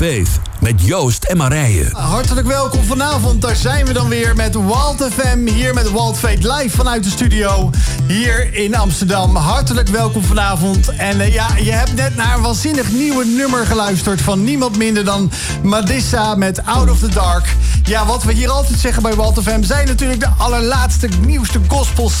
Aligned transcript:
Faith 0.00 0.49
Joost 0.76 1.24
en 1.24 1.36
Marije. 1.36 1.88
Hartelijk 1.92 2.46
welkom 2.46 2.84
vanavond. 2.84 3.42
Daar 3.42 3.56
zijn 3.56 3.86
we 3.86 3.92
dan 3.92 4.08
weer 4.08 4.36
met 4.36 4.54
Walt 4.54 5.08
FM. 5.12 5.46
Hier 5.46 5.74
met 5.74 5.90
Walt 5.90 6.18
Fate 6.18 6.52
live 6.52 6.76
vanuit 6.76 7.04
de 7.04 7.10
studio. 7.10 7.70
Hier 8.06 8.54
in 8.54 8.74
Amsterdam. 8.74 9.36
Hartelijk 9.36 9.88
welkom 9.88 10.22
vanavond. 10.22 10.88
En 10.88 11.20
eh, 11.20 11.34
ja, 11.34 11.56
je 11.56 11.72
hebt 11.72 11.94
net 11.94 12.16
naar 12.16 12.36
een 12.36 12.42
waanzinnig 12.42 12.92
nieuwe 12.92 13.24
nummer 13.24 13.66
geluisterd. 13.66 14.20
Van 14.20 14.44
niemand 14.44 14.76
minder 14.76 15.04
dan 15.04 15.30
Madissa 15.62 16.34
met 16.34 16.64
Out 16.64 16.90
of 16.90 16.98
the 16.98 17.08
Dark. 17.08 17.54
Ja, 17.84 18.06
wat 18.06 18.22
we 18.22 18.32
hier 18.32 18.50
altijd 18.50 18.78
zeggen 18.78 19.02
bij 19.02 19.14
Walt 19.14 19.42
FM... 19.42 19.62
zijn 19.62 19.86
natuurlijk 19.86 20.20
de 20.20 20.28
allerlaatste, 20.38 21.08
nieuwste 21.26 21.60
gospels 21.68 22.14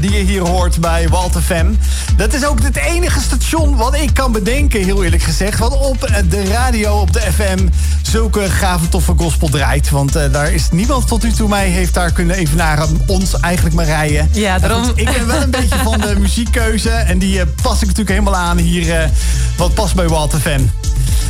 die 0.00 0.12
je 0.12 0.22
hier 0.22 0.48
hoort 0.48 0.80
bij 0.80 1.08
Walt 1.08 1.36
FM. 1.44 1.72
Dat 2.16 2.34
is 2.34 2.44
ook 2.46 2.62
het 2.62 2.76
enige 2.76 3.20
station 3.20 3.76
wat 3.76 3.94
ik 3.94 4.14
kan 4.14 4.32
bedenken, 4.32 4.84
heel 4.84 5.04
eerlijk 5.04 5.22
gezegd. 5.22 5.58
Wat 5.58 5.78
op 5.78 6.08
de 6.28 6.44
radio, 6.44 7.00
op 7.00 7.12
de 7.12 7.20
FM 7.20 7.68
zulke 8.02 8.50
gave 8.50 8.88
toffe 8.88 9.12
gospel 9.16 9.48
draait. 9.48 9.90
Want 9.90 10.16
uh, 10.16 10.22
daar 10.32 10.52
is 10.52 10.68
niemand 10.70 11.08
tot 11.08 11.22
nu 11.22 11.32
toe 11.32 11.48
mij 11.48 11.68
heeft 11.68 11.94
daar 11.94 12.12
kunnen 12.12 12.36
evenaren. 12.36 13.00
Ons 13.06 13.40
eigenlijk 13.40 13.74
maar 13.74 13.84
rijden. 13.84 14.28
Ja, 14.32 14.58
daarom... 14.58 14.92
ik 14.94 15.04
ben 15.04 15.26
wel 15.26 15.42
een 15.42 15.50
beetje 15.50 15.78
van 15.82 16.00
de 16.00 16.14
muziekkeuze. 16.18 16.90
En 16.90 17.18
die 17.18 17.36
uh, 17.36 17.42
pas 17.62 17.74
ik 17.74 17.86
natuurlijk 17.86 18.18
helemaal 18.18 18.36
aan 18.36 18.58
hier. 18.58 18.86
Uh, 18.86 19.10
wat 19.56 19.74
past 19.74 19.94
bij 19.94 20.08
Walter 20.08 20.38
Fan. 20.38 20.70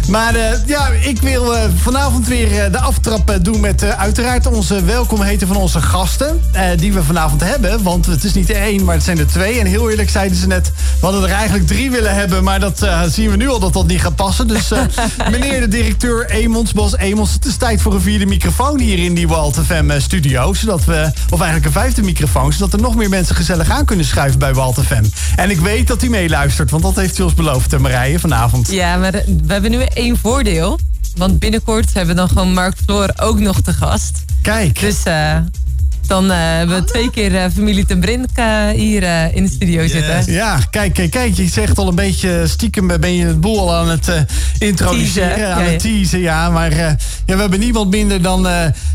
Maar 0.09 0.37
uh, 0.37 0.43
ja, 0.67 0.89
ik 0.89 1.21
wil 1.21 1.55
uh, 1.55 1.61
vanavond 1.77 2.27
weer 2.27 2.53
uh, 2.53 2.73
de 2.73 2.79
aftrap 2.79 3.39
doen 3.43 3.61
met 3.61 3.83
uiteraard 3.83 4.47
onze 4.47 4.85
welkom 4.85 5.21
heten 5.21 5.47
van 5.47 5.57
onze 5.57 5.81
gasten. 5.81 6.41
die 6.77 6.93
we 6.93 7.03
vanavond 7.03 7.41
hebben. 7.41 7.83
Want 7.83 8.07
het 8.07 8.25
is 8.25 8.33
niet 8.35 8.51
één, 8.51 8.85
maar 8.85 8.95
het 8.95 9.05
zijn 9.05 9.19
er 9.19 9.27
twee. 9.27 9.61
En 9.61 9.67
heel 9.67 9.91
eerlijk 9.91 10.11
zeiden 10.11 10.39
ze 10.39 10.47
net, 10.47 10.73
we 11.01 11.07
hadden 11.07 11.23
er 11.23 11.31
eigenlijk 11.31 11.67
drie 11.67 11.91
willen 11.91 12.15
hebben. 12.15 12.45
Maar 12.45 12.61
dat 12.61 12.87
zien 13.07 13.31
we 13.31 13.37
nu 13.37 13.49
al 13.49 13.59
dat 13.59 13.73
dat 13.73 13.87
niet 13.87 14.01
gaat 14.01 14.17
passen. 14.17 14.49
Dus 14.49 14.69
meneer 15.31 15.61
de 15.61 15.69
directeur 15.69 16.31
Emons, 16.55 16.73
Bos 16.73 16.97
Emons, 16.97 17.33
het 17.33 17.45
is 17.45 17.57
tijd 17.57 17.83
voor 17.83 17.95
een 17.95 18.01
vierde 18.01 18.27
microfoon 18.27 18.81
hier 18.81 18.99
in 18.99 19.15
die 19.15 19.29
Walt 19.29 19.59
FM 19.67 20.01
studio. 20.01 20.55
Zodat 20.55 20.85
we, 20.85 21.13
of 21.31 21.41
eigenlijk 21.41 21.65
een 21.65 21.81
vijfde 21.81 22.03
microfoon, 22.03 22.53
zodat 22.53 22.73
er 22.73 22.81
nog 22.81 22.95
meer 22.95 23.09
mensen 23.09 23.37
gezellig 23.37 23.71
aan 23.71 23.85
kunnen 23.85 24.05
schuiven 24.05 24.39
bij 24.39 24.55
Walt 24.55 24.79
FM. 24.81 25.05
En 25.37 25.51
ik 25.51 25.61
weet 25.61 25.87
dat 25.87 26.01
hij 26.01 26.11
meeluistert, 26.11 26.71
want 26.71 26.83
dat 26.83 26.97
heeft 26.97 27.17
hij 27.17 27.25
ons 27.25 27.35
beloofd, 27.35 27.79
Marije, 27.79 28.19
vanavond. 28.19 28.71
Ja, 28.71 28.97
maar 28.97 29.13
we 29.13 29.53
hebben 29.53 29.71
nu 29.71 29.81
één 29.81 30.19
voordeel. 30.19 30.79
Want 31.17 31.39
binnenkort 31.39 31.95
hebben 31.95 32.15
we 32.15 32.21
dan 32.21 32.29
gewoon 32.29 32.53
Mark 32.53 32.77
Floor 32.85 33.13
ook 33.17 33.39
nog 33.39 33.61
te 33.61 33.73
gast. 33.73 34.25
Kijk. 34.43 34.81
Dus 34.81 35.07
uh, 35.07 35.37
dan 36.07 36.25
uh, 36.25 36.33
hebben 36.37 36.77
we 36.77 36.85
twee 36.85 37.11
keer 37.11 37.33
uh, 37.33 37.45
familie 37.55 37.87
ten 37.87 38.01
Brink 38.01 38.29
hier 38.75 39.35
in 39.35 39.45
de 39.45 39.51
studio 39.51 39.83
yes. 39.83 39.93
zitten. 39.93 40.33
Ja, 40.33 40.59
kijk, 40.71 40.95
kijk, 40.95 41.11
kijk. 41.11 41.37
Je 41.37 41.49
zegt 41.49 41.79
al 41.79 41.89
een 41.89 41.95
beetje 41.95 42.47
stiekem 42.47 42.87
ben 42.87 43.15
je 43.15 43.27
het 43.27 43.41
boel 43.41 43.61
al 43.61 43.75
aan 43.75 43.89
het 43.89 44.13
introduceren. 44.59 45.29
Teasen. 45.29 45.55
Aan 45.55 45.65
ja, 45.65 45.71
het 45.71 45.81
teasen, 45.81 46.21
ja. 46.21 46.51
Maar 46.51 46.77
ja, 46.77 46.97
we 47.27 47.37
hebben 47.37 47.59
niemand 47.59 47.91
minder 47.91 48.23
dan 48.23 48.47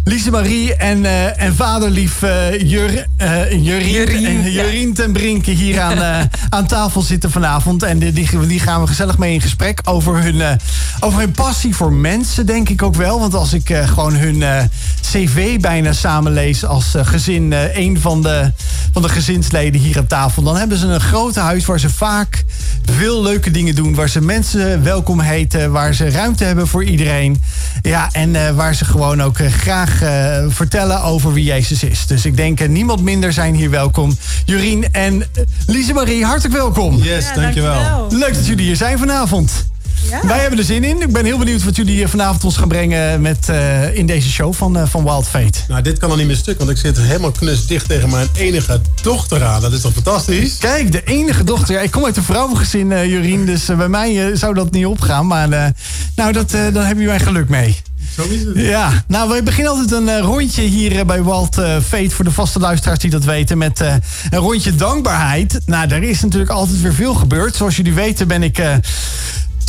Lise 0.04 0.32
Marie 0.32 0.76
en, 0.76 1.06
en 1.38 1.56
vaderlief 1.56 2.20
Jur, 2.60 3.08
Jurien, 3.50 3.90
Jurien, 3.90 4.26
en 4.26 4.52
Jurien 4.52 4.94
ten 4.94 5.12
Brinke 5.12 5.52
hier 5.52 5.82
aan, 5.82 6.30
aan 6.50 6.68
tafel 6.68 7.02
zitten 7.02 7.32
vanavond. 7.32 7.84
En 7.84 8.00
die, 8.00 8.12
die 8.48 8.60
gaan 8.60 8.82
we 8.82 8.88
gezellig 8.88 9.18
mee 9.18 9.34
in 9.34 9.42
gesprek 9.42 9.82
over 9.84 10.22
hun, 10.22 10.60
over 11.00 11.20
hun 11.20 11.32
passie 11.32 11.76
voor 11.76 11.94
mensen, 11.94 12.46
denk 12.46 12.70
ik 12.70 12.84
ook 12.84 12.96
wel. 12.96 13.20
Want 13.20 13.34
als 13.34 13.54
ik 13.54 13.76
gewoon 13.86 14.16
hun 14.16 14.70
cv 15.02 15.60
bijna 15.60 15.94
samenlees 15.94 16.66
als 16.66 16.96
gezin, 17.06 17.52
uh, 17.52 17.78
een 17.78 18.00
van 18.00 18.22
de, 18.22 18.52
van 18.94 19.02
de 19.02 19.10
gezinsleden 19.10 19.82
hier 19.82 19.98
aan 19.98 20.08
tafel. 20.08 20.44
Dan 20.44 20.58
hebben 20.58 20.78
ze 20.78 20.88
een 20.88 21.00
groot 21.00 21.36
huis 21.36 21.66
waar 21.66 21.80
ze 21.80 21.90
vaak 21.90 22.44
veel 22.86 23.22
leuke 23.22 23.52
dingen 23.52 23.76
doen. 23.76 23.96
Waar 23.96 24.10
ze 24.10 24.22
mensen 24.22 24.84
welkom 24.84 25.20
heten. 25.20 25.72
Waar 25.72 25.94
ze 25.94 26.10
ruimte 26.10 26.44
hebben 26.44 26.68
voor 26.68 26.84
iedereen. 26.84 27.42
Ja, 27.82 28.10
en 28.12 28.30
uh, 28.30 28.50
waar 28.50 28.76
ze 28.76 28.86
gewoon 28.86 29.22
ook 29.22 29.38
graag 29.50 29.98
vertellen 30.48 31.04
over 31.04 31.34
wie 31.34 31.44
Jezus 31.44 31.84
is. 31.84 32.08
Dus 32.08 32.26
ik 32.26 32.38
denk 32.38 32.68
niemand 32.68 33.02
minder 33.02 33.34
zijn 33.34 33.56
hier 33.56 33.70
welkom. 33.70 34.18
Jurien 34.46 34.92
en 34.92 35.24
Lise 35.66 35.94
Marie, 35.94 36.26
hartelijk 36.26 36.56
welkom. 36.56 36.96
Yes, 36.96 37.28
ja, 37.28 37.34
dankjewel. 37.34 37.74
dankjewel. 37.74 38.20
Leuk 38.20 38.34
dat 38.34 38.46
jullie 38.46 38.66
hier 38.66 38.76
zijn 38.76 38.98
vanavond. 38.98 39.52
Ja. 40.10 40.28
Wij 40.28 40.40
hebben 40.40 40.60
er 40.60 40.66
zin 40.66 40.84
in. 40.84 41.02
Ik 41.02 41.12
ben 41.12 41.26
heel 41.26 41.38
benieuwd 41.38 41.64
wat 41.64 41.76
jullie 41.76 42.08
vanavond 42.08 42.44
ons 42.44 42.58
gaan 42.58 42.68
brengen 42.68 43.22
met, 43.22 43.48
uh, 43.50 43.96
in 43.96 44.06
deze 44.06 44.30
show 44.30 44.54
van, 44.54 44.78
uh, 44.78 44.84
van 44.86 45.04
Wild 45.04 45.28
Fate. 45.28 45.60
Nou, 45.68 45.82
dit 45.82 45.98
kan 45.98 46.10
al 46.10 46.16
niet 46.16 46.28
meer 46.28 46.36
stuk, 46.36 46.58
want 46.58 46.70
ik 46.70 46.78
zit 46.78 46.98
helemaal 46.98 47.32
knus 47.32 47.68
dicht 47.68 47.88
tegen 47.88 48.10
mijn 48.10 48.28
enige 48.34 48.82
dochter 49.02 49.44
aan. 49.44 49.62
Dat 49.62 49.74
is 49.74 49.82
toch 49.82 49.94
fantastisch? 49.94 50.58
Kijk, 50.58 50.92
de 50.92 51.04
enige 51.04 51.44
dochter. 51.44 51.76
Ja, 51.76 51.82
ik 51.82 51.92
kom 51.92 52.06
uit 52.06 52.18
een 52.18 52.24
vrouwengezin, 52.24 52.92
uh, 52.92 53.06
Jurien, 53.06 53.46
dus 53.46 53.66
bij 53.66 53.90
mij 53.90 54.36
zou 54.36 54.54
dat 54.54 54.72
niet 54.72 54.86
opgaan. 54.86 55.28
Maar 55.28 55.50
nou, 56.16 56.32
dat, 56.32 56.52
dan 56.52 56.62
hebben 56.62 56.88
jullie 56.88 57.08
mijn 57.08 57.20
geluk 57.20 57.50
mee. 57.50 57.78
Zo 58.16 58.24
is 58.30 58.44
het. 58.44 58.56
Ja, 58.56 59.04
nou, 59.08 59.30
we 59.30 59.44
beginnen 59.44 59.72
altijd 59.72 59.92
een 59.92 60.20
rondje 60.20 60.62
hier 60.62 61.06
bij 61.06 61.22
Walt 61.22 61.56
Fate 61.88 62.10
voor 62.10 62.26
de 62.26 62.32
vaste 62.32 62.60
luisteraars 62.60 63.00
die 63.00 63.10
dat 63.10 63.24
weten. 63.24 63.58
Met 63.58 63.80
een 63.80 64.40
rondje 64.40 64.76
dankbaarheid. 64.76 65.60
Nou, 65.66 65.90
er 65.90 66.04
is 66.04 66.22
natuurlijk 66.22 66.52
altijd 66.52 66.82
weer 66.82 66.94
veel 66.94 67.14
gebeurd. 67.14 67.56
Zoals 67.56 67.76
jullie 67.76 67.94
weten 67.94 68.28
ben 68.28 68.44
ik 68.44 68.62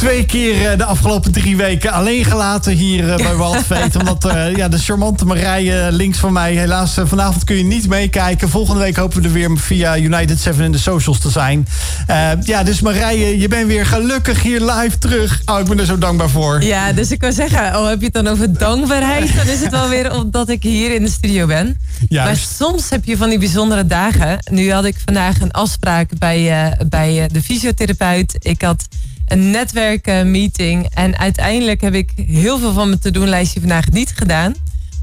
twee 0.00 0.26
keer 0.26 0.78
de 0.78 0.84
afgelopen 0.84 1.32
drie 1.32 1.56
weken 1.56 1.92
alleen 1.92 2.24
gelaten 2.24 2.72
hier 2.72 3.16
bij 3.16 3.34
Waldfeet. 3.34 3.96
omdat 4.00 4.24
uh, 4.24 4.56
ja, 4.56 4.68
de 4.68 4.78
charmante 4.78 5.24
Marije 5.24 5.88
links 5.92 6.18
van 6.18 6.32
mij, 6.32 6.54
helaas 6.54 6.98
uh, 6.98 7.06
vanavond 7.06 7.44
kun 7.44 7.56
je 7.56 7.64
niet 7.64 7.88
meekijken. 7.88 8.48
Volgende 8.48 8.80
week 8.80 8.96
hopen 8.96 9.22
we 9.22 9.28
er 9.28 9.32
weer 9.32 9.50
via 9.58 9.98
United 9.98 10.40
7 10.40 10.64
in 10.64 10.72
de 10.72 10.78
socials 10.78 11.18
te 11.18 11.30
zijn. 11.30 11.68
Uh, 12.10 12.30
ja, 12.42 12.62
dus 12.62 12.80
Marije, 12.80 13.38
je 13.38 13.48
bent 13.48 13.66
weer 13.66 13.86
gelukkig 13.86 14.42
hier 14.42 14.60
live 14.60 14.98
terug. 14.98 15.42
Oh, 15.44 15.58
ik 15.58 15.64
ben 15.64 15.78
er 15.78 15.86
zo 15.86 15.98
dankbaar 15.98 16.30
voor. 16.30 16.62
Ja, 16.62 16.92
dus 16.92 17.10
ik 17.10 17.20
wil 17.20 17.32
zeggen, 17.32 17.76
oh, 17.76 17.88
heb 17.88 17.98
je 17.98 18.04
het 18.04 18.14
dan 18.14 18.28
over 18.28 18.58
dankbaarheid? 18.58 19.36
Dan 19.36 19.46
is 19.46 19.60
het 19.60 19.70
wel 19.70 19.88
weer 19.88 20.14
omdat 20.14 20.48
ik 20.48 20.62
hier 20.62 20.94
in 20.94 21.04
de 21.04 21.10
studio 21.10 21.46
ben. 21.46 21.78
Juist. 22.08 22.26
Maar 22.26 22.68
soms 22.68 22.90
heb 22.90 23.04
je 23.04 23.16
van 23.16 23.28
die 23.28 23.38
bijzondere 23.38 23.86
dagen. 23.86 24.38
Nu 24.50 24.72
had 24.72 24.84
ik 24.84 24.96
vandaag 25.04 25.40
een 25.40 25.50
afspraak 25.50 26.10
bij, 26.18 26.76
bij 26.88 27.28
de 27.32 27.42
fysiotherapeut. 27.42 28.36
Ik 28.38 28.62
had 28.62 28.88
een 29.30 29.50
netwerkmeeting. 29.50 30.88
En 30.94 31.18
uiteindelijk 31.18 31.80
heb 31.80 31.94
ik 31.94 32.12
heel 32.26 32.58
veel 32.58 32.72
van 32.72 32.88
mijn 32.88 33.00
to-do-lijstje 33.00 33.60
vandaag 33.60 33.90
niet 33.90 34.12
gedaan. 34.16 34.54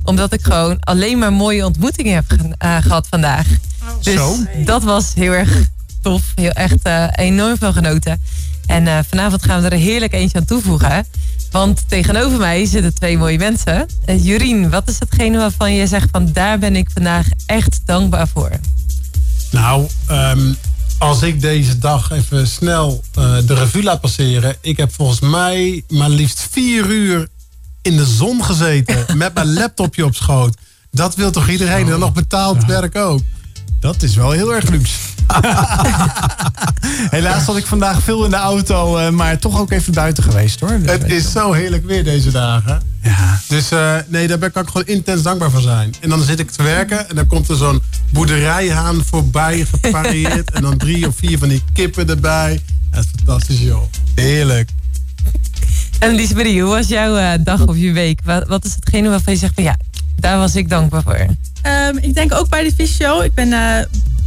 Omdat 0.04 0.34
ik 0.34 0.42
gewoon 0.42 0.78
alleen 0.80 1.18
maar 1.18 1.34
mooie 1.34 1.66
ontmoetingen 1.66 2.14
heb 2.14 2.26
uh, 2.34 2.78
gehad 2.82 3.08
vandaag. 3.10 3.48
Oh. 3.82 3.90
Dus 4.02 4.14
Zo. 4.14 4.36
dat 4.66 4.84
was 4.84 5.14
heel 5.14 5.32
erg 5.32 5.62
tof. 6.02 6.22
Heel 6.36 6.52
echt 6.52 6.88
uh, 6.88 7.08
enorm 7.16 7.58
veel 7.58 7.74
genoten. 7.74 8.22
En 8.66 8.86
uh, 8.86 9.00
vanavond 9.10 9.44
gaan 9.44 9.62
we 9.62 9.70
er 9.70 9.78
heerlijk 9.78 10.14
eentje 10.14 10.38
aan 10.38 10.46
toevoegen. 10.46 11.06
Want 11.52 11.84
tegenover 11.88 12.38
mij 12.38 12.66
zitten 12.66 12.94
twee 12.94 13.18
mooie 13.18 13.38
mensen. 13.38 13.86
Jurien, 14.18 14.70
wat 14.70 14.90
is 14.90 15.00
hetgene 15.00 15.38
waarvan 15.38 15.74
je 15.74 15.88
zegt 15.88 16.08
van 16.12 16.32
daar 16.34 16.60
ben 16.60 16.76
ik 16.76 16.90
vandaag 16.94 17.28
echt 17.46 17.80
dankbaar 17.86 18.28
voor? 18.28 18.52
Nou, 19.52 19.88
um, 20.12 20.58
als 20.98 21.22
ik 21.22 21.42
deze 21.42 21.78
dag 21.78 22.12
even 22.12 22.48
snel 22.48 23.04
uh, 23.20 23.38
de 23.46 23.54
revue 23.54 23.84
laat 23.84 24.02
passeren. 24.02 24.56
Ik 24.62 24.78
heb 24.78 24.94
volgens 24.94 25.20
mij 25.20 25.84
maar 25.88 26.10
liefst 26.10 26.48
vier 26.52 26.86
uur 26.86 27.28
in 27.82 27.98
de 27.98 28.06
zon 28.06 28.44
gezeten. 28.44 29.06
met 29.18 29.34
mijn 29.34 29.54
laptopje 29.54 30.06
op 30.06 30.16
schoot. 30.16 30.58
Dat 30.92 31.16
wil 31.16 31.32
toch 31.32 31.50
iedereen? 31.50 31.88
Zo. 31.88 31.94
En 31.94 32.00
nog 32.00 32.14
betaald 32.14 32.62
ja. 32.62 32.68
werk 32.68 32.96
ook. 32.96 33.22
Dat 33.80 34.04
is 34.04 34.16
wel 34.16 34.32
heel 34.32 34.56
erg 34.56 34.70
luxe. 34.70 34.98
Helaas 37.16 37.46
zat 37.46 37.58
ik 37.58 37.66
vandaag 37.66 38.02
veel 38.04 38.24
in 38.24 38.30
de 38.30 38.36
auto, 38.36 38.98
uh, 38.98 39.10
maar 39.10 39.40
toch 39.40 39.60
ook 39.60 39.72
even 39.72 39.94
buiten 39.94 40.24
geweest 40.24 40.60
hoor. 40.60 40.80
Het 40.84 41.12
is 41.12 41.32
zo 41.32 41.52
heerlijk 41.52 41.86
weer 41.86 42.04
deze 42.04 42.32
dagen. 42.32 42.82
Ja. 43.02 43.40
Dus 43.48 43.72
uh, 43.72 43.96
nee, 44.08 44.28
daar 44.28 44.52
kan 44.52 44.62
ik 44.62 44.68
gewoon 44.68 44.88
intens 44.88 45.22
dankbaar 45.22 45.52
voor 45.52 45.62
zijn. 45.62 45.94
En 46.00 46.10
dan 46.10 46.22
zit 46.22 46.40
ik 46.40 46.52
te 46.52 46.64
werken 46.64 47.10
en 47.10 47.16
dan 47.16 47.28
komt 47.28 47.50
er 47.50 47.56
zo'n 47.56 47.82
boerderijhaan 48.10 49.04
voorbij 49.06 49.66
gepareerd. 49.72 50.52
en 50.52 50.62
dan 50.62 50.78
drie 50.78 51.08
of 51.08 51.16
vier 51.16 51.38
van 51.38 51.48
die 51.48 51.64
kippen 51.74 52.10
erbij. 52.10 52.62
Dat 52.92 53.04
is 53.04 53.10
fantastisch 53.16 53.60
joh. 53.60 53.84
Heerlijk. 54.16 54.70
En 56.00 56.14
Liesmarie, 56.14 56.62
hoe 56.62 56.72
was 56.72 56.88
jouw 56.88 57.18
uh, 57.18 57.32
dag 57.40 57.68
of 57.68 57.78
je 57.78 57.92
week? 57.92 58.20
Wat, 58.24 58.48
wat 58.48 58.66
is 58.66 58.76
hetgene 58.76 59.10
waarvan 59.10 59.34
je 59.34 59.40
zegt 59.40 59.54
van 59.54 59.64
ja, 59.64 59.78
daar 60.16 60.38
was 60.38 60.56
ik 60.56 60.70
dankbaar 60.70 61.04
voor? 61.04 61.26
Um, 61.68 61.98
ik 61.98 62.14
denk 62.14 62.34
ook 62.34 62.50
bij 62.50 62.64
de 62.64 62.74
fysio. 62.74 63.22
Ik, 63.22 63.34
ben, 63.34 63.48
uh, 63.48 63.80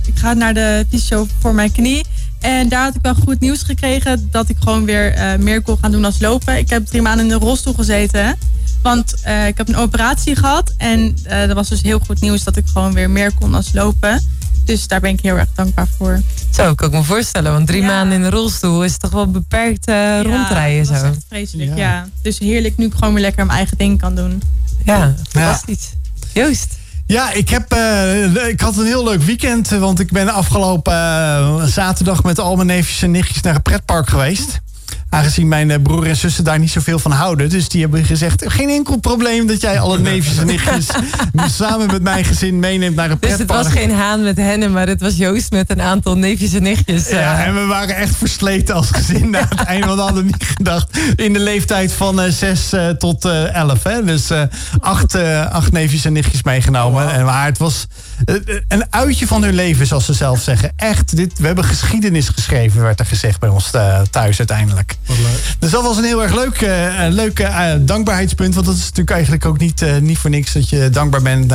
ik 0.06 0.18
ga 0.18 0.32
naar 0.32 0.54
de 0.54 0.86
fysio 0.90 1.26
voor 1.38 1.54
mijn 1.54 1.72
knie. 1.72 2.04
En 2.40 2.68
daar 2.68 2.82
had 2.82 2.94
ik 2.94 3.02
wel 3.02 3.14
goed 3.14 3.40
nieuws 3.40 3.62
gekregen 3.62 4.28
dat 4.30 4.48
ik 4.48 4.56
gewoon 4.60 4.84
weer 4.84 5.16
uh, 5.16 5.34
meer 5.36 5.62
kon 5.62 5.78
gaan 5.80 5.90
doen 5.90 6.04
als 6.04 6.20
lopen. 6.20 6.58
Ik 6.58 6.70
heb 6.70 6.86
drie 6.86 7.02
maanden 7.02 7.24
in 7.24 7.38
de 7.38 7.44
rolstoel 7.44 7.74
gezeten. 7.74 8.38
Want 8.82 9.14
uh, 9.26 9.46
ik 9.46 9.56
heb 9.56 9.68
een 9.68 9.76
operatie 9.76 10.36
gehad. 10.36 10.74
En 10.76 11.00
uh, 11.00 11.46
dat 11.46 11.52
was 11.52 11.68
dus 11.68 11.82
heel 11.82 11.98
goed 11.98 12.20
nieuws 12.20 12.44
dat 12.44 12.56
ik 12.56 12.64
gewoon 12.72 12.92
weer 12.92 13.10
meer 13.10 13.34
kon 13.34 13.54
als 13.54 13.72
lopen. 13.72 14.22
Dus 14.64 14.86
daar 14.86 15.00
ben 15.00 15.10
ik 15.10 15.20
heel 15.20 15.36
erg 15.36 15.48
dankbaar 15.54 15.88
voor. 15.96 16.22
Zo, 16.50 16.74
kan 16.74 16.88
ik 16.88 16.94
me 16.94 17.02
voorstellen. 17.02 17.52
Want 17.52 17.66
drie 17.66 17.80
ja. 17.80 17.86
maanden 17.86 18.16
in 18.16 18.22
de 18.22 18.30
rolstoel 18.30 18.84
is 18.84 18.96
toch 18.96 19.10
wel 19.10 19.30
beperkt 19.30 19.86
ja, 19.86 20.22
rondrijden. 20.22 20.86
Dat 20.86 21.00
zo. 21.00 21.06
is 21.06 21.10
echt 21.10 21.24
vreselijk, 21.28 21.70
ja. 21.70 21.76
ja. 21.76 22.08
Dus 22.22 22.38
heerlijk 22.38 22.76
nu 22.76 22.86
ik 22.86 22.92
gewoon 22.94 23.12
weer 23.14 23.22
lekker 23.22 23.46
mijn 23.46 23.58
eigen 23.58 23.76
ding 23.76 24.00
kan 24.00 24.14
doen. 24.14 24.42
Ja, 24.84 25.14
fantastisch. 25.28 25.92
Joost. 26.32 26.78
Ja, 27.10 27.32
ik, 27.32 27.48
heb, 27.48 27.74
uh, 27.74 28.48
ik 28.48 28.60
had 28.60 28.76
een 28.76 28.86
heel 28.86 29.04
leuk 29.04 29.22
weekend. 29.22 29.68
Want 29.68 30.00
ik 30.00 30.12
ben 30.12 30.28
afgelopen 30.28 30.92
uh, 30.92 31.62
zaterdag 31.64 32.22
met 32.22 32.38
al 32.38 32.56
mijn 32.56 32.66
neefjes 32.66 33.02
en 33.02 33.10
nichtjes 33.10 33.42
naar 33.42 33.54
een 33.54 33.62
pretpark 33.62 34.08
geweest. 34.08 34.60
Aangezien 35.10 35.48
mijn 35.48 35.82
broer 35.82 36.06
en 36.06 36.16
zussen 36.16 36.44
daar 36.44 36.58
niet 36.58 36.70
zoveel 36.70 36.98
van 36.98 37.10
houden. 37.10 37.48
Dus 37.48 37.68
die 37.68 37.80
hebben 37.80 38.04
gezegd, 38.04 38.44
geen 38.46 38.68
enkel 38.68 38.96
probleem 38.96 39.46
dat 39.46 39.60
jij 39.60 39.80
alle 39.80 39.98
neefjes 39.98 40.38
en 40.38 40.46
nichtjes 40.46 40.86
samen 41.58 41.86
met 41.86 42.02
mijn 42.02 42.24
gezin 42.24 42.58
meeneemt 42.58 42.96
naar 42.96 43.10
een 43.10 43.18
pretpark. 43.18 43.48
Dus 43.48 43.56
het 43.56 43.64
was 43.66 43.82
geen 43.82 43.94
haan 43.94 44.22
met 44.22 44.36
hennen, 44.36 44.72
maar 44.72 44.86
het 44.86 45.00
was 45.00 45.16
Joost 45.16 45.50
met 45.50 45.70
een 45.70 45.80
aantal 45.80 46.16
neefjes 46.16 46.52
en 46.52 46.62
nichtjes. 46.62 47.08
Ja, 47.08 47.44
en 47.44 47.54
we 47.54 47.66
waren 47.66 47.96
echt 47.96 48.16
versleten 48.16 48.74
als 48.74 48.90
gezin 48.90 49.30
na 49.30 49.46
het 49.48 49.60
einde. 49.60 49.86
Want 49.86 49.98
we 49.98 50.04
hadden 50.04 50.26
niet 50.26 50.44
gedacht 50.56 50.98
in 51.16 51.32
de 51.32 51.38
leeftijd 51.40 51.92
van 51.92 52.24
uh, 52.24 52.30
6 52.30 52.72
uh, 52.72 52.88
tot 52.88 53.24
uh, 53.24 53.54
11. 53.54 53.82
Hè? 53.82 54.04
Dus 54.04 54.30
acht, 54.80 55.14
acht 55.50 55.72
neefjes 55.72 56.04
en 56.04 56.12
nichtjes 56.12 56.42
meegenomen. 56.42 57.04
Oh, 57.04 57.14
en, 57.14 57.24
maar 57.24 57.44
het 57.44 57.58
was 57.58 57.86
een 58.68 58.84
uitje 58.90 59.26
van 59.26 59.42
hun 59.42 59.54
leven, 59.54 59.86
zoals 59.86 60.04
ze 60.04 60.12
zelf 60.12 60.40
zeggen. 60.40 60.72
Echt, 60.76 61.16
dit, 61.16 61.38
we 61.38 61.46
hebben 61.46 61.64
geschiedenis 61.64 62.28
geschreven, 62.28 62.82
werd 62.82 63.00
er 63.00 63.06
gezegd 63.06 63.40
bij 63.40 63.48
ons 63.48 63.70
thuis 64.10 64.38
uiteindelijk. 64.38 64.96
Dus 65.58 65.70
dat 65.70 65.82
was 65.82 65.96
een 65.96 66.04
heel 66.04 66.22
erg 66.22 66.34
leuk, 66.34 66.60
leuk 67.10 67.50
dankbaarheidspunt. 67.80 68.54
Want 68.54 68.66
dat 68.66 68.74
is 68.74 68.82
natuurlijk 68.82 69.10
eigenlijk 69.10 69.44
ook 69.44 69.58
niet, 69.58 69.84
niet 70.00 70.18
voor 70.18 70.30
niks 70.30 70.52
dat 70.52 70.68
je 70.68 70.90
dankbaar 70.90 71.22
bent 71.22 71.52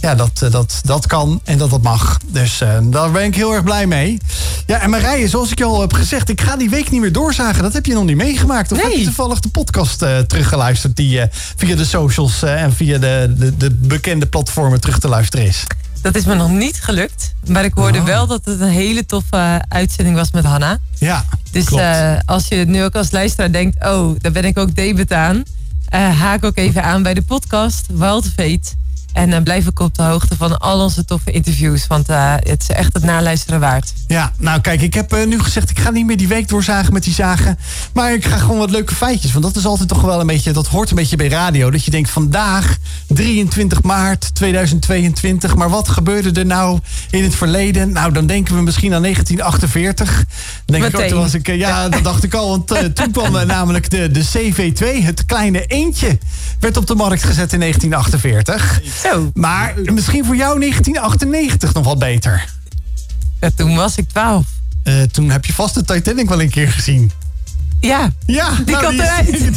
ja, 0.00 0.14
dat, 0.14 0.46
dat, 0.50 0.80
dat 0.84 1.06
kan 1.06 1.40
en 1.44 1.58
dat 1.58 1.70
dat 1.70 1.82
mag. 1.82 2.18
Dus 2.26 2.62
uh, 2.62 2.78
daar 2.82 3.10
ben 3.10 3.24
ik 3.24 3.34
heel 3.34 3.52
erg 3.52 3.62
blij 3.62 3.86
mee. 3.86 4.20
Ja, 4.66 4.80
en 4.80 4.90
Marije, 4.90 5.28
zoals 5.28 5.50
ik 5.50 5.58
je 5.58 5.64
al 5.64 5.80
heb 5.80 5.92
gezegd, 5.92 6.28
ik 6.28 6.40
ga 6.40 6.56
die 6.56 6.70
week 6.70 6.90
niet 6.90 7.00
meer 7.00 7.12
doorzagen. 7.12 7.62
Dat 7.62 7.72
heb 7.72 7.86
je 7.86 7.94
nog 7.94 8.04
niet 8.04 8.16
meegemaakt. 8.16 8.72
Of 8.72 8.78
nee. 8.78 8.86
heb 8.86 8.98
je 8.98 9.04
toevallig 9.04 9.40
de 9.40 9.48
podcast 9.48 10.02
uh, 10.02 10.18
teruggeluisterd 10.18 10.96
die 10.96 11.18
uh, 11.18 11.24
via 11.56 11.76
de 11.76 11.84
socials 11.84 12.42
en 12.42 12.72
via 12.72 12.98
de, 12.98 13.34
de, 13.36 13.56
de, 13.56 13.70
bekende 13.70 14.26
platformen 14.26 14.80
terug 14.80 14.98
te 14.98 15.08
luisteren 15.08 15.46
is? 15.46 15.64
Dat 16.02 16.16
is 16.16 16.24
me 16.24 16.34
nog 16.34 16.50
niet 16.50 16.80
gelukt. 16.80 17.34
Maar 17.46 17.64
ik 17.64 17.72
hoorde 17.74 17.98
oh. 17.98 18.04
wel 18.04 18.26
dat 18.26 18.44
het 18.44 18.60
een 18.60 18.68
hele 18.68 19.06
toffe 19.06 19.64
uitzending 19.68 20.16
was 20.16 20.30
met 20.30 20.44
Hanna. 20.44 20.78
Ja, 20.98 21.24
Dus 21.50 21.66
als 22.24 22.48
je 22.48 22.56
nu 22.56 22.84
ook 22.84 22.94
als 22.94 23.10
luisteraar 23.10 23.52
denkt, 23.52 23.84
oh, 23.84 24.16
daar 24.20 24.32
ben 24.32 24.44
ik 24.44 24.58
ook 24.58 24.74
debet 24.74 25.12
aan. 25.12 25.42
haak 25.90 26.44
ook 26.44 26.56
even 26.56 26.82
aan 26.82 27.02
bij 27.02 27.14
de 27.14 27.22
podcast 27.22 27.86
Wild 27.92 28.26
Fate. 28.26 28.77
En 29.18 29.30
dan 29.30 29.42
blijf 29.42 29.66
ik 29.66 29.80
op 29.80 29.94
de 29.94 30.02
hoogte 30.02 30.36
van 30.36 30.58
al 30.58 30.80
onze 30.80 31.04
toffe 31.04 31.30
interviews. 31.30 31.86
Want 31.86 32.10
uh, 32.10 32.34
het 32.38 32.62
is 32.62 32.68
echt 32.68 32.94
het 32.94 33.04
naluisteren 33.04 33.60
waard. 33.60 33.92
Ja, 34.06 34.32
nou 34.38 34.60
kijk, 34.60 34.82
ik 34.82 34.94
heb 34.94 35.14
uh, 35.14 35.26
nu 35.26 35.40
gezegd... 35.40 35.70
ik 35.70 35.78
ga 35.78 35.90
niet 35.90 36.06
meer 36.06 36.16
die 36.16 36.28
week 36.28 36.48
doorzagen 36.48 36.92
met 36.92 37.02
die 37.02 37.14
zagen. 37.14 37.58
Maar 37.92 38.12
ik 38.12 38.24
ga 38.24 38.36
gewoon 38.36 38.58
wat 38.58 38.70
leuke 38.70 38.94
feitjes. 38.94 39.32
Want 39.32 39.44
dat 39.44 39.56
is 39.56 39.66
altijd 39.66 39.88
toch 39.88 40.00
wel 40.00 40.20
een 40.20 40.26
beetje... 40.26 40.52
dat 40.52 40.66
hoort 40.66 40.90
een 40.90 40.96
beetje 40.96 41.16
bij 41.16 41.28
radio. 41.28 41.70
Dat 41.70 41.84
je 41.84 41.90
denkt, 41.90 42.10
vandaag 42.10 42.76
23 43.06 43.82
maart 43.82 44.34
2022. 44.34 45.54
Maar 45.54 45.70
wat 45.70 45.88
gebeurde 45.88 46.40
er 46.40 46.46
nou 46.46 46.78
in 47.10 47.22
het 47.22 47.34
verleden? 47.34 47.92
Nou, 47.92 48.12
dan 48.12 48.26
denken 48.26 48.54
we 48.54 48.62
misschien 48.62 48.94
aan 48.94 49.02
1948. 49.02 50.24
Dan 50.64 50.80
denk 50.80 50.94
ik 50.94 51.00
ook, 51.00 51.06
toen 51.06 51.20
was 51.20 51.34
ik, 51.34 51.48
uh, 51.48 51.56
ja, 51.56 51.88
dat 51.88 52.04
dacht 52.04 52.24
ik 52.24 52.34
al. 52.34 52.48
Want 52.48 52.94
toen 52.94 53.10
kwam 53.12 53.46
namelijk 53.46 53.90
de, 53.90 54.10
de 54.10 54.24
CV2. 54.24 55.04
Het 55.04 55.24
kleine 55.26 55.66
eentje 55.66 56.18
werd 56.60 56.76
op 56.76 56.86
de 56.86 56.94
markt 56.94 57.24
gezet 57.24 57.52
in 57.52 57.60
1948. 57.60 58.80
Zo. 59.12 59.30
Maar 59.34 59.74
misschien 59.92 60.24
voor 60.24 60.36
jou 60.36 60.60
1998 60.60 61.74
nog 61.74 61.84
wat 61.84 61.98
beter. 61.98 62.48
Ja, 63.40 63.50
toen 63.54 63.76
was 63.76 63.96
ik 63.96 64.08
12. 64.08 64.46
Uh, 64.84 65.02
toen 65.02 65.30
heb 65.30 65.44
je 65.44 65.52
vast 65.52 65.74
de 65.74 65.84
Titanic 65.84 66.28
wel 66.28 66.40
een 66.40 66.50
keer 66.50 66.68
gezien. 66.68 67.10
Ja, 67.80 68.10
ja 68.26 68.50
die 68.64 68.74
nou, 68.74 68.82
kan 68.82 69.00
eruit. 69.00 69.50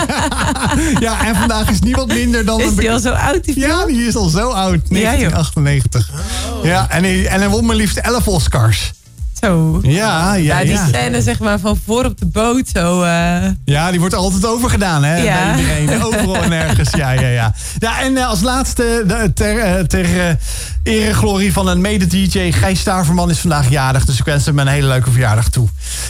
ja, 1.06 1.26
en 1.26 1.36
vandaag 1.36 1.70
is 1.70 1.80
niemand 1.80 2.12
minder 2.12 2.44
dan... 2.44 2.60
Is 2.60 2.74
die 2.74 2.92
al 2.92 2.98
zo 2.98 3.12
oud, 3.12 3.44
die 3.44 3.54
film? 3.54 3.66
Ja, 3.66 3.86
die 3.86 4.06
is 4.06 4.16
al 4.16 4.28
zo 4.28 4.50
oud. 4.50 4.80
1998. 4.88 6.10
Ja, 6.12 6.52
oh. 6.52 6.64
ja 6.64 6.90
en, 6.90 7.02
hij, 7.02 7.26
en 7.26 7.40
hij 7.40 7.48
won 7.48 7.64
maar 7.64 7.76
liefst 7.76 7.96
11 7.96 8.28
Oscars. 8.28 8.92
Zo. 9.44 9.80
Ja, 9.82 10.34
ja, 10.34 10.58
ja. 10.58 10.64
die 10.64 10.78
scène 10.88 11.22
zeg 11.22 11.38
maar 11.38 11.58
van 11.58 11.78
voor 11.86 12.04
op 12.04 12.18
de 12.18 12.26
boot 12.26 12.68
zo. 12.72 13.02
Uh... 13.02 13.44
Ja, 13.64 13.90
die 13.90 14.00
wordt 14.00 14.14
altijd 14.14 14.46
overgedaan 14.46 15.04
hè. 15.04 15.16
Ja. 15.16 15.54
Bij 15.54 15.80
iedereen. 15.80 16.02
Overal 16.04 16.36
en 16.36 16.52
ergens. 16.52 16.90
Ja, 16.90 17.10
ja, 17.10 17.28
ja. 17.28 17.54
Ja, 17.78 18.00
en 18.00 18.12
uh, 18.12 18.28
als 18.28 18.40
laatste 18.40 19.04
ter, 19.34 19.56
uh, 19.56 19.84
ter 19.84 20.38
ereglorie 20.82 21.52
van 21.52 21.68
een 21.68 21.80
mede-dj. 21.80 22.52
Gijs 22.52 22.80
Staverman 22.80 23.30
is 23.30 23.38
vandaag 23.38 23.70
jarig. 23.70 24.04
Dus 24.04 24.18
ik 24.18 24.24
wens 24.24 24.46
hem 24.46 24.58
een 24.58 24.66
hele 24.66 24.86
leuke 24.86 25.10
verjaardag 25.10 25.48
toe. 25.48 25.68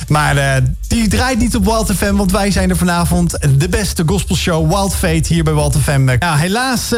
Maar 0.08 0.62
die 0.88 1.08
draait 1.08 1.38
niet 1.38 1.56
op 1.56 1.64
Wild 1.64 1.92
FM. 1.92 2.14
Want 2.14 2.32
wij 2.32 2.50
zijn 2.50 2.70
er 2.70 2.76
vanavond. 2.76 3.38
De 3.58 3.68
beste 3.68 4.02
gospelshow 4.06 4.68
Wild 4.68 4.94
Fate 4.94 5.34
hier 5.34 5.44
bij 5.44 5.54
Wild 5.54 5.76
FM. 5.76 6.16
Ja, 6.18 6.36
helaas 6.36 6.94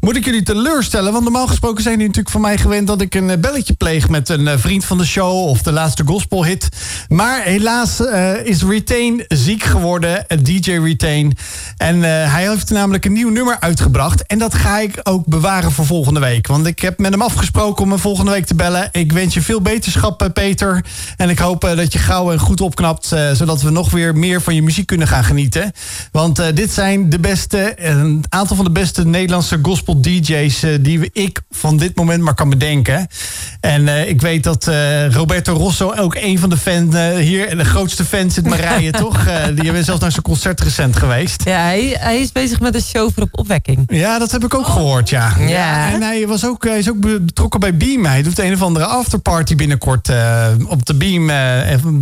moet 0.00 0.16
ik 0.16 0.24
jullie 0.24 0.42
teleurstellen. 0.42 1.12
Want 1.12 1.24
normaal 1.24 1.46
gesproken 1.46 1.82
zijn 1.82 1.94
jullie 1.94 2.08
natuurlijk 2.08 2.34
van 2.34 2.44
mij 2.44 2.58
gewend... 2.58 2.86
dat 2.86 3.00
ik 3.00 3.14
een 3.14 3.40
belletje 3.40 3.74
pleeg 3.74 4.08
met 4.08 4.28
een 4.28 4.58
vriend 4.58 4.84
van 4.84 4.98
de 4.98 5.06
show... 5.06 5.48
of 5.48 5.62
de 5.64 5.72
laatste 5.72 6.02
gospelhit. 6.06 6.68
Maar 7.08 7.42
helaas 7.42 8.00
uh, 8.00 8.44
is 8.44 8.62
Retain 8.62 9.24
ziek 9.28 9.62
geworden, 9.62 10.26
DJ 10.42 10.70
Retain. 10.70 11.36
En 11.76 11.96
uh, 11.96 12.02
hij 12.02 12.48
heeft 12.48 12.70
namelijk 12.70 13.04
een 13.04 13.12
nieuw 13.12 13.30
nummer 13.30 13.56
uitgebracht. 13.60 14.26
En 14.26 14.38
dat 14.38 14.54
ga 14.54 14.78
ik 14.78 15.00
ook 15.02 15.26
bewaren 15.26 15.72
voor 15.72 15.86
volgende 15.86 16.20
week. 16.20 16.46
Want 16.46 16.66
ik 16.66 16.78
heb 16.78 16.98
met 16.98 17.12
hem 17.12 17.22
afgesproken 17.22 17.84
om 17.84 17.90
hem 17.90 17.98
volgende 17.98 18.30
week 18.30 18.46
te 18.46 18.54
bellen. 18.54 18.88
Ik 18.92 19.12
wens 19.12 19.34
je 19.34 19.42
veel 19.42 19.60
beterschap, 19.60 20.22
eh, 20.22 20.28
Peter. 20.32 20.84
En 21.16 21.30
ik 21.30 21.38
hoop 21.38 21.60
dat 21.60 21.92
je 21.92 21.98
gauw 21.98 22.32
en 22.32 22.38
goed 22.38 22.60
opknapt. 22.60 23.12
zodat 23.32 23.62
we 23.62 23.70
nog 23.70 23.90
weer 23.90 24.16
meer 24.16 24.42
van 24.42 24.54
je 24.54 24.62
muziek 24.62 24.86
kunnen 24.86 25.08
gaan 25.08 25.24
genieten. 25.24 25.72
Want 26.12 26.56
dit 26.56 26.72
zijn 26.72 27.10
de 27.10 27.18
beste, 27.18 27.74
een 27.76 28.24
aantal 28.28 28.56
van 28.56 28.64
de 28.64 28.70
beste 28.70 29.06
Nederlandse 29.06 29.58
gospel 29.62 30.00
DJ's... 30.00 30.64
die 30.80 31.10
ik 31.12 31.40
van 31.50 31.76
dit 31.76 31.96
moment 31.96 32.22
maar 32.22 32.34
kan 32.34 32.50
bedenken. 32.50 33.06
En 33.60 34.08
ik 34.08 34.20
weet 34.20 34.44
dat 34.44 34.64
Roberto 35.46 35.64
Rosso 35.64 36.02
ook 36.02 36.14
een 36.14 36.38
van 36.38 36.50
de 36.50 36.56
fans 36.56 36.94
uh, 36.94 37.08
hier, 37.16 37.56
de 37.56 37.64
grootste 37.64 38.04
fans 38.04 38.38
in 38.38 38.48
Marije, 38.48 38.90
toch? 39.04 39.26
Uh, 39.26 39.44
die 39.54 39.64
hebben 39.64 39.84
zelfs 39.84 40.00
naar 40.00 40.10
zijn 40.10 40.22
concert 40.22 40.60
recent 40.60 40.96
geweest. 40.96 41.44
Ja, 41.44 41.58
hij, 41.58 41.96
hij 41.98 42.20
is 42.20 42.32
bezig 42.32 42.60
met 42.60 42.74
een 42.74 42.82
show 42.82 43.10
voor 43.14 43.22
op 43.22 43.38
opwekking. 43.38 43.84
Ja, 43.86 44.18
dat 44.18 44.30
heb 44.30 44.44
ik 44.44 44.54
ook 44.54 44.66
gehoord, 44.66 45.08
ja. 45.08 45.32
ja. 45.38 45.92
En 45.92 46.02
hij, 46.02 46.26
was 46.26 46.46
ook, 46.46 46.64
hij 46.64 46.78
is 46.78 46.90
ook 46.90 47.00
betrokken 47.00 47.60
bij 47.60 47.76
Beam. 47.76 48.04
Hij 48.04 48.22
doet 48.22 48.38
een 48.38 48.52
of 48.52 48.62
andere 48.62 48.84
afterparty 48.84 49.54
binnenkort 49.54 50.08
uh, 50.08 50.46
op 50.68 50.86
de 50.86 50.94
Beam, 50.94 51.26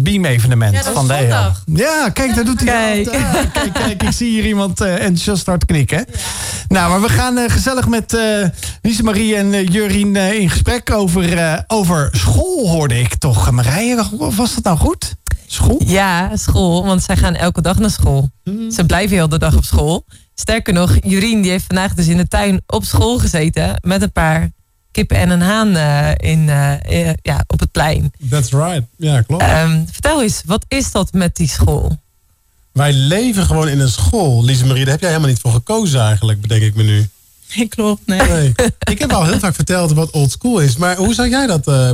Beam 0.02 0.24
evenement 0.24 0.74
ja, 0.74 0.92
van 0.92 1.08
de 1.08 1.50
Ja, 1.66 2.08
kijk, 2.12 2.34
daar 2.34 2.44
doet 2.44 2.60
hij 2.60 3.04
kijk. 3.04 3.10
kijk, 3.52 3.72
kijk, 3.72 4.02
ik 4.02 4.12
zie 4.12 4.30
hier 4.30 4.44
iemand 4.44 4.80
enthousiast 4.80 5.46
hard 5.46 5.64
knikken. 5.64 5.98
Ja. 5.98 6.18
Nou, 6.68 6.90
maar 6.90 7.00
we 7.00 7.08
gaan 7.08 7.50
gezellig 7.50 7.88
met 7.88 8.16
Lise 8.82 9.02
Marie 9.02 9.36
en 9.36 9.64
Jurien 9.64 10.16
in 10.16 10.50
gesprek 10.50 10.90
over, 10.90 11.64
over 11.66 12.08
school, 12.12 12.68
hoorde 12.68 13.00
ik 13.00 13.14
toch, 13.14 13.31
Marije, 13.50 14.08
was 14.18 14.54
dat 14.54 14.64
nou 14.64 14.78
goed? 14.78 15.14
School? 15.46 15.82
Ja, 15.84 16.36
school, 16.36 16.84
want 16.84 17.02
zij 17.02 17.16
gaan 17.16 17.34
elke 17.34 17.60
dag 17.60 17.78
naar 17.78 17.90
school. 17.90 18.30
Hmm. 18.44 18.70
Ze 18.70 18.84
blijven 18.86 19.16
heel 19.16 19.28
de 19.28 19.38
dag 19.38 19.56
op 19.56 19.64
school. 19.64 20.04
Sterker 20.34 20.72
nog, 20.72 20.96
Jurien 21.02 21.42
die 21.42 21.50
heeft 21.50 21.64
vandaag 21.66 21.94
dus 21.94 22.06
in 22.06 22.16
de 22.16 22.28
tuin 22.28 22.62
op 22.66 22.84
school 22.84 23.18
gezeten 23.18 23.78
met 23.82 24.02
een 24.02 24.12
paar 24.12 24.50
kippen 24.90 25.16
en 25.16 25.30
een 25.30 25.40
haan 25.40 25.76
uh, 25.76 26.10
in, 26.16 26.38
uh, 26.38 27.12
ja, 27.22 27.44
op 27.46 27.60
het 27.60 27.70
plein. 27.70 28.12
That's 28.30 28.50
right, 28.50 28.82
ja 28.96 29.22
klopt. 29.22 29.42
Um, 29.42 29.86
vertel 29.92 30.22
eens, 30.22 30.42
wat 30.46 30.64
is 30.68 30.92
dat 30.92 31.12
met 31.12 31.36
die 31.36 31.48
school? 31.48 32.00
Wij 32.72 32.92
leven 32.92 33.46
gewoon 33.46 33.68
in 33.68 33.80
een 33.80 33.88
school. 33.88 34.44
Lise 34.44 34.66
Marie, 34.66 34.82
daar 34.82 34.92
heb 34.92 35.00
jij 35.00 35.08
helemaal 35.08 35.30
niet 35.30 35.40
voor 35.40 35.52
gekozen 35.52 36.00
eigenlijk, 36.00 36.40
bedenk 36.40 36.62
ik 36.62 36.74
me 36.74 36.82
nu. 36.82 37.08
Nee, 37.54 37.68
klopt, 37.76 38.06
nee. 38.06 38.28
nee. 38.28 38.54
Ik 38.78 38.98
heb 38.98 39.12
al 39.12 39.24
heel 39.24 39.38
vaak 39.38 39.54
verteld 39.54 39.92
wat 39.92 40.10
old 40.10 40.30
school 40.30 40.58
is, 40.58 40.76
maar 40.76 40.96
hoe 40.96 41.14
zou 41.14 41.28
jij 41.28 41.46
dat 41.46 41.68
uh, 41.68 41.90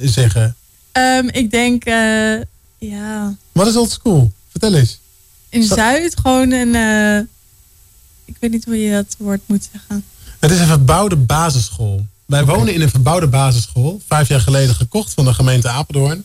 zeggen? 0.00 0.56
Um, 0.92 1.28
ik 1.28 1.50
denk, 1.50 1.86
uh, 1.86 2.40
ja... 2.78 3.36
Wat 3.52 3.66
is 3.66 3.76
old 3.76 3.90
school? 3.90 4.32
Vertel 4.50 4.74
eens. 4.74 4.98
In 5.48 5.62
Zuid 5.62 6.16
gewoon 6.22 6.50
een... 6.50 6.74
Uh, 6.74 7.18
ik 8.24 8.36
weet 8.40 8.50
niet 8.50 8.64
hoe 8.64 8.82
je 8.82 8.92
dat 8.92 9.16
woord 9.18 9.40
moet 9.46 9.68
zeggen. 9.72 10.04
Het 10.38 10.50
is 10.50 10.58
een 10.58 10.66
verbouwde 10.66 11.16
basisschool. 11.16 12.06
Wij 12.26 12.42
okay. 12.42 12.54
wonen 12.54 12.74
in 12.74 12.80
een 12.80 12.90
verbouwde 12.90 13.26
basisschool. 13.26 14.00
Vijf 14.06 14.28
jaar 14.28 14.40
geleden 14.40 14.74
gekocht 14.74 15.14
van 15.14 15.24
de 15.24 15.34
gemeente 15.34 15.68
Apeldoorn. 15.68 16.24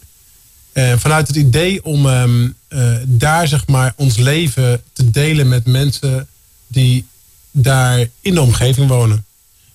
Uh, 0.74 0.93
vanuit 0.98 1.27
het 1.27 1.36
idee 1.36 1.86
om 1.86 2.05
um, 2.05 2.55
uh, 2.69 2.95
daar 3.05 3.48
zeg 3.48 3.67
maar 3.67 3.93
ons 3.95 4.17
leven 4.17 4.84
te 4.93 5.12
delen 5.12 5.48
met 5.48 5.65
mensen 5.65 6.27
die 6.67 7.05
daar 7.51 8.07
in 8.22 8.34
de 8.34 8.41
omgeving 8.41 8.88
wonen. 8.88 9.25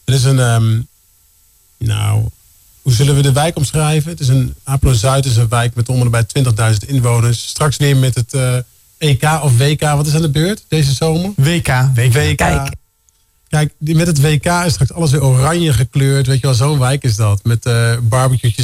Het 0.04 0.14
is 0.14 0.24
een, 0.24 0.38
um, 0.38 0.88
nou, 1.78 2.24
hoe 2.82 2.92
zullen 2.92 3.14
we 3.14 3.22
de 3.22 3.32
wijk 3.32 3.56
omschrijven? 3.56 4.10
Het 4.10 4.20
is 4.20 4.28
een 4.28 4.54
Apeldoorn 4.64 4.98
Zuid 4.98 5.26
is 5.26 5.36
een 5.36 5.48
wijk 5.48 5.74
met 5.74 5.88
en 5.88 6.10
bij 6.10 6.24
20.000 6.72 6.86
inwoners. 6.86 7.48
Straks 7.48 7.76
weer 7.76 7.96
met 7.96 8.14
het 8.14 8.34
uh, 8.34 8.56
eh, 8.56 8.62
EK 8.98 9.22
of 9.42 9.58
WK. 9.58 9.80
Wat 9.80 10.06
is 10.06 10.14
aan 10.14 10.22
de 10.22 10.30
beurt 10.30 10.64
deze 10.68 10.92
zomer? 10.92 11.30
WK. 11.36 11.68
WK. 11.94 12.12
WK. 12.12 12.36
Kijk. 12.36 12.78
Kijk, 13.48 13.72
met 13.78 14.06
het 14.06 14.20
WK 14.20 14.46
is 14.46 14.72
straks 14.72 14.92
alles 14.92 15.10
weer 15.10 15.24
oranje 15.24 15.72
gekleurd. 15.72 16.26
Weet 16.26 16.40
je 16.40 16.46
wel, 16.46 16.54
zo'n 16.54 16.78
wijk 16.78 17.04
is 17.04 17.16
dat. 17.16 17.40
Met 17.44 17.66
uh, 17.66 17.92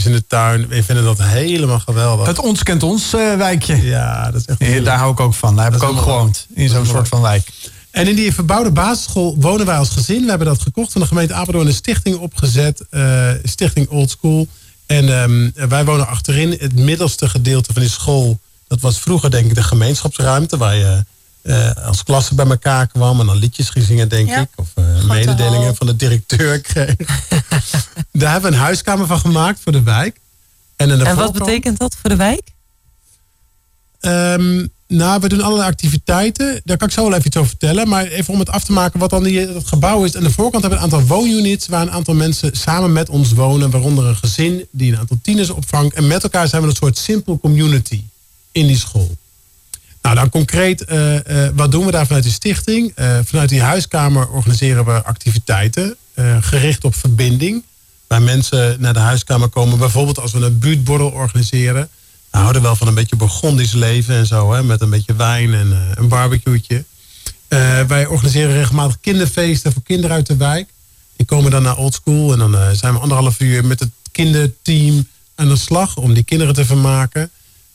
in 0.05 0.13
de 0.13 0.27
tuin. 0.27 0.69
We 0.69 0.83
vinden 0.83 1.05
dat 1.05 1.23
helemaal 1.23 1.79
geweldig. 1.79 2.27
Het 2.27 2.39
ons 2.39 2.63
kent 2.63 2.83
ons 2.83 3.15
uh, 3.15 3.37
wijkje. 3.37 3.83
Ja, 3.83 4.31
dat 4.31 4.41
is 4.41 4.57
echt... 4.57 4.85
Daar 4.85 4.99
hou 4.99 5.13
ik 5.13 5.21
ook 5.21 5.35
van. 5.35 5.57
Daar 5.57 5.65
heb 5.65 5.75
ik 5.75 5.83
ook 5.83 5.99
gewoond. 5.99 6.47
In 6.55 6.69
zo'n 6.69 6.87
soort 6.87 7.09
van 7.09 7.21
wijk. 7.21 7.49
En 7.97 8.09
in 8.09 8.15
die 8.15 8.35
verbouwde 8.35 8.71
basisschool 8.71 9.37
wonen 9.39 9.67
wij 9.67 9.77
als 9.77 9.89
gezin. 9.89 10.23
We 10.23 10.29
hebben 10.29 10.47
dat 10.47 10.63
gekocht 10.63 10.93
van 10.93 11.01
de 11.01 11.07
gemeente 11.07 11.35
Apeldoorn. 11.35 11.67
Een 11.67 11.73
stichting 11.73 12.17
opgezet. 12.17 12.85
Uh, 12.91 13.31
stichting 13.43 13.89
Old 13.89 14.11
School. 14.11 14.49
En 14.87 15.09
um, 15.09 15.53
wij 15.69 15.85
wonen 15.85 16.07
achterin. 16.07 16.51
Het 16.51 16.75
middelste 16.75 17.29
gedeelte 17.29 17.73
van 17.73 17.83
die 17.83 17.91
school 17.91 18.39
Dat 18.69 18.81
was 18.81 18.99
vroeger 18.99 19.31
denk 19.31 19.47
ik 19.47 19.55
de 19.55 19.63
gemeenschapsruimte 19.63 20.57
waar 20.57 20.77
je 20.77 21.05
uh, 21.43 21.71
als 21.87 22.03
klasse 22.03 22.35
bij 22.35 22.47
elkaar 22.47 22.87
kwam 22.87 23.21
en 23.21 23.27
dan 23.27 23.37
liedjes 23.37 23.71
gezingen, 23.71 24.09
denk 24.09 24.31
ik. 24.31 24.49
Of 24.55 24.69
uh, 24.75 25.05
mededelingen 25.05 25.77
van 25.77 25.87
de 25.87 25.97
directeur 25.97 26.61
kreeg. 26.73 26.97
Daar 28.13 28.33
hebben 28.33 28.51
we 28.51 28.57
een 28.57 28.63
huiskamer 28.63 29.07
van 29.07 29.19
gemaakt 29.19 29.61
voor 29.61 29.73
de 29.73 29.83
wijk. 29.83 30.21
En, 30.77 31.07
en 31.07 31.17
wat 31.17 31.33
betekent 31.33 31.79
dat 31.79 31.97
voor 32.01 32.11
de 32.11 32.17
wijk? 32.17 32.43
Um, 34.01 34.75
nou, 34.89 35.21
we 35.21 35.29
doen 35.29 35.41
allerlei 35.41 35.69
activiteiten. 35.69 36.61
Daar 36.65 36.77
kan 36.77 36.89
ik 36.89 36.95
zo 36.95 37.03
wel 37.03 37.13
even 37.13 37.27
iets 37.27 37.37
over 37.37 37.49
vertellen. 37.49 37.89
Maar 37.89 38.07
even 38.07 38.33
om 38.33 38.39
het 38.39 38.51
af 38.51 38.65
te 38.65 38.73
maken 38.73 39.01
wat 39.01 39.11
dan 39.11 39.23
die, 39.23 39.39
het 39.39 39.67
gebouw 39.67 40.05
is. 40.05 40.17
Aan 40.17 40.23
de 40.23 40.31
voorkant 40.31 40.63
hebben 40.63 40.81
we 40.81 40.87
een 40.87 40.93
aantal 40.93 41.17
woonunits... 41.17 41.67
waar 41.67 41.83
een 41.83 41.91
aantal 41.91 42.15
mensen 42.15 42.57
samen 42.57 42.93
met 42.93 43.09
ons 43.09 43.33
wonen. 43.33 43.71
Waaronder 43.71 44.05
een 44.05 44.17
gezin 44.17 44.67
die 44.71 44.93
een 44.93 44.99
aantal 44.99 45.19
tieners 45.23 45.51
opvangt. 45.51 45.95
En 45.95 46.07
met 46.07 46.23
elkaar 46.23 46.49
zijn 46.49 46.63
we 46.63 46.69
een 46.69 46.75
soort 46.75 46.99
simple 46.99 47.39
community 47.39 48.03
in 48.53 48.67
die 48.67 48.79
school. 48.79 49.17
Nou, 50.03 50.15
dan 50.15 50.29
concreet, 50.29 50.85
uh, 50.89 51.15
uh, 51.15 51.21
wat 51.55 51.71
doen 51.71 51.85
we 51.85 51.91
daar 51.91 52.07
vanuit 52.07 52.25
de 52.25 52.31
stichting? 52.31 52.93
Vanuit 53.25 53.49
die 53.49 53.63
huiskamer 53.63 54.29
organiseren 54.29 54.85
we 54.85 55.03
activiteiten... 55.03 55.97
gericht 56.41 56.85
op 56.85 56.95
verbinding. 56.95 57.63
Waar 58.07 58.23
mensen 58.23 58.77
naar 58.81 58.93
de 58.93 58.99
huiskamer 58.99 59.49
komen. 59.49 59.79
Bijvoorbeeld 59.79 60.21
als 60.21 60.33
we 60.33 60.39
een 60.39 60.59
buurtborrel 60.59 61.11
organiseren 61.11 61.89
we 62.37 62.43
houden 62.43 62.63
wel 62.63 62.77
van 62.77 62.87
een 62.87 62.95
beetje 62.95 63.17
Burgondisch 63.17 63.73
leven 63.73 64.15
en 64.15 64.27
zo. 64.27 64.53
Hè, 64.53 64.63
met 64.63 64.81
een 64.81 64.91
beetje 64.91 65.15
wijn 65.15 65.55
en 65.55 65.67
uh, 65.67 65.79
een 65.95 66.09
barbecueetje. 66.09 66.85
Uh, 67.49 67.83
wij 67.83 68.07
organiseren 68.07 68.53
regelmatig 68.53 69.01
kinderfeesten 69.01 69.73
voor 69.73 69.83
kinderen 69.83 70.17
uit 70.17 70.27
de 70.27 70.37
wijk. 70.37 70.69
Die 71.17 71.27
komen 71.27 71.51
dan 71.51 71.63
naar 71.63 71.77
Old 71.77 71.95
School. 71.95 72.33
En 72.33 72.39
dan 72.39 72.55
uh, 72.55 72.71
zijn 72.71 72.93
we 72.93 72.99
anderhalf 72.99 73.41
uur 73.41 73.65
met 73.65 73.81
het 73.81 73.91
kinderteam 74.13 75.09
aan 75.35 75.49
de 75.49 75.57
slag. 75.57 75.97
Om 75.97 76.15
die 76.15 76.25
kinderen 76.25 76.55
te 76.55 76.65
vermaken. 76.65 77.31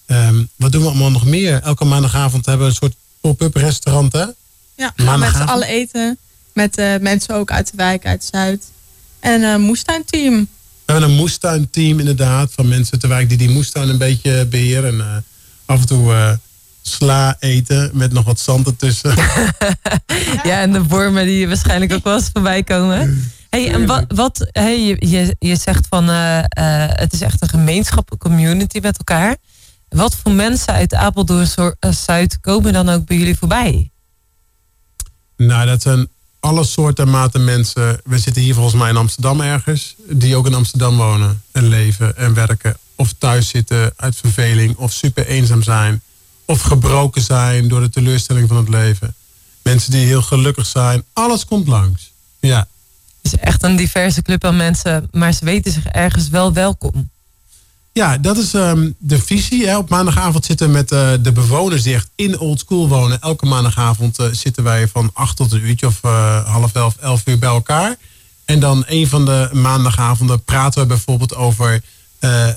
Um, 0.06 0.50
wat 0.56 0.72
doen 0.72 0.82
we 0.82 0.88
allemaal 0.88 1.12
nog 1.12 1.26
meer? 1.26 1.62
Elke 1.62 1.86
maandagavond 1.86 2.46
hebben 2.46 2.66
we 2.66 2.72
een 2.72 2.78
soort 2.78 2.96
pop-up 3.22 3.56
restaurant. 3.56 4.14
Hè? 4.14 4.26
Ja, 4.76 4.94
met 5.18 5.36
z'n 5.36 5.42
allen 5.42 5.68
eten. 5.68 6.18
Met 6.54 6.76
mensen 7.02 7.36
ook 7.36 7.52
uit 7.52 7.72
de 7.72 7.78
wijk, 7.78 8.06
uit 8.06 8.30
Zuid. 8.32 8.64
En 9.20 9.42
een 9.42 9.62
moestuinteam. 9.62 10.48
We 10.92 10.98
hebben 10.98 11.16
een 11.16 11.22
moestuinteam 11.22 12.00
inderdaad. 12.00 12.52
Van 12.52 12.68
mensen 12.68 13.00
te 13.00 13.08
wijk 13.08 13.30
die 13.30 13.38
die 13.38 13.50
moestuin 13.50 13.90
een 13.90 13.98
beetje 13.98 14.46
beheren. 14.46 14.90
En 14.90 14.98
uh, 14.98 15.16
af 15.66 15.80
en 15.80 15.88
toe 15.88 16.12
uh, 16.12 16.32
sla 16.82 17.36
eten 17.40 17.90
met 17.94 18.14
nog 18.14 18.26
wat 18.26 18.40
zand 18.40 18.68
ertussen. 18.68 19.16
ja, 20.50 20.62
en 20.62 20.72
de 20.72 20.84
wormen 20.84 21.26
die 21.26 21.48
waarschijnlijk 21.48 21.94
ook 21.94 22.04
wel 22.04 22.16
eens 22.16 22.30
voorbij 22.34 22.64
komen. 22.64 23.32
Hey, 23.50 23.74
en 23.74 23.86
wat, 23.86 24.06
wat 24.08 24.48
hey, 24.52 24.86
je, 24.86 24.96
je, 25.10 25.36
je 25.40 25.56
zegt 25.56 25.88
van 25.90 26.10
uh, 26.10 26.40
het 26.88 27.14
is 27.14 27.22
echt 27.22 27.42
een 27.42 27.50
gemeenschap, 27.50 28.12
een 28.12 28.18
community 28.18 28.80
met 28.82 28.98
elkaar. 28.98 29.38
Wat 29.90 30.16
voor 30.16 30.32
mensen 30.32 30.74
uit 30.74 30.94
Apeldoorn 30.94 31.76
Zuid 32.06 32.40
komen 32.40 32.74
dan 32.74 32.90
ook 32.90 33.06
bij 33.06 33.18
jullie 33.18 33.38
voorbij? 33.38 33.92
Nou, 35.38 35.66
dat 35.66 35.82
zijn 35.82 36.08
alle 36.42 36.64
soorten 36.64 37.06
en 37.06 37.12
maten 37.12 37.44
mensen. 37.44 38.02
We 38.04 38.20
zitten 38.20 38.42
hier 38.42 38.54
volgens 38.54 38.76
mij 38.76 38.90
in 38.90 38.98
Amsterdam 38.98 39.42
ergens. 39.42 39.96
Die 40.10 40.36
ook 40.36 40.46
in 40.46 40.54
Amsterdam 40.54 40.98
wonen 40.98 41.42
en 41.52 41.68
leven 41.68 42.18
en 42.18 42.34
werken. 42.34 42.78
Of 42.96 43.14
thuis 43.18 43.50
zitten 43.50 43.94
uit 43.96 44.16
verveling. 44.16 44.76
Of 44.76 44.92
super 44.92 45.28
eenzaam 45.28 45.64
zijn. 45.64 46.02
Of 46.46 46.62
gebroken 46.62 47.22
zijn 47.22 47.68
door 47.68 47.82
de 47.82 47.90
teleurstelling 47.90 48.48
van 48.48 48.58
het 48.58 48.70
leven. 48.70 49.16
Mensen 49.62 49.92
die 49.92 50.06
heel 50.06 50.22
gelukkig 50.22 50.66
zijn. 50.66 51.04
Alles 51.14 51.46
komt 51.46 51.68
langs. 51.68 52.12
Ja. 52.40 52.68
Het 53.22 53.34
is 53.34 53.40
echt 53.40 53.64
een 53.64 53.76
diverse 53.76 54.22
club 54.22 54.44
aan 54.44 54.58
mensen. 54.58 55.08
Maar 55.12 55.34
ze 55.34 55.46
weten 55.46 55.72
zich 55.72 55.86
ergens 55.86 56.30
wel 56.30 56.54
welkom. 56.54 57.10
Ja, 57.94 58.18
dat 58.18 58.38
is 58.38 58.54
um, 58.54 58.96
de 58.98 59.20
visie. 59.20 59.78
Op 59.78 59.90
maandagavond 59.90 60.46
zitten 60.46 60.68
we 60.68 60.74
met 60.74 60.92
uh, 60.92 61.12
de 61.22 61.32
bewoners 61.32 61.84
die 61.84 61.94
echt 61.94 62.10
in 62.16 62.40
Old 62.40 62.60
School 62.60 62.88
wonen. 62.88 63.22
Elke 63.22 63.46
maandagavond 63.46 64.20
uh, 64.20 64.28
zitten 64.32 64.64
wij 64.64 64.88
van 64.88 65.10
acht 65.14 65.36
tot 65.36 65.52
een 65.52 65.66
uurtje 65.66 65.88
of 65.88 66.00
uh, 66.06 66.46
half 66.46 66.74
elf, 66.76 66.96
elf 66.98 67.22
uur 67.26 67.40
bij 67.40 67.50
elkaar. 67.50 67.96
En 68.46 68.60
dan 68.60 68.84
een 68.88 69.08
van 69.08 69.26
de 69.26 69.50
maandagavonden 69.54 70.44
praten 70.44 70.82
we 70.82 70.88
bijvoorbeeld 70.88 71.36
over 71.36 71.82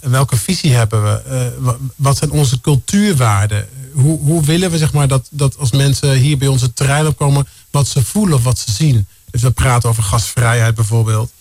welke 0.01 0.37
visie 0.37 0.73
hebben 0.73 1.03
we? 1.03 1.77
wat 1.97 2.17
zijn 2.17 2.31
onze 2.31 2.61
cultuurwaarden? 2.61 3.69
Hoe, 3.93 4.19
hoe 4.21 4.45
willen 4.45 4.71
we 4.71 4.79
zeg 4.79 4.93
maar, 4.93 5.09
dat, 5.09 5.29
dat 5.31 5.59
als 5.59 5.73
mensen 5.73 6.17
hier 6.17 6.39
bij 6.39 6.49
ons 6.49 6.61
het 6.61 6.77
terrein 6.77 7.07
opkomen, 7.07 7.47
wat 7.71 7.89
ze 7.89 8.05
voelen 8.05 8.37
of 8.37 8.43
wat 8.45 8.59
ze 8.59 8.73
zien? 8.73 9.07
Dus 9.31 9.43
we 9.43 9.51
praten 9.51 9.89
over 9.89 10.03
gastvrijheid 10.03 10.75
bijvoorbeeld. 10.75 11.33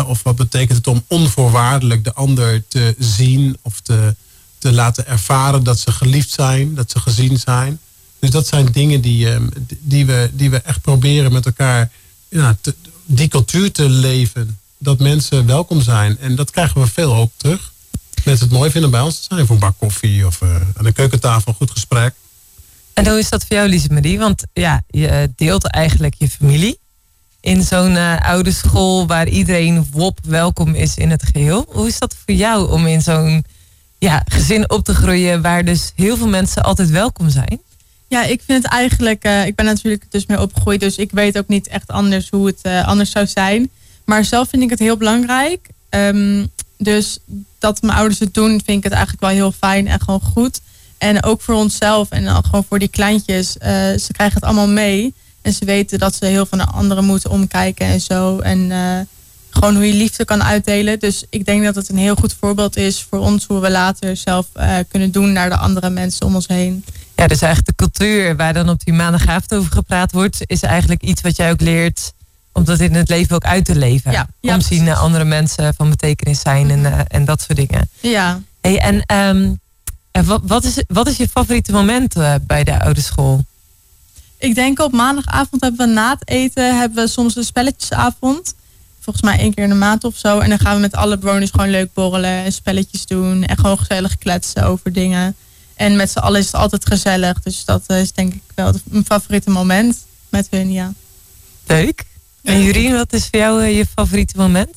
Of 0.00 0.22
wat 0.22 0.36
betekent 0.36 0.78
het 0.78 0.86
om 0.86 1.04
onvoorwaardelijk 1.06 2.04
de 2.04 2.12
ander 2.12 2.68
te 2.68 2.94
zien 2.98 3.56
of 3.62 3.80
te, 3.80 4.14
te 4.58 4.72
laten 4.72 5.06
ervaren 5.06 5.64
dat 5.64 5.78
ze 5.78 5.92
geliefd 5.92 6.30
zijn, 6.30 6.74
dat 6.74 6.90
ze 6.90 6.98
gezien 7.00 7.38
zijn. 7.38 7.80
Dus 8.18 8.30
dat 8.30 8.46
zijn 8.46 8.72
dingen 8.72 9.00
die, 9.00 9.30
ehm, 9.30 9.48
die, 9.78 10.06
we, 10.06 10.30
die 10.32 10.50
we 10.50 10.60
echt 10.60 10.80
proberen 10.80 11.32
met 11.32 11.46
elkaar 11.46 11.90
die 13.06 13.28
cultuur 13.28 13.72
te 13.72 13.88
leven. 13.88 14.58
Dat 14.78 14.98
mensen 14.98 15.46
welkom 15.46 15.82
zijn. 15.82 16.18
En 16.18 16.34
dat 16.34 16.50
krijgen 16.50 16.80
we 16.80 16.86
veel 16.86 17.14
ook 17.14 17.30
terug. 17.36 17.72
Mensen 18.24 18.48
het 18.48 18.56
mooi 18.56 18.70
vinden 18.70 18.90
bij 18.90 19.00
ons 19.00 19.18
te 19.18 19.34
zijn 19.34 19.46
voor 19.46 19.54
een 19.54 19.60
bak 19.60 19.78
koffie 19.78 20.26
of 20.26 20.40
uh, 20.40 20.54
aan 20.54 20.84
de 20.84 20.92
keukentafel 20.92 21.48
een 21.48 21.54
goed 21.54 21.70
gesprek. 21.70 22.14
En 22.92 23.08
hoe 23.08 23.18
is 23.18 23.30
dat 23.30 23.44
voor 23.46 23.56
jou, 23.56 23.68
Lise 23.68 23.92
Marie? 23.92 24.18
Want 24.18 24.44
ja, 24.52 24.82
je 24.90 25.32
deelt 25.36 25.70
eigenlijk 25.70 26.14
je 26.18 26.28
familie 26.28 26.78
in 27.42 27.62
zo'n 27.62 27.92
uh, 27.92 28.20
oude 28.20 28.52
school 28.52 29.06
waar 29.06 29.28
iedereen 29.28 29.86
wop 29.90 30.18
welkom 30.26 30.74
is 30.74 30.96
in 30.96 31.10
het 31.10 31.22
geheel. 31.32 31.66
Hoe 31.68 31.86
is 31.86 31.98
dat 31.98 32.16
voor 32.24 32.34
jou 32.34 32.72
om 32.72 32.86
in 32.86 33.02
zo'n 33.02 33.44
ja, 33.98 34.22
gezin 34.26 34.70
op 34.70 34.84
te 34.84 34.94
groeien 34.94 35.42
waar 35.42 35.64
dus 35.64 35.92
heel 35.96 36.16
veel 36.16 36.28
mensen 36.28 36.62
altijd 36.62 36.90
welkom 36.90 37.30
zijn? 37.30 37.60
Ja, 38.08 38.22
ik 38.24 38.42
vind 38.46 38.62
het 38.62 38.72
eigenlijk, 38.72 39.24
uh, 39.24 39.46
ik 39.46 39.54
ben 39.54 39.64
natuurlijk 39.64 40.04
dus 40.08 40.26
mee 40.26 40.40
opgegroeid, 40.40 40.80
dus 40.80 40.96
ik 40.96 41.10
weet 41.10 41.38
ook 41.38 41.48
niet 41.48 41.68
echt 41.68 41.88
anders 41.88 42.30
hoe 42.30 42.46
het 42.46 42.58
uh, 42.62 42.86
anders 42.86 43.10
zou 43.10 43.26
zijn. 43.26 43.70
Maar 44.04 44.24
zelf 44.24 44.48
vind 44.48 44.62
ik 44.62 44.70
het 44.70 44.78
heel 44.78 44.96
belangrijk. 44.96 45.68
Um, 45.90 46.50
dus 46.78 47.18
dat 47.58 47.82
mijn 47.82 47.96
ouders 47.98 48.18
het 48.18 48.34
doen, 48.34 48.60
vind 48.64 48.78
ik 48.78 48.84
het 48.84 48.92
eigenlijk 48.92 49.22
wel 49.22 49.30
heel 49.30 49.52
fijn 49.52 49.88
en 49.88 50.00
gewoon 50.00 50.20
goed. 50.20 50.60
En 50.98 51.22
ook 51.22 51.40
voor 51.40 51.54
onszelf 51.54 52.10
en 52.10 52.24
dan 52.24 52.44
gewoon 52.44 52.64
voor 52.68 52.78
die 52.78 52.88
kleintjes. 52.88 53.52
Ze 53.52 54.08
krijgen 54.12 54.34
het 54.34 54.44
allemaal 54.44 54.68
mee. 54.68 55.14
En 55.42 55.52
ze 55.52 55.64
weten 55.64 55.98
dat 55.98 56.14
ze 56.14 56.26
heel 56.26 56.46
van 56.46 56.58
de 56.58 56.66
anderen 56.66 57.04
moeten 57.04 57.30
omkijken 57.30 57.86
en 57.86 58.00
zo. 58.00 58.38
En 58.38 58.58
uh, 58.58 58.98
gewoon 59.50 59.74
hoe 59.74 59.86
je 59.86 59.94
liefde 59.94 60.24
kan 60.24 60.42
uitdelen. 60.42 60.98
Dus 60.98 61.24
ik 61.30 61.44
denk 61.44 61.64
dat 61.64 61.74
het 61.74 61.88
een 61.88 61.96
heel 61.96 62.14
goed 62.14 62.36
voorbeeld 62.40 62.76
is 62.76 63.06
voor 63.10 63.18
ons 63.18 63.46
hoe 63.46 63.60
we 63.60 63.70
later 63.70 64.16
zelf 64.16 64.46
uh, 64.56 64.76
kunnen 64.88 65.10
doen 65.10 65.32
naar 65.32 65.48
de 65.48 65.56
andere 65.56 65.90
mensen 65.90 66.26
om 66.26 66.34
ons 66.34 66.46
heen. 66.46 66.84
Ja, 67.16 67.26
dus 67.26 67.40
eigenlijk 67.40 67.78
de 67.78 67.84
cultuur 67.84 68.36
waar 68.36 68.52
dan 68.52 68.68
op 68.68 68.84
die 68.84 68.94
maandagavond 68.94 69.54
over 69.54 69.72
gepraat 69.72 70.12
wordt, 70.12 70.38
is 70.46 70.62
eigenlijk 70.62 71.02
iets 71.02 71.20
wat 71.20 71.36
jij 71.36 71.50
ook 71.50 71.60
leert 71.60 72.12
om 72.52 72.64
dat 72.64 72.80
in 72.80 72.94
het 72.94 73.08
leven 73.08 73.34
ook 73.34 73.44
uit 73.44 73.64
te 73.64 73.76
leven. 73.76 74.12
Ja, 74.12 74.28
ja 74.40 74.54
Omzien 74.54 74.84
naar 74.84 74.96
andere 74.96 75.24
mensen 75.24 75.74
van 75.74 75.90
betekenis 75.90 76.40
zijn 76.40 76.70
en, 76.70 76.78
uh, 76.78 77.00
en 77.08 77.24
dat 77.24 77.40
soort 77.40 77.58
dingen. 77.58 77.90
Ja. 78.00 78.40
Hey, 78.60 78.78
en 78.78 79.18
um, 79.18 79.60
wat, 80.26 80.40
wat, 80.44 80.64
is, 80.64 80.82
wat 80.88 81.06
is 81.06 81.16
je 81.16 81.28
favoriete 81.28 81.72
moment 81.72 82.14
bij 82.46 82.64
de 82.64 82.80
oude 82.80 83.00
school? 83.00 83.44
Ik 84.42 84.54
denk 84.54 84.78
op 84.78 84.92
maandagavond 84.92 85.62
hebben 85.62 85.86
we 85.86 85.92
na 85.92 86.10
het 86.10 86.28
eten 86.28 86.78
hebben 86.78 87.04
we 87.04 87.10
soms 87.10 87.36
een 87.36 87.44
spelletjesavond. 87.44 88.54
Volgens 89.00 89.24
mij 89.24 89.38
één 89.38 89.54
keer 89.54 89.64
in 89.64 89.70
de 89.70 89.76
maand 89.76 90.04
of 90.04 90.16
zo. 90.16 90.38
En 90.38 90.48
dan 90.48 90.58
gaan 90.58 90.74
we 90.74 90.80
met 90.80 90.94
alle 90.94 91.18
bewoners 91.18 91.50
gewoon 91.50 91.70
leuk 91.70 91.94
borrelen 91.94 92.44
en 92.44 92.52
spelletjes 92.52 93.06
doen. 93.06 93.44
En 93.44 93.56
gewoon 93.56 93.78
gezellig 93.78 94.18
kletsen 94.18 94.64
over 94.64 94.92
dingen. 94.92 95.36
En 95.74 95.96
met 95.96 96.10
z'n 96.10 96.18
allen 96.18 96.40
is 96.40 96.46
het 96.46 96.54
altijd 96.54 96.86
gezellig. 96.86 97.42
Dus 97.42 97.64
dat 97.64 97.90
is 97.90 98.12
denk 98.12 98.34
ik 98.34 98.42
wel 98.54 98.72
mijn 98.84 99.04
favoriete 99.04 99.50
moment 99.50 99.98
met 100.28 100.46
hun, 100.50 100.72
ja. 100.72 100.92
Leuk. 101.66 102.04
En 102.42 102.62
Jurien, 102.62 102.92
wat 102.92 103.12
is 103.12 103.28
voor 103.30 103.38
jou 103.38 103.62
eh, 103.62 103.76
je 103.76 103.86
favoriete 103.86 104.36
moment? 104.36 104.76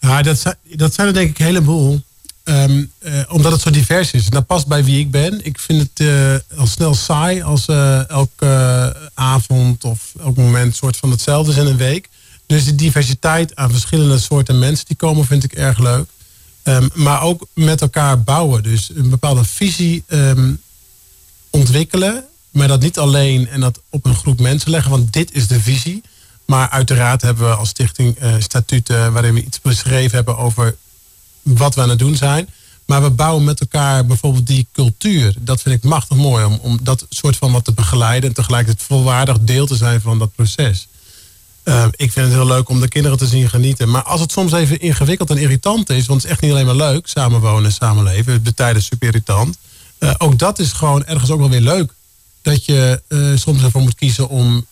Ja, 0.00 0.22
dat 0.22 0.38
zijn, 0.38 0.56
dat 0.62 0.94
zijn 0.94 1.06
er 1.06 1.14
denk 1.14 1.30
ik 1.30 1.38
een 1.38 1.44
heleboel. 1.44 2.02
Um, 2.44 2.92
uh, 3.02 3.22
omdat 3.28 3.52
het 3.52 3.60
zo 3.60 3.70
divers 3.70 4.10
is. 4.10 4.24
En 4.24 4.30
dat 4.30 4.46
past 4.46 4.66
bij 4.66 4.84
wie 4.84 4.98
ik 4.98 5.10
ben. 5.10 5.44
Ik 5.44 5.58
vind 5.58 5.80
het 5.80 6.00
uh, 6.00 6.34
al 6.58 6.66
snel 6.66 6.94
saai 6.94 7.42
als 7.42 7.68
uh, 7.68 8.08
elke 8.08 8.96
avond 9.14 9.84
of 9.84 10.12
elk 10.20 10.36
moment 10.36 10.76
soort 10.76 10.96
van 10.96 11.10
hetzelfde 11.10 11.52
is 11.52 11.58
in 11.58 11.66
een 11.66 11.76
week. 11.76 12.08
Dus 12.46 12.64
de 12.64 12.74
diversiteit 12.74 13.56
aan 13.56 13.70
verschillende 13.70 14.18
soorten 14.18 14.58
mensen 14.58 14.86
die 14.86 14.96
komen 14.96 15.26
vind 15.26 15.44
ik 15.44 15.52
erg 15.52 15.78
leuk. 15.78 16.06
Um, 16.62 16.90
maar 16.94 17.22
ook 17.22 17.46
met 17.54 17.80
elkaar 17.80 18.22
bouwen. 18.22 18.62
Dus 18.62 18.90
een 18.94 19.10
bepaalde 19.10 19.44
visie 19.44 20.04
um, 20.08 20.60
ontwikkelen. 21.50 22.24
Maar 22.50 22.68
dat 22.68 22.80
niet 22.80 22.98
alleen 22.98 23.48
en 23.48 23.60
dat 23.60 23.80
op 23.90 24.04
een 24.04 24.16
groep 24.16 24.40
mensen 24.40 24.70
leggen. 24.70 24.90
Want 24.90 25.12
dit 25.12 25.32
is 25.32 25.46
de 25.46 25.60
visie. 25.60 26.02
Maar 26.46 26.68
uiteraard 26.68 27.22
hebben 27.22 27.48
we 27.48 27.54
als 27.54 27.68
stichting 27.68 28.16
statuten 28.38 29.12
waarin 29.12 29.34
we 29.34 29.44
iets 29.44 29.60
beschreven 29.60 30.16
hebben 30.16 30.38
over 30.38 30.76
wat 31.42 31.74
we 31.74 31.80
aan 31.80 31.88
het 31.88 31.98
doen 31.98 32.16
zijn. 32.16 32.48
Maar 32.86 33.02
we 33.02 33.10
bouwen 33.10 33.44
met 33.44 33.60
elkaar 33.60 34.06
bijvoorbeeld 34.06 34.46
die 34.46 34.66
cultuur. 34.72 35.34
Dat 35.38 35.62
vind 35.62 35.74
ik 35.74 35.82
machtig 35.82 36.16
mooi 36.16 36.44
om, 36.44 36.58
om 36.62 36.78
dat 36.82 37.06
soort 37.08 37.36
van 37.36 37.52
wat 37.52 37.64
te 37.64 37.72
begeleiden. 37.72 38.28
En 38.28 38.34
tegelijkertijd 38.34 38.86
volwaardig 38.86 39.38
deel 39.40 39.66
te 39.66 39.76
zijn 39.76 40.00
van 40.00 40.18
dat 40.18 40.34
proces. 40.34 40.88
Uh, 41.64 41.84
ik 41.90 42.12
vind 42.12 42.26
het 42.26 42.34
heel 42.34 42.46
leuk 42.46 42.68
om 42.68 42.80
de 42.80 42.88
kinderen 42.88 43.18
te 43.18 43.26
zien 43.26 43.48
genieten. 43.48 43.90
Maar 43.90 44.02
als 44.02 44.20
het 44.20 44.32
soms 44.32 44.52
even 44.52 44.80
ingewikkeld 44.80 45.30
en 45.30 45.38
irritant 45.38 45.90
is. 45.90 46.06
Want 46.06 46.22
het 46.22 46.30
is 46.30 46.30
echt 46.30 46.40
niet 46.40 46.50
alleen 46.50 46.66
maar 46.66 46.74
leuk, 46.74 47.06
samenwonen 47.06 47.64
en 47.64 47.72
samenleven. 47.72 48.32
Het 48.32 48.46
is 48.46 48.52
tijden 48.54 48.82
super 48.82 49.06
irritant. 49.06 49.56
ook 50.18 50.38
dat 50.38 50.58
is 50.58 50.72
gewoon 50.72 51.04
ergens 51.04 51.30
ook 51.30 51.38
wel 51.38 51.50
weer 51.50 51.60
leuk. 51.60 51.92
Dat 52.42 52.64
je 52.64 53.02
soms 53.34 53.62
ervoor 53.62 53.82
moet 53.82 53.94
kiezen 53.94 54.28
om 54.28 54.66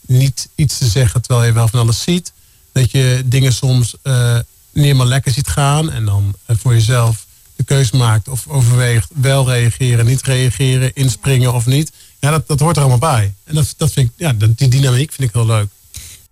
niet 0.00 0.48
iets 0.54 0.78
te 0.78 0.86
zeggen 0.86 1.22
terwijl 1.22 1.46
je 1.46 1.52
wel 1.52 1.68
van 1.68 1.80
alles 1.80 2.02
ziet. 2.02 2.32
Dat 2.72 2.90
je 2.90 3.22
dingen 3.24 3.52
soms 3.52 3.94
niet 4.74 4.84
helemaal 4.84 5.06
lekker 5.06 5.32
ziet 5.32 5.48
gaan. 5.48 5.92
En 5.92 6.04
dan 6.04 6.34
voor 6.46 6.72
jezelf 6.72 7.26
de 7.56 7.64
keuze 7.64 7.96
maakt 7.96 8.28
of 8.28 8.46
overweegt 8.48 9.10
wel 9.14 9.48
reageren, 9.50 10.06
niet 10.06 10.22
reageren, 10.22 10.94
inspringen 10.94 11.54
of 11.54 11.66
niet. 11.66 11.92
Ja, 12.20 12.30
dat, 12.30 12.46
dat 12.46 12.60
hoort 12.60 12.76
er 12.76 12.82
allemaal 12.82 13.12
bij. 13.12 13.34
En 13.44 13.54
dat, 13.54 13.74
dat 13.76 13.92
vind 13.92 14.08
ik, 14.08 14.12
ja, 14.16 14.32
die 14.56 14.68
dynamiek 14.68 15.12
vind 15.12 15.28
ik 15.28 15.34
heel 15.34 15.46
leuk. 15.46 15.68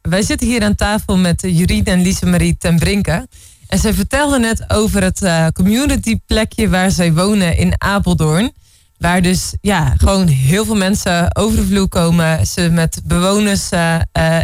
Wij 0.03 0.23
zitten 0.23 0.47
hier 0.49 0.63
aan 0.63 0.75
tafel 0.75 1.17
met 1.17 1.41
Jurien 1.41 1.85
en 1.85 2.03
Lise-Marie 2.03 2.57
ten 2.59 2.79
Brinke. 2.79 3.29
En 3.67 3.79
zij 3.79 3.95
vertelde 3.95 4.39
net 4.39 4.65
over 4.69 5.03
het 5.03 5.23
uh, 5.23 5.47
community 5.47 6.19
plekje 6.27 6.69
waar 6.69 6.91
zij 6.91 7.13
wonen 7.13 7.57
in 7.57 7.75
Apeldoorn. 7.79 8.53
Waar 8.99 9.23
dus 9.23 9.55
ja, 9.61 9.95
gewoon 9.97 10.27
heel 10.27 10.65
veel 10.65 10.75
mensen 10.77 11.37
over 11.37 11.57
de 11.57 11.67
vloer 11.67 11.89
komen. 11.89 12.47
Ze 12.47 12.69
met 12.71 13.01
bewoners 13.05 13.69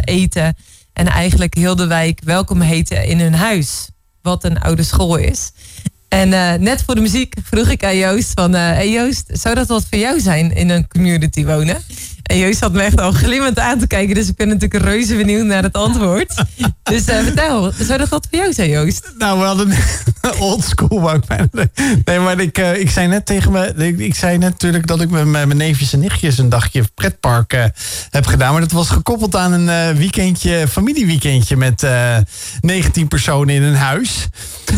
eten. 0.03 0.55
En 0.99 1.07
eigenlijk 1.07 1.53
heel 1.53 1.75
de 1.75 1.87
wijk 1.87 2.19
welkom 2.23 2.61
heten 2.61 3.05
in 3.05 3.19
hun 3.19 3.33
huis. 3.33 3.87
Wat 4.21 4.43
een 4.43 4.59
oude 4.59 4.83
school 4.83 5.15
is. 5.15 5.51
En 6.07 6.29
net 6.63 6.83
voor 6.83 6.95
de 6.95 7.01
muziek 7.01 7.35
vroeg 7.43 7.69
ik 7.69 7.83
aan 7.83 7.97
Joost 7.97 8.31
van... 8.33 8.53
hey 8.53 8.89
Joost, 8.89 9.25
zou 9.27 9.55
dat 9.55 9.67
wat 9.67 9.85
voor 9.89 9.99
jou 9.99 10.19
zijn 10.19 10.55
in 10.55 10.69
een 10.69 10.87
community 10.87 11.45
wonen? 11.45 11.81
En 12.29 12.37
Joost 12.37 12.59
had 12.59 12.73
me 12.73 12.81
echt 12.81 13.01
al 13.01 13.11
glimmend 13.11 13.59
aan 13.59 13.79
te 13.79 13.87
kijken. 13.87 14.15
Dus 14.15 14.27
ik 14.27 14.35
ben 14.35 14.47
natuurlijk 14.47 14.83
reuze 14.83 15.15
benieuwd 15.15 15.45
naar 15.45 15.63
het 15.63 15.73
antwoord. 15.73 16.43
Dus 16.83 17.07
uh, 17.07 17.19
vertel, 17.19 17.71
zou 17.79 17.97
dat 17.97 18.09
wat 18.09 18.27
voor 18.29 18.39
jou 18.39 18.53
zijn, 18.53 18.69
Joost? 18.69 19.13
Nou, 19.17 19.39
we 19.39 19.45
hadden 19.45 19.73
old 20.39 20.63
school, 20.63 20.99
maar 20.99 21.19
Nee, 22.05 22.19
maar 22.19 22.39
ik, 22.39 22.57
uh, 22.57 22.79
ik 22.79 22.89
zei 22.89 23.07
net 23.07 23.25
tegen 23.25 23.51
me... 23.51 23.73
Ik, 23.75 23.99
ik, 23.99 24.15
zei 24.15 24.37
net 24.37 24.49
natuurlijk 24.49 24.87
dat 24.87 25.01
ik 25.01 25.09
met 25.09 25.25
mijn 25.25 25.57
neefjes 25.57 25.93
en 25.93 25.99
nichtjes... 25.99 26.37
een 26.37 26.49
dagje 26.49 26.83
pretpark 26.95 27.53
uh, 27.53 27.63
heb 28.09 28.25
gedaan. 28.25 28.51
Maar 28.51 28.61
dat 28.61 28.71
was 28.71 28.89
gekoppeld 28.89 29.35
aan 29.35 29.51
een 29.51 29.95
weekendje, 29.95 30.67
familieweekendje... 30.67 31.57
met 31.57 31.87
19 32.61 33.07
personen 33.07 33.55
in 33.55 33.63
een 33.63 33.75
huis. 33.75 34.27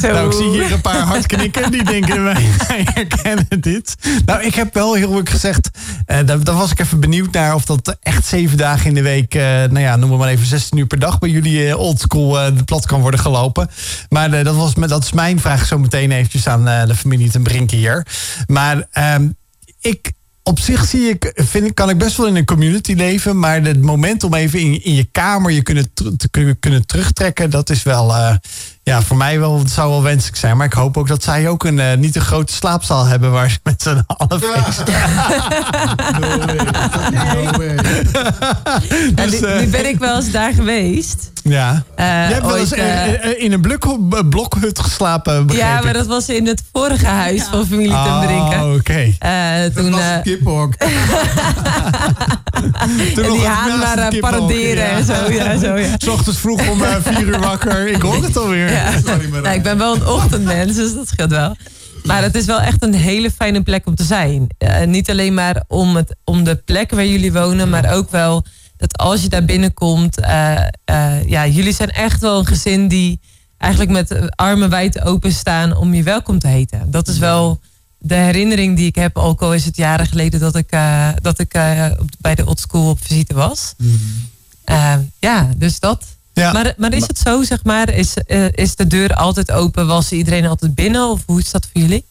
Nou, 0.02 0.28
ik 0.28 0.34
zie 0.34 0.50
hier 0.50 0.72
een 0.72 0.82
paar 0.82 1.02
hardknikken. 1.02 1.72
Die 1.72 1.84
denken, 1.84 2.24
wij, 2.24 2.34
wij 2.68 2.88
herkennen 2.94 3.62
dit. 3.62 3.96
Nou, 4.26 4.44
ik 4.44 4.56
heb 4.56 4.74
wel 4.74 4.94
heel 4.94 5.10
eerlijk 5.10 5.30
gezegd... 5.30 5.70
daar, 6.06 6.44
daar 6.44 6.56
was 6.56 6.72
ik 6.72 6.80
even 6.80 7.00
benieuwd 7.00 7.32
naar 7.32 7.41
of 7.50 7.66
dat 7.66 7.98
echt 8.02 8.26
zeven 8.26 8.58
dagen 8.58 8.88
in 8.88 8.94
de 8.94 9.02
week, 9.02 9.36
uh, 9.36 9.42
nou 9.44 9.80
ja, 9.80 9.96
noem 9.96 10.18
maar 10.18 10.30
even 10.30 10.46
16 10.46 10.78
uur 10.78 10.88
per 10.88 11.00
dag 11.00 11.20
bij 11.20 11.30
jullie 11.30 11.68
uh, 11.68 11.80
oldschool 11.80 12.40
uh, 12.40 12.58
de 12.58 12.64
plat 12.64 12.86
kan 12.86 13.02
worden 13.02 13.20
gelopen. 13.20 13.70
Maar 14.10 14.44
dat, 14.44 14.56
was, 14.56 14.74
dat 14.74 15.04
is 15.04 15.12
mijn 15.12 15.40
vraag 15.40 15.66
zo 15.66 15.80
meteen 15.80 16.12
eventjes 16.12 16.48
aan 16.48 16.66
de 16.88 16.96
familie 16.96 17.32
ten 17.32 17.44
Brinken 17.44 17.78
hier. 17.78 18.08
Maar 18.48 18.88
ehm, 18.92 19.30
ik, 19.82 20.12
op 20.44 20.60
zich 20.60 20.86
zie 20.86 21.10
ik, 21.10 21.32
vind 21.36 21.66
ik, 21.66 21.76
kan 21.76 21.90
ik 21.90 21.98
best 21.98 22.18
wel 22.18 22.28
in 22.28 22.36
een 22.36 22.46
community 22.46 22.94
leven. 22.94 23.40
Maar 23.40 23.64
het 23.64 23.82
moment 23.82 24.24
om 24.24 24.34
even 24.34 24.60
in, 24.60 24.84
in 24.84 24.96
je 24.96 25.08
kamer 25.12 25.52
je 25.52 25.62
kunnen, 25.62 25.94
te, 25.94 26.56
kunnen 26.60 26.86
terugtrekken, 26.86 27.50
dat 27.50 27.70
is 27.70 27.84
wel, 27.84 28.14
ja, 28.84 29.02
voor 29.02 29.18
mij 29.18 29.40
wel, 29.40 29.60
het 29.60 29.70
zou 29.70 29.90
wel 29.90 30.04
wenselijk 30.04 30.38
zijn. 30.38 30.58
Maar 30.58 30.66
ik 30.66 30.74
hoop 30.74 30.98
ook 30.98 31.08
dat 31.08 31.24
zij 31.24 31.48
ook 31.48 31.64
een 31.64 31.78
uh, 31.78 31.94
niet 31.94 32.16
een 32.16 32.22
grote 32.22 32.54
slaapzaal 32.54 33.06
hebben 33.06 33.32
waar 33.32 33.50
ze 33.50 33.60
met 33.64 33.82
z'n 33.82 34.04
allen 34.08 34.42
feesten. 34.42 34.94
Ja. 34.94 35.38
nu, 39.60 39.68
ben 39.68 39.86
ik 39.86 40.00
wel 40.00 40.16
eens 40.16 40.32
daar 40.32 40.54
geweest. 40.54 41.32
Ja. 41.44 41.72
Uh, 41.72 42.28
Je 42.28 42.34
hebt 42.34 42.46
wel 42.46 42.58
eens 42.58 42.72
in 43.38 43.52
een 43.52 43.62
blok, 43.62 43.98
blokhut 44.30 44.80
geslapen, 44.80 45.48
Ja, 45.52 45.82
maar 45.82 45.94
dat 45.94 46.06
was 46.06 46.30
in 46.30 46.48
het 46.48 46.64
vorige 46.74 47.06
huis 47.06 47.44
van 47.44 47.66
familie 47.66 47.92
oh, 47.92 48.20
ten 48.20 48.28
Brinken. 48.28 48.74
oké. 48.74 49.14
Okay. 49.20 49.70
toen, 49.70 49.92
dat 49.92 49.94
was 49.94 50.04
een 50.04 50.22
kiphok. 50.22 50.74
en 53.16 53.32
die 53.32 53.46
haan 53.46 53.80
maar 53.80 54.16
paroderen 54.20 54.90
en 54.90 55.06
zo. 55.06 55.32
Ja, 55.32 55.58
zo 55.58 55.78
ja. 55.78 55.96
S 56.04 56.08
ochtends 56.08 56.40
vroeg 56.40 56.68
om 56.68 56.82
vier 57.02 57.28
uur 57.28 57.40
wakker. 57.40 57.88
Ik 57.88 58.02
hoor 58.02 58.24
het 58.24 58.38
alweer. 58.38 58.71
Ja. 58.72 59.00
Nou, 59.32 59.56
ik 59.56 59.64
ben 59.64 59.78
wel 59.78 59.96
een 59.96 60.08
ochtendmens, 60.08 60.76
dus 60.76 60.94
dat 60.94 61.08
scheelt 61.08 61.30
wel. 61.30 61.56
Maar 62.04 62.22
het 62.22 62.36
is 62.36 62.46
wel 62.46 62.60
echt 62.60 62.84
een 62.84 62.94
hele 62.94 63.32
fijne 63.32 63.62
plek 63.62 63.88
om 63.88 63.96
te 63.96 64.04
zijn. 64.04 64.48
Uh, 64.60 64.84
niet 64.84 65.10
alleen 65.10 65.34
maar 65.34 65.64
om, 65.68 65.96
het, 65.96 66.16
om 66.24 66.44
de 66.44 66.56
plek 66.56 66.92
waar 66.92 67.06
jullie 67.06 67.34
wonen, 67.34 67.70
maar 67.70 67.94
ook 67.94 68.12
wel 68.12 68.46
dat 68.78 68.98
als 68.98 69.22
je 69.22 69.30
daar 69.30 69.46
binnenkomt. 69.46 70.20
Uh, 70.20 70.66
uh, 70.92 71.30
ja, 71.30 71.48
jullie 71.48 71.74
zijn 71.74 71.90
echt 71.90 72.22
wel 72.22 72.40
een 72.40 72.46
gezin 72.46 72.88
die 72.88 73.20
eigenlijk 73.58 73.92
met 73.92 74.36
armen 74.36 74.70
wijd 74.70 75.02
open 75.02 75.32
staan 75.32 75.76
om 75.76 75.94
je 75.94 76.04
welkom 76.04 76.40
te 76.40 76.48
heten. 76.48 76.92
Dat 76.92 77.08
is 77.08 77.18
wel 77.18 77.60
de 77.98 78.16
herinnering 78.16 78.78
die 78.78 78.88
ik 78.88 78.96
heb, 78.96 79.18
ook 79.18 79.42
al 79.42 79.54
is 79.54 79.66
het 79.66 79.76
jaren 79.76 80.08
geleden 80.08 80.40
dat 80.40 80.56
ik, 80.56 80.78
dat 81.22 81.40
ik 81.40 81.52
bij 82.20 82.36
de 82.36 82.46
Old 82.46 82.60
School 82.60 82.90
op 82.90 83.06
visite 83.06 83.34
was. 83.34 83.74
Mm. 83.78 85.12
ja, 85.20 85.50
dus 85.58 85.80
dat. 85.80 86.06
Ja. 86.34 86.52
Maar, 86.52 86.74
maar 86.78 86.94
is 86.94 87.08
het 87.08 87.20
zo, 87.20 87.44
zeg 87.44 87.64
maar, 87.64 87.90
is, 87.90 88.16
uh, 88.28 88.46
is 88.52 88.76
de 88.76 88.88
deur 88.88 89.16
altijd 89.16 89.52
open? 89.52 89.88
Was 89.88 90.12
iedereen 90.12 90.46
altijd 90.46 90.76
binnen? 90.76 91.10
Of 91.10 91.24
hoe 91.26 91.40
is 91.40 91.52
dat 91.52 91.68
voor 91.72 91.82
jullie? 91.82 92.06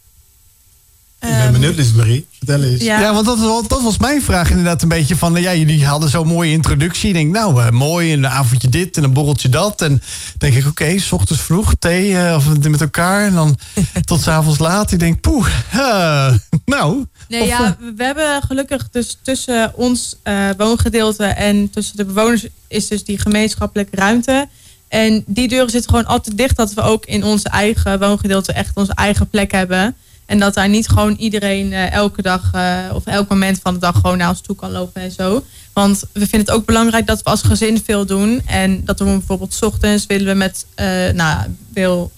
Ik 1.21 1.29
ben 1.29 1.53
benieuwd, 1.53 1.77
Lies 1.77 1.93
Marie. 1.93 2.27
Vertel 2.39 2.63
eens. 2.63 2.83
Ja, 2.83 3.01
ja 3.01 3.15
want 3.15 3.27
dat, 3.27 3.69
dat, 3.69 3.83
was 3.83 3.99
mijn 3.99 4.23
vraag 4.23 4.51
inderdaad 4.51 4.83
een 4.83 4.89
beetje 4.89 5.17
van... 5.17 5.41
Ja, 5.41 5.55
jullie 5.55 5.87
hadden 5.87 6.11
zo'n 6.11 6.27
mooie 6.27 6.51
introductie. 6.51 7.09
Ik 7.09 7.15
denk, 7.15 7.33
nou, 7.33 7.63
uh, 7.63 7.71
mooi, 7.71 8.13
een 8.13 8.27
avondje 8.27 8.69
dit 8.69 8.97
en 8.97 9.05
een 9.05 9.13
borreltje 9.13 9.49
dat. 9.49 9.83
En 9.83 10.03
denk 10.39 10.55
ik, 10.55 10.67
oké, 10.67 10.83
okay, 10.83 10.99
s 10.99 11.13
ochtends 11.13 11.43
vroeg, 11.43 11.75
thee 11.79 12.11
uh, 12.11 12.35
of 12.37 12.59
met 12.59 12.81
elkaar. 12.81 13.27
En 13.27 13.35
dan 13.35 13.59
tot 14.05 14.21
s 14.21 14.29
avonds 14.29 14.59
laat. 14.59 14.93
Ik 14.93 14.99
denk, 14.99 15.21
poeh, 15.21 15.49
nou... 16.65 17.07
Nee, 17.29 17.47
ja, 17.47 17.77
we 17.97 18.05
hebben 18.05 18.43
gelukkig 18.43 18.89
dus 18.91 19.19
tussen 19.23 19.73
ons 19.77 20.17
woongedeelte... 20.57 21.25
en 21.25 21.71
tussen 21.71 21.97
de 21.97 22.05
bewoners 22.05 22.47
is 22.69 22.89
dus 22.89 23.05
die 23.05 23.19
gemeenschappelijke 23.19 23.97
ruimte... 23.97 24.49
En 24.89 25.23
die 25.27 25.49
deuren 25.49 25.71
zitten 25.71 25.91
gewoon 25.91 26.07
altijd 26.07 26.37
dicht, 26.37 26.57
dat 26.57 26.75
we 26.75 26.81
ook 26.81 27.07
in 27.07 27.25
onze 27.25 27.49
eigen 27.49 27.99
woongedeelte 27.99 28.53
echt 28.53 28.77
onze 28.77 28.95
eigen 28.95 29.29
plek 29.29 29.53
hebben. 29.53 29.97
En 30.31 30.39
dat 30.39 30.55
daar 30.55 30.69
niet 30.69 30.89
gewoon 30.89 31.15
iedereen 31.15 31.73
uh, 31.73 31.93
elke 31.93 32.23
dag 32.23 32.51
uh, 32.55 32.79
of 32.95 33.07
elk 33.07 33.29
moment 33.29 33.61
van 33.63 33.75
de 33.75 33.81
dag 33.81 33.95
gewoon 33.95 34.19
naar 34.19 34.29
ons 34.29 34.41
toe 34.41 34.57
kan 34.57 34.71
lopen 34.71 35.03
en 35.03 35.11
zo. 35.11 35.45
Want 35.73 36.05
we 36.13 36.27
vinden 36.27 36.41
het 36.41 36.51
ook 36.51 36.67
belangrijk 36.67 37.07
dat 37.07 37.23
we 37.23 37.31
als 37.31 37.43
gezin 37.43 37.83
veel 37.85 38.07
doen. 38.07 38.43
En 38.47 38.85
dat 38.85 38.99
we 38.99 39.05
bijvoorbeeld 39.05 39.55
s 39.55 39.63
ochtends 39.63 40.07
willen 40.07 40.27
we 40.27 40.35
met, 40.35 40.67
uh, 40.77 41.11
nou, 41.11 41.57
wil, 41.73 42.13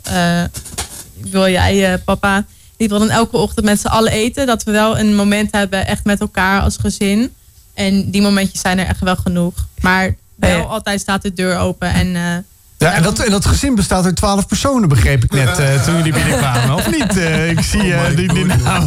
wil 1.21 1.49
jij 1.49 1.99
papa, 1.99 2.45
die 2.77 2.89
wil 2.89 2.99
dan 2.99 3.11
elke 3.11 3.37
ochtend 3.37 3.67
met 3.67 3.81
z'n 3.81 3.87
allen 3.87 4.13
eten. 4.13 4.47
Dat 4.47 4.63
we 4.63 4.71
wel 4.71 4.99
een 4.99 5.15
moment 5.15 5.53
hebben 5.53 5.87
echt 5.87 6.05
met 6.05 6.21
elkaar 6.21 6.63
als 6.63 6.77
gezin. 6.77 7.33
En 7.75 8.11
die 8.11 8.23
momentjes 8.23 8.61
zijn 8.61 8.79
er 8.79 8.87
echt 8.87 9.01
wel 9.01 9.17
genoeg. 9.17 9.55
Maar 9.81 10.17
wel 10.35 10.67
altijd 10.67 11.01
staat 11.01 11.23
de 11.23 11.33
deur 11.33 11.59
open 11.59 11.93
en 11.93 12.45
ja, 12.83 12.93
en 12.93 13.03
dat, 13.03 13.19
en 13.19 13.31
dat 13.31 13.47
gezin 13.47 13.75
bestaat 13.75 14.05
uit 14.05 14.17
twaalf 14.17 14.47
personen, 14.47 14.89
begreep 14.89 15.25
ik 15.25 15.33
net 15.33 15.59
uh, 15.59 15.85
toen 15.85 15.97
jullie 15.97 16.13
binnenkwamen. 16.13 16.75
Of 16.75 16.91
niet? 16.91 17.17
Uh, 17.17 17.51
ik 17.51 17.61
zie 17.61 17.87
uh, 17.87 17.97
oh 17.97 18.17
die, 18.17 18.33
die 18.33 18.45
naam. 18.45 18.85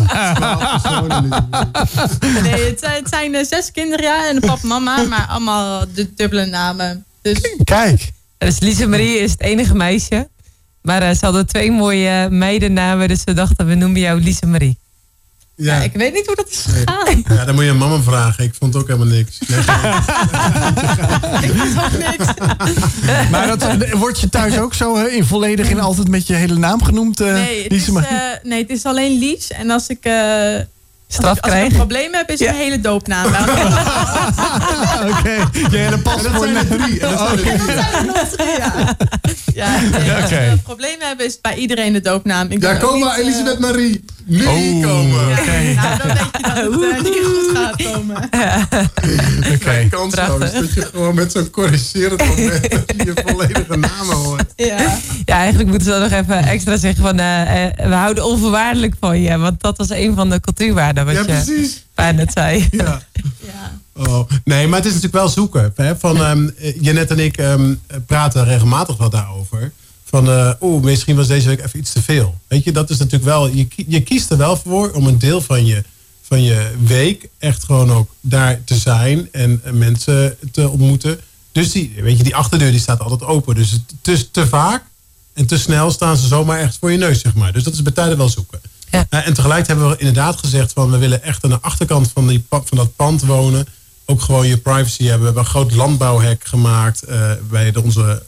nee, 2.43 2.63
het 2.69 2.79
zijn, 2.79 3.03
het 3.03 3.09
zijn 3.09 3.45
zes 3.45 3.71
kinderen 3.71 4.05
ja, 4.05 4.27
en 4.29 4.35
een 4.35 4.41
papa 4.41 4.67
mama, 4.67 5.03
maar 5.03 5.25
allemaal 5.29 5.85
de 5.93 6.13
dubbele 6.15 6.45
namen. 6.45 7.05
Dus... 7.21 7.39
Kijk. 7.63 8.11
Dus 8.37 8.59
Lise 8.59 8.87
Marie 8.87 9.17
is 9.17 9.31
het 9.31 9.41
enige 9.41 9.75
meisje. 9.75 10.27
Maar 10.81 11.15
ze 11.15 11.25
hadden 11.25 11.47
twee 11.47 11.71
mooie 11.71 12.29
meidennamen, 12.29 13.07
dus 13.07 13.23
we 13.23 13.33
dachten 13.33 13.67
we 13.67 13.75
noemen 13.75 14.01
jou 14.01 14.21
Lise 14.21 14.45
Marie. 14.45 14.77
Ja. 15.55 15.81
ik 15.81 15.93
weet 15.93 16.13
niet 16.13 16.25
hoe 16.25 16.35
dat 16.35 16.49
is 16.49 16.65
gegaan. 16.69 17.23
Ja, 17.37 17.45
dan 17.45 17.55
moet 17.55 17.63
je 17.63 17.69
aan 17.69 17.77
mama 17.77 18.01
vragen. 18.01 18.43
Ik 18.43 18.53
vond 18.59 18.75
ook 18.75 18.87
helemaal 18.87 19.07
niks. 19.07 19.39
Nee, 19.47 19.59
ik 21.49 21.51
vond 21.55 21.83
ook 21.83 21.97
niks. 21.97 22.25
Maar 23.31 23.57
dat, 23.57 23.89
word 23.91 24.19
je 24.19 24.29
thuis 24.29 24.57
ook 24.57 24.73
zo 24.73 24.95
in 25.05 25.25
volledig 25.25 25.69
in 25.69 25.79
altijd 25.79 26.07
met 26.07 26.27
je 26.27 26.33
hele 26.33 26.55
naam 26.55 26.83
genoemd? 26.83 27.21
Uh, 27.21 27.33
nee, 27.33 27.63
het 27.63 27.71
is, 27.71 27.87
uh, 27.89 28.03
nee, 28.43 28.61
het 28.61 28.69
is 28.69 28.85
alleen 28.85 29.19
Lies. 29.19 29.51
En 29.51 29.69
als 29.69 29.87
ik... 29.87 30.05
Uh, 30.05 30.57
straf 31.15 31.41
als, 31.41 31.51
als 31.51 31.53
ik 31.53 31.69
een 31.69 31.77
probleem 31.77 32.13
heb, 32.13 32.29
is 32.29 32.39
ja. 32.39 32.51
mijn 32.51 32.63
hele 32.63 32.81
doopnaam. 32.81 33.25
Oké, 33.35 33.37
okay. 35.09 35.39
je 35.69 35.77
hele 35.77 35.97
paspoort. 35.97 36.33
Dat 36.33 36.41
zijn 36.41 36.55
er 36.55 36.67
drie. 36.67 36.99
Dat 36.99 37.19
zijn 37.19 37.31
er 37.31 37.57
drie. 37.57 37.75
Ja, 38.57 38.95
ja 39.53 39.79
nee, 39.99 40.11
als 40.11 40.29
we 40.29 40.45
een 40.45 40.61
probleem 40.61 40.97
hebben, 40.99 41.25
is 41.25 41.41
bij 41.41 41.55
iedereen 41.55 41.93
de 41.93 42.01
doopnaam. 42.01 42.47
Ik 42.51 42.61
ja, 42.61 42.75
kom 42.75 42.99
maar, 42.99 43.17
Elisabeth 43.17 43.59
Marie. 43.59 44.03
Nu 44.27 44.45
oh, 44.45 44.83
komen. 44.83 45.27
Ja, 45.27 45.39
okay. 45.39 45.73
Nou, 45.73 45.97
dan 45.97 46.07
weet 46.07 46.31
je 46.31 46.41
dat 46.41 46.55
het 46.55 47.05
uh, 47.05 47.11
niet 47.11 47.25
goed 47.25 47.57
gaat 47.57 47.83
komen. 47.83 48.15
Oké. 48.23 49.53
Okay. 49.53 49.87
Kansloos 49.87 50.51
dat 50.51 50.73
je 50.73 50.81
gewoon 50.81 51.15
met 51.15 51.31
zo'n 51.31 51.49
corrigerend 51.49 52.27
moment 52.27 52.67
je 53.05 53.13
volledige 53.25 53.77
namen 53.77 54.15
hoort. 54.15 54.53
Ja. 54.55 54.97
ja, 55.25 55.35
eigenlijk 55.35 55.69
moeten 55.69 55.93
ze 55.93 55.99
nog 55.99 56.11
even 56.11 56.37
extra 56.37 56.77
zeggen 56.77 57.03
van... 57.03 57.19
Uh, 57.19 57.43
we 57.75 57.93
houden 57.93 58.25
onvoorwaardelijk 58.25 58.95
van 58.99 59.21
je. 59.21 59.37
Want 59.37 59.61
dat 59.61 59.77
was 59.77 59.89
een 59.89 60.15
van 60.15 60.29
de 60.29 60.39
cultuurwaarden 60.39 61.04
wat 61.05 61.13
ja, 61.13 61.19
je 61.19 61.25
precies. 61.25 61.85
net 61.95 62.31
zei. 62.31 62.67
Ja. 62.71 63.07
ja. 63.51 63.79
Oh, 63.93 64.29
nee, 64.43 64.67
maar 64.67 64.77
het 64.77 64.87
is 64.87 64.93
natuurlijk 64.93 65.23
wel 65.23 65.29
zoeken. 65.29 65.73
Hè? 65.75 65.97
Van, 65.97 66.21
um, 66.21 66.55
Janet 66.79 67.11
en 67.11 67.19
ik 67.19 67.37
um, 67.37 67.81
praten 68.05 68.45
regelmatig 68.45 68.97
wel 68.97 69.09
daarover 69.09 69.71
van 70.05 70.29
uh, 70.29 70.51
oeh, 70.61 70.83
misschien 70.83 71.15
was 71.15 71.27
deze 71.27 71.47
week 71.47 71.63
even 71.63 71.79
iets 71.79 71.91
te 71.91 72.01
veel. 72.01 72.35
Weet 72.47 72.63
je, 72.63 72.71
dat 72.71 72.89
is 72.89 72.97
natuurlijk 72.97 73.23
wel, 73.23 73.47
je, 73.47 73.67
je 73.87 74.01
kiest 74.01 74.31
er 74.31 74.37
wel 74.37 74.57
voor 74.57 74.91
om 74.91 75.07
een 75.07 75.19
deel 75.19 75.41
van 75.41 75.65
je 75.65 75.83
van 76.27 76.43
je 76.43 76.71
week 76.83 77.29
echt 77.37 77.63
gewoon 77.63 77.91
ook 77.91 78.09
daar 78.21 78.63
te 78.63 78.75
zijn 78.75 79.29
en 79.31 79.61
mensen 79.71 80.37
te 80.51 80.69
ontmoeten. 80.69 81.19
Dus 81.51 81.71
die, 81.71 81.93
weet 81.97 82.17
je, 82.17 82.23
die 82.23 82.35
achterdeur 82.35 82.71
die 82.71 82.79
staat 82.79 82.99
altijd 82.99 83.23
open. 83.23 83.55
Dus 83.55 83.71
het, 83.71 84.33
te 84.33 84.47
vaak 84.47 84.83
en 85.33 85.45
te 85.45 85.57
snel 85.57 85.91
staan 85.91 86.17
ze 86.17 86.27
zomaar 86.27 86.59
echt 86.59 86.77
voor 86.77 86.91
je 86.91 86.97
neus, 86.97 87.21
zeg 87.21 87.33
maar. 87.33 87.53
Dus 87.53 87.63
dat 87.63 87.73
is 87.73 87.81
bij 87.81 87.91
tijden 87.91 88.17
wel 88.17 88.29
zoeken. 88.29 88.61
Uh, 88.91 89.27
en 89.27 89.33
tegelijk 89.33 89.67
hebben 89.67 89.89
we 89.89 89.97
inderdaad 89.97 90.37
gezegd 90.37 90.73
van 90.73 90.91
we 90.91 90.97
willen 90.97 91.23
echt 91.23 91.43
aan 91.43 91.49
de 91.49 91.61
achterkant 91.61 92.11
van, 92.13 92.27
die, 92.27 92.45
van 92.49 92.63
dat 92.69 92.95
pand 92.95 93.21
wonen. 93.21 93.67
Ook 94.05 94.21
gewoon 94.21 94.47
je 94.47 94.57
privacy 94.57 95.03
hebben. 95.03 95.19
We 95.19 95.25
hebben 95.25 95.43
een 95.43 95.49
groot 95.49 95.73
landbouwhek 95.73 96.45
gemaakt 96.45 97.09
uh, 97.09 97.31
bij 97.49 97.71
de, 97.71 97.83
onze 97.83 98.23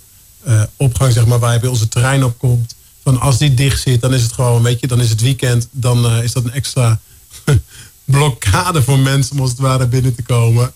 uh, 0.47 0.61
opgang, 0.75 1.13
zeg 1.13 1.25
maar, 1.25 1.39
waar 1.39 1.53
je 1.53 1.59
bij 1.59 1.69
onze 1.69 1.87
terrein 1.87 2.23
op 2.23 2.37
komt. 2.37 2.75
Van 3.03 3.19
als 3.19 3.37
die 3.37 3.53
dicht 3.53 3.81
zit, 3.81 4.01
dan 4.01 4.13
is 4.13 4.21
het 4.21 4.31
gewoon, 4.31 4.63
weet 4.63 4.79
je, 4.79 4.87
dan 4.87 5.01
is 5.01 5.09
het 5.09 5.21
weekend. 5.21 5.67
Dan 5.71 6.11
is 6.11 6.31
dat 6.31 6.43
een 6.43 6.51
extra 6.51 6.99
blokkade 8.05 8.83
voor 8.83 8.99
mensen 8.99 9.35
om 9.35 9.41
als 9.41 9.49
het 9.49 9.59
ware 9.59 9.87
binnen 9.87 10.15
te 10.15 10.23
komen. 10.23 10.71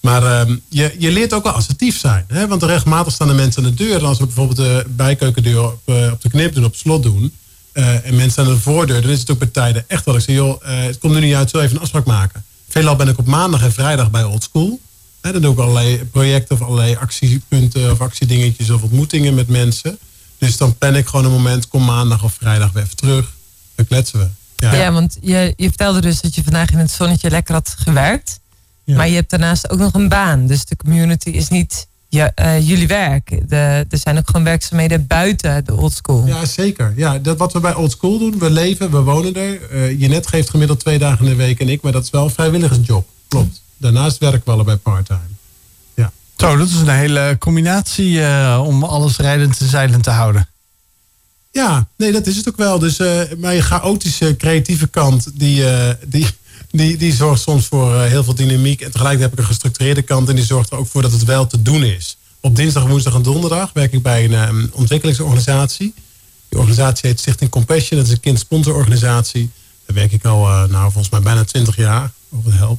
Maar 0.00 0.22
ehm, 0.22 0.56
je, 0.68 0.94
je 0.98 1.10
leert 1.10 1.32
ook 1.32 1.42
wel 1.42 1.52
assertief 1.52 1.98
zijn. 1.98 2.24
Hè? 2.28 2.48
Want 2.48 2.62
regelmatig 2.62 3.12
staan 3.12 3.28
de 3.28 3.34
mensen 3.34 3.64
aan 3.64 3.70
de 3.70 3.84
deur. 3.84 3.98
En 3.98 4.04
als 4.04 4.18
we 4.18 4.24
bijvoorbeeld 4.24 4.56
de 4.56 4.84
bijkeukendeur 4.88 5.64
op, 5.64 5.80
op 6.12 6.20
de 6.20 6.28
knip 6.30 6.54
doen, 6.54 6.64
op 6.64 6.74
slot 6.74 7.02
doen. 7.02 7.32
Uh, 7.78 8.06
en 8.06 8.16
mensen 8.16 8.44
aan 8.44 8.52
de 8.52 8.58
voordeur, 8.58 9.02
dan 9.02 9.10
is 9.10 9.20
het 9.20 9.30
ook 9.30 9.38
bij 9.38 9.48
tijden 9.48 9.84
echt 9.86 10.04
wel. 10.04 10.14
Ik 10.14 10.20
zeg, 10.20 10.36
joh, 10.36 10.62
uh, 10.62 10.82
het 10.82 10.98
komt 10.98 11.14
nu 11.14 11.20
niet 11.20 11.34
uit, 11.34 11.50
zo 11.50 11.58
even 11.58 11.76
een 11.76 11.82
afspraak 11.82 12.04
maken. 12.04 12.44
Veelal 12.68 12.96
ben 12.96 13.08
ik 13.08 13.18
op 13.18 13.26
maandag 13.26 13.62
en 13.62 13.72
vrijdag 13.72 14.10
bij 14.10 14.24
Old 14.24 14.42
School. 14.42 14.80
Dan 15.20 15.40
doe 15.42 15.52
ik 15.52 15.58
allerlei 15.58 16.04
projecten 16.04 16.56
of 16.56 16.62
allerlei 16.62 16.96
actiepunten 16.96 17.90
of 17.90 18.00
actiedingetjes 18.00 18.70
of 18.70 18.82
ontmoetingen 18.82 19.34
met 19.34 19.48
mensen. 19.48 19.98
Dus 20.38 20.56
dan 20.56 20.78
plan 20.78 20.96
ik 20.96 21.06
gewoon 21.06 21.24
een 21.24 21.30
moment, 21.30 21.68
kom 21.68 21.84
maandag 21.84 22.24
of 22.24 22.32
vrijdag 22.32 22.72
weer 22.72 22.82
even 22.82 22.96
terug. 22.96 23.32
Dan 23.74 23.86
kletsen 23.86 24.18
we. 24.18 24.28
Ja, 24.56 24.74
ja 24.74 24.92
want 24.92 25.16
je, 25.20 25.52
je 25.56 25.68
vertelde 25.68 26.00
dus 26.00 26.20
dat 26.20 26.34
je 26.34 26.42
vandaag 26.42 26.70
in 26.70 26.78
het 26.78 26.90
zonnetje 26.90 27.30
lekker 27.30 27.54
had 27.54 27.74
gewerkt. 27.78 28.40
Maar 28.84 29.08
je 29.08 29.14
hebt 29.14 29.30
daarnaast 29.30 29.70
ook 29.70 29.78
nog 29.78 29.94
een 29.94 30.08
baan. 30.08 30.46
Dus 30.46 30.64
de 30.64 30.76
community 30.76 31.28
is 31.28 31.48
niet 31.48 31.86
ja, 32.08 32.32
uh, 32.42 32.68
jullie 32.68 32.86
werk. 32.86 33.48
De, 33.48 33.86
er 33.90 33.98
zijn 33.98 34.18
ook 34.18 34.26
gewoon 34.26 34.44
werkzaamheden 34.44 35.06
buiten 35.06 35.64
de 35.64 35.74
old 35.74 35.92
school. 35.92 36.26
Ja, 36.26 36.44
zeker. 36.44 36.92
Ja, 36.96 37.18
dat 37.18 37.38
wat 37.38 37.52
we 37.52 37.60
bij 37.60 37.74
old 37.74 37.90
school 37.90 38.18
doen, 38.18 38.38
we 38.38 38.50
leven, 38.50 38.90
we 38.90 39.00
wonen 39.00 39.34
er. 39.34 39.72
Uh, 39.72 40.00
je 40.00 40.08
net 40.08 40.26
geeft 40.26 40.50
gemiddeld 40.50 40.80
twee 40.80 40.98
dagen 40.98 41.24
in 41.24 41.30
de 41.30 41.36
week 41.36 41.60
en 41.60 41.68
ik, 41.68 41.82
maar 41.82 41.92
dat 41.92 42.04
is 42.04 42.10
wel 42.10 42.24
een 42.24 42.30
vrijwilligersjob. 42.30 43.08
Klopt. 43.28 43.62
Daarnaast 43.76 44.18
werken 44.18 44.42
we 44.44 44.50
allebei 44.50 44.76
part-time. 44.76 45.20
Ja. 45.94 46.12
Zo, 46.36 46.56
dat 46.56 46.68
is 46.68 46.74
een 46.74 46.88
hele 46.88 47.36
combinatie 47.38 48.12
uh, 48.12 48.62
om 48.66 48.84
alles 48.84 49.16
rijdend 49.16 49.60
en 49.60 49.68
zeilend 49.68 50.02
te 50.02 50.10
houden. 50.10 50.48
Ja, 51.50 51.86
nee, 51.96 52.12
dat 52.12 52.26
is 52.26 52.36
het 52.36 52.48
ook 52.48 52.56
wel. 52.56 52.78
Dus 52.78 52.98
mijn 53.36 53.62
chaotische, 53.62 54.36
creatieve 54.36 54.86
kant, 54.86 55.38
die, 55.38 55.64
die, 56.06 56.26
die, 56.70 56.96
die 56.96 57.12
zorgt 57.12 57.42
soms 57.42 57.66
voor 57.66 57.94
eh, 57.94 58.02
heel 58.02 58.24
veel 58.24 58.34
dynamiek. 58.34 58.80
En 58.80 58.90
tegelijk 58.90 59.20
heb 59.20 59.32
ik 59.32 59.38
een 59.38 59.44
gestructureerde 59.44 60.02
kant 60.02 60.28
en 60.28 60.34
die 60.34 60.44
zorgt 60.44 60.70
er 60.70 60.78
ook 60.78 60.86
voor 60.86 61.02
dat 61.02 61.12
het 61.12 61.24
wel 61.24 61.46
te 61.46 61.62
doen 61.62 61.84
is. 61.84 62.16
Op 62.40 62.56
dinsdag, 62.56 62.86
woensdag 62.86 63.14
en 63.14 63.22
donderdag 63.22 63.70
werk 63.72 63.92
ik 63.92 64.02
bij 64.02 64.24
een 64.24 64.48
um, 64.48 64.70
ontwikkelingsorganisatie. 64.72 65.94
Die 66.48 66.58
organisatie 66.58 67.08
heet 67.08 67.20
Stichting 67.20 67.50
Compassion. 67.50 67.98
Dat 67.98 68.08
is 68.08 68.14
een 68.14 68.20
kindsponsororganisatie. 68.20 69.50
Daar 69.86 69.96
werk 69.96 70.12
ik 70.12 70.24
al, 70.24 70.48
uh, 70.48 70.64
nou, 70.64 70.82
volgens 70.82 71.08
mij 71.08 71.20
bijna 71.20 71.44
20 71.44 71.76
jaar. 71.76 72.12
Over 72.30 72.50
de 72.50 72.76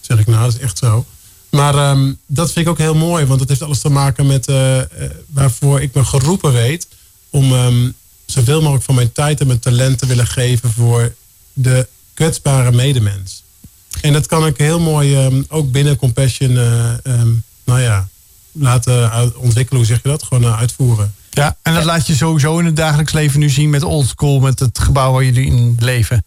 zeg 0.00 0.18
ik 0.18 0.26
nou, 0.26 0.44
dat 0.44 0.54
is 0.54 0.60
echt 0.60 0.78
zo. 0.78 1.04
Maar 1.50 1.90
um, 1.90 2.18
dat 2.26 2.52
vind 2.52 2.66
ik 2.66 2.72
ook 2.72 2.78
heel 2.78 2.94
mooi, 2.94 3.24
want 3.24 3.40
het 3.40 3.48
heeft 3.48 3.62
alles 3.62 3.80
te 3.80 3.88
maken 3.88 4.26
met 4.26 4.48
uh, 4.48 4.80
waarvoor 5.26 5.80
ik 5.80 5.94
me 5.94 6.04
geroepen 6.04 6.52
weet 6.52 6.88
om 7.30 7.52
um, 7.52 7.94
zoveel 8.26 8.60
mogelijk 8.60 8.84
van 8.84 8.94
mijn 8.94 9.12
tijd 9.12 9.40
en 9.40 9.46
mijn 9.46 9.58
talent 9.58 9.98
te 9.98 10.06
willen 10.06 10.26
geven 10.26 10.72
voor 10.72 11.14
de 11.52 11.88
kwetsbare 12.14 12.72
medemens. 12.72 13.42
En 14.00 14.12
dat 14.12 14.26
kan 14.26 14.46
ik 14.46 14.56
heel 14.56 14.80
mooi 14.80 15.14
ehm, 15.14 15.42
ook 15.48 15.72
binnen 15.72 15.96
Compassion, 15.96 16.50
uh, 16.50 16.92
nou 17.64 17.80
ja, 17.80 18.08
laten 18.52 19.32
ontwikkelen. 19.36 19.80
Hoe 19.80 19.90
zeg 19.90 20.02
je 20.02 20.08
dat? 20.08 20.22
Gewoon 20.22 20.42
uh, 20.42 20.58
uitvoeren. 20.58 21.14
Ja, 21.30 21.56
en 21.62 21.74
dat 21.74 21.84
laat 21.84 22.06
je 22.06 22.14
sowieso 22.14 22.58
in 22.58 22.64
het 22.64 22.76
dagelijks 22.76 23.12
leven 23.12 23.40
nu 23.40 23.50
zien 23.50 23.70
met 23.70 23.82
Old 23.82 24.06
School, 24.06 24.40
met 24.40 24.58
het 24.58 24.78
gebouw 24.78 25.12
waar 25.12 25.24
jullie 25.24 25.46
in 25.46 25.76
leven. 25.80 26.24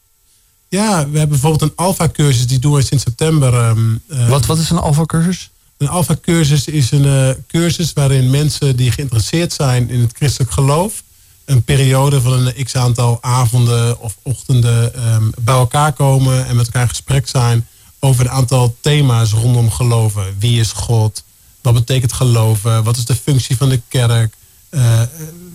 Ja, 0.70 1.10
we 1.10 1.18
hebben 1.18 1.30
bijvoorbeeld 1.30 1.62
een 1.72 1.76
alfa-cursus, 1.76 2.48
die 2.48 2.60
doen 2.60 2.74
we 2.74 2.82
sinds 2.82 3.04
september. 3.04 3.54
Um, 3.70 4.02
wat, 4.28 4.46
wat 4.46 4.58
is 4.58 4.70
een 4.70 4.78
alfa-cursus? 4.78 5.50
Een 5.78 5.88
alfa-cursus 5.88 6.66
is 6.66 6.92
een 6.92 7.36
cursus 7.48 7.94
waarin 7.94 8.30
mensen 8.30 8.76
die 8.76 8.92
geïnteresseerd 8.92 9.54
zijn 9.54 9.90
in 9.90 10.00
het 10.00 10.12
christelijk 10.16 10.52
geloof 10.52 11.04
een 11.48 11.64
periode 11.64 12.22
van 12.22 12.34
een 12.34 12.64
x 12.64 12.76
aantal 12.76 13.18
avonden 13.22 14.00
of 14.00 14.18
ochtenden 14.22 15.08
um, 15.14 15.32
bij 15.40 15.56
elkaar 15.56 15.94
komen 15.94 16.46
en 16.48 16.56
met 16.56 16.66
elkaar 16.66 16.82
in 16.82 16.90
gesprek 16.90 17.28
zijn 17.28 17.68
over 18.00 18.26
een 18.26 18.32
aantal 18.32 18.76
thema's 18.82 19.32
rondom 19.32 19.72
geloven. 19.72 20.36
Wie 20.40 20.60
is 20.60 20.72
God? 20.72 21.24
Wat 21.62 21.74
betekent 21.74 22.14
geloven? 22.14 22.84
Wat 22.84 22.98
is 22.98 23.06
de 23.06 23.16
functie 23.16 23.58
van 23.58 23.70
de 23.70 23.82
kerk? 23.88 24.36
Uh, 24.70 25.02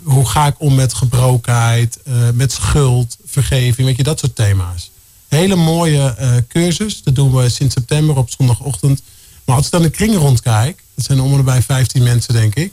hoe 0.03 0.29
ga 0.29 0.47
ik 0.47 0.55
om 0.59 0.75
met 0.75 0.95
gebrokenheid, 0.95 1.99
uh, 2.09 2.15
met 2.35 2.53
schuld, 2.53 3.17
vergeving, 3.25 3.87
weet 3.87 3.97
je, 3.97 4.03
dat 4.03 4.19
soort 4.19 4.37
thema's. 4.37 4.91
Hele 5.29 5.57
mooie 5.57 6.17
uh, 6.21 6.37
cursus, 6.49 7.03
dat 7.03 7.15
doen 7.15 7.35
we 7.35 7.49
sinds 7.49 7.75
september 7.75 8.17
op 8.17 8.31
zondagochtend. 8.31 9.03
Maar 9.45 9.57
als 9.57 9.67
ik 9.67 9.73
dan 9.73 9.83
de 9.83 9.91
kring 9.91 10.17
rondkijk, 10.17 10.83
dat 10.95 11.05
zijn 11.05 11.21
om 11.21 11.35
en 11.35 11.45
bij 11.45 11.63
15 11.63 12.03
mensen 12.03 12.35
denk 12.35 12.55
ik, 12.55 12.73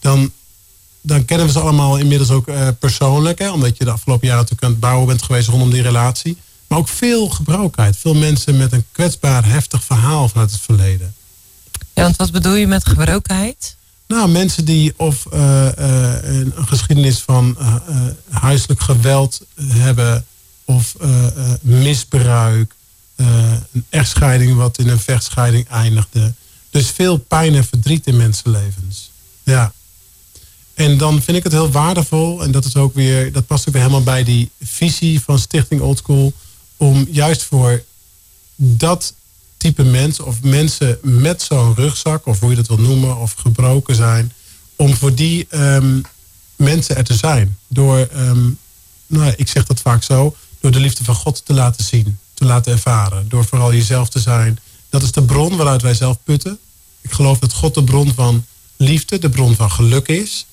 dan 0.00 0.32
dan 1.02 1.24
kennen 1.24 1.46
we 1.46 1.52
ze 1.52 1.60
allemaal 1.60 1.96
inmiddels 1.96 2.30
ook 2.30 2.48
uh, 2.48 2.68
persoonlijk. 2.78 3.38
Hè, 3.38 3.50
omdat 3.50 3.76
je 3.76 3.84
de 3.84 3.90
afgelopen 3.90 4.26
jaren 4.26 4.42
natuurlijk 4.42 4.66
aan 4.66 4.70
het 4.70 4.80
bouwen 4.80 5.06
bent 5.06 5.22
geweest 5.22 5.48
rondom 5.48 5.70
die 5.70 5.82
relatie. 5.82 6.36
Maar 6.66 6.78
ook 6.78 6.88
veel 6.88 7.28
gebrokenheid. 7.28 7.96
Veel 7.96 8.14
mensen 8.14 8.56
met 8.56 8.72
een 8.72 8.84
kwetsbaar, 8.92 9.44
heftig 9.44 9.84
verhaal 9.84 10.28
vanuit 10.28 10.50
het 10.50 10.60
verleden. 10.60 11.14
Ja, 11.94 12.02
want 12.02 12.16
wat 12.16 12.30
bedoel 12.30 12.54
je 12.54 12.66
met 12.66 12.88
gebrokenheid? 12.88 13.76
Nou, 14.06 14.28
mensen 14.28 14.64
die 14.64 14.94
of 14.96 15.26
uh, 15.32 15.66
uh, 15.78 16.14
een, 16.22 16.52
geschiedenis 16.56 17.18
van 17.18 17.56
huiselijk 18.30 18.80
geweld 18.80 19.40
hebben... 19.62 20.24
of 20.64 20.94
misbruik, 21.60 22.74
een 23.16 23.84
echtscheiding 23.88 24.56
wat 24.56 24.78
in 24.78 24.88
een 24.88 24.98
vechtscheiding 24.98 25.68
eindigde. 25.68 26.32
Dus 26.70 26.88
veel 26.90 27.16
pijn 27.16 27.54
en 27.54 27.64
verdriet 27.64 28.06
in 28.06 28.16
mensenlevens. 28.16 29.10
Ja. 29.42 29.72
En 30.74 30.98
dan 30.98 31.22
vind 31.22 31.36
ik 31.36 31.42
het 31.42 31.52
heel 31.52 31.70
waardevol, 31.70 32.42
en 32.42 32.50
dat 32.50 32.64
is 32.64 32.76
ook 32.76 32.94
weer, 32.94 33.32
dat 33.32 33.46
past 33.46 33.68
ook 33.68 33.72
weer 33.74 33.82
helemaal 33.82 34.04
bij 34.04 34.24
die 34.24 34.50
visie 34.62 35.20
van 35.20 35.38
Stichting 35.38 35.80
Old 35.80 35.98
School, 35.98 36.32
om 36.76 37.06
juist 37.10 37.42
voor 37.42 37.82
dat 38.56 39.14
type 39.56 39.82
mensen 39.82 40.26
of 40.26 40.42
mensen 40.42 40.98
met 41.02 41.42
zo'n 41.42 41.74
rugzak, 41.74 42.26
of 42.26 42.40
hoe 42.40 42.50
je 42.50 42.56
dat 42.56 42.68
wil 42.68 42.78
noemen, 42.78 43.16
of 43.16 43.32
gebroken 43.32 43.94
zijn, 43.94 44.32
om 44.76 44.94
voor 44.94 45.14
die 45.14 45.46
um, 45.50 46.02
mensen 46.56 46.96
er 46.96 47.04
te 47.04 47.14
zijn. 47.14 47.58
Door, 47.68 48.08
um, 48.16 48.58
nou, 49.06 49.32
ik 49.36 49.48
zeg 49.48 49.66
dat 49.66 49.80
vaak 49.80 50.02
zo, 50.02 50.36
door 50.60 50.70
de 50.70 50.80
liefde 50.80 51.04
van 51.04 51.14
God 51.14 51.44
te 51.44 51.52
laten 51.52 51.84
zien, 51.84 52.18
te 52.34 52.44
laten 52.44 52.72
ervaren. 52.72 53.28
Door 53.28 53.44
vooral 53.44 53.72
jezelf 53.72 54.08
te 54.08 54.20
zijn. 54.20 54.58
Dat 54.88 55.02
is 55.02 55.12
de 55.12 55.22
bron 55.22 55.56
waaruit 55.56 55.82
wij 55.82 55.94
zelf 55.94 56.18
putten. 56.24 56.58
Ik 57.00 57.12
geloof 57.12 57.38
dat 57.38 57.52
God 57.52 57.74
de 57.74 57.84
bron 57.84 58.14
van 58.14 58.44
liefde, 58.76 59.18
de 59.18 59.30
bron 59.30 59.56
van 59.56 59.70
geluk 59.70 60.08
is. 60.08 60.46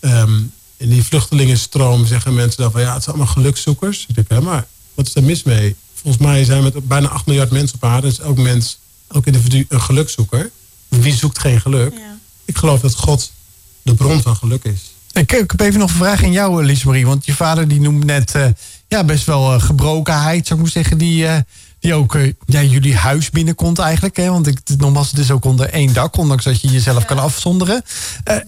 Um, 0.00 0.52
in 0.76 0.88
die 0.88 1.04
vluchtelingenstroom 1.04 2.06
zeggen 2.06 2.34
mensen 2.34 2.62
dan 2.62 2.70
van 2.70 2.80
ja, 2.80 2.94
het 2.94 3.02
zijn 3.02 3.16
allemaal 3.16 3.34
gelukzoekers. 3.34 4.04
Ik 4.08 4.14
denk, 4.14 4.28
hè, 4.28 4.40
maar 4.40 4.66
wat 4.94 5.06
is 5.06 5.14
er 5.14 5.22
mis 5.22 5.42
mee? 5.42 5.76
Volgens 5.94 6.22
mij 6.22 6.44
zijn 6.44 6.62
we 6.62 6.70
met 6.74 6.88
bijna 6.88 7.08
8 7.08 7.26
miljard 7.26 7.50
mensen 7.50 7.76
op 7.76 7.84
aarde. 7.84 8.06
Dus 8.06 8.20
elk 8.20 8.38
mens, 8.38 8.78
elk 9.08 9.26
individu 9.26 9.66
een 9.68 9.80
gelukzoeker. 9.80 10.50
Wie 10.88 11.14
zoekt 11.14 11.38
geen 11.38 11.60
geluk? 11.60 11.92
Ja. 11.92 12.18
Ik 12.44 12.56
geloof 12.56 12.80
dat 12.80 12.94
God 12.94 13.32
de 13.82 13.94
bron 13.94 14.22
van 14.22 14.36
geluk 14.36 14.64
is. 14.64 14.94
Ik, 15.12 15.32
ik 15.32 15.50
heb 15.50 15.60
even 15.60 15.80
nog 15.80 15.90
een 15.90 15.96
vraag 15.96 16.24
aan 16.24 16.32
jou, 16.32 16.64
Lies 16.64 16.84
Marie. 16.84 17.06
Want 17.06 17.26
je 17.26 17.34
vader 17.34 17.68
die 17.68 17.80
noemt 17.80 18.04
net 18.04 18.34
uh, 18.34 18.46
ja, 18.88 19.04
best 19.04 19.26
wel 19.26 19.54
uh, 19.54 19.62
gebrokenheid, 19.62 20.46
zou 20.46 20.58
ik 20.58 20.64
maar 20.64 20.74
zeggen. 20.74 20.98
Die, 20.98 21.24
uh, 21.24 21.36
die 21.80 21.94
ook 21.94 22.18
ja, 22.46 22.62
jullie 22.62 22.96
huis 22.96 23.30
binnenkomt 23.30 23.78
eigenlijk. 23.78 24.16
Hè? 24.16 24.30
Want 24.30 24.46
ik, 24.46 24.58
nogmaals, 24.76 25.10
het 25.10 25.18
is 25.18 25.30
ook 25.30 25.44
onder 25.44 25.70
één 25.70 25.92
dak, 25.92 26.16
ondanks 26.16 26.44
dat 26.44 26.60
je 26.60 26.68
jezelf 26.68 27.04
kan 27.04 27.18
afzonderen. 27.18 27.82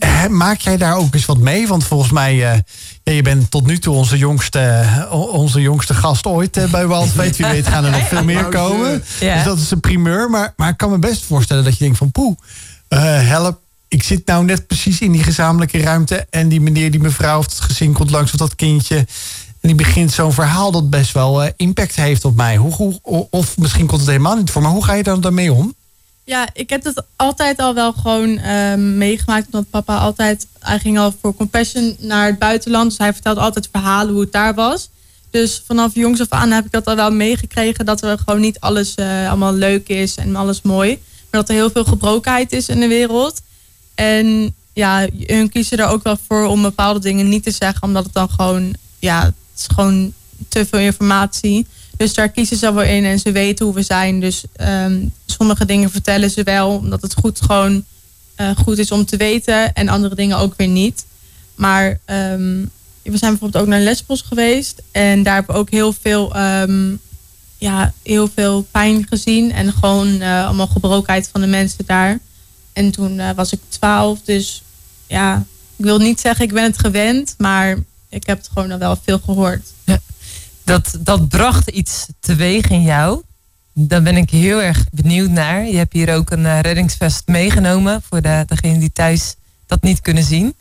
Uh, 0.04 0.26
maak 0.26 0.60
jij 0.60 0.76
daar 0.76 0.96
ook 0.96 1.14
eens 1.14 1.24
wat 1.24 1.38
mee? 1.38 1.68
Want 1.68 1.84
volgens 1.84 2.12
mij, 2.12 2.34
uh, 2.34 2.58
ja, 3.02 3.12
je 3.12 3.22
bent 3.22 3.50
tot 3.50 3.66
nu 3.66 3.78
toe 3.78 3.94
onze 3.94 4.18
jongste, 4.18 4.86
onze 5.10 5.60
jongste 5.60 5.94
gast 5.94 6.26
ooit 6.26 6.70
bij 6.70 6.86
Walt. 6.86 7.14
Weet 7.14 7.36
wie 7.36 7.46
weet 7.46 7.66
gaan 7.66 7.84
er 7.84 7.90
nog 7.90 8.08
veel 8.08 8.24
meer 8.24 8.44
komen. 8.44 9.04
Ja. 9.20 9.34
Dus 9.34 9.44
dat 9.44 9.58
is 9.58 9.70
een 9.70 9.80
primeur. 9.80 10.30
Maar, 10.30 10.52
maar 10.56 10.68
ik 10.68 10.76
kan 10.76 10.90
me 10.90 10.98
best 10.98 11.24
voorstellen 11.24 11.64
dat 11.64 11.72
je 11.72 11.84
denkt 11.84 11.98
van 11.98 12.10
poeh, 12.10 12.36
help. 12.88 13.60
Ik 13.88 14.02
zit 14.02 14.26
nou 14.26 14.44
net 14.44 14.66
precies 14.66 15.00
in 15.00 15.12
die 15.12 15.22
gezamenlijke 15.22 15.80
ruimte. 15.80 16.26
En 16.30 16.48
die 16.48 16.60
meneer, 16.60 16.90
die 16.90 17.00
mevrouw 17.00 17.38
of 17.38 17.44
het 17.44 17.60
gezin 17.60 17.92
komt 17.92 18.10
langs 18.10 18.32
of 18.32 18.38
dat 18.38 18.54
kindje. 18.54 19.06
En 19.62 19.68
die 19.68 19.74
begint 19.74 20.12
zo'n 20.12 20.32
verhaal 20.32 20.70
dat 20.70 20.90
best 20.90 21.12
wel 21.12 21.44
uh, 21.44 21.48
impact 21.56 21.94
heeft 21.94 22.24
op 22.24 22.36
mij. 22.36 22.56
Hoe, 22.56 22.98
hoe, 23.02 23.26
of 23.30 23.58
misschien 23.58 23.86
komt 23.86 24.00
het 24.00 24.10
helemaal 24.10 24.36
niet 24.36 24.50
voor, 24.50 24.62
maar 24.62 24.70
hoe 24.70 24.84
ga 24.84 24.92
je 24.92 25.02
dan 25.02 25.20
daarmee 25.20 25.52
om? 25.52 25.74
Ja, 26.24 26.48
ik 26.52 26.70
heb 26.70 26.84
het 26.84 27.04
altijd 27.16 27.58
al 27.58 27.74
wel 27.74 27.92
gewoon 27.92 28.28
uh, 28.28 28.74
meegemaakt. 28.74 29.46
Omdat 29.46 29.70
papa 29.70 29.96
altijd, 29.96 30.46
hij 30.58 30.78
ging 30.78 30.98
al 30.98 31.14
voor 31.20 31.34
compassion 31.34 31.96
naar 31.98 32.26
het 32.26 32.38
buitenland. 32.38 32.88
Dus 32.88 32.98
hij 32.98 33.12
vertelde 33.12 33.40
altijd 33.40 33.68
verhalen 33.72 34.12
hoe 34.12 34.22
het 34.22 34.32
daar 34.32 34.54
was. 34.54 34.88
Dus 35.30 35.62
vanaf 35.66 35.94
jongs 35.94 36.20
af 36.20 36.28
aan 36.28 36.50
heb 36.50 36.64
ik 36.64 36.72
dat 36.72 36.86
al 36.86 36.96
wel 36.96 37.10
meegekregen. 37.10 37.86
Dat 37.86 38.02
er 38.02 38.18
gewoon 38.18 38.40
niet 38.40 38.60
alles 38.60 38.96
allemaal 38.96 39.54
leuk 39.54 39.88
is 39.88 40.14
en 40.14 40.36
alles 40.36 40.62
mooi. 40.62 40.88
Maar 41.30 41.40
dat 41.40 41.48
er 41.48 41.54
heel 41.54 41.70
veel 41.70 41.84
gebrokenheid 41.84 42.52
is 42.52 42.68
in 42.68 42.80
de 42.80 42.88
wereld. 42.88 43.40
En 43.94 44.54
ja, 44.72 45.06
hun 45.26 45.50
kiezen 45.50 45.78
er 45.78 45.88
ook 45.88 46.02
wel 46.02 46.16
voor 46.28 46.46
om 46.46 46.62
bepaalde 46.62 47.00
dingen 47.00 47.28
niet 47.28 47.42
te 47.42 47.50
zeggen. 47.50 47.82
Omdat 47.82 48.04
het 48.04 48.14
dan 48.14 48.30
gewoon, 48.30 48.74
ja, 48.98 49.32
gewoon 49.74 50.12
te 50.48 50.66
veel 50.66 50.78
informatie. 50.78 51.66
Dus 51.96 52.14
daar 52.14 52.28
kiezen 52.28 52.56
ze 52.56 52.72
wel 52.72 52.84
in 52.84 53.04
en 53.04 53.18
ze 53.18 53.32
weten 53.32 53.64
hoe 53.64 53.74
we 53.74 53.82
zijn. 53.82 54.20
Dus 54.20 54.44
ehm, 54.52 55.06
sommige 55.26 55.66
dingen 55.66 55.90
vertellen 55.90 56.30
ze 56.30 56.42
wel, 56.42 56.76
omdat 56.76 57.02
het 57.02 57.14
goed 57.14 57.40
gewoon 57.40 57.84
uh, 58.36 58.50
goed 58.56 58.78
is 58.78 58.90
om 58.90 59.04
te 59.04 59.16
weten. 59.16 59.72
En 59.72 59.88
andere 59.88 60.14
dingen 60.14 60.38
ook 60.38 60.54
weer 60.56 60.68
niet. 60.68 61.04
Maar 61.54 61.98
um, 62.06 62.70
we 63.02 63.16
zijn 63.16 63.30
bijvoorbeeld 63.30 63.64
ook 63.64 63.68
naar 63.68 63.80
Lesbos 63.80 64.20
geweest. 64.20 64.82
En 64.90 65.22
daar 65.22 65.34
hebben 65.34 65.54
we 65.54 65.60
ook 65.60 65.70
heel 65.70 65.92
veel, 65.92 66.36
um, 66.36 67.00
ja, 67.58 67.92
heel 68.02 68.28
veel 68.34 68.66
pijn 68.70 69.06
gezien. 69.08 69.52
En 69.52 69.72
gewoon 69.72 70.08
uh, 70.08 70.44
allemaal 70.44 70.66
gebrokenheid 70.66 71.28
van 71.32 71.40
de 71.40 71.46
mensen 71.46 71.86
daar. 71.86 72.18
En 72.72 72.90
toen 72.90 73.18
uh, 73.18 73.30
was 73.30 73.52
ik 73.52 73.60
twaalf. 73.68 74.20
Dus 74.24 74.62
ja, 75.06 75.44
ik 75.76 75.84
wil 75.84 75.98
niet 75.98 76.20
zeggen 76.20 76.44
ik 76.44 76.52
ben 76.52 76.64
het 76.64 76.78
gewend. 76.78 77.34
Maar 77.38 77.78
ik 78.12 78.26
heb 78.26 78.38
het 78.38 78.50
gewoon 78.52 78.72
al 78.72 78.78
wel 78.78 78.96
veel 79.04 79.18
gehoord. 79.18 79.62
Ja 79.84 80.00
dat, 80.64 80.96
dat 80.98 81.28
bracht 81.28 81.68
iets 81.68 82.06
teweeg 82.20 82.68
in 82.68 82.82
jou. 82.82 83.22
Daar 83.72 84.02
ben 84.02 84.16
ik 84.16 84.30
heel 84.30 84.62
erg 84.62 84.84
benieuwd 84.90 85.30
naar. 85.30 85.66
Je 85.66 85.76
hebt 85.76 85.92
hier 85.92 86.14
ook 86.14 86.30
een 86.30 86.44
uh, 86.44 86.60
reddingsvest 86.60 87.22
meegenomen 87.26 88.02
voor 88.08 88.22
de, 88.22 88.44
degenen 88.46 88.80
die 88.80 88.92
thuis 88.92 89.34
dat 89.66 89.82
niet 89.82 90.00
kunnen 90.00 90.24
zien. 90.24 90.54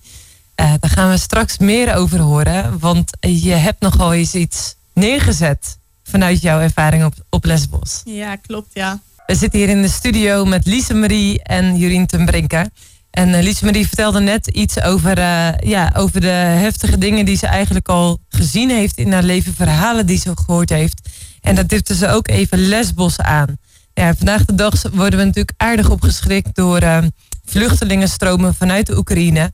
Uh, 0.55 0.73
daar 0.79 0.91
gaan 0.91 1.09
we 1.09 1.17
straks 1.17 1.57
meer 1.57 1.95
over 1.95 2.19
horen, 2.19 2.79
want 2.79 3.11
je 3.19 3.51
hebt 3.51 3.81
nogal 3.81 4.13
eens 4.13 4.35
iets 4.35 4.75
neergezet 4.93 5.77
vanuit 6.03 6.41
jouw 6.41 6.59
ervaring 6.59 7.05
op, 7.05 7.13
op 7.29 7.45
Lesbos. 7.45 8.01
Ja, 8.05 8.35
klopt, 8.35 8.69
ja. 8.73 8.99
We 9.25 9.35
zitten 9.35 9.59
hier 9.59 9.69
in 9.69 9.81
de 9.81 9.89
studio 9.89 10.45
met 10.45 10.65
Lise 10.65 10.93
Marie 10.93 11.43
en 11.43 11.77
Jurien 11.77 12.05
ten 12.05 12.25
Brinker. 12.25 12.67
En 13.11 13.45
uh, 13.45 13.85
vertelde 13.85 14.19
net 14.19 14.47
iets 14.47 14.81
over, 14.81 15.17
uh, 15.17 15.49
ja, 15.59 15.91
over 15.95 16.21
de 16.21 16.27
heftige 16.27 16.97
dingen 16.97 17.25
die 17.25 17.37
ze 17.37 17.47
eigenlijk 17.47 17.87
al 17.89 18.19
gezien 18.29 18.69
heeft 18.69 18.97
in 18.97 19.11
haar 19.11 19.23
leven, 19.23 19.53
verhalen 19.53 20.05
die 20.05 20.19
ze 20.19 20.31
gehoord 20.35 20.69
heeft. 20.69 21.09
En 21.41 21.55
dat 21.55 21.69
dipte 21.69 21.95
ze 21.95 22.07
ook 22.07 22.27
even 22.27 22.67
Lesbos 22.67 23.19
aan. 23.19 23.57
Ja, 23.93 24.15
vandaag 24.15 24.45
de 24.45 24.55
dag 24.55 24.73
worden 24.91 25.19
we 25.19 25.25
natuurlijk 25.25 25.61
aardig 25.61 25.89
opgeschrikt 25.89 26.55
door 26.55 26.83
uh, 26.83 26.97
vluchtelingenstromen 27.45 28.55
vanuit 28.55 28.87
de 28.87 28.97
Oekraïne. 28.97 29.53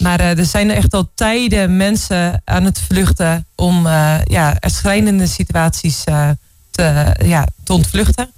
Maar 0.00 0.20
er 0.20 0.44
zijn 0.44 0.70
echt 0.70 0.94
al 0.94 1.10
tijden 1.14 1.76
mensen 1.76 2.42
aan 2.44 2.64
het 2.64 2.80
vluchten 2.80 3.46
om 3.54 3.86
ja, 4.24 4.56
schrijnende 4.60 5.26
situaties 5.26 6.04
te, 6.70 7.14
ja, 7.24 7.46
te 7.64 7.72
ontvluchten. 7.72 8.30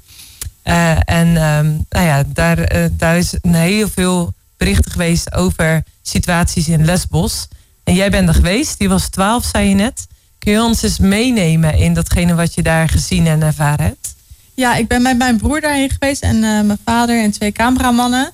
en 0.62 1.36
ehm, 1.36 1.66
nou 1.88 2.06
ja, 2.06 2.24
daar, 2.26 2.88
daar 2.92 3.18
is 3.18 3.34
heel 3.42 3.88
veel 3.88 4.34
berichten 4.58 4.92
geweest 4.92 5.32
over 5.32 5.82
situaties 6.02 6.68
in 6.68 6.84
Lesbos. 6.84 7.48
En 7.84 7.94
jij 7.94 8.10
bent 8.10 8.28
er 8.28 8.34
geweest, 8.34 8.78
die 8.78 8.88
was 8.88 9.08
12, 9.08 9.44
zei 9.44 9.68
je 9.68 9.74
net. 9.74 10.06
Kun 10.38 10.52
je 10.52 10.62
ons 10.62 10.82
eens 10.82 10.98
meenemen 10.98 11.74
in 11.74 11.94
datgene 11.94 12.34
wat 12.34 12.54
je 12.54 12.62
daar 12.62 12.88
gezien 12.88 13.26
en 13.26 13.42
ervaren 13.42 13.84
hebt? 13.84 14.14
Ja, 14.54 14.76
ik 14.76 14.88
ben 14.88 15.02
met 15.02 15.18
mijn 15.18 15.36
broer 15.36 15.60
daarheen 15.60 15.90
geweest 15.90 16.22
en 16.22 16.36
uh, 16.36 16.42
mijn 16.42 16.78
vader 16.84 17.22
en 17.22 17.30
twee 17.30 17.52
cameramannen. 17.52 18.32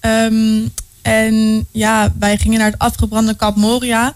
Um, 0.00 0.72
en 1.02 1.66
ja, 1.70 2.12
wij 2.18 2.36
gingen 2.36 2.58
naar 2.58 2.70
het 2.70 2.78
afgebrande 2.78 3.34
kamp 3.34 3.56
Moria. 3.56 4.14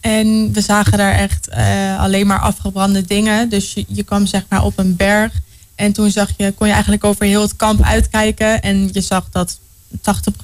En 0.00 0.52
we 0.52 0.60
zagen 0.60 0.98
daar 0.98 1.14
echt 1.14 1.48
uh, 1.48 2.00
alleen 2.00 2.26
maar 2.26 2.38
afgebrande 2.38 3.02
dingen. 3.02 3.48
Dus 3.48 3.72
je, 3.72 3.84
je 3.88 4.02
kwam 4.02 4.26
zeg 4.26 4.44
maar 4.48 4.64
op 4.64 4.78
een 4.78 4.96
berg. 4.96 5.32
En 5.74 5.92
toen 5.92 6.10
zag 6.10 6.30
je, 6.36 6.52
kon 6.52 6.66
je 6.66 6.72
eigenlijk 6.72 7.04
over 7.04 7.26
heel 7.26 7.42
het 7.42 7.56
kamp 7.56 7.82
uitkijken. 7.82 8.62
En 8.62 8.88
je 8.92 9.00
zag 9.00 9.28
dat 9.30 9.58
80% 9.96 10.00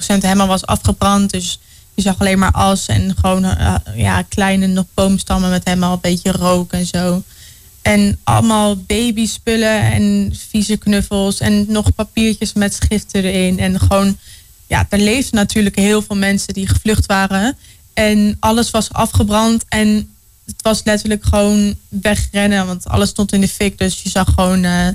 helemaal 0.07 0.47
was 0.47 0.67
afgebrand. 0.67 1.31
Dus 1.31 1.59
je 1.95 2.03
zag 2.03 2.19
alleen 2.19 2.39
maar 2.39 2.53
as 2.53 2.87
en 2.87 3.15
gewoon 3.21 3.45
uh, 3.45 3.75
ja, 3.95 4.23
kleine 4.23 4.67
nog 4.67 4.85
boomstammen 4.95 5.51
met 5.51 5.65
helemaal 5.65 5.93
een 5.93 6.01
beetje 6.01 6.33
rook 6.33 6.73
en 6.73 6.87
zo. 6.87 7.23
En 7.83 8.19
allemaal 8.25 8.77
babyspullen 8.77 9.81
en 9.81 10.33
vieze 10.51 10.77
knuffels 10.77 11.41
en 11.41 11.65
nog 11.69 11.95
papiertjes 11.95 12.53
met 12.53 12.75
schriften 12.75 13.25
erin. 13.25 13.59
En 13.59 13.81
gewoon, 13.81 14.19
ja, 14.67 14.87
er 14.89 14.99
leefden 14.99 15.35
natuurlijk 15.35 15.77
heel 15.77 16.03
veel 16.03 16.17
mensen 16.17 16.55
die 16.55 16.69
gevlucht 16.69 17.07
waren. 17.07 17.57
En 17.95 18.37
alles 18.41 18.71
was 18.71 18.93
afgebrand 18.93 19.65
en 19.69 20.11
het 20.45 20.63
was 20.63 20.81
letterlijk 20.85 21.25
gewoon 21.25 21.75
wegrennen, 21.89 22.67
want 22.67 22.89
alles 22.89 23.09
stond 23.09 23.33
in 23.33 23.41
de 23.41 23.49
fik. 23.49 23.79
Dus 23.79 24.03
je 24.03 24.09
zag 24.09 24.29
gewoon 24.35 24.65
uh, 24.65 24.89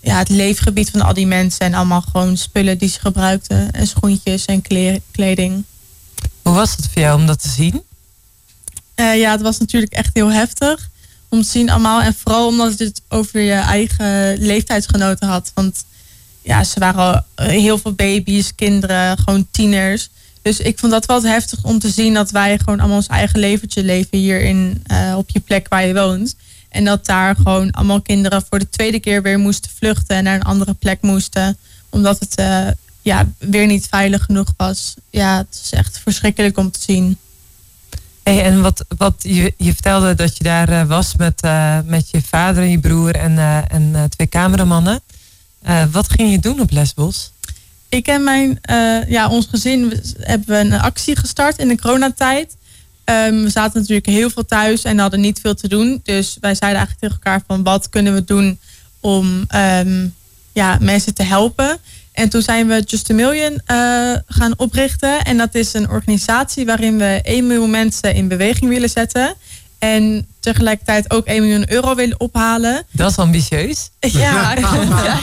ja, 0.00 0.18
het 0.18 0.28
leefgebied 0.28 0.90
van 0.90 1.00
al 1.00 1.14
die 1.14 1.26
mensen. 1.26 1.60
En 1.60 1.74
allemaal 1.74 2.00
gewoon 2.00 2.36
spullen 2.36 2.78
die 2.78 2.88
ze 2.88 3.00
gebruikten. 3.00 3.70
En 3.70 3.86
schoentjes 3.86 4.44
en 4.44 4.62
kleding. 5.12 5.64
Hoe 6.42 6.54
was 6.54 6.76
het 6.76 6.88
voor 6.92 7.02
jou 7.02 7.20
om 7.20 7.26
dat 7.26 7.42
te 7.42 7.48
zien? 7.48 7.82
Uh, 8.96 9.18
ja, 9.18 9.30
het 9.30 9.40
was 9.40 9.58
natuurlijk 9.58 9.92
echt 9.92 10.10
heel 10.12 10.32
heftig. 10.32 10.88
Om 11.28 11.42
te 11.42 11.48
zien 11.48 11.70
allemaal. 11.70 12.00
En 12.00 12.14
vooral 12.14 12.46
omdat 12.46 12.78
je 12.78 12.84
het 12.84 13.02
over 13.08 13.40
je 13.40 13.52
eigen 13.52 14.38
leeftijdsgenoten 14.38 15.28
had. 15.28 15.50
Want 15.54 15.84
ja, 16.42 16.64
ze 16.64 16.80
waren 16.80 17.00
al 17.00 17.20
eh, 17.34 17.46
heel 17.46 17.78
veel 17.78 17.92
baby's, 17.92 18.54
kinderen, 18.54 19.18
gewoon 19.18 19.46
tieners. 19.50 20.08
Dus 20.42 20.60
ik 20.60 20.78
vond 20.78 20.92
dat 20.92 21.06
wel 21.06 21.22
heftig 21.22 21.64
om 21.64 21.78
te 21.78 21.90
zien 21.90 22.14
dat 22.14 22.30
wij 22.30 22.58
gewoon 22.58 22.78
allemaal 22.78 22.96
ons 22.96 23.06
eigen 23.06 23.38
leventje 23.38 23.84
leven 23.84 24.18
hier 24.18 24.40
in, 24.40 24.84
uh, 24.92 25.14
op 25.16 25.30
je 25.30 25.40
plek 25.40 25.68
waar 25.68 25.86
je 25.86 25.94
woont. 25.94 26.36
En 26.68 26.84
dat 26.84 27.06
daar 27.06 27.36
gewoon 27.36 27.70
allemaal 27.70 28.00
kinderen 28.00 28.44
voor 28.48 28.58
de 28.58 28.68
tweede 28.68 29.00
keer 29.00 29.22
weer 29.22 29.38
moesten 29.38 29.70
vluchten 29.78 30.16
en 30.16 30.24
naar 30.24 30.34
een 30.34 30.42
andere 30.42 30.74
plek 30.74 31.02
moesten. 31.02 31.56
Omdat 31.88 32.18
het 32.20 32.40
uh, 32.40 32.68
ja, 33.02 33.28
weer 33.38 33.66
niet 33.66 33.86
veilig 33.90 34.24
genoeg 34.24 34.52
was. 34.56 34.94
Ja, 35.10 35.36
het 35.36 35.60
is 35.64 35.72
echt 35.72 35.98
verschrikkelijk 35.98 36.58
om 36.58 36.70
te 36.70 36.80
zien. 36.80 37.18
Hey, 38.22 38.44
en 38.44 38.62
wat, 38.62 38.84
wat 38.96 39.14
je, 39.18 39.54
je 39.56 39.72
vertelde 39.72 40.14
dat 40.14 40.36
je 40.36 40.44
daar 40.44 40.70
uh, 40.70 40.84
was 40.84 41.16
met, 41.16 41.44
uh, 41.44 41.78
met 41.84 42.10
je 42.10 42.22
vader 42.22 42.62
en 42.62 42.70
je 42.70 42.80
broer 42.80 43.14
en, 43.14 43.38
en 43.68 44.08
twee 44.08 44.28
cameramannen. 44.28 45.00
wat 45.90 46.10
ging 46.10 46.30
je 46.30 46.38
doen 46.38 46.60
op 46.60 46.70
Lesbos? 46.70 47.32
Ik 47.88 48.06
en 48.06 48.24
mijn, 48.24 48.60
ja, 49.08 49.28
ons 49.28 49.46
gezin 49.50 50.02
hebben 50.18 50.48
we 50.48 50.74
een 50.74 50.80
actie 50.80 51.16
gestart 51.16 51.58
in 51.58 51.68
de 51.68 51.80
coronatijd. 51.80 52.56
Um, 53.10 53.42
we 53.42 53.50
zaten 53.50 53.80
natuurlijk 53.80 54.06
heel 54.06 54.30
veel 54.30 54.44
thuis 54.44 54.84
en 54.84 54.98
hadden 54.98 55.20
niet 55.20 55.40
veel 55.40 55.54
te 55.54 55.68
doen. 55.68 56.00
Dus 56.02 56.36
wij 56.40 56.54
zeiden 56.54 56.78
eigenlijk 56.78 57.00
tegen 57.00 57.14
elkaar 57.14 57.42
van 57.46 57.62
wat 57.62 57.88
kunnen 57.88 58.14
we 58.14 58.24
doen 58.24 58.58
om 59.00 59.46
um, 59.54 60.14
ja, 60.52 60.78
mensen 60.80 61.14
te 61.14 61.22
helpen. 61.22 61.78
En 62.12 62.28
toen 62.28 62.42
zijn 62.42 62.66
we 62.66 62.82
Just 62.86 63.10
a 63.10 63.14
Million 63.14 63.52
uh, 63.52 64.14
gaan 64.26 64.52
oprichten. 64.56 65.24
En 65.24 65.36
dat 65.36 65.54
is 65.54 65.74
een 65.74 65.90
organisatie 65.90 66.66
waarin 66.66 66.98
we 66.98 67.20
1 67.22 67.46
miljoen 67.46 67.70
mensen 67.70 68.14
in 68.14 68.28
beweging 68.28 68.70
willen 68.70 68.90
zetten. 68.90 69.34
En 69.78 70.26
tegelijkertijd 70.52 71.10
ook 71.10 71.26
1 71.26 71.42
miljoen 71.42 71.72
euro 71.72 71.94
willen 71.94 72.20
ophalen. 72.20 72.82
Dat 72.90 73.10
is 73.10 73.16
ambitieus. 73.16 73.90
Ja, 74.00 74.54
ja, 74.54 75.18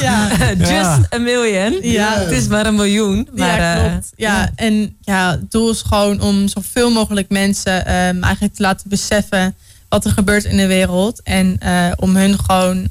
ja. 0.00 0.54
Just 0.54 1.14
a 1.14 1.18
million. 1.18 1.78
Ja. 1.82 2.18
Het 2.18 2.30
is 2.30 2.46
maar 2.46 2.66
een 2.66 2.74
miljoen. 2.74 3.28
Maar, 3.34 3.60
ja, 3.60 3.74
eh, 3.74 3.90
klopt. 3.90 4.12
Ja, 4.16 4.50
en 4.54 4.96
ja, 5.00 5.30
het 5.30 5.50
doel 5.50 5.70
is 5.70 5.82
gewoon 5.82 6.20
om 6.20 6.48
zoveel 6.48 6.90
mogelijk 6.90 7.28
mensen 7.28 7.78
um, 7.78 8.22
eigenlijk 8.22 8.54
te 8.54 8.62
laten 8.62 8.88
beseffen 8.88 9.54
wat 9.88 10.04
er 10.04 10.10
gebeurt 10.10 10.44
in 10.44 10.56
de 10.56 10.66
wereld. 10.66 11.20
En 11.22 11.58
uh, 11.64 11.86
om 11.96 12.16
hun 12.16 12.38
gewoon 12.38 12.88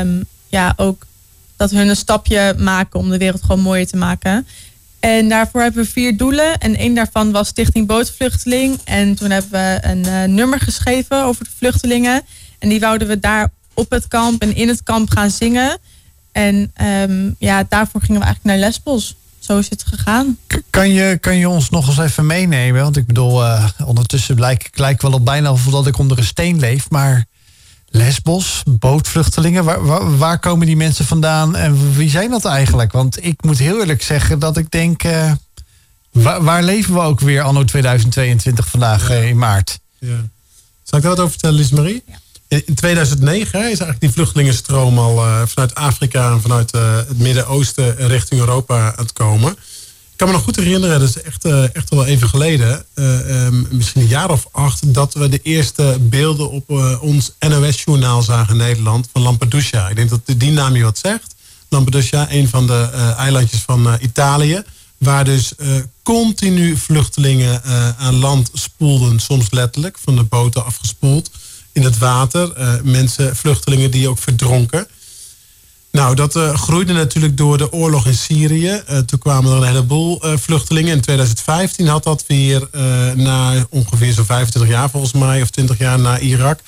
um, 0.00 0.24
ja, 0.48 0.72
ook 0.76 1.06
dat 1.56 1.70
hun 1.70 1.88
een 1.88 1.96
stapje 1.96 2.54
maken 2.58 3.00
om 3.00 3.10
de 3.10 3.18
wereld 3.18 3.42
gewoon 3.42 3.60
mooier 3.60 3.86
te 3.86 3.96
maken. 3.96 4.46
En 5.00 5.28
daarvoor 5.28 5.60
hebben 5.60 5.84
we 5.84 5.90
vier 5.90 6.16
doelen. 6.16 6.58
En 6.58 6.76
één 6.76 6.94
daarvan 6.94 7.30
was 7.30 7.48
Stichting 7.48 7.86
Bootvluchteling. 7.86 8.78
En 8.84 9.14
toen 9.14 9.30
hebben 9.30 9.50
we 9.50 9.78
een 9.82 10.06
uh, 10.06 10.24
nummer 10.24 10.60
geschreven 10.60 11.24
over 11.24 11.44
de 11.44 11.50
vluchtelingen. 11.56 12.22
En 12.58 12.68
die 12.68 12.80
wouden 12.80 13.08
we 13.08 13.18
daar 13.18 13.50
op 13.74 13.90
het 13.90 14.08
kamp 14.08 14.42
en 14.42 14.56
in 14.56 14.68
het 14.68 14.82
kamp 14.82 15.10
gaan 15.10 15.30
zingen. 15.30 15.78
En 16.32 16.72
um, 16.82 17.36
ja, 17.38 17.64
daarvoor 17.68 18.00
gingen 18.00 18.20
we 18.20 18.26
eigenlijk 18.26 18.56
naar 18.56 18.68
Lesbos. 18.68 19.16
Zo 19.38 19.58
is 19.58 19.70
het 19.70 19.84
gegaan. 19.84 20.38
Kan 20.70 20.88
je, 20.88 21.18
kan 21.20 21.36
je 21.36 21.48
ons 21.48 21.70
nog 21.70 21.88
eens 21.88 21.98
even 21.98 22.26
meenemen? 22.26 22.82
Want 22.82 22.96
ik 22.96 23.06
bedoel, 23.06 23.42
uh, 23.42 23.70
ondertussen 23.84 24.34
blijk 24.34 24.70
ik 24.74 25.00
wel 25.00 25.12
op 25.12 25.24
bijna 25.24 25.52
of 25.52 25.64
dat 25.64 25.86
ik 25.86 25.98
onder 25.98 26.18
een 26.18 26.24
steen 26.24 26.58
leef. 26.58 26.90
Maar 26.90 27.26
Lesbos, 27.90 28.62
bootvluchtelingen. 28.66 29.64
Waar, 29.64 30.18
waar, 30.18 30.38
komen 30.38 30.66
die 30.66 30.76
mensen 30.76 31.04
vandaan 31.04 31.56
en 31.56 31.94
wie 31.94 32.10
zijn 32.10 32.30
dat 32.30 32.44
eigenlijk? 32.44 32.92
Want 32.92 33.24
ik 33.24 33.42
moet 33.42 33.58
heel 33.58 33.80
eerlijk 33.80 34.02
zeggen 34.02 34.38
dat 34.38 34.56
ik 34.56 34.70
denk, 34.70 35.04
uh, 35.04 35.32
waar, 36.10 36.42
waar, 36.42 36.62
leven 36.62 36.94
we 36.94 37.00
ook 37.00 37.20
weer 37.20 37.42
anno 37.42 37.64
2022 37.64 38.68
vandaag 38.68 39.10
uh, 39.10 39.28
in 39.28 39.38
maart? 39.38 39.78
Ja. 39.98 40.28
Zal 40.82 40.98
ik 40.98 41.04
daar 41.04 41.14
wat 41.14 41.18
over 41.18 41.30
vertellen, 41.30 41.56
Lies 41.56 41.70
Marie? 41.70 42.02
Ja. 42.06 42.18
In 42.66 42.74
2009 42.74 43.60
is 43.60 43.64
eigenlijk 43.64 44.00
die 44.00 44.10
vluchtelingenstroom 44.10 44.98
al 44.98 45.26
uh, 45.26 45.42
vanuit 45.46 45.74
Afrika 45.74 46.30
en 46.30 46.40
vanuit 46.40 46.70
het 46.70 47.18
Midden-Oosten 47.18 47.96
richting 47.96 48.40
Europa 48.40 48.86
aan 48.86 49.04
het 49.04 49.12
komen. 49.12 49.56
Kan 50.20 50.28
me 50.28 50.34
nog 50.34 50.44
goed 50.44 50.56
herinneren, 50.56 51.00
dat 51.00 51.08
is 51.08 51.22
echt, 51.22 51.46
uh, 51.46 51.74
echt 51.74 51.90
wel 51.90 52.04
even 52.04 52.28
geleden, 52.28 52.84
uh, 52.94 53.44
um, 53.44 53.66
misschien 53.70 54.02
een 54.02 54.08
jaar 54.08 54.30
of 54.30 54.48
acht, 54.50 54.94
dat 54.94 55.14
we 55.14 55.28
de 55.28 55.40
eerste 55.42 55.98
beelden 56.00 56.50
op 56.50 56.70
uh, 56.70 57.02
ons 57.02 57.32
NOS-journaal 57.38 58.22
zagen 58.22 58.50
in 58.50 58.56
Nederland 58.56 59.08
van 59.12 59.22
Lampedusa. 59.22 59.88
Ik 59.88 59.96
denk 59.96 60.10
dat 60.10 60.20
die 60.24 60.50
naam 60.50 60.76
je 60.76 60.82
wat 60.82 60.98
zegt. 60.98 61.34
Lampedusa, 61.68 62.32
een 62.32 62.48
van 62.48 62.66
de 62.66 62.88
eilandjes 63.16 63.60
van 63.60 63.98
Italië, 64.00 64.62
waar 64.98 65.24
dus 65.24 65.52
continu 66.02 66.76
vluchtelingen 66.76 67.62
aan 67.98 68.14
land 68.14 68.50
spoelden, 68.52 69.20
soms 69.20 69.50
letterlijk, 69.50 69.98
van 69.98 70.16
de 70.16 70.22
boten 70.22 70.64
afgespoeld 70.64 71.30
in 71.72 71.82
het 71.82 71.98
water. 71.98 72.52
mensen, 72.84 73.36
vluchtelingen 73.36 73.90
die 73.90 74.08
ook 74.08 74.18
verdronken. 74.18 74.86
Nou, 75.92 76.14
dat 76.14 76.36
uh, 76.36 76.54
groeide 76.54 76.92
natuurlijk 76.92 77.36
door 77.36 77.58
de 77.58 77.72
oorlog 77.72 78.06
in 78.06 78.14
Syrië. 78.14 78.82
Uh, 78.90 78.98
toen 78.98 79.18
kwamen 79.18 79.50
er 79.50 79.56
een 79.56 79.66
heleboel 79.66 80.26
uh, 80.26 80.36
vluchtelingen. 80.36 80.92
In 80.92 81.00
2015 81.00 81.86
had 81.86 82.04
dat 82.04 82.24
weer 82.26 82.68
na 83.14 83.66
ongeveer 83.70 84.12
zo'n 84.12 84.24
25 84.24 84.70
jaar 84.70 84.90
volgens 84.90 85.12
mij... 85.12 85.42
of 85.42 85.50
20 85.50 85.78
jaar 85.78 85.98
na 85.98 86.18
Irak... 86.18 86.60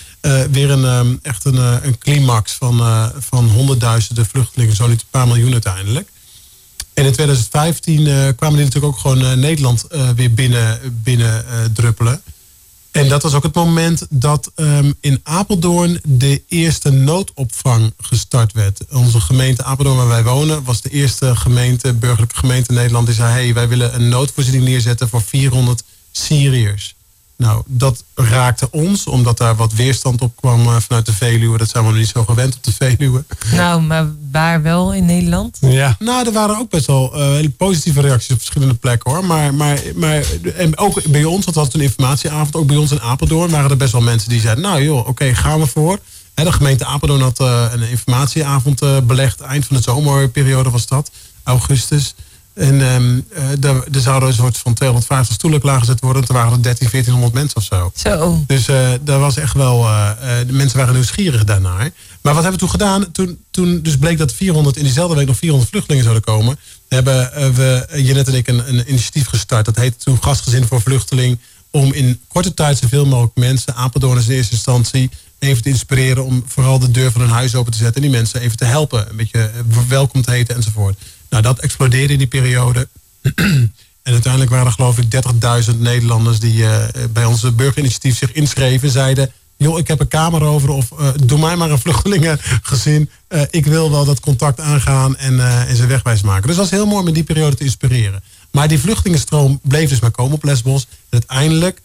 weer 0.51 0.71
een, 0.71 0.85
um, 0.85 1.19
echt 1.23 1.45
een, 1.45 1.57
een 1.57 1.99
climax 1.99 2.53
van, 2.53 2.83
van 3.19 3.49
honderdduizenden 3.49 4.27
vluchtelingen. 4.27 4.77
Zo 4.77 4.87
niet 4.87 5.01
een 5.01 5.07
paar 5.11 5.27
miljoen 5.27 5.53
uiteindelijk. 5.53 6.09
En 6.95 7.05
in 7.05 7.13
2015 7.13 8.05
kwamen 8.37 8.57
die 8.57 8.65
natuurlijk 8.65 8.95
ook 8.95 8.99
gewoon 8.99 9.41
Nederland 9.41 9.87
weer 10.17 10.35
binnen, 10.35 10.79
binnen 11.03 11.45
druppelen. 11.75 12.23
En 12.93 13.09
dat 13.09 13.23
was 13.23 13.35
ook 13.35 13.43
het 13.43 13.55
moment 13.55 14.07
dat 14.11 14.53
um, 14.57 14.95
in 15.01 15.21
Apeldoorn 15.23 16.01
de 16.05 16.43
eerste 16.49 16.91
noodopvang 16.91 17.93
gestart 18.01 18.53
werd. 18.53 18.81
Onze 18.91 19.21
gemeente 19.21 19.65
Apeldoorn 19.65 19.97
waar 19.97 20.09
wij 20.09 20.23
wonen 20.23 20.65
was 20.65 20.81
de 20.81 20.91
eerste 20.91 21.37
gemeente, 21.37 21.93
burgerlijke 21.93 22.37
gemeente 22.37 22.69
in 22.69 22.75
Nederland 22.75 23.07
die 23.07 23.15
zei... 23.15 23.33
hey, 23.33 23.55
wij 23.55 23.69
willen 23.69 23.95
een 23.95 24.09
noodvoorziening 24.09 24.65
neerzetten 24.65 25.09
voor 25.09 25.23
400 25.23 25.83
Syriërs. 26.11 26.95
Nou, 27.43 27.63
dat 27.67 28.05
raakte 28.15 28.71
ons, 28.71 29.07
omdat 29.07 29.39
daar 29.39 29.57
wat 29.57 29.73
weerstand 29.73 30.21
op 30.21 30.37
kwam 30.37 30.61
eh, 30.61 30.77
vanuit 30.77 31.07
de 31.07 31.13
Veluwe. 31.13 31.59
Dat 31.59 31.69
zijn 31.69 31.85
we 31.85 31.91
nog 31.91 31.99
niet 31.99 32.09
zo 32.09 32.25
gewend 32.25 32.55
op 32.55 32.63
de 32.63 32.73
Veluwe. 32.73 33.25
Nou, 33.53 33.81
maar 33.81 34.07
waar 34.31 34.63
wel 34.63 34.95
in 34.95 35.05
Nederland? 35.05 35.59
Ja. 35.61 35.97
Nou, 35.99 36.27
er 36.27 36.33
waren 36.33 36.59
ook 36.59 36.71
best 36.71 36.87
wel 36.87 37.13
uh, 37.15 37.21
hele 37.21 37.51
positieve 37.51 38.01
reacties 38.01 38.31
op 38.31 38.39
verschillende 38.39 38.75
plekken 38.75 39.11
hoor. 39.11 39.25
Maar, 39.25 39.55
maar, 39.55 39.81
maar 39.95 40.25
en 40.57 40.79
ook 40.79 41.07
bij 41.07 41.25
ons, 41.25 41.45
dat 41.45 41.55
was 41.55 41.75
een 41.75 41.81
informatieavond, 41.81 42.57
ook 42.57 42.67
bij 42.67 42.77
ons 42.77 42.91
in 42.91 43.01
Apeldoorn 43.01 43.51
waren 43.51 43.71
er 43.71 43.77
best 43.77 43.93
wel 43.93 44.01
mensen 44.01 44.29
die 44.29 44.41
zeiden, 44.41 44.65
nou 44.65 44.83
joh, 44.83 45.09
oké, 45.09 45.35
gaan 45.35 45.61
we 45.61 45.67
voor. 45.67 45.99
de 46.35 46.53
gemeente 46.53 46.85
Apeldoorn 46.85 47.21
had 47.21 47.41
uh, 47.41 47.65
een 47.73 47.89
informatieavond 47.89 49.07
belegd, 49.07 49.41
eind 49.41 49.67
van 49.67 49.77
de 49.77 49.83
zomerperiode 49.83 50.71
was 50.71 50.87
dat, 50.87 51.11
augustus. 51.43 52.15
En 52.55 52.81
um, 52.81 53.27
er, 53.61 54.01
zouden 54.01 54.29
een 54.29 54.35
soort 54.35 54.59
van 54.59 54.75
250 54.75 55.35
stoelen 55.35 55.61
klaargezet 55.61 56.01
worden. 56.01 56.25
Toen 56.25 56.37
waren 56.37 56.53
er 56.53 56.63
13, 56.63 56.89
1400 56.91 57.35
mensen 57.35 57.57
of 57.57 57.65
zo. 57.65 57.93
Zo. 57.95 58.45
Dus 58.47 58.69
uh, 58.69 58.91
daar 59.01 59.19
was 59.19 59.37
echt 59.37 59.55
wel... 59.55 59.81
Uh, 59.81 60.11
de 60.47 60.53
mensen 60.53 60.79
waren 60.79 60.95
nieuwsgierig 60.95 61.45
daarnaar. 61.45 61.91
Maar 62.21 62.35
wat 62.35 62.43
hebben 62.43 62.53
we 62.53 62.59
toen 62.59 62.71
gedaan? 62.71 63.13
Toen, 63.13 63.39
toen 63.51 63.83
dus 63.83 63.97
bleek 63.97 64.19
dat 64.19 64.33
400 64.33 64.77
in 64.77 64.83
diezelfde 64.83 65.17
week 65.17 65.27
nog 65.27 65.37
400 65.37 65.71
vluchtelingen 65.71 66.05
zouden 66.05 66.25
komen. 66.25 66.59
Hebben 66.89 67.31
we, 67.55 67.87
Jeanette 67.95 68.31
en 68.31 68.37
ik, 68.37 68.49
een, 68.49 68.69
een 68.69 68.89
initiatief 68.89 69.27
gestart. 69.27 69.65
Dat 69.65 69.77
heette 69.77 70.05
toen 70.05 70.23
Gastgezin 70.23 70.67
voor 70.67 70.81
Vluchteling. 70.81 71.39
Om 71.71 71.93
in 71.93 72.21
korte 72.29 72.55
tijd 72.55 72.79
zoveel 72.79 73.07
mogelijk 73.07 73.37
mensen, 73.37 73.75
Apeldoorn 73.75 74.23
in 74.23 74.31
eerste 74.31 74.53
instantie, 74.53 75.11
even 75.39 75.63
te 75.63 75.69
inspireren 75.69 76.25
om 76.25 76.45
vooral 76.47 76.79
de 76.79 76.91
deur 76.91 77.13
van 77.13 77.21
hun 77.21 77.31
huis 77.31 77.55
open 77.55 77.73
te 77.73 77.79
zetten. 77.79 78.03
En 78.03 78.09
die 78.09 78.19
mensen 78.19 78.41
even 78.41 78.57
te 78.57 78.65
helpen. 78.65 79.11
Een 79.11 79.17
beetje 79.17 79.51
welkom 79.89 80.23
te 80.23 80.31
heten 80.31 80.57
enzovoort. 80.57 80.99
Nou, 81.33 81.45
dat 81.45 81.59
explodeerde 81.59 82.13
in 82.13 82.19
die 82.19 82.27
periode. 82.27 82.89
en 84.03 84.13
uiteindelijk 84.13 84.51
waren 84.51 84.67
er 84.67 84.73
geloof 84.73 84.99
ik 84.99 85.23
30.000 85.73 85.79
Nederlanders 85.79 86.39
die 86.39 86.57
uh, 86.57 86.85
bij 87.11 87.25
onze 87.25 87.53
burgerinitiatief 87.53 88.19
zich 88.19 88.33
inschreven. 88.33 88.91
Zeiden, 88.91 89.33
joh, 89.57 89.79
ik 89.79 89.89
heb 89.89 90.01
een 90.01 90.09
kamer 90.09 90.43
over 90.43 90.69
of 90.69 90.91
uh, 91.01 91.09
doe 91.25 91.39
mij 91.39 91.57
maar 91.57 91.71
een 91.71 91.79
vluchtelingengezin. 91.79 93.11
Uh, 93.29 93.43
ik 93.51 93.67
wil 93.67 93.91
wel 93.91 94.05
dat 94.05 94.21
contact 94.21 94.61
aangaan 94.61 95.17
en, 95.17 95.67
en 95.69 95.77
ze 95.77 95.87
wegwijs 95.87 96.23
maken. 96.23 96.47
Dus 96.47 96.57
dat 96.57 96.71
was 96.71 96.79
heel 96.79 96.87
mooi 96.87 97.05
met 97.05 97.15
die 97.15 97.25
periode 97.25 97.57
te 97.57 97.65
inspireren. 97.65 98.23
Maar 98.51 98.69
die 98.69 98.79
vluchtelingenstroom 98.79 99.61
bleef 99.63 99.89
dus 99.89 100.01
maar 100.01 100.11
komen 100.11 100.33
op 100.33 100.45
Lesbos. 100.45 100.83
En 100.83 100.97
uiteindelijk, 101.11 101.81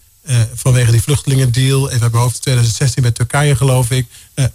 vanwege 0.54 0.90
die 0.90 1.02
vluchtelingendeal, 1.02 1.90
even 1.90 2.10
mijn 2.10 2.22
hoofd 2.22 2.40
2016 2.42 3.02
bij 3.02 3.12
Turkije 3.12 3.56
geloof 3.56 3.90
ik, 3.90 4.06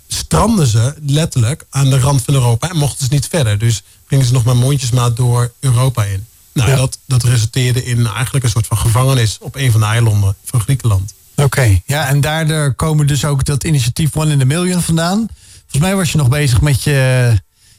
stranden 0.08 0.68
ze 0.68 0.94
letterlijk 1.06 1.66
aan 1.70 1.90
de 1.90 2.00
rand 2.00 2.22
van 2.22 2.34
Europa 2.34 2.70
en 2.70 2.78
mochten 2.78 3.06
ze 3.06 3.14
niet 3.14 3.28
verder. 3.28 3.58
Dus 3.58 3.84
gingen 4.08 4.26
ze 4.26 4.34
nog 4.34 4.44
maar 4.44 4.56
mondjesmaat 4.56 5.18
door 5.18 5.52
Europa 5.60 6.04
in. 6.04 6.26
Nou, 6.54 6.76
dat, 6.76 6.98
dat 7.06 7.24
resulteerde 7.24 7.86
in 7.86 8.08
eigenlijk 8.08 8.46
een 8.46 8.52
soort 8.52 8.68
van 8.68 8.78
gevangenis 8.78 9.38
op 9.42 9.56
een 9.56 9.72
van 9.72 9.80
de 9.80 9.86
eilanden 9.86 10.36
van 10.44 10.62
Griekenland. 10.62 11.14
Oké, 11.36 11.82
ja, 11.86 12.08
en 12.08 12.22
daardoor 12.22 12.74
komen 12.74 13.08
dus 13.08 13.26
ook 13.26 13.46
dat 13.46 13.64
initiatief 13.64 14.16
One 14.16 14.32
in 14.32 14.40
the 14.40 14.46
Million 14.46 14.82
vandaan. 14.82 15.28
Volgens 15.62 15.82
mij 15.82 15.96
was 15.96 16.12
je 16.12 16.18
nog 16.18 16.30
bezig 16.30 16.62
met 16.62 16.84
je 16.84 17.34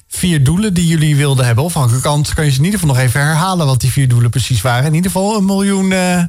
vier 0.09 0.45
doelen 0.45 0.75
die 0.75 0.87
jullie 0.87 1.17
wilden 1.17 1.47
hebben. 1.47 1.65
Of 1.65 1.77
aan 1.77 2.01
kant 2.01 2.35
kan 2.35 2.45
je 2.45 2.51
ze 2.51 2.59
in 2.59 2.65
ieder 2.65 2.81
geval 2.81 2.95
nog 2.95 3.05
even 3.05 3.21
herhalen 3.21 3.67
wat 3.67 3.81
die 3.81 3.91
vier 3.91 4.09
doelen 4.09 4.31
precies 4.31 4.61
waren. 4.61 4.87
In 4.87 4.95
ieder 4.95 5.11
geval 5.11 5.37
een 5.37 5.45
miljoen 5.45 5.91
uh, 5.91 6.23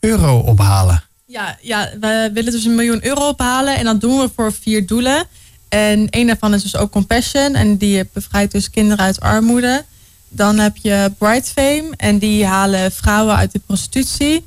euro 0.00 0.38
ophalen. 0.38 1.02
Ja, 1.26 1.58
ja, 1.60 1.90
we 2.00 2.30
willen 2.32 2.52
dus 2.52 2.64
een 2.64 2.74
miljoen 2.74 3.06
euro 3.06 3.28
ophalen 3.28 3.76
en 3.76 3.84
dat 3.84 4.00
doen 4.00 4.18
we 4.18 4.30
voor 4.34 4.52
vier 4.52 4.86
doelen. 4.86 5.26
En 5.68 6.06
een 6.10 6.26
daarvan 6.26 6.54
is 6.54 6.62
dus 6.62 6.76
ook 6.76 6.90
Compassion. 6.90 7.54
En 7.54 7.76
die 7.76 8.08
bevrijdt 8.12 8.52
dus 8.52 8.70
kinderen 8.70 9.04
uit 9.04 9.20
armoede. 9.20 9.84
Dan 10.28 10.58
heb 10.58 10.76
je 10.76 11.12
Bright 11.18 11.48
Fame. 11.48 11.88
En 11.96 12.18
die 12.18 12.46
halen 12.46 12.92
vrouwen 12.92 13.36
uit 13.36 13.52
de 13.52 13.60
prostitutie. 13.66 14.34
Uh, 14.34 14.44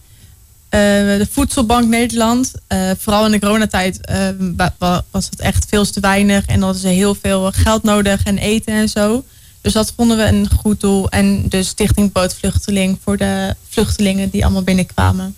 de 1.17 1.27
Voedselbank 1.31 1.87
Nederland. 1.87 2.51
Uh, 2.67 2.91
vooral 2.97 3.25
in 3.25 3.31
de 3.31 3.39
coronatijd 3.39 3.99
uh, 4.11 4.97
was 5.11 5.29
het 5.29 5.39
echt 5.39 5.65
veel 5.69 5.85
te 5.85 5.99
weinig. 5.99 6.45
En 6.45 6.61
hadden 6.61 6.81
ze 6.81 6.87
heel 6.87 7.15
veel 7.15 7.51
geld 7.51 7.83
nodig 7.83 8.23
en 8.23 8.37
eten 8.37 8.73
en 8.73 8.89
zo. 8.89 9.23
Dus 9.61 9.73
dat 9.73 9.93
vonden 9.95 10.17
we 10.17 10.23
een 10.23 10.49
goed 10.59 10.79
doel. 10.79 11.09
En 11.09 11.49
de 11.49 11.63
Stichting 11.63 12.11
Bootvluchteling 12.11 12.99
voor 13.03 13.17
de 13.17 13.55
vluchtelingen 13.69 14.29
die 14.29 14.43
allemaal 14.43 14.63
binnenkwamen. 14.63 15.35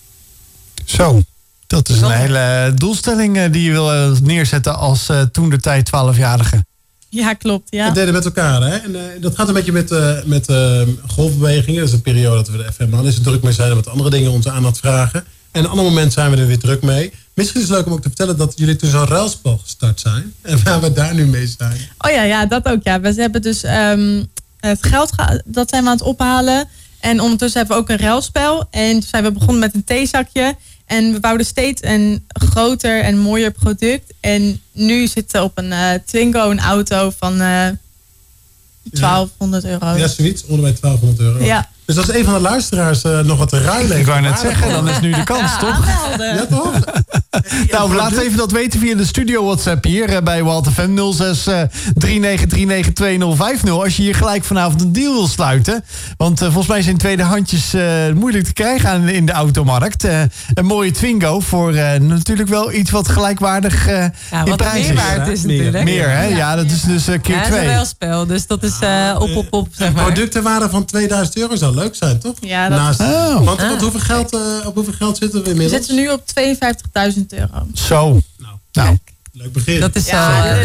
Zo, 0.85 1.23
dat 1.67 1.89
is 1.89 2.01
een 2.01 2.11
hele 2.11 2.71
doelstelling 2.75 3.37
eh, 3.37 3.51
die 3.51 3.63
je 3.63 3.71
wil 3.71 3.93
eh, 3.93 4.11
neerzetten 4.21 4.77
als 4.77 5.09
uh, 5.09 5.21
toen 5.21 5.49
de 5.49 5.59
tijd 5.59 5.89
12-jarige. 5.89 6.63
Ja, 7.13 7.33
klopt. 7.33 7.67
Ja. 7.69 7.87
We 7.87 7.93
deden 7.93 8.13
met 8.13 8.25
elkaar. 8.25 8.61
Hè? 8.61 8.75
En, 8.75 8.91
uh, 8.91 9.01
dat 9.19 9.35
gaat 9.35 9.47
een 9.47 9.53
beetje 9.53 9.71
met, 9.71 9.91
uh, 9.91 10.23
met 10.25 10.49
uh, 10.49 10.81
golfbewegingen. 11.07 11.79
Dat 11.79 11.87
is 11.87 11.93
een 11.93 12.01
periode 12.01 12.35
dat 12.35 12.49
we 12.49 12.57
de 12.57 12.71
FM 12.73 12.95
aan 12.95 13.05
is 13.05 13.21
druk 13.21 13.43
mee 13.43 13.53
zijn 13.53 13.69
en 13.69 13.75
wat 13.75 13.87
andere 13.87 14.09
dingen 14.09 14.31
onze 14.31 14.51
aandacht 14.51 14.77
vragen. 14.77 15.23
En 15.51 15.63
een 15.63 15.69
ander 15.69 15.85
moment 15.85 16.13
zijn 16.13 16.31
we 16.31 16.37
er 16.37 16.47
weer 16.47 16.59
druk 16.59 16.81
mee. 16.81 17.13
Misschien 17.33 17.61
is 17.61 17.67
het 17.67 17.77
leuk 17.77 17.85
om 17.85 17.91
ook 17.91 18.01
te 18.01 18.07
vertellen 18.07 18.37
dat 18.37 18.53
jullie 18.55 18.75
dus 18.75 18.93
een 18.93 19.05
ruilspel 19.05 19.57
gestart 19.57 19.99
zijn. 19.99 20.33
En 20.41 20.63
waar 20.63 20.81
we 20.81 20.93
daar 20.93 21.13
nu 21.13 21.25
mee 21.25 21.47
zijn. 21.57 21.77
Oh 21.97 22.11
ja, 22.11 22.23
ja 22.23 22.45
dat 22.45 22.65
ook. 22.65 22.83
Ja. 22.83 22.99
We 22.99 23.13
hebben 23.13 23.41
dus 23.41 23.63
um, 23.63 24.27
het 24.59 24.85
geld, 24.85 25.11
dat 25.45 25.69
zijn 25.69 25.83
we 25.83 25.89
aan 25.89 25.95
het 25.95 26.05
ophalen. 26.05 26.67
En 27.03 27.19
ondertussen 27.19 27.59
hebben 27.59 27.77
we 27.77 27.83
ook 27.83 27.89
een 27.89 28.05
ruilspel. 28.05 28.67
En 28.71 29.01
zijn 29.01 29.23
we 29.23 29.31
begonnen 29.31 29.59
met 29.59 29.73
een 29.73 29.83
theezakje. 29.83 30.55
En 30.85 31.13
we 31.13 31.19
bouwden 31.19 31.45
steeds 31.45 31.81
een 31.83 32.25
groter 32.27 33.01
en 33.01 33.17
mooier 33.17 33.51
product. 33.51 34.13
En 34.19 34.61
nu 34.71 35.07
zitten 35.07 35.43
op 35.43 35.57
een 35.57 35.71
uh, 35.71 35.89
Twingo 36.05 36.49
een 36.49 36.59
auto 36.59 37.13
van 37.17 37.41
uh, 37.41 37.67
eh, 37.67 37.75
1200 38.83 39.65
euro. 39.65 39.97
Ja, 39.97 40.07
zoiets. 40.07 40.45
Onder 40.45 40.61
bij 40.61 40.75
1200 40.81 41.19
euro. 41.19 41.45
Ja. 41.45 41.69
Dus 41.85 41.95
dat 41.95 42.09
is 42.09 42.15
een 42.15 42.25
van 42.25 42.33
de 42.33 42.39
luisteraars 42.39 43.03
uh, 43.03 43.19
nog 43.19 43.37
wat 43.37 43.49
te 43.49 43.61
ruilen. 43.61 43.99
Ik 43.99 44.05
wou 44.05 44.21
net 44.21 44.39
zeggen, 44.39 44.71
dan 44.71 44.89
is 44.89 44.99
nu 44.99 45.11
de 45.11 45.23
kans, 45.23 45.51
ja, 45.51 45.57
toch? 45.57 45.87
Ja, 46.17 46.45
toch? 46.57 46.79
nou, 47.71 47.95
laat 47.95 48.17
even 48.17 48.37
dat 48.37 48.51
weten 48.51 48.79
via 48.79 48.95
de 48.95 49.05
studio 49.05 49.45
WhatsApp 49.45 49.83
hier 49.83 50.09
uh, 50.09 50.17
bij 50.23 50.43
Walter 50.43 50.71
FM 50.71 51.11
06 51.13 51.47
uh, 51.47 51.61
39392050. 51.99 53.69
Als 53.69 53.95
je 53.97 54.01
hier 54.01 54.15
gelijk 54.15 54.43
vanavond 54.43 54.81
een 54.81 54.93
deal 54.93 55.13
wil 55.13 55.27
sluiten. 55.27 55.83
Want 56.17 56.41
uh, 56.41 56.47
volgens 56.47 56.67
mij 56.67 56.81
zijn 56.81 56.97
tweedehandjes 56.97 57.73
moeilijk 58.13 58.45
te 58.45 58.53
krijgen 58.53 58.89
aan, 58.89 59.09
in 59.09 59.25
de 59.25 59.31
automarkt. 59.31 60.03
een 60.53 60.65
mooie 60.65 60.91
Twingo 60.91 61.39
voor 61.39 61.73
natuurlijk 62.01 62.49
wel 62.49 62.73
iets 62.73 62.91
wat 62.91 63.07
gelijkwaardig 63.07 63.87
ja, 63.87 64.11
in 64.31 64.45
wat 64.45 64.57
prijs 64.57 64.85
meer 64.87 64.95
waard 64.95 65.27
is. 65.27 65.43
natuurlijk. 65.43 65.83
Meer, 65.83 66.09
hè? 66.09 66.25
Ja, 66.25 66.55
dat 66.55 66.65
is 66.65 66.81
dus 66.81 67.05
keer 67.05 67.19
twee. 67.21 67.37
Ja, 67.41 67.49
dat 67.49 67.73
is 67.73 67.79
een 67.79 67.85
spel, 67.85 68.25
dus 68.25 68.47
dat 68.47 68.63
is 68.63 68.77
op, 69.17 69.35
op, 69.35 69.47
op, 69.49 69.67
zeg 69.71 69.93
maar. 69.93 70.03
Producten 70.03 70.43
waren 70.43 70.69
van 70.69 70.85
2000 70.85 71.37
euro 71.37 71.55
zou 71.73 71.85
leuk 71.85 71.95
zijn, 71.95 72.19
toch? 72.19 72.35
Ja, 72.39 72.69
dat 72.69 72.77
Naast, 72.77 72.99
oh. 72.99 73.45
Want 73.45 73.59
ah. 73.59 73.79
hoeveel 73.79 73.99
geld, 73.99 74.33
uh, 74.33 74.65
op 74.65 74.75
hoeveel 74.75 74.93
geld 74.93 75.17
zitten 75.17 75.43
we 75.43 75.49
inmiddels? 75.49 75.79
We 75.79 75.85
zitten 75.85 75.95
nu 75.95 76.11
op 76.11 76.23
52.000 77.15 77.25
euro. 77.27 77.67
Zo. 77.73 78.21
Nou. 78.37 78.55
nou. 78.71 78.97
Leuk 79.35 79.53
begin. 79.53 79.79
Dat 79.79 79.95
is, 79.95 80.05
ja, 80.05 80.55
uh, 80.55 80.61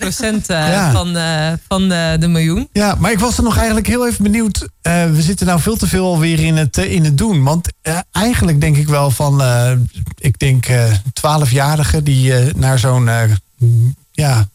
dat 0.00 0.08
is 0.08 0.16
5% 0.16 0.24
uh, 0.24 0.38
ja. 0.46 0.92
van, 0.92 1.16
uh, 1.16 1.52
van 1.68 1.88
de, 1.88 2.16
de 2.20 2.28
miljoen. 2.28 2.68
Ja, 2.72 2.94
maar 2.98 3.12
ik 3.12 3.18
was 3.18 3.36
er 3.36 3.42
nog 3.42 3.56
eigenlijk 3.56 3.86
heel 3.86 4.06
even 4.06 4.22
benieuwd. 4.22 4.68
we 4.82 5.18
zitten 5.18 5.46
nou 5.46 5.60
veel 5.60 5.76
te 5.76 5.86
veel 5.86 6.04
alweer 6.06 6.40
in 6.40 6.56
het, 6.56 6.76
in 6.76 7.04
het 7.04 7.18
doen. 7.18 7.42
Want 7.42 7.68
eigenlijk 8.10 8.60
denk 8.60 8.76
ik 8.76 8.88
wel 8.88 9.10
van, 9.10 9.42
ik 10.18 10.38
denk 10.38 10.66
12-jarigen 11.04 12.02
die 12.02 12.32
naar 12.54 12.78
zo'n 12.78 13.10
ja, 14.12 14.48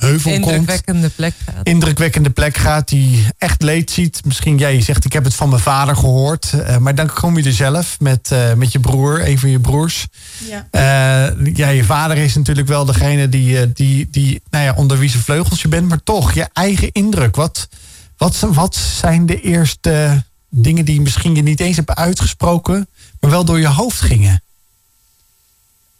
heuvel 0.00 0.32
indrukwekkende 0.32 1.08
plek 1.08 1.34
gaat. 1.44 1.66
Indrukwekkende 1.66 2.30
plek 2.30 2.56
gaat, 2.56 2.88
die 2.88 3.26
echt 3.38 3.62
leed 3.62 3.90
ziet. 3.90 4.24
Misschien, 4.24 4.58
jij 4.58 4.74
ja, 4.74 4.82
zegt, 4.82 5.04
ik 5.04 5.12
heb 5.12 5.24
het 5.24 5.34
van 5.34 5.48
mijn 5.48 5.62
vader 5.62 5.96
gehoord. 5.96 6.52
Uh, 6.54 6.76
maar 6.76 6.94
dan 6.94 7.12
kom 7.12 7.38
je 7.38 7.44
er 7.44 7.52
zelf 7.52 8.00
met, 8.00 8.30
uh, 8.32 8.52
met 8.52 8.72
je 8.72 8.80
broer, 8.80 9.28
een 9.28 9.38
van 9.38 9.50
je 9.50 9.60
broers. 9.60 10.06
Ja. 10.48 10.68
Uh, 10.70 11.54
ja, 11.56 11.68
je 11.68 11.84
vader 11.84 12.16
is 12.16 12.34
natuurlijk 12.34 12.68
wel 12.68 12.84
degene 12.84 13.28
die, 13.28 13.72
die, 13.72 14.08
die 14.10 14.42
nou 14.50 14.64
ja, 14.64 14.74
onder 14.74 14.98
wie 14.98 15.10
zijn 15.10 15.22
vleugels 15.22 15.62
je 15.62 15.68
bent. 15.68 15.88
Maar 15.88 16.02
toch, 16.02 16.32
je 16.32 16.48
eigen 16.52 16.92
indruk. 16.92 17.36
Wat, 17.36 17.68
wat, 18.16 18.38
wat 18.38 18.76
zijn 18.76 19.26
de 19.26 19.40
eerste 19.40 20.24
dingen 20.48 20.84
die 20.84 21.00
misschien 21.00 21.34
je 21.34 21.42
niet 21.42 21.60
eens 21.60 21.76
hebt 21.76 21.94
uitgesproken... 21.94 22.88
maar 23.20 23.30
wel 23.30 23.44
door 23.44 23.60
je 23.60 23.68
hoofd 23.68 24.00
gingen? 24.00 24.42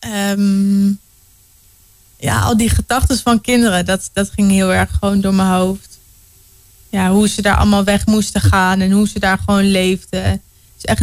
Um 0.07 0.99
ja, 2.21 2.41
al 2.41 2.57
die 2.57 2.69
gedachten 2.69 3.19
van 3.19 3.41
kinderen, 3.41 3.85
dat, 3.85 4.11
dat 4.13 4.31
ging 4.31 4.51
heel 4.51 4.73
erg 4.73 4.91
gewoon 5.01 5.21
door 5.21 5.35
mijn 5.35 5.49
hoofd. 5.49 5.99
Ja, 6.89 7.11
hoe 7.11 7.29
ze 7.29 7.43
daar 7.43 7.57
allemaal 7.57 7.85
weg 7.85 8.07
moesten 8.07 8.41
gaan 8.41 8.81
en 8.81 8.91
hoe 8.91 9.09
ze 9.09 9.19
daar 9.19 9.39
gewoon 9.39 9.71
leefden. 9.71 10.23
Het 10.23 10.41
is 10.77 10.85
echt 10.85 11.01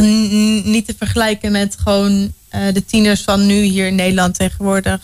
niet 0.64 0.86
te 0.86 0.94
vergelijken 0.98 1.52
met 1.52 1.76
gewoon 1.78 2.32
uh, 2.54 2.72
de 2.72 2.84
tieners 2.84 3.22
van 3.22 3.46
nu 3.46 3.62
hier 3.62 3.86
in 3.86 3.94
Nederland 3.94 4.34
tegenwoordig. 4.34 5.00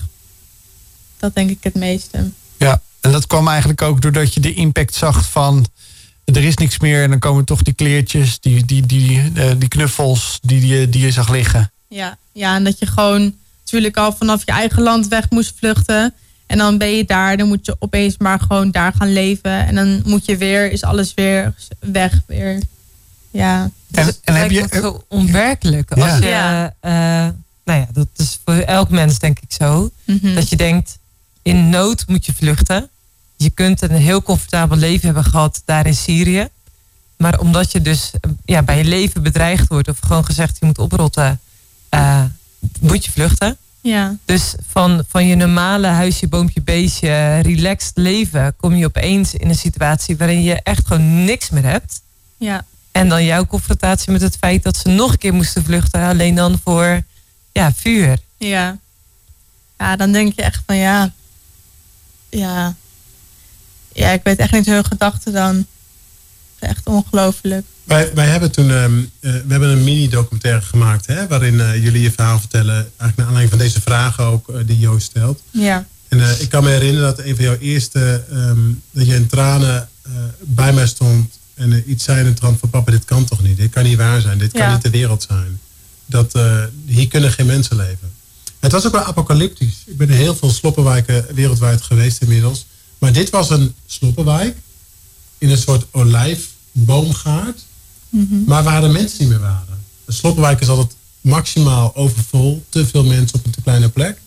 Dat 1.18 1.34
denk 1.34 1.50
ik 1.50 1.58
het 1.60 1.74
meeste. 1.74 2.30
Ja, 2.56 2.82
en 3.00 3.12
dat 3.12 3.26
kwam 3.26 3.48
eigenlijk 3.48 3.82
ook 3.82 4.02
doordat 4.02 4.34
je 4.34 4.40
de 4.40 4.54
impact 4.54 4.94
zag 4.94 5.30
van 5.30 5.66
er 6.24 6.44
is 6.44 6.56
niks 6.56 6.78
meer 6.78 7.02
en 7.02 7.10
dan 7.10 7.18
komen 7.18 7.44
toch 7.44 7.62
die 7.62 7.74
kleertjes, 7.74 8.40
die, 8.40 8.64
die, 8.64 8.86
die, 8.86 9.32
uh, 9.34 9.50
die 9.58 9.68
knuffels 9.68 10.38
die, 10.42 10.60
die, 10.60 10.88
die 10.88 11.00
je 11.00 11.10
zag 11.10 11.30
liggen. 11.30 11.72
Ja, 11.88 12.18
ja, 12.32 12.54
en 12.54 12.64
dat 12.64 12.78
je 12.78 12.86
gewoon 12.86 13.34
natuurlijk 13.74 14.10
al 14.10 14.16
vanaf 14.18 14.44
je 14.44 14.52
eigen 14.52 14.82
land 14.82 15.08
weg 15.08 15.30
moest 15.30 15.54
vluchten. 15.58 16.14
En 16.46 16.58
dan 16.58 16.78
ben 16.78 16.96
je 16.96 17.04
daar, 17.04 17.36
dan 17.36 17.48
moet 17.48 17.66
je 17.66 17.76
opeens 17.78 18.16
maar 18.18 18.40
gewoon 18.40 18.70
daar 18.70 18.92
gaan 18.98 19.12
leven. 19.12 19.66
En 19.66 19.74
dan 19.74 20.02
moet 20.04 20.24
je 20.24 20.36
weer, 20.36 20.72
is 20.72 20.82
alles 20.82 21.14
weer 21.14 21.54
weg. 21.78 22.20
Weer. 22.26 22.62
Ja. 23.30 23.70
En, 23.90 24.12
en 24.24 24.34
heb 24.34 24.50
je 24.50 24.66
zo 24.72 25.04
onwerkelijk. 25.08 25.92
Als 25.92 26.18
je, 26.18 26.26
ja. 26.26 26.74
Uh, 26.82 26.90
nou 27.64 27.80
ja, 27.80 27.86
dat 27.92 28.08
is 28.16 28.38
voor 28.44 28.54
elk 28.54 28.90
mens 28.90 29.18
denk 29.18 29.38
ik 29.40 29.52
zo. 29.52 29.90
Mhm. 30.04 30.34
Dat 30.34 30.48
je 30.48 30.56
denkt, 30.56 30.98
in 31.42 31.68
nood 31.68 32.04
moet 32.06 32.26
je 32.26 32.34
vluchten. 32.34 32.88
Je 33.36 33.50
kunt 33.50 33.82
een 33.82 33.90
heel 33.90 34.22
comfortabel 34.22 34.76
leven 34.76 35.04
hebben 35.04 35.24
gehad 35.24 35.62
daar 35.64 35.86
in 35.86 35.94
Syrië. 35.94 36.48
Maar 37.16 37.38
omdat 37.38 37.72
je 37.72 37.82
dus 37.82 38.10
ja, 38.44 38.62
bij 38.62 38.78
je 38.78 38.84
leven 38.84 39.22
bedreigd 39.22 39.68
wordt 39.68 39.88
of 39.88 39.98
gewoon 40.00 40.24
gezegd 40.24 40.56
je 40.60 40.66
moet 40.66 40.78
oprotten, 40.78 41.40
uh, 41.90 42.24
moet 42.80 43.04
je 43.04 43.10
vluchten. 43.10 43.56
Ja. 43.84 44.16
Dus 44.24 44.54
van, 44.68 45.04
van 45.08 45.26
je 45.26 45.34
normale 45.34 45.86
huisje, 45.86 46.28
boompje, 46.28 46.62
beestje, 46.62 47.38
relaxed 47.38 47.96
leven, 47.96 48.56
kom 48.56 48.74
je 48.74 48.86
opeens 48.86 49.34
in 49.34 49.48
een 49.48 49.54
situatie 49.54 50.16
waarin 50.16 50.42
je 50.42 50.60
echt 50.62 50.86
gewoon 50.86 51.24
niks 51.24 51.50
meer 51.50 51.64
hebt. 51.64 52.00
Ja. 52.36 52.64
En 52.92 53.08
dan 53.08 53.24
jouw 53.24 53.46
confrontatie 53.46 54.12
met 54.12 54.20
het 54.20 54.36
feit 54.36 54.62
dat 54.62 54.76
ze 54.76 54.88
nog 54.88 55.12
een 55.12 55.18
keer 55.18 55.34
moesten 55.34 55.64
vluchten, 55.64 56.02
alleen 56.02 56.34
dan 56.34 56.60
voor 56.64 57.02
ja, 57.52 57.72
vuur. 57.72 58.18
Ja. 58.36 58.78
Ja, 59.78 59.96
dan 59.96 60.12
denk 60.12 60.32
je 60.34 60.42
echt 60.42 60.62
van 60.66 60.76
ja. 60.76 61.12
Ja. 62.28 62.74
Ja, 63.92 64.10
ik 64.10 64.20
weet 64.22 64.38
echt 64.38 64.52
niet 64.52 64.66
hun 64.66 64.84
gedachten 64.84 65.32
dan. 65.32 65.66
Echt 66.64 66.86
ongelooflijk. 66.86 67.66
Wij, 67.84 68.10
wij 68.14 68.26
hebben 68.26 68.50
toen 68.50 68.70
ehm, 68.70 68.98
eh, 69.20 69.32
we 69.32 69.44
hebben 69.48 69.68
een 69.68 69.84
mini-documentaire 69.84 70.62
gemaakt, 70.62 71.06
hè, 71.06 71.26
waarin 71.26 71.54
uh, 71.54 71.82
jullie 71.82 72.02
je 72.02 72.12
verhaal 72.12 72.38
vertellen. 72.38 72.74
Eigenlijk 72.74 73.16
naar 73.16 73.26
aanleiding 73.26 73.50
van 73.50 73.58
deze 73.58 73.80
vragen 73.80 74.24
ook 74.24 74.48
uh, 74.48 74.56
die 74.66 74.78
Joost 74.78 75.06
stelt. 75.06 75.42
Ja. 75.50 75.86
En 76.08 76.40
ik 76.40 76.48
kan 76.48 76.64
me 76.64 76.70
herinneren 76.70 77.16
dat 77.16 77.26
een 77.26 77.36
van 77.36 77.44
jouw 77.44 77.56
eerste, 77.58 78.24
um, 78.32 78.82
dat 78.90 79.06
je 79.06 79.14
in 79.14 79.26
tranen 79.26 79.88
bij 80.40 80.72
mij 80.72 80.86
stond 80.86 81.38
en 81.54 81.90
iets 81.90 82.04
zei 82.04 82.18
in 82.18 82.24
de 82.24 82.32
trant 82.32 82.58
van 82.58 82.70
papa, 82.70 82.90
dit 82.90 83.04
kan 83.04 83.24
toch 83.24 83.42
niet? 83.42 83.56
Dit 83.56 83.70
kan 83.70 83.84
niet 83.84 83.96
waar 83.96 84.20
zijn, 84.20 84.38
dit 84.38 84.52
kan 84.52 84.72
niet 84.72 84.82
de 84.82 84.90
wereld 84.90 85.26
zijn. 85.28 85.60
Dat, 86.06 86.38
hier 86.86 87.08
kunnen 87.08 87.32
geen 87.32 87.46
mensen 87.46 87.76
leven. 87.76 88.12
Het 88.60 88.72
was 88.72 88.86
ook 88.86 88.92
wel 88.92 89.04
apocalyptisch. 89.04 89.82
Ik 89.86 89.96
ben 89.96 90.08
in 90.08 90.16
heel 90.16 90.36
veel 90.36 90.50
sloppenwijken 90.50 91.26
wereldwijd 91.34 91.82
geweest 91.82 92.22
inmiddels. 92.22 92.66
Maar 92.98 93.12
dit 93.12 93.30
was 93.30 93.50
een 93.50 93.74
sloppenwijk 93.86 94.56
in 95.38 95.50
een 95.50 95.58
soort 95.58 95.86
olijfboomgaard 96.74 97.64
Mhm. 98.14 98.44
Maar 98.46 98.62
waar 98.62 98.80
de 98.80 98.88
mensen 98.88 99.16
niet 99.20 99.28
meer 99.28 99.40
waren. 99.40 99.84
De 100.04 100.12
sloppenwijk 100.12 100.60
is 100.60 100.68
altijd 100.68 100.96
maximaal 101.20 101.96
overvol. 101.96 102.64
Te 102.68 102.86
veel 102.86 103.04
mensen 103.04 103.38
op 103.38 103.44
een 103.44 103.50
te 103.50 103.62
kleine 103.62 103.88
plek. 103.88 104.18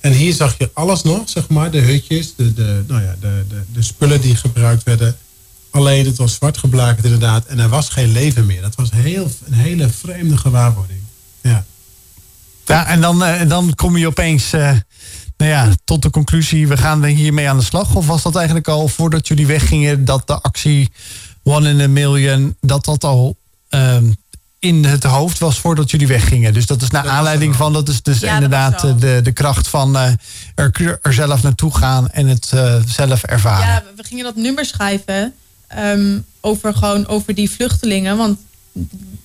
En 0.00 0.12
hier 0.12 0.34
zag 0.34 0.58
je 0.58 0.70
alles 0.74 1.02
nog, 1.02 1.28
zeg 1.28 1.48
maar. 1.48 1.70
De 1.70 1.78
hutjes, 1.78 2.34
de, 2.34 2.54
de, 2.54 2.84
nou 2.86 3.02
ja, 3.02 3.16
de, 3.20 3.44
de, 3.48 3.62
de 3.72 3.82
spullen 3.82 4.20
die 4.20 4.36
gebruikt 4.36 4.82
werden. 4.82 5.16
Alleen 5.70 6.06
het 6.06 6.16
was 6.16 6.34
zwart 6.34 6.58
geblakerd 6.58 7.04
inderdaad. 7.04 7.46
En 7.46 7.58
er 7.58 7.68
was 7.68 7.88
geen 7.88 8.12
leven 8.12 8.46
meer. 8.46 8.62
Dat 8.62 8.74
was 8.74 8.90
heel, 8.90 9.30
een 9.44 9.52
hele 9.52 9.88
vreemde 9.88 10.36
gewaarwording. 10.36 11.00
Ja. 11.40 11.64
Ja, 12.66 12.86
en 12.86 13.00
dan, 13.00 13.22
uh, 13.22 13.48
dan 13.48 13.74
kom 13.74 13.96
je 13.96 14.06
opeens 14.06 14.54
uh, 14.54 14.70
nou 15.36 15.50
ja, 15.50 15.72
tot 15.84 16.02
de 16.02 16.10
conclusie... 16.10 16.68
we 16.68 16.76
gaan 16.76 17.04
hiermee 17.04 17.48
aan 17.48 17.58
de 17.58 17.64
slag. 17.64 17.94
Of 17.94 18.06
was 18.06 18.22
dat 18.22 18.36
eigenlijk 18.36 18.68
al 18.68 18.88
voordat 18.88 19.28
jullie 19.28 19.46
weggingen... 19.46 20.04
dat 20.04 20.26
de 20.26 20.40
actie 20.40 20.90
One 21.48 21.68
in 21.68 21.80
a 21.80 21.88
Million, 21.88 22.56
dat 22.60 22.84
dat 22.84 23.04
al 23.04 23.36
um, 23.70 24.16
in 24.58 24.84
het 24.84 25.04
hoofd 25.04 25.38
was 25.38 25.58
voordat 25.58 25.90
jullie 25.90 26.06
weggingen. 26.06 26.54
Dus 26.54 26.66
dat 26.66 26.82
is 26.82 26.90
naar 26.90 27.08
aanleiding 27.08 27.56
van, 27.56 27.72
dat 27.72 27.88
is 27.88 28.02
dus 28.02 28.22
inderdaad 28.22 28.80
de, 28.80 29.20
de 29.22 29.32
kracht 29.32 29.68
van 29.68 29.96
uh, 29.96 30.10
er, 30.54 30.98
er 31.02 31.12
zelf 31.12 31.42
naartoe 31.42 31.76
gaan 31.76 32.10
en 32.10 32.26
het 32.26 32.50
uh, 32.54 32.76
zelf 32.86 33.22
ervaren. 33.22 33.66
Ja, 33.66 33.84
we 33.96 34.04
gingen 34.04 34.24
dat 34.24 34.36
nummer 34.36 34.64
schrijven 34.64 35.34
um, 35.78 36.24
over 36.40 36.74
gewoon 36.74 37.06
over 37.06 37.34
die 37.34 37.50
vluchtelingen. 37.50 38.16
Want 38.16 38.38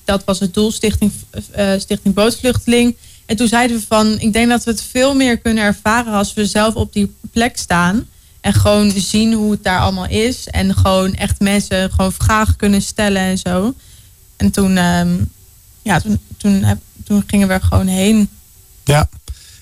dat 0.05 0.24
was 0.24 0.39
het 0.39 0.53
doel, 0.53 0.72
Stichting, 0.72 1.11
uh, 1.57 1.72
Stichting 1.78 2.13
Bootvluchteling. 2.13 2.95
En 3.26 3.36
toen 3.36 3.47
zeiden 3.47 3.78
we 3.78 3.84
van, 3.88 4.19
ik 4.19 4.34
denk 4.34 4.49
dat 4.49 4.63
we 4.63 4.72
het 4.72 4.84
veel 4.91 5.15
meer 5.15 5.38
kunnen 5.38 5.63
ervaren 5.63 6.13
als 6.13 6.34
we 6.34 6.45
zelf 6.45 6.74
op 6.76 6.93
die 6.93 7.15
plek 7.32 7.57
staan. 7.57 8.07
En 8.42 8.54
gewoon 8.54 8.92
zien 8.92 9.34
hoe 9.34 9.52
het 9.52 9.64
daar 9.64 9.80
allemaal 9.80 10.08
is. 10.08 10.48
En 10.48 10.76
gewoon 10.76 11.14
echt 11.14 11.39
mensen 11.39 11.92
gewoon 11.92 12.14
vragen 12.14 12.56
kunnen 12.56 12.82
stellen 12.82 13.22
en 13.22 13.38
zo. 13.38 13.74
En 14.38 14.52
toen, 14.52 14.78
um, 14.78 15.30
ja, 15.82 16.00
toen, 16.00 16.20
toen, 16.38 16.64
heb, 16.64 16.78
toen 17.04 17.24
gingen 17.28 17.48
we 17.48 17.54
er 17.54 17.62
gewoon 17.62 17.88
heen. 17.88 18.30
Ja. 18.84 19.10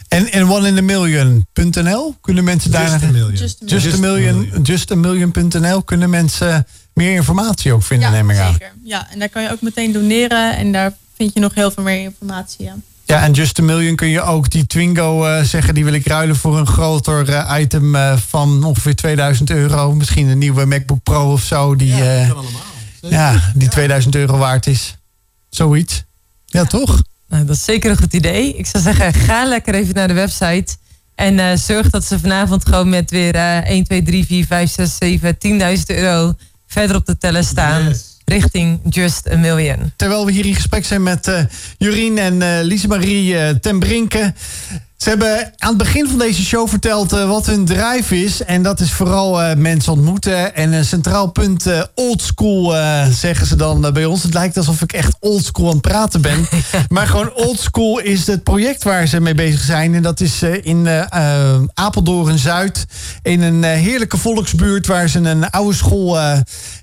En, 0.08 0.32
en 0.32 0.50
one 0.50 0.68
in 0.68 0.78
a 0.78 0.82
million.nl 0.82 2.16
kunnen 2.22 2.44
mensen 2.44 2.72
daar 2.72 2.90
just 2.90 3.12
million. 3.12 3.96
A 3.96 3.98
million. 4.00 4.62
Just 4.64 4.92
a 4.92 4.96
million.nl 4.96 5.84
kunnen 5.84 6.10
mensen 6.10 6.68
meer 6.94 7.14
informatie 7.14 7.74
ook 7.74 7.84
vinden, 7.84 8.10
ja, 8.10 8.16
neem 8.16 8.30
ik 8.30 8.38
aan. 8.38 8.52
Zeker. 8.52 8.72
Ja, 8.84 9.12
en 9.12 9.20
daar 9.20 9.30
kan 9.30 9.44
je 9.44 9.52
ook 9.52 9.62
meteen 9.62 9.92
doneren 9.92 10.58
en 10.58 10.72
daar 10.72 10.94
vind 11.16 11.34
je 11.34 11.40
nog 11.40 11.56
heel 11.56 11.72
veel 11.72 11.84
meer 11.84 12.02
informatie 12.02 12.70
aan. 12.70 12.84
Ja, 13.10 13.24
en 13.24 13.32
Just 13.32 13.60
a 13.60 13.64
Million 13.64 13.96
kun 13.96 14.08
je 14.08 14.22
ook 14.22 14.50
die 14.50 14.68
Twingo 14.68 15.26
uh, 15.26 15.42
zeggen... 15.44 15.74
die 15.74 15.84
wil 15.84 15.94
ik 15.94 16.08
ruilen 16.08 16.36
voor 16.36 16.58
een 16.58 16.68
groter 16.68 17.30
uh, 17.30 17.56
item 17.60 17.96
uh, 17.96 18.18
van 18.18 18.64
ongeveer 18.64 18.96
2000 18.96 19.50
euro. 19.50 19.94
Misschien 19.94 20.28
een 20.28 20.38
nieuwe 20.38 20.66
MacBook 20.66 21.04
Pro 21.04 21.32
of 21.32 21.44
zo. 21.44 21.76
Die, 21.76 21.96
ja, 21.96 22.28
dat 22.28 23.12
ja, 23.12 23.52
die 23.54 23.68
2000 23.68 24.16
euro 24.16 24.38
waard 24.38 24.68
is. 24.68 24.98
Zoiets. 25.50 26.04
Ja, 26.46 26.66
toch? 26.66 27.02
Nou, 27.28 27.46
dat 27.46 27.56
is 27.56 27.64
zeker 27.64 27.92
een 27.92 27.98
goed 27.98 28.14
idee. 28.14 28.54
Ik 28.54 28.66
zou 28.66 28.84
zeggen, 28.84 29.14
ga 29.14 29.46
lekker 29.46 29.74
even 29.74 29.96
naar 29.96 30.08
de 30.08 30.14
website... 30.14 30.78
En 31.16 31.60
zorg 31.60 31.90
dat 31.90 32.06
ze 32.06 32.20
vanavond 32.20 32.66
gewoon 32.66 32.90
met 32.90 33.12
weer 33.12 33.36
1, 33.36 33.84
2, 33.84 34.04
3, 34.04 34.26
4, 34.26 34.46
5, 34.46 34.72
6, 34.72 34.96
7, 34.98 35.38
10.000 35.78 35.84
euro 35.86 36.34
verder 36.68 36.96
op 36.96 37.06
de 37.06 37.18
teller 37.18 37.44
staan. 37.44 37.84
Yes 37.84 38.09
richting 38.30 38.80
Just 38.90 39.30
a 39.30 39.36
Million. 39.36 39.94
Terwijl 39.96 40.26
we 40.26 40.32
hier 40.32 40.46
in 40.46 40.56
gesprek 40.56 40.86
zijn 40.86 41.04
met 41.04 41.28
uh, 41.28 42.18
en 42.18 42.42
uh, 42.42 42.60
Lise-Marie 42.62 43.34
uh, 43.34 43.50
ten 43.50 43.80
Brinke. 43.80 44.34
Ze 45.00 45.10
hebben 45.10 45.54
aan 45.58 45.70
het 45.70 45.78
begin 45.78 46.08
van 46.08 46.18
deze 46.18 46.44
show 46.44 46.68
verteld 46.68 47.12
wat 47.12 47.46
hun 47.46 47.66
drive 47.66 48.24
is. 48.24 48.44
En 48.44 48.64
dat 48.64 48.80
is 48.80 48.92
vooral 48.92 49.56
mensen 49.56 49.92
ontmoeten. 49.92 50.56
En 50.56 50.74
een 50.74 50.86
centraal 50.86 51.32
punt 51.32 51.66
oldschool 51.96 52.74
zeggen 53.12 53.48
ze 53.48 53.56
dan 53.56 53.90
bij 53.94 54.06
ons. 54.06 54.24
Het 54.24 54.34
lijkt 54.34 54.58
alsof 54.58 54.82
ik 54.82 54.94
echt 54.94 55.16
oldschool 55.20 55.68
aan 55.68 55.72
het 55.72 55.82
praten 55.82 56.22
ben. 56.22 56.48
maar 56.90 57.08
gewoon 57.08 57.34
oldschool 57.34 58.00
is 58.00 58.28
het 58.28 58.44
project 58.44 58.84
waar 58.84 59.08
ze 59.08 59.20
mee 59.20 59.36
bezig 59.36 59.62
zijn. 59.62 59.96
En 59.96 60.02
dat 60.02 60.20
is 60.20 60.42
in 60.44 60.88
Apeldoorn-Zuid. 61.74 62.86
In 63.22 63.42
een 63.42 63.64
heerlijke 63.64 64.18
volksbuurt 64.18 64.88
waar 64.88 65.08
ze 65.08 65.20
een 65.20 65.50
oude 65.50 65.76
school 65.76 66.18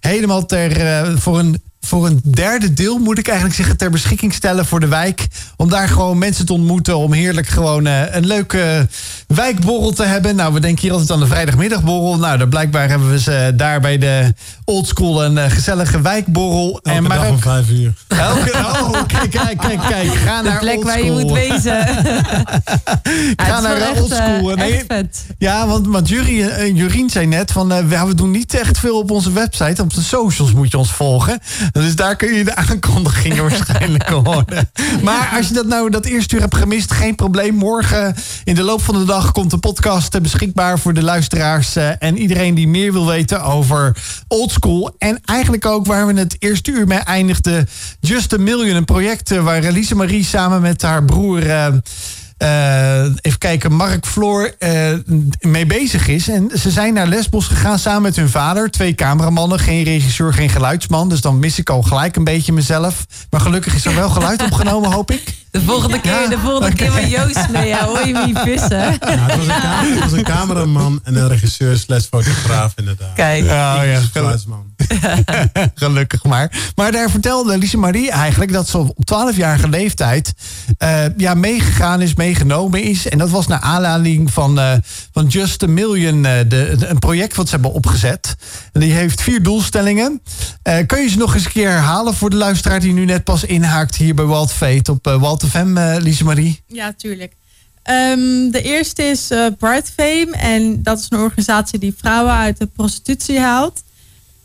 helemaal 0.00 0.46
ter, 0.46 1.20
voor 1.20 1.38
een 1.38 1.62
voor 1.86 2.06
een 2.06 2.20
derde 2.24 2.72
deel, 2.72 2.98
moet 2.98 3.18
ik 3.18 3.26
eigenlijk 3.26 3.56
zeggen, 3.56 3.76
ter 3.76 3.90
beschikking 3.90 4.34
stellen 4.34 4.66
voor 4.66 4.80
de 4.80 4.88
wijk. 4.88 5.26
Om 5.56 5.68
daar 5.68 5.88
gewoon 5.88 6.18
mensen 6.18 6.46
te 6.46 6.52
ontmoeten. 6.52 6.96
Om 6.96 7.12
heerlijk 7.12 7.46
gewoon 7.46 7.86
uh, 7.86 8.14
een 8.14 8.26
leuke 8.26 8.88
wijkborrel 9.26 9.92
te 9.92 10.04
hebben. 10.04 10.36
Nou, 10.36 10.52
we 10.52 10.60
denken 10.60 10.82
hier 10.82 10.92
altijd 10.92 11.10
aan 11.10 11.20
de 11.20 11.26
vrijdagmiddagborrel. 11.26 12.18
Nou, 12.18 12.38
dan 12.38 12.48
blijkbaar 12.48 12.88
hebben 12.88 13.10
we 13.10 13.20
ze 13.20 13.52
daar 13.56 13.80
bij 13.80 13.98
de 13.98 14.34
oldschool 14.64 15.24
een 15.24 15.50
gezellige 15.50 16.00
wijkborrel. 16.00 16.80
Elke 16.82 16.90
en 16.90 17.02
maar 17.02 17.18
dag 17.18 17.28
om 17.28 17.38
vijf 17.38 17.70
uur. 17.70 17.92
Elke, 18.08 18.50
oh, 18.50 18.90
kijk, 19.06 19.30
kijk, 19.30 19.58
kijk, 19.58 19.80
kijk. 19.88 20.14
Ga 20.14 20.42
naar 20.42 20.52
de 20.52 20.58
plek 20.58 20.82
waar 20.82 21.02
je 21.02 21.10
moet 21.10 21.32
wezen. 21.32 21.86
Ga 23.36 23.60
naar 23.60 24.00
oldschool. 24.00 24.54
Nee, 24.54 24.84
ja, 25.38 25.66
want, 25.66 25.86
want 25.86 26.08
Jurien 26.08 27.10
zei 27.10 27.26
net 27.26 27.52
van, 27.52 27.88
we 27.88 28.14
doen 28.14 28.30
niet 28.30 28.54
echt 28.54 28.78
veel 28.78 28.98
op 28.98 29.10
onze 29.10 29.32
website. 29.32 29.82
Op 29.82 29.94
de 29.94 30.02
socials 30.02 30.52
moet 30.52 30.70
je 30.70 30.78
ons 30.78 30.92
volgen. 30.92 31.40
Dus 31.80 31.96
daar 31.96 32.16
kun 32.16 32.34
je 32.34 32.44
de 32.44 32.54
aankondigingen 32.54 33.42
waarschijnlijk 33.48 34.08
horen. 34.08 34.70
Maar 35.02 35.32
als 35.36 35.48
je 35.48 35.54
dat 35.54 35.66
nou 35.66 35.90
dat 35.90 36.04
eerste 36.04 36.34
uur 36.34 36.40
hebt 36.40 36.56
gemist, 36.56 36.92
geen 36.92 37.14
probleem. 37.14 37.54
Morgen 37.54 38.14
in 38.44 38.54
de 38.54 38.62
loop 38.62 38.82
van 38.82 38.98
de 38.98 39.04
dag 39.04 39.32
komt 39.32 39.50
de 39.50 39.58
podcast 39.58 40.22
beschikbaar 40.22 40.78
voor 40.78 40.94
de 40.94 41.02
luisteraars. 41.02 41.76
Eh, 41.76 41.90
en 41.98 42.18
iedereen 42.18 42.54
die 42.54 42.68
meer 42.68 42.92
wil 42.92 43.06
weten 43.06 43.42
over 43.42 43.96
oldschool. 44.28 44.94
En 44.98 45.20
eigenlijk 45.24 45.66
ook 45.66 45.86
waar 45.86 46.06
we 46.06 46.18
het 46.18 46.36
eerste 46.38 46.70
uur 46.70 46.86
mee 46.86 46.98
eindigden. 46.98 47.68
Just 48.00 48.32
a 48.32 48.38
Million, 48.38 48.76
een 48.76 48.84
project 48.84 49.30
eh, 49.30 49.42
waar 49.42 49.62
Lise 49.62 49.94
Marie 49.94 50.24
samen 50.24 50.60
met 50.60 50.82
haar 50.82 51.04
broer... 51.04 51.42
Uh, 52.38 52.86
uh, 53.06 53.12
even 53.20 53.38
kijken, 53.38 53.72
Mark 53.72 54.06
Floor 54.06 54.54
uh, 54.58 54.70
mee 55.40 55.66
bezig 55.66 56.08
is. 56.08 56.28
En 56.28 56.50
ze 56.54 56.70
zijn 56.70 56.94
naar 56.94 57.06
Lesbos 57.06 57.46
gegaan 57.46 57.78
samen 57.78 58.02
met 58.02 58.16
hun 58.16 58.28
vader. 58.28 58.70
Twee 58.70 58.94
cameramannen, 58.94 59.58
geen 59.58 59.84
regisseur, 59.84 60.32
geen 60.32 60.48
geluidsman. 60.48 61.08
Dus 61.08 61.20
dan 61.20 61.38
mis 61.38 61.58
ik 61.58 61.70
al 61.70 61.82
gelijk 61.82 62.16
een 62.16 62.24
beetje 62.24 62.52
mezelf. 62.52 63.06
Maar 63.30 63.40
gelukkig 63.40 63.74
is 63.74 63.84
er 63.84 63.94
wel 63.94 64.08
geluid 64.08 64.42
opgenomen, 64.42 64.92
hoop 64.92 65.10
ik. 65.10 65.44
De 65.50 65.60
volgende 65.60 66.00
keer, 66.00 66.28
de 66.28 66.38
volgende 66.38 66.76
keer 66.76 66.92
met 66.92 67.10
Joost 67.10 67.48
mee, 67.48 67.68
ja, 67.68 67.84
hoor 67.84 68.06
je 68.06 68.12
me 68.12 68.26
niet 68.26 68.38
vissen. 68.38 68.78
Ja, 68.78 68.90
het, 68.90 69.36
was 69.36 69.46
een 69.46 69.92
het, 69.92 70.00
was 70.00 70.12
een 70.12 70.24
cameraman 70.24 71.00
en 71.02 71.16
een 71.16 71.28
regisseur 71.28 71.76
slash 71.76 72.04
fotograaf 72.04 72.72
inderdaad. 72.76 73.12
Kijk. 73.14 73.42
Oh, 73.42 73.48
ja, 73.48 74.00
geluidsman. 74.12 74.74
Gelukkig 75.74 76.24
maar. 76.24 76.70
Maar 76.74 76.92
daar 76.92 77.10
vertelde 77.10 77.58
Lise 77.58 77.76
Marie 77.76 78.10
eigenlijk 78.10 78.52
dat 78.52 78.68
ze 78.68 78.78
op 78.78 79.32
12-jarige 79.34 79.68
leeftijd 79.68 80.34
uh, 80.78 81.04
ja, 81.16 81.34
meegegaan 81.34 82.00
is, 82.00 82.14
meegenomen 82.14 82.82
is. 82.82 83.08
En 83.08 83.18
dat 83.18 83.30
was 83.30 83.46
naar 83.46 83.60
aanleiding 83.60 84.32
van, 84.32 84.58
uh, 84.58 84.72
van 85.12 85.26
Just 85.26 85.62
a 85.62 85.66
Million, 85.66 86.16
uh, 86.16 86.22
de, 86.48 86.76
een 86.78 86.98
project 86.98 87.36
wat 87.36 87.48
ze 87.48 87.54
hebben 87.54 87.72
opgezet. 87.72 88.36
En 88.72 88.80
die 88.80 88.92
heeft 88.92 89.22
vier 89.22 89.42
doelstellingen. 89.42 90.22
kun 90.86 91.02
je 91.02 91.08
ze 91.08 91.18
nog 91.18 91.34
eens 91.34 91.44
een 91.44 91.52
keer 91.52 91.70
herhalen 91.70 92.14
voor 92.14 92.30
de 92.30 92.36
luisteraar 92.36 92.80
die 92.80 92.92
nu 92.92 93.04
net 93.04 93.24
pas 93.24 93.44
inhaakt 93.44 93.96
hier 93.96 94.14
bij 94.14 94.24
Walt 94.24 94.52
Fate 94.52 94.92
op 94.92 95.04
Walt 95.20 95.44
FM, 95.46 95.78
Lise 95.98 96.24
Marie? 96.24 96.62
Ja, 96.66 96.92
tuurlijk. 96.96 97.32
Um, 97.90 98.50
de 98.50 98.62
eerste 98.62 99.02
is 99.02 99.26
Bright 99.58 99.92
Fame. 99.96 100.28
En 100.32 100.82
dat 100.82 100.98
is 100.98 101.06
een 101.08 101.18
organisatie 101.18 101.78
die 101.78 101.94
vrouwen 101.98 102.32
uit 102.32 102.58
de 102.58 102.66
prostitutie 102.66 103.40
haalt. 103.40 103.84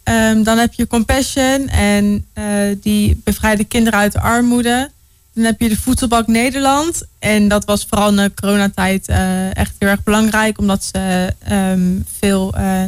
Um, 0.03 0.43
dan 0.43 0.57
heb 0.57 0.73
je 0.73 0.87
Compassion 0.87 1.67
en 1.67 2.25
uh, 2.35 2.45
die 2.81 3.21
bevrijden 3.23 3.67
kinderen 3.67 3.99
uit 3.99 4.11
de 4.11 4.19
armoede. 4.19 4.91
Dan 5.33 5.43
heb 5.43 5.59
je 5.61 5.69
de 5.69 5.77
Voedselbank 5.77 6.27
Nederland. 6.27 7.03
En 7.19 7.47
dat 7.47 7.65
was 7.65 7.85
vooral 7.89 8.09
in 8.09 8.15
de 8.15 8.31
coronatijd 8.35 9.09
uh, 9.09 9.55
echt 9.55 9.75
heel 9.77 9.89
erg 9.89 10.03
belangrijk. 10.03 10.57
Omdat 10.57 10.83
ze 10.83 11.33
um, 11.51 12.05
veel 12.19 12.53
uh, 12.57 12.83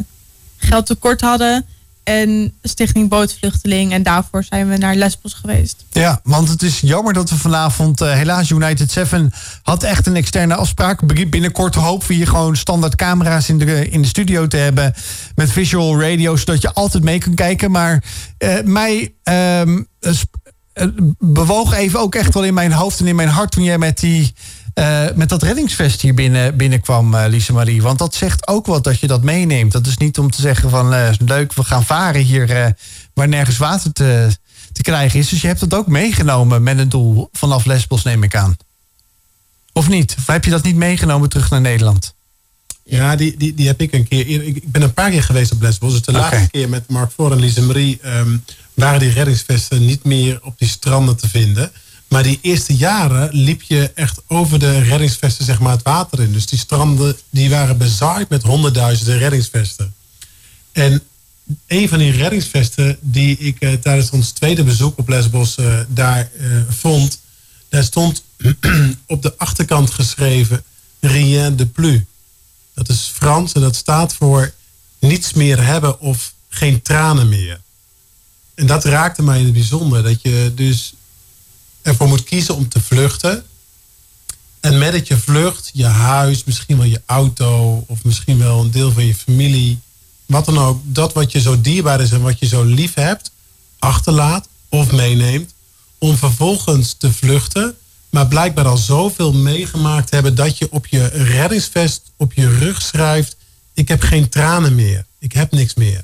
geld 0.57 0.85
tekort 0.85 1.21
hadden 1.21 1.65
en 2.03 2.53
Stichting 2.61 3.09
Bootvluchteling. 3.09 3.91
En 3.91 4.03
daarvoor 4.03 4.43
zijn 4.43 4.69
we 4.69 4.77
naar 4.77 4.95
Lesbos 4.95 5.33
geweest. 5.33 5.85
Ja, 5.91 6.19
want 6.23 6.49
het 6.49 6.61
is 6.61 6.79
jammer 6.79 7.13
dat 7.13 7.29
we 7.29 7.35
vanavond, 7.35 8.01
uh, 8.01 8.13
helaas 8.13 8.49
United 8.49 8.91
7 8.91 9.31
had 9.61 9.83
echt 9.83 10.07
een 10.07 10.15
externe 10.15 10.55
afspraak. 10.55 11.29
Binnenkort 11.29 11.75
hopen 11.75 12.07
we 12.07 12.13
hier 12.13 12.27
gewoon 12.27 12.55
standaard 12.55 12.95
camera's 12.95 13.49
in 13.49 13.57
de, 13.57 13.89
in 13.89 14.01
de 14.01 14.07
studio 14.07 14.47
te 14.47 14.57
hebben. 14.57 14.93
Met 15.35 15.51
visual 15.51 16.01
radio, 16.01 16.35
zodat 16.35 16.61
je 16.61 16.73
altijd 16.73 17.03
mee 17.03 17.19
kunt 17.19 17.35
kijken. 17.35 17.71
Maar 17.71 18.03
uh, 18.37 18.61
mij 18.63 19.13
um, 19.23 19.87
bewoog 21.19 21.73
even 21.73 21.99
ook 21.99 22.15
echt 22.15 22.33
wel 22.33 22.43
in 22.43 22.53
mijn 22.53 22.71
hoofd 22.71 22.99
en 22.99 23.07
in 23.07 23.15
mijn 23.15 23.29
hart 23.29 23.51
toen 23.51 23.63
jij 23.63 23.77
met 23.77 23.99
die 23.99 24.33
uh, 24.75 25.05
met 25.15 25.29
dat 25.29 25.43
reddingsvest 25.43 26.01
hier 26.01 26.13
binnen, 26.13 26.57
binnenkwam, 26.57 27.13
uh, 27.13 27.23
Lise 27.27 27.53
Marie. 27.53 27.81
Want 27.81 27.99
dat 27.99 28.15
zegt 28.15 28.47
ook 28.47 28.65
wat 28.65 28.83
dat 28.83 28.99
je 28.99 29.07
dat 29.07 29.23
meeneemt. 29.23 29.71
Dat 29.71 29.87
is 29.87 29.97
niet 29.97 30.17
om 30.17 30.31
te 30.31 30.41
zeggen 30.41 30.69
van 30.69 30.93
uh, 30.93 31.09
leuk, 31.25 31.53
we 31.53 31.63
gaan 31.63 31.85
varen 31.85 32.21
hier 32.21 32.75
waar 33.13 33.27
nergens 33.27 33.57
water 33.57 33.93
te, 33.93 34.37
te 34.71 34.81
krijgen 34.81 35.19
is. 35.19 35.29
Dus 35.29 35.41
je 35.41 35.47
hebt 35.47 35.59
dat 35.59 35.73
ook 35.73 35.87
meegenomen 35.87 36.63
met 36.63 36.77
een 36.77 36.89
doel 36.89 37.29
vanaf 37.31 37.65
Lesbos, 37.65 38.03
neem 38.03 38.23
ik 38.23 38.35
aan. 38.35 38.57
Of 39.73 39.89
niet? 39.89 40.15
Of 40.17 40.27
heb 40.27 40.45
je 40.45 40.51
dat 40.51 40.63
niet 40.63 40.75
meegenomen 40.75 41.29
terug 41.29 41.49
naar 41.49 41.61
Nederland? 41.61 42.13
Ja, 42.83 43.15
die, 43.15 43.37
die, 43.37 43.53
die 43.53 43.67
heb 43.67 43.81
ik 43.81 43.93
een 43.93 44.07
keer. 44.07 44.27
Ik 44.27 44.71
ben 44.71 44.81
een 44.81 44.93
paar 44.93 45.09
keer 45.09 45.23
geweest 45.23 45.51
op 45.51 45.61
Lesbos. 45.61 45.91
Dus 45.91 46.01
de 46.01 46.11
laatste 46.11 46.49
keer 46.51 46.69
met 46.69 46.89
Mark 46.89 47.11
Floor 47.11 47.31
en 47.31 47.39
Lise 47.39 47.61
Marie 47.61 47.99
um, 48.05 48.43
waren 48.73 48.99
die 48.99 49.11
reddingsvesten 49.11 49.85
niet 49.85 50.03
meer 50.03 50.39
op 50.41 50.53
die 50.57 50.67
stranden 50.67 51.15
te 51.15 51.29
vinden. 51.29 51.71
Maar 52.13 52.23
die 52.23 52.39
eerste 52.41 52.75
jaren 52.75 53.29
liep 53.31 53.61
je 53.61 53.91
echt 53.95 54.21
over 54.27 54.59
de 54.59 54.79
reddingsvesten 54.79 55.45
zeg 55.45 55.59
maar, 55.59 55.71
het 55.71 55.83
water 55.83 56.19
in. 56.19 56.33
Dus 56.33 56.45
die 56.45 56.59
stranden 56.59 57.17
die 57.29 57.49
waren 57.49 57.77
bezaaid 57.77 58.29
met 58.29 58.43
honderdduizenden 58.43 59.17
reddingsvesten. 59.17 59.93
En 60.71 61.03
een 61.67 61.89
van 61.89 61.97
die 61.97 62.11
reddingsvesten 62.11 62.97
die 63.01 63.37
ik 63.37 63.57
uh, 63.59 63.73
tijdens 63.73 64.09
ons 64.09 64.31
tweede 64.31 64.63
bezoek 64.63 64.97
op 64.97 65.07
Lesbos 65.07 65.57
uh, 65.57 65.79
daar 65.87 66.29
uh, 66.39 66.61
vond, 66.69 67.19
daar 67.69 67.83
stond 67.83 68.23
op 69.07 69.21
de 69.21 69.37
achterkant 69.37 69.91
geschreven 69.91 70.63
Rien 70.99 71.55
de 71.55 71.65
plus. 71.65 71.99
Dat 72.73 72.89
is 72.89 73.11
Frans 73.13 73.53
en 73.53 73.61
dat 73.61 73.75
staat 73.75 74.13
voor 74.13 74.53
niets 74.99 75.33
meer 75.33 75.63
hebben 75.65 75.99
of 75.99 76.33
geen 76.49 76.81
tranen 76.81 77.29
meer. 77.29 77.61
En 78.55 78.67
dat 78.67 78.85
raakte 78.85 79.23
mij 79.23 79.39
in 79.39 79.43
het 79.43 79.53
bijzonder. 79.53 80.03
Dat 80.03 80.21
je 80.21 80.51
dus 80.55 80.93
ervoor 81.83 82.07
moet 82.07 82.23
kiezen 82.23 82.55
om 82.55 82.69
te 82.69 82.81
vluchten. 82.81 83.43
En 84.59 84.77
met 84.77 84.91
dat 84.91 85.07
je 85.07 85.17
vlucht, 85.17 85.69
je 85.73 85.85
huis, 85.85 86.43
misschien 86.43 86.77
wel 86.77 86.85
je 86.85 87.01
auto 87.05 87.83
of 87.87 88.03
misschien 88.03 88.37
wel 88.37 88.59
een 88.59 88.71
deel 88.71 88.91
van 88.91 89.05
je 89.05 89.15
familie, 89.15 89.79
wat 90.25 90.45
dan 90.45 90.57
ook, 90.57 90.81
dat 90.83 91.13
wat 91.13 91.31
je 91.31 91.41
zo 91.41 91.61
dierbaar 91.61 92.01
is 92.01 92.11
en 92.11 92.21
wat 92.21 92.39
je 92.39 92.45
zo 92.45 92.63
lief 92.63 92.93
hebt, 92.93 93.31
achterlaat 93.79 94.47
of 94.69 94.91
meeneemt, 94.91 95.53
om 95.97 96.17
vervolgens 96.17 96.93
te 96.93 97.13
vluchten, 97.13 97.75
maar 98.09 98.27
blijkbaar 98.27 98.65
al 98.65 98.77
zoveel 98.77 99.33
meegemaakt 99.33 100.09
hebben 100.09 100.35
dat 100.35 100.57
je 100.57 100.71
op 100.71 100.87
je 100.87 101.05
reddingsvest 101.07 102.11
op 102.17 102.33
je 102.33 102.57
rug 102.57 102.81
schrijft: 102.81 103.35
Ik 103.73 103.87
heb 103.87 104.01
geen 104.01 104.29
tranen 104.29 104.75
meer, 104.75 105.05
ik 105.19 105.31
heb 105.31 105.51
niks 105.51 105.73
meer. 105.73 106.03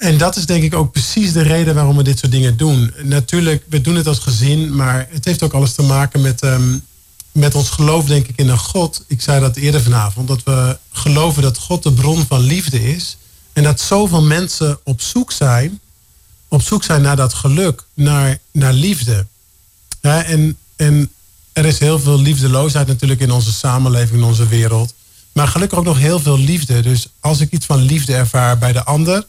En 0.00 0.18
dat 0.18 0.36
is 0.36 0.46
denk 0.46 0.62
ik 0.62 0.74
ook 0.74 0.92
precies 0.92 1.32
de 1.32 1.42
reden 1.42 1.74
waarom 1.74 1.96
we 1.96 2.02
dit 2.02 2.18
soort 2.18 2.32
dingen 2.32 2.56
doen. 2.56 2.94
Natuurlijk, 3.02 3.64
we 3.68 3.80
doen 3.80 3.94
het 3.94 4.06
als 4.06 4.18
gezin, 4.18 4.76
maar 4.76 5.06
het 5.10 5.24
heeft 5.24 5.42
ook 5.42 5.52
alles 5.52 5.74
te 5.74 5.82
maken 5.82 6.20
met, 6.20 6.42
um, 6.42 6.84
met 7.32 7.54
ons 7.54 7.70
geloof, 7.70 8.04
denk 8.04 8.26
ik, 8.26 8.36
in 8.36 8.48
een 8.48 8.58
God. 8.58 9.04
Ik 9.06 9.20
zei 9.20 9.40
dat 9.40 9.56
eerder 9.56 9.82
vanavond, 9.82 10.28
dat 10.28 10.42
we 10.42 10.78
geloven 10.92 11.42
dat 11.42 11.58
God 11.58 11.82
de 11.82 11.92
bron 11.92 12.26
van 12.26 12.40
liefde 12.40 12.92
is. 12.92 13.16
En 13.52 13.62
dat 13.62 13.80
zoveel 13.80 14.22
mensen 14.22 14.78
op 14.84 15.00
zoek 15.00 15.32
zijn, 15.32 15.80
op 16.48 16.62
zoek 16.62 16.84
zijn 16.84 17.02
naar 17.02 17.16
dat 17.16 17.34
geluk, 17.34 17.84
naar, 17.94 18.38
naar 18.52 18.72
liefde. 18.72 19.26
Ja, 20.00 20.24
en, 20.24 20.56
en 20.76 21.10
er 21.52 21.64
is 21.64 21.78
heel 21.78 21.98
veel 21.98 22.20
liefdeloosheid 22.20 22.86
natuurlijk 22.86 23.20
in 23.20 23.30
onze 23.30 23.52
samenleving, 23.52 24.20
in 24.20 24.26
onze 24.26 24.46
wereld. 24.46 24.94
Maar 25.32 25.48
gelukkig 25.48 25.78
ook 25.78 25.84
nog 25.84 25.98
heel 25.98 26.20
veel 26.20 26.38
liefde. 26.38 26.80
Dus 26.80 27.08
als 27.20 27.40
ik 27.40 27.50
iets 27.50 27.66
van 27.66 27.82
liefde 27.82 28.14
ervaar 28.14 28.58
bij 28.58 28.72
de 28.72 28.84
ander 28.84 29.24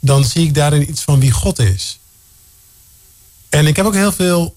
dan 0.00 0.24
zie 0.24 0.46
ik 0.46 0.54
daarin 0.54 0.88
iets 0.88 1.02
van 1.02 1.20
wie 1.20 1.30
God 1.30 1.58
is. 1.58 1.98
En 3.48 3.66
ik 3.66 3.76
heb 3.76 3.86
ook 3.86 3.94
heel 3.94 4.12
veel 4.12 4.56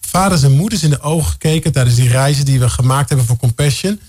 vaders 0.00 0.42
en 0.42 0.52
moeders 0.52 0.82
in 0.82 0.90
de 0.90 1.00
ogen 1.00 1.30
gekeken 1.30 1.72
tijdens 1.72 1.96
die 1.96 2.08
reizen 2.08 2.44
die 2.44 2.60
we 2.60 2.68
gemaakt 2.68 3.08
hebben 3.08 3.26
voor 3.26 3.36
Compassion. 3.36 4.00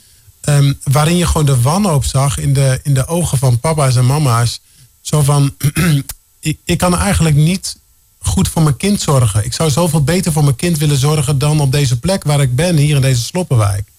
Um, 0.44 0.80
waarin 0.84 1.18
je 1.18 1.26
gewoon 1.26 1.46
de 1.46 1.62
wanhoop 1.62 2.06
zag 2.06 2.38
in 2.38 2.54
de, 2.54 2.80
in 2.84 2.94
de 2.94 3.08
ogen 3.08 3.38
van 3.38 3.60
papa's 3.60 3.96
en 3.96 4.06
mama's. 4.06 4.62
Zo 5.02 5.22
van, 5.22 5.56
ik, 6.40 6.58
ik 6.64 6.78
kan 6.78 6.98
eigenlijk 6.98 7.36
niet 7.36 7.78
goed 8.20 8.48
voor 8.48 8.62
mijn 8.62 8.78
kind 8.78 9.02
zorgen. 9.02 9.46
Ik 9.46 9.54
zou 9.54 9.70
zoveel 9.70 10.04
beter 10.04 10.32
voor 10.32 10.44
mijn 10.44 10.56
kind 10.56 10.78
willen 10.78 10.98
zorgen 10.98 11.38
dan 11.38 11.60
op 11.60 11.72
deze 11.72 12.00
plek 12.00 12.24
waar 12.24 12.42
ik 12.42 12.56
ben, 12.56 12.78
hier 12.78 12.96
in 12.96 13.02
deze 13.02 13.24
sloppenwijk. 13.24 13.92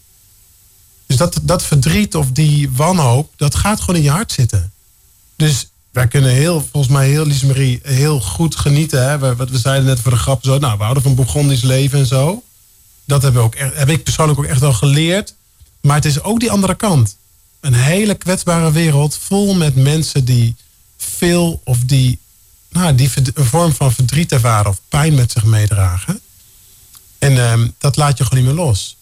Dus 1.07 1.17
dat, 1.17 1.39
dat 1.43 1.65
verdriet 1.65 2.15
of 2.15 2.31
die 2.31 2.71
wanhoop, 2.71 3.33
dat 3.37 3.55
gaat 3.55 3.81
gewoon 3.81 3.97
in 3.97 4.03
je 4.03 4.11
hart 4.11 4.33
zitten. 4.33 4.73
Dus 5.37 5.70
wij 5.91 6.09
kunnen 6.09 6.31
heel, 6.31 6.61
volgens 6.71 6.93
mij 6.93 7.09
heel, 7.09 7.27
Lies 7.27 7.43
Marie, 7.43 7.81
heel 7.83 8.21
goed 8.21 8.57
genieten. 8.57 9.09
Hè? 9.09 9.19
We, 9.19 9.37
wat 9.37 9.51
we 9.51 9.59
zeiden 9.59 9.87
net 9.87 10.01
voor 10.01 10.11
de 10.11 10.19
grap, 10.19 10.45
zo, 10.45 10.59
nou, 10.59 10.77
we 10.77 10.83
houden 10.83 11.03
van 11.03 11.15
Bourgondisch 11.15 11.63
leven 11.63 11.99
en 11.99 12.07
zo. 12.07 12.43
Dat 13.05 13.23
hebben 13.23 13.41
we 13.41 13.47
ook, 13.47 13.75
heb 13.75 13.89
ik 13.89 14.03
persoonlijk 14.03 14.39
ook 14.39 14.45
echt 14.45 14.61
wel 14.61 14.73
geleerd. 14.73 15.35
Maar 15.81 15.97
het 15.97 16.05
is 16.05 16.23
ook 16.23 16.41
die 16.41 16.51
andere 16.51 16.75
kant. 16.75 17.17
Een 17.61 17.75
hele 17.75 18.15
kwetsbare 18.15 18.73
wereld 18.73 19.19
vol 19.23 19.55
met 19.55 19.75
mensen 19.75 20.25
die 20.25 20.57
veel 20.97 21.61
of 21.65 21.79
die 21.79 22.19
nou, 22.71 22.95
die 22.95 23.11
een 23.35 23.45
vorm 23.45 23.73
van 23.73 23.93
verdriet 23.93 24.33
ervaren 24.33 24.71
of 24.71 24.81
pijn 24.89 25.15
met 25.15 25.33
zich 25.33 25.45
meedragen. 25.45 26.21
En 27.19 27.39
ehm, 27.39 27.69
dat 27.79 27.97
laat 27.97 28.19
je 28.19 28.25
gewoon 28.25 28.45
niet 28.45 28.55
meer 28.55 28.65
los. 28.65 28.97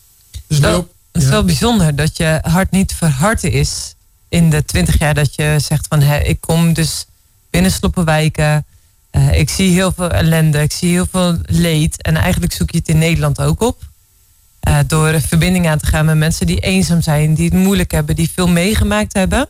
Dus 0.47 0.59
het 0.59 1.23
is 1.23 1.29
wel 1.29 1.45
bijzonder 1.45 1.97
dat 1.97 2.17
je 2.17 2.39
hart 2.43 2.71
niet 2.71 2.95
verhard 2.95 3.45
is 3.45 3.95
in 4.29 4.51
de 4.51 4.65
twintig 4.65 4.99
jaar 4.99 5.15
dat 5.15 5.35
je 5.35 5.57
zegt 5.61 5.87
van 5.89 6.01
hè, 6.01 6.19
ik 6.19 6.41
kom 6.41 6.73
dus 6.73 7.07
binnen 7.51 7.71
Sloppenwijken. 7.71 8.67
Uh, 9.13 9.39
ik 9.39 9.51
zie 9.51 9.71
heel 9.71 9.93
veel 9.93 10.11
ellende, 10.11 10.63
ik 10.63 10.73
zie 10.73 10.91
heel 10.91 11.07
veel 11.11 11.39
leed. 11.47 12.03
En 12.03 12.17
eigenlijk 12.17 12.53
zoek 12.53 12.71
je 12.71 12.79
het 12.79 12.89
in 12.89 12.99
Nederland 12.99 13.41
ook 13.41 13.61
op. 13.61 13.83
Uh, 14.69 14.79
door 14.87 15.21
verbinding 15.21 15.69
aan 15.69 15.79
te 15.79 15.87
gaan 15.87 16.05
met 16.05 16.17
mensen 16.17 16.47
die 16.47 16.61
eenzaam 16.61 17.03
zijn, 17.03 17.35
die 17.35 17.45
het 17.45 17.55
moeilijk 17.55 17.91
hebben, 17.91 18.17
die 18.17 18.31
veel 18.35 18.49
meegemaakt 18.49 19.13
hebben. 19.13 19.49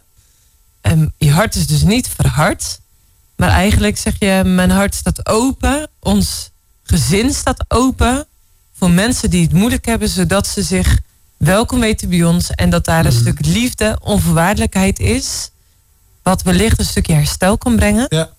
En 0.81 1.13
je 1.17 1.31
hart 1.31 1.55
is 1.55 1.67
dus 1.67 1.83
niet 1.83 2.09
verhard. 2.09 2.81
Maar 3.37 3.49
eigenlijk 3.49 3.99
zeg 3.99 4.15
je, 4.19 4.43
mijn 4.45 4.71
hart 4.71 4.95
staat 4.95 5.27
open. 5.27 5.89
Ons 6.01 6.51
gezin 6.83 7.33
staat 7.33 7.65
open 7.69 8.27
voor 8.75 8.91
mensen 8.91 9.31
die 9.31 9.43
het 9.43 9.53
moeilijk 9.53 9.87
hebben, 9.87 10.09
zodat 10.09 10.47
ze 10.47 10.63
zich 10.63 10.99
welkom 11.39 11.81
weten 11.81 12.09
bij 12.09 12.25
ons. 12.25 12.51
En 12.51 12.71
dat 12.71 12.85
daar 12.85 13.05
een 13.07 13.13
mhm. 13.13 13.21
stuk 13.21 13.47
liefde, 13.47 13.99
onvoorwaardelijkheid 14.03 14.99
is. 14.99 15.51
Wat 16.23 16.43
wellicht 16.43 16.79
een 16.79 16.85
stukje 16.85 17.15
herstel 17.15 17.59
kan 17.59 17.77
brengen. 17.77 18.07
Ja, 18.09 18.31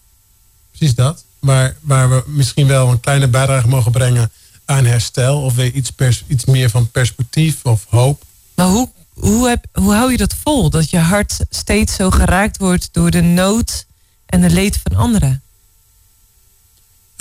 precies 0.70 0.96
dat. 0.96 1.24
Maar 1.40 1.76
waar 1.82 2.10
we 2.10 2.24
misschien 2.26 2.68
wel 2.68 2.90
een 2.90 3.00
kleine 3.00 3.28
bijdrage 3.28 3.68
mogen 3.68 3.92
brengen 3.92 4.32
aan 4.66 4.86
herstel. 4.86 5.42
Of 5.42 5.56
weer 5.56 5.72
iets, 5.72 5.90
pers, 5.92 6.24
iets 6.28 6.46
meer 6.46 6.70
van 6.70 6.92
perspectief 6.92 7.60
of 7.64 7.86
hoop. 7.90 8.24
Maar 8.56 8.68
hoe, 8.68 8.90
hoe, 9.14 9.48
heb, 9.48 9.66
hoe 9.74 9.94
hou 9.94 10.12
je 10.12 10.18
dat 10.18 10.36
vol? 10.44 10.70
Dat 10.70 10.90
je 10.90 10.98
hart 10.98 11.38
steeds 11.50 11.96
zo 11.96 12.10
geraakt 12.10 12.58
wordt 12.58 12.90
door 12.92 13.12
de 13.12 13.22
nood 13.22 13.86
en 14.26 14.42
de 14.42 14.50
leed 14.50 14.80
van 14.84 14.98
anderen? 14.98 15.42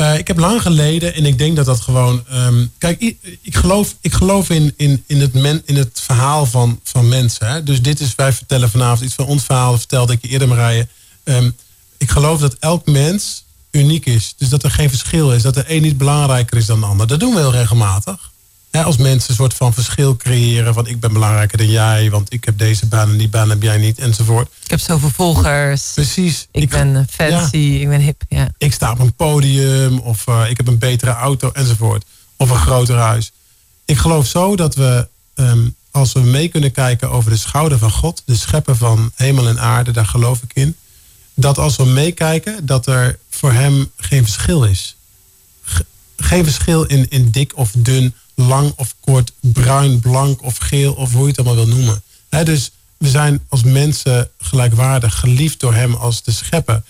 Uh, 0.00 0.18
ik 0.18 0.26
heb 0.26 0.38
lang 0.38 0.62
geleden, 0.62 1.14
en 1.14 1.26
ik 1.26 1.38
denk 1.38 1.56
dat 1.56 1.66
dat 1.66 1.80
gewoon. 1.80 2.24
Um, 2.32 2.72
kijk, 2.78 3.00
ik, 3.00 3.38
ik, 3.42 3.56
geloof, 3.56 3.94
ik 4.00 4.12
geloof 4.12 4.50
in, 4.50 4.74
in, 4.76 5.04
in, 5.06 5.20
het, 5.20 5.34
men, 5.34 5.62
in 5.64 5.76
het 5.76 6.00
verhaal 6.00 6.46
van, 6.46 6.80
van 6.84 7.08
mensen. 7.08 7.46
Hè? 7.48 7.62
Dus 7.62 7.82
dit 7.82 8.00
is, 8.00 8.14
wij 8.14 8.32
vertellen 8.32 8.70
vanavond 8.70 9.00
iets 9.00 9.14
van 9.14 9.26
ons 9.26 9.44
verhaal, 9.44 9.78
vertelde 9.78 10.12
ik 10.12 10.18
je 10.22 10.28
eerder, 10.28 10.48
Marije. 10.48 10.88
Um, 11.24 11.56
ik 11.96 12.10
geloof 12.10 12.40
dat 12.40 12.56
elk 12.58 12.86
mens 12.86 13.44
uniek 13.70 14.06
is. 14.06 14.34
Dus 14.36 14.48
dat 14.48 14.62
er 14.62 14.70
geen 14.70 14.88
verschil 14.88 15.32
is. 15.32 15.42
Dat 15.42 15.54
de 15.54 15.64
een 15.66 15.82
niet 15.82 15.98
belangrijker 15.98 16.56
is 16.56 16.66
dan 16.66 16.80
de 16.80 16.86
ander. 16.86 17.06
Dat 17.06 17.20
doen 17.20 17.34
we 17.34 17.40
heel 17.40 17.52
regelmatig 17.52 18.30
als 18.70 18.96
mensen 18.96 19.30
een 19.30 19.36
soort 19.36 19.54
van 19.54 19.74
verschil 19.74 20.16
creëren 20.16 20.74
van 20.74 20.86
ik 20.86 21.00
ben 21.00 21.12
belangrijker 21.12 21.58
dan 21.58 21.70
jij, 21.70 22.10
want 22.10 22.32
ik 22.32 22.44
heb 22.44 22.58
deze 22.58 22.86
baan 22.86 23.10
en 23.10 23.16
die 23.16 23.28
baan 23.28 23.50
heb 23.50 23.62
jij 23.62 23.78
niet, 23.78 23.98
enzovoort. 23.98 24.48
Ik 24.64 24.70
heb 24.70 24.80
zoveel 24.80 25.10
volgers. 25.10 25.92
Precies. 25.94 26.48
Ik, 26.50 26.68
ben 26.68 27.06
fancy, 27.10 27.56
ik 27.56 27.88
ben 27.88 28.00
hip. 28.00 28.22
Ja. 28.28 28.48
Ik 28.58 28.72
sta 28.72 28.92
op 28.92 28.98
een 28.98 29.14
podium 29.14 29.98
of 29.98 30.26
uh, 30.26 30.50
ik 30.50 30.56
heb 30.56 30.66
een 30.66 30.78
betere 30.78 31.10
auto 31.10 31.50
enzovoort. 31.52 32.04
Of 32.36 32.50
een 32.50 32.56
groter 32.56 32.96
huis. 32.96 33.32
Ik 33.84 33.96
geloof 33.96 34.26
zo 34.26 34.56
dat 34.56 34.74
we, 34.74 35.08
um, 35.34 35.74
als 35.90 36.12
we 36.12 36.20
mee 36.20 36.48
kunnen 36.48 36.72
kijken 36.72 37.10
over 37.10 37.30
de 37.30 37.36
schouder 37.36 37.78
van 37.78 37.90
God, 37.90 38.22
de 38.24 38.36
schepper 38.36 38.76
van 38.76 39.12
hemel 39.14 39.48
en 39.48 39.60
aarde, 39.60 39.90
daar 39.90 40.06
geloof 40.06 40.42
ik 40.42 40.50
in. 40.54 40.76
Dat 41.34 41.58
als 41.58 41.76
we 41.76 41.84
meekijken, 41.84 42.66
dat 42.66 42.86
er 42.86 43.18
voor 43.30 43.52
hem 43.52 43.90
geen 43.96 44.22
verschil 44.24 44.64
is. 44.64 44.96
geen 46.16 46.44
verschil 46.44 46.84
in, 46.84 47.08
in 47.08 47.30
dik 47.30 47.56
of 47.56 47.70
dun, 47.76 48.14
lang 48.38 48.72
of 48.76 48.94
kort, 49.00 49.32
bruin, 49.40 50.00
blank 50.00 50.42
of 50.42 50.56
geel 50.56 50.92
of 50.92 51.12
hoe 51.12 51.22
je 51.22 51.28
het 51.28 51.38
allemaal 51.38 51.64
wil 51.64 51.76
noemen. 51.76 52.02
dus 52.44 52.70
we 52.96 53.08
zijn 53.08 53.44
als 53.48 53.62
mensen 53.62 54.30
gelijkwaardig, 54.38 55.18
geliefd 55.18 55.60
door 55.60 55.74
hem 55.74 55.94
als 55.94 56.22
de 56.22 56.32
schepper. 56.32 56.82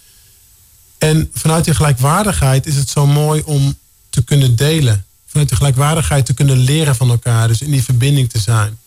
En 0.99 1.31
vanuit 1.35 1.65
die 1.65 1.75
gelijkwaardigheid 1.75 2.67
is 2.67 2.77
het 2.77 2.89
zo 2.89 3.07
mooi 3.07 3.43
om 3.45 3.79
te 4.11 4.23
kunnen 4.23 4.57
delen. 4.57 5.05
Vanuit 5.27 5.49
de 5.49 5.57
gelijkwaardigheid 5.57 6.27
te 6.27 6.35
kunnen 6.35 6.57
leren 6.57 6.97
van 6.97 7.11
elkaar. 7.11 7.49
Dus 7.49 7.63
in 7.63 7.71
die 7.71 7.85
verbinding 7.85 8.31
te 8.31 8.39
zijn. 8.39 8.79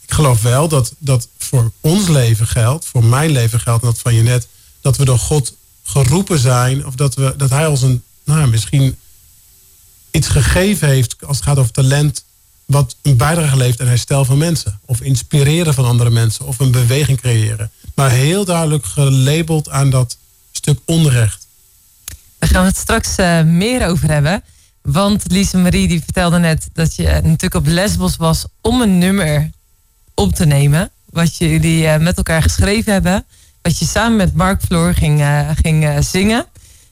Ik 0.00 0.12
geloof 0.12 0.42
wel 0.42 0.68
dat 0.68 0.94
dat 0.98 1.28
voor 1.38 1.72
ons 1.80 2.08
leven 2.08 2.46
geldt, 2.46 2.86
voor 2.86 3.04
mijn 3.04 3.30
leven 3.30 3.60
geldt, 3.60 3.82
en 3.82 3.88
dat 3.88 3.98
van 3.98 4.14
je 4.14 4.22
net, 4.22 4.48
dat 4.80 4.96
we 4.96 5.04
door 5.04 5.18
God 5.18 5.54
geroepen 5.84 6.38
zijn. 6.38 6.86
Of 6.86 6.94
dat, 6.94 7.14
we, 7.14 7.34
dat 7.36 7.50
hij 7.50 7.66
ons 7.66 7.82
een, 7.82 8.02
nou 8.24 8.48
misschien 8.48 8.96
iets 10.14 10.28
gegeven 10.28 10.88
heeft 10.88 11.16
als 11.26 11.36
het 11.36 11.46
gaat 11.46 11.58
over 11.58 11.72
talent, 11.72 12.24
wat 12.64 12.96
een 13.02 13.16
bijdrage 13.16 13.56
levert 13.56 13.80
aan 13.80 13.86
herstel 13.86 14.24
van 14.24 14.38
mensen. 14.38 14.80
Of 14.84 15.00
inspireren 15.00 15.74
van 15.74 15.84
andere 15.84 16.10
mensen. 16.10 16.46
Of 16.46 16.58
een 16.58 16.70
beweging 16.70 17.20
creëren. 17.20 17.70
Maar 17.94 18.10
heel 18.10 18.44
duidelijk 18.44 18.84
gelabeld 18.84 19.70
aan 19.70 19.90
dat 19.90 20.16
stuk 20.52 20.78
onrecht. 20.84 21.46
Daar 22.38 22.48
gaan 22.48 22.62
we 22.62 22.68
het 22.68 22.76
straks 22.76 23.18
uh, 23.18 23.42
meer 23.42 23.86
over 23.86 24.10
hebben. 24.10 24.42
Want 24.82 25.24
Lise 25.26 25.58
Marie 25.58 25.88
die 25.88 26.02
vertelde 26.02 26.38
net 26.38 26.68
dat 26.72 26.96
je 26.96 27.02
natuurlijk 27.02 27.54
op 27.54 27.66
Lesbos 27.66 28.16
was 28.16 28.44
om 28.60 28.80
een 28.80 28.98
nummer 28.98 29.50
op 30.14 30.34
te 30.34 30.46
nemen. 30.46 30.90
Wat 31.10 31.36
jullie 31.36 31.82
uh, 31.82 31.96
met 31.96 32.16
elkaar 32.16 32.42
geschreven 32.42 32.92
hebben. 32.92 33.24
Wat 33.62 33.78
je 33.78 33.84
samen 33.84 34.16
met 34.16 34.34
Mark 34.34 34.62
Floor 34.62 34.94
ging, 34.94 35.24
ging 35.62 36.04
zingen. 36.04 36.46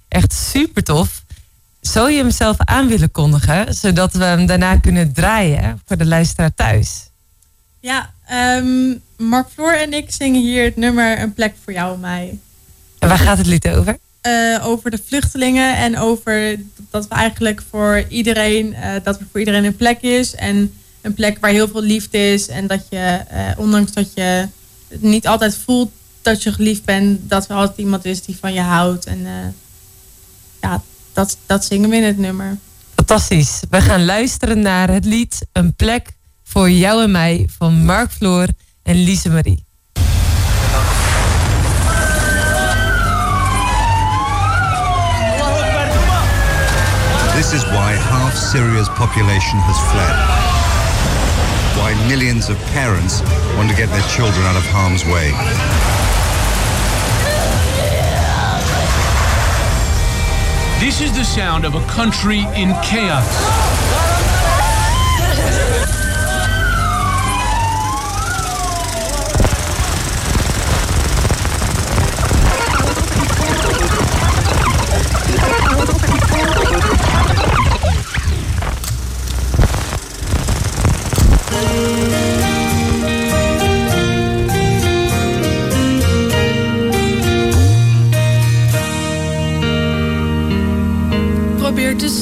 Echt 0.08 0.32
super 0.32 0.84
tof. 0.84 1.21
Zou 1.82 2.10
je 2.10 2.16
hem 2.16 2.30
zelf 2.30 2.56
aan 2.58 2.88
willen 2.88 3.10
kondigen, 3.10 3.74
zodat 3.74 4.12
we 4.12 4.24
hem 4.24 4.46
daarna 4.46 4.76
kunnen 4.76 5.12
draaien 5.12 5.80
voor 5.86 5.96
de 5.96 6.06
luisteraar 6.06 6.54
thuis? 6.54 7.10
Ja, 7.80 8.10
um, 8.56 9.02
Mark 9.16 9.48
Floor 9.54 9.72
en 9.72 9.92
ik 9.92 10.12
zingen 10.12 10.40
hier 10.40 10.64
het 10.64 10.76
nummer 10.76 11.20
Een 11.20 11.34
plek 11.34 11.54
voor 11.64 11.72
jou 11.72 11.94
en 11.94 12.00
mij. 12.00 12.38
En 12.98 13.08
waar 13.08 13.18
gaat 13.18 13.38
het 13.38 13.46
lied 13.46 13.68
over? 13.68 13.98
Uh, 14.26 14.66
over 14.66 14.90
de 14.90 14.98
vluchtelingen 15.06 15.76
en 15.76 15.98
over 15.98 16.56
dat 16.90 17.08
we 17.08 17.14
eigenlijk 17.14 17.62
voor 17.70 18.04
iedereen, 18.08 18.66
uh, 18.66 18.94
dat 19.02 19.20
er 19.20 19.26
voor 19.30 19.40
iedereen 19.40 19.64
een 19.64 19.76
plek 19.76 20.00
is. 20.00 20.34
En 20.34 20.74
een 21.00 21.14
plek 21.14 21.38
waar 21.40 21.50
heel 21.50 21.68
veel 21.68 21.82
liefde 21.82 22.32
is. 22.32 22.48
En 22.48 22.66
dat 22.66 22.86
je, 22.90 23.20
uh, 23.32 23.50
ondanks 23.56 23.92
dat 23.92 24.14
je 24.14 24.48
niet 24.88 25.26
altijd 25.26 25.56
voelt 25.56 25.90
dat 26.20 26.42
je 26.42 26.52
geliefd 26.52 26.84
bent, 26.84 27.30
dat 27.30 27.48
er 27.48 27.56
altijd 27.56 27.78
iemand 27.78 28.04
is 28.04 28.22
die 28.22 28.36
van 28.40 28.52
je 28.52 28.60
houdt. 28.60 29.06
En 29.06 29.26
ja, 30.60 30.82
dat, 31.12 31.36
dat 31.46 31.64
zingen 31.64 31.90
we 31.90 31.96
in 31.96 32.02
het 32.02 32.18
nummer. 32.18 32.58
Fantastisch. 32.94 33.60
We 33.70 33.80
gaan 33.80 34.04
luisteren 34.04 34.60
naar 34.60 34.90
het 34.90 35.04
lied 35.04 35.46
Een 35.52 35.74
plek 35.74 36.12
voor 36.44 36.70
jou 36.70 37.02
en 37.02 37.10
mij 37.10 37.48
van 37.58 37.84
Mark 37.84 38.10
Floor 38.10 38.46
en 38.82 39.04
Lise 39.04 39.30
Marie. 39.30 39.64
This 47.34 47.52
is 47.52 47.64
why 47.64 47.94
half 47.94 48.36
Syria's 48.36 48.88
population 48.88 49.58
has 49.58 49.78
fled. 49.90 50.14
Why 51.76 52.08
millions 52.08 52.48
of 52.48 52.56
parents 52.72 53.20
want 53.56 53.68
to 53.70 53.74
get 53.74 53.88
their 53.90 54.08
children 54.08 54.46
out 54.46 54.56
of 54.56 54.66
harm's 54.70 55.04
way. 55.04 55.32
This 60.82 61.00
is 61.00 61.12
the 61.12 61.22
sound 61.22 61.64
of 61.64 61.76
a 61.76 61.86
country 61.86 62.40
in 62.56 62.74
chaos. 62.82 63.71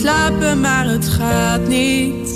Slapen, 0.00 0.60
maar 0.60 0.88
het 0.88 1.08
gaat 1.08 1.68
niet. 1.68 2.29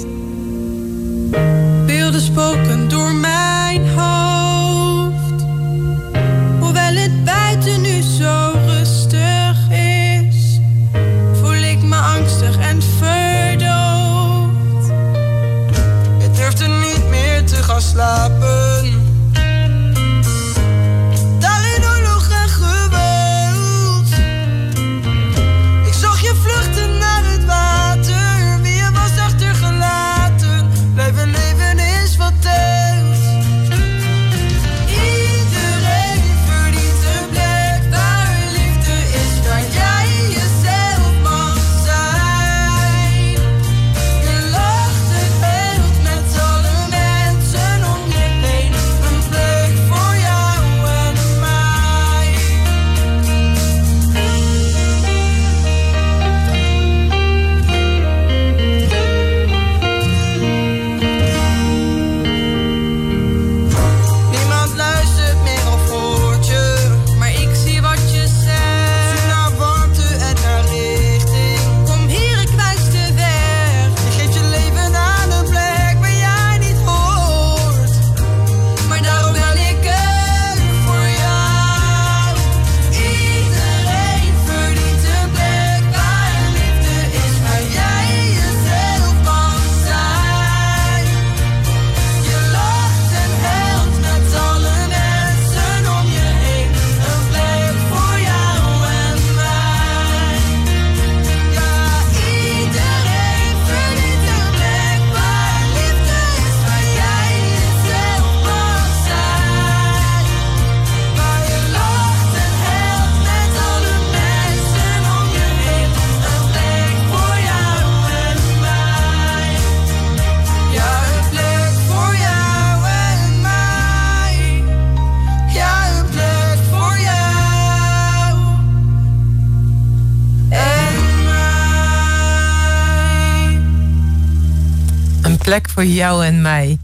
Plek 135.54 135.70
voor 135.70 135.84
jou 135.84 136.24
en 136.24 136.42
mij. 136.42 136.78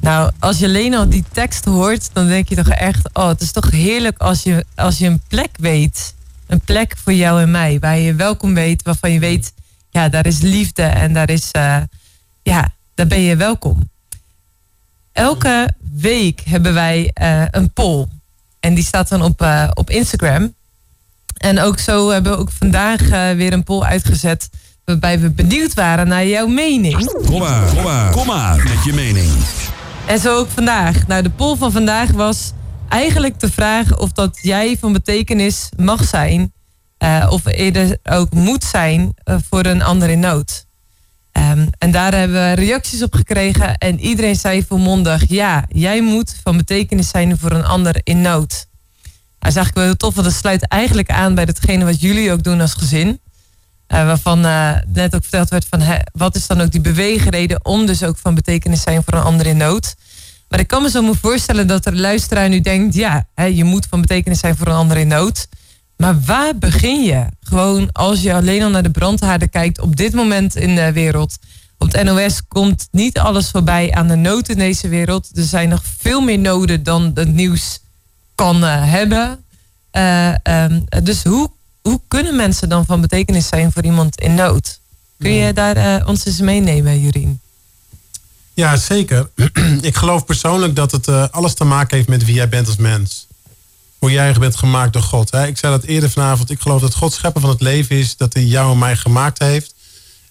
Nou, 0.00 0.30
als 0.38 0.58
je 0.58 0.66
alleen 0.66 0.94
al 0.94 1.08
die 1.08 1.24
tekst 1.32 1.64
hoort, 1.64 2.10
dan 2.12 2.26
denk 2.26 2.48
je 2.48 2.54
toch 2.54 2.68
echt, 2.68 3.08
oh, 3.12 3.28
het 3.28 3.40
is 3.40 3.52
toch 3.52 3.70
heerlijk 3.70 4.18
als 4.18 4.42
je, 4.42 4.64
als 4.74 4.98
je 4.98 5.06
een 5.06 5.20
plek 5.28 5.50
weet. 5.56 6.14
Een 6.46 6.60
plek 6.60 6.96
voor 7.02 7.12
jou 7.12 7.40
en 7.40 7.50
mij, 7.50 7.78
waar 7.80 7.98
je 7.98 8.14
welkom 8.14 8.54
weet, 8.54 8.82
waarvan 8.82 9.12
je 9.12 9.18
weet, 9.18 9.52
ja, 9.90 10.08
daar 10.08 10.26
is 10.26 10.40
liefde 10.40 10.82
en 10.82 11.12
daar 11.12 11.30
is, 11.30 11.48
uh, 11.56 11.76
ja, 12.42 12.72
daar 12.94 13.06
ben 13.06 13.20
je 13.20 13.36
welkom. 13.36 13.90
Elke 15.12 15.74
week 15.92 16.40
hebben 16.40 16.74
wij 16.74 17.10
uh, 17.22 17.44
een 17.50 17.70
poll. 17.70 18.06
En 18.60 18.74
die 18.74 18.84
staat 18.84 19.08
dan 19.08 19.22
op, 19.22 19.42
uh, 19.42 19.70
op 19.74 19.90
Instagram. 19.90 20.54
En 21.36 21.60
ook 21.60 21.78
zo 21.78 22.10
hebben 22.10 22.32
we 22.32 22.38
ook 22.38 22.50
vandaag 22.50 23.08
weer 23.36 23.52
een 23.52 23.64
poll 23.64 23.82
uitgezet. 23.82 24.48
Waarbij 24.92 25.20
we 25.20 25.30
benieuwd 25.30 25.74
waren 25.74 26.08
naar 26.08 26.26
jouw 26.26 26.46
mening. 26.46 27.12
Kom 27.26 27.38
maar, 27.38 27.74
kom 27.74 27.82
maar, 27.82 28.10
kom 28.10 28.26
maar 28.26 28.56
met 28.56 28.84
je 28.84 28.92
mening. 28.92 29.30
En 30.06 30.18
zo 30.18 30.38
ook 30.38 30.48
vandaag. 30.48 31.06
Nou, 31.06 31.22
de 31.22 31.30
poll 31.30 31.56
van 31.56 31.72
vandaag 31.72 32.10
was 32.10 32.52
eigenlijk 32.88 33.40
de 33.40 33.50
vraag 33.50 33.98
of 33.98 34.12
dat 34.12 34.38
jij 34.42 34.76
van 34.80 34.92
betekenis 34.92 35.68
mag 35.76 36.04
zijn. 36.04 36.52
Uh, 36.98 37.26
of 37.30 37.40
eerder 37.44 37.98
ook 38.02 38.32
moet 38.32 38.64
zijn 38.64 39.14
uh, 39.24 39.36
voor 39.48 39.66
een 39.66 39.82
ander 39.82 40.08
in 40.08 40.20
nood. 40.20 40.66
Um, 41.32 41.68
en 41.78 41.90
daar 41.90 42.14
hebben 42.14 42.36
we 42.36 42.52
reacties 42.52 43.02
op 43.02 43.14
gekregen. 43.14 43.78
En 43.78 44.00
iedereen 44.00 44.36
zei 44.36 44.64
volmondig: 44.68 45.24
ja, 45.28 45.64
jij 45.68 46.02
moet 46.02 46.36
van 46.42 46.56
betekenis 46.56 47.08
zijn 47.08 47.38
voor 47.38 47.50
een 47.50 47.64
ander 47.64 48.00
in 48.02 48.20
nood. 48.20 48.66
Dat 49.38 49.50
is 49.50 49.56
eigenlijk 49.56 49.74
wel 49.74 49.84
heel 49.84 49.96
tof, 49.96 50.14
want 50.14 50.26
dat 50.26 50.36
sluit 50.36 50.68
eigenlijk 50.68 51.10
aan 51.10 51.34
bij 51.34 51.44
hetgene 51.44 51.84
wat 51.84 52.00
jullie 52.00 52.32
ook 52.32 52.42
doen 52.42 52.60
als 52.60 52.74
gezin. 52.74 53.20
Uh, 53.92 54.04
waarvan 54.04 54.40
net 54.92 55.14
ook 55.14 55.22
verteld 55.22 55.48
werd 55.48 55.66
van 55.70 55.80
hè, 55.80 55.96
wat 56.12 56.36
is 56.36 56.46
dan 56.46 56.60
ook 56.60 56.70
die 56.70 56.80
beweegreden 56.80 57.64
om 57.64 57.86
dus 57.86 58.02
ook 58.02 58.18
van 58.18 58.34
betekenis 58.34 58.82
zijn 58.82 59.02
voor 59.04 59.14
een 59.14 59.24
ander 59.24 59.46
in 59.46 59.56
nood. 59.56 59.94
Maar 60.48 60.60
ik 60.60 60.68
kan 60.68 60.82
me 60.82 60.90
zo 60.90 61.12
voorstellen 61.12 61.66
dat 61.66 61.86
er 61.86 61.96
luisteraar 61.96 62.48
nu 62.48 62.60
denkt: 62.60 62.94
ja, 62.94 63.26
hè, 63.34 63.44
je 63.44 63.64
moet 63.64 63.86
van 63.90 64.00
betekenis 64.00 64.38
zijn 64.38 64.56
voor 64.56 64.66
een 64.66 64.72
ander 64.72 64.96
in 64.96 65.08
nood. 65.08 65.48
Maar 65.96 66.20
waar 66.20 66.58
begin 66.58 67.02
je? 67.04 67.26
Gewoon 67.40 67.92
als 67.92 68.22
je 68.22 68.34
alleen 68.34 68.62
al 68.62 68.70
naar 68.70 68.82
de 68.82 68.90
brandhaarden 68.90 69.50
kijkt 69.50 69.80
op 69.80 69.96
dit 69.96 70.14
moment 70.14 70.56
in 70.56 70.74
de 70.74 70.92
wereld. 70.92 71.38
Op 71.78 71.92
het 71.92 72.04
NOS 72.04 72.40
komt 72.48 72.88
niet 72.90 73.18
alles 73.18 73.50
voorbij 73.50 73.92
aan 73.92 74.08
de 74.08 74.16
nood 74.16 74.48
in 74.48 74.58
deze 74.58 74.88
wereld. 74.88 75.30
Er 75.34 75.44
zijn 75.44 75.68
nog 75.68 75.82
veel 75.98 76.20
meer 76.20 76.38
noden 76.38 76.82
dan 76.82 77.10
het 77.14 77.32
nieuws 77.32 77.80
kan 78.34 78.64
uh, 78.64 78.90
hebben. 78.90 79.44
Um, 79.92 80.84
dus 81.02 81.24
hoe, 81.24 81.50
hoe 81.82 82.00
kunnen 82.08 82.36
mensen 82.36 82.68
dan 82.68 82.86
van 82.86 83.00
betekenis 83.00 83.48
zijn 83.48 83.72
voor 83.72 83.84
iemand 83.84 84.20
in 84.20 84.34
nood? 84.34 84.80
Kun 85.18 85.32
je 85.32 85.52
daar 85.52 85.76
uh, 85.76 86.08
ons 86.08 86.24
eens 86.24 86.40
meenemen, 86.40 87.00
Jurien? 87.00 87.40
Ja, 88.54 88.76
zeker. 88.76 89.30
ik 89.80 89.96
geloof 89.96 90.24
persoonlijk 90.24 90.76
dat 90.76 90.92
het 90.92 91.08
uh, 91.08 91.28
alles 91.30 91.54
te 91.54 91.64
maken 91.64 91.96
heeft 91.96 92.08
met 92.08 92.24
wie 92.24 92.34
jij 92.34 92.48
bent 92.48 92.66
als 92.66 92.76
mens. 92.76 93.26
Hoe 93.98 94.10
jij 94.10 94.32
bent 94.32 94.56
gemaakt 94.56 94.92
door 94.92 95.02
God. 95.02 95.30
Hè? 95.30 95.46
Ik 95.46 95.58
zei 95.58 95.72
dat 95.72 95.84
eerder 95.84 96.10
vanavond. 96.10 96.50
Ik 96.50 96.60
geloof 96.60 96.80
dat 96.80 96.94
God 96.94 97.12
schepper 97.12 97.40
van 97.40 97.50
het 97.50 97.60
leven 97.60 97.96
is. 97.96 98.16
Dat 98.16 98.32
hij 98.32 98.44
jou 98.44 98.72
en 98.72 98.78
mij 98.78 98.96
gemaakt 98.96 99.38
heeft. 99.38 99.74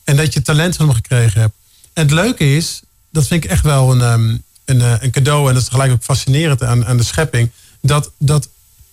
En 0.03 0.15
dat 0.15 0.33
je 0.33 0.41
talent 0.41 0.75
van 0.75 0.85
hem 0.85 0.95
gekregen 0.95 1.41
hebt. 1.41 1.53
En 1.93 2.03
het 2.03 2.11
leuke 2.11 2.55
is, 2.55 2.81
dat 3.09 3.27
vind 3.27 3.43
ik 3.43 3.49
echt 3.49 3.63
wel 3.63 3.91
een, 3.91 4.01
um, 4.01 4.43
een, 4.65 4.79
uh, 4.79 4.93
een 4.99 5.11
cadeau. 5.11 5.47
En 5.47 5.53
dat 5.53 5.61
is 5.61 5.67
tegelijk 5.67 5.91
ook 5.91 6.03
fascinerend 6.03 6.63
aan, 6.63 6.85
aan 6.85 6.97
de 6.97 7.03
schepping. 7.03 7.51
Dat, 7.81 8.11
dat 8.17 8.47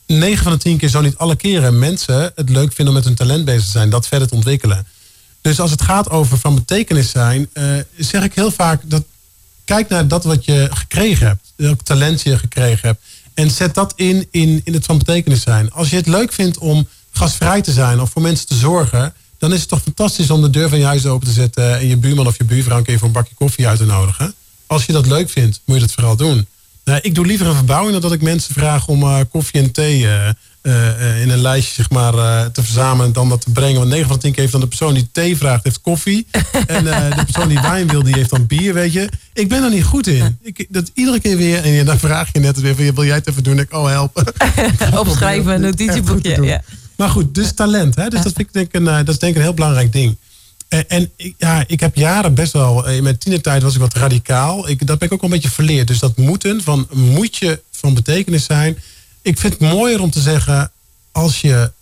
9 0.08 0.42
van 0.42 0.52
de 0.52 0.58
10 0.58 0.76
keer, 0.76 0.88
zo 0.88 1.00
niet 1.00 1.16
alle 1.16 1.36
keren, 1.36 1.78
mensen 1.78 2.32
het 2.34 2.48
leuk 2.48 2.72
vinden 2.72 2.88
om 2.88 2.94
met 2.94 3.04
hun 3.04 3.14
talent 3.14 3.44
bezig 3.44 3.64
te 3.64 3.70
zijn. 3.70 3.90
Dat 3.90 4.06
verder 4.06 4.28
te 4.28 4.34
ontwikkelen. 4.34 4.86
Dus 5.40 5.60
als 5.60 5.70
het 5.70 5.82
gaat 5.82 6.10
over 6.10 6.38
van 6.38 6.54
betekenis 6.54 7.10
zijn, 7.10 7.48
uh, 7.54 7.64
zeg 7.96 8.22
ik 8.22 8.34
heel 8.34 8.50
vaak 8.50 8.82
dat 8.84 9.04
kijk 9.64 9.88
naar 9.88 10.08
dat 10.08 10.24
wat 10.24 10.44
je 10.44 10.68
gekregen 10.72 11.26
hebt. 11.26 11.52
Welk 11.56 11.82
talent 11.82 12.22
je 12.22 12.38
gekregen 12.38 12.88
hebt. 12.88 13.02
En 13.34 13.50
zet 13.50 13.74
dat 13.74 13.92
in, 13.96 14.28
in, 14.30 14.60
in 14.64 14.72
het 14.74 14.84
van 14.84 14.98
betekenis 14.98 15.42
zijn. 15.42 15.72
Als 15.72 15.90
je 15.90 15.96
het 15.96 16.06
leuk 16.06 16.32
vindt 16.32 16.58
om 16.58 16.88
gastvrij 17.10 17.62
te 17.62 17.72
zijn 17.72 18.00
of 18.00 18.10
voor 18.10 18.22
mensen 18.22 18.46
te 18.46 18.54
zorgen, 18.54 19.14
dan 19.38 19.52
is 19.52 19.60
het 19.60 19.68
toch 19.68 19.82
fantastisch 19.82 20.30
om 20.30 20.42
de 20.42 20.50
deur 20.50 20.68
van 20.68 20.78
je 20.78 20.84
huis 20.84 21.06
open 21.06 21.26
te 21.26 21.32
zetten 21.32 21.78
en 21.78 21.86
je 21.86 21.96
buurman 21.96 22.26
of 22.26 22.36
je 22.38 22.44
buurvrouw 22.44 22.78
een 22.78 22.84
keer 22.84 22.98
voor 22.98 23.06
een 23.06 23.12
bakje 23.12 23.34
koffie 23.34 23.68
uit 23.68 23.78
te 23.78 23.84
nodigen. 23.84 24.34
Als 24.66 24.86
je 24.86 24.92
dat 24.92 25.06
leuk 25.06 25.30
vindt, 25.30 25.60
moet 25.64 25.76
je 25.76 25.82
dat 25.82 25.92
vooral 25.92 26.16
doen. 26.16 26.46
Nou, 26.88 27.00
ik 27.02 27.14
doe 27.14 27.26
liever 27.26 27.46
een 27.46 27.54
verbouwing 27.54 27.92
dan 27.92 28.00
dat 28.00 28.12
ik 28.12 28.22
mensen 28.22 28.54
vraag 28.54 28.88
om 28.88 29.02
uh, 29.02 29.20
koffie 29.30 29.60
en 29.60 29.72
thee 29.72 30.00
uh, 30.00 30.28
uh, 30.62 31.22
in 31.22 31.30
een 31.30 31.40
lijstje 31.40 31.74
zeg 31.74 31.90
maar, 31.90 32.12
te 32.52 32.62
verzamelen 32.62 33.12
dan 33.12 33.28
dat 33.28 33.40
te 33.40 33.50
brengen. 33.50 33.78
Want 33.78 33.90
9 33.90 34.06
van 34.06 34.16
de 34.16 34.22
10 34.22 34.30
keer 34.30 34.40
heeft 34.40 34.52
dan 34.52 34.60
de 34.60 34.68
persoon 34.68 34.94
die 34.94 35.08
thee 35.12 35.36
vraagt, 35.36 35.64
heeft 35.64 35.80
koffie. 35.80 36.26
en 36.66 36.84
de 36.84 37.24
persoon 37.24 37.48
die 37.48 37.60
wijn 37.60 37.88
wil, 37.88 38.02
die 38.02 38.14
heeft 38.14 38.30
dan 38.30 38.46
bier, 38.46 38.74
weet 38.74 38.92
je. 38.92 39.08
Ik 39.32 39.48
ben 39.48 39.62
er 39.62 39.70
niet 39.70 39.84
goed 39.84 40.06
in. 40.06 40.38
Ik, 40.42 40.66
dat 40.68 40.90
iedere 40.94 41.20
keer 41.20 41.36
weer, 41.36 41.64
en 41.64 41.84
dan 41.84 41.98
vraag 41.98 42.28
je 42.32 42.40
net 42.40 42.60
weer 42.60 42.74
van, 42.74 42.94
wil 42.94 43.04
jij 43.04 43.14
het 43.14 43.28
even 43.28 43.42
doen? 43.42 43.58
Ik, 43.58 43.72
oh, 43.72 43.86
helpen. 43.86 44.24
Opschrijven, 44.98 45.54
een 45.54 45.60
notitieboekje. 45.60 46.42
Ja. 46.42 46.62
Maar 46.96 47.08
goed, 47.08 47.34
dus 47.34 47.52
talent. 47.52 47.94
Hè? 47.94 48.08
Dus 48.08 48.22
dat, 48.22 48.32
vind 48.32 48.48
ik 48.48 48.52
denk 48.52 48.74
een, 48.74 48.84
dat 48.84 49.08
is 49.08 49.18
denk 49.18 49.32
ik 49.32 49.38
een 49.38 49.44
heel 49.44 49.54
belangrijk 49.54 49.92
ding. 49.92 50.16
En, 50.68 51.10
ja, 51.38 51.64
ik 51.66 51.80
heb 51.80 51.96
jaren 51.96 52.34
best 52.34 52.52
wel, 52.52 52.88
in 52.88 53.02
mijn 53.02 53.18
tienertijd 53.18 53.62
was 53.62 53.74
ik 53.74 53.80
wat 53.80 53.94
radicaal. 53.94 54.68
Ik, 54.68 54.86
dat 54.86 54.98
ben 54.98 55.08
ik 55.08 55.14
ook 55.14 55.20
wel 55.20 55.30
een 55.30 55.36
beetje 55.36 55.54
verleerd. 55.54 55.86
Dus 55.86 55.98
dat 55.98 56.16
moeten, 56.16 56.62
van 56.62 56.88
moet 56.92 57.36
je 57.36 57.62
van 57.70 57.94
betekenis 57.94 58.44
zijn 58.44 58.78
ik 59.28 59.38
vind 59.38 59.52
het 59.52 59.72
mooier 59.72 60.00
om 60.00 60.10
te 60.10 60.20
zeggen, 60.20 60.70
als 61.12 61.40
je 61.40 61.72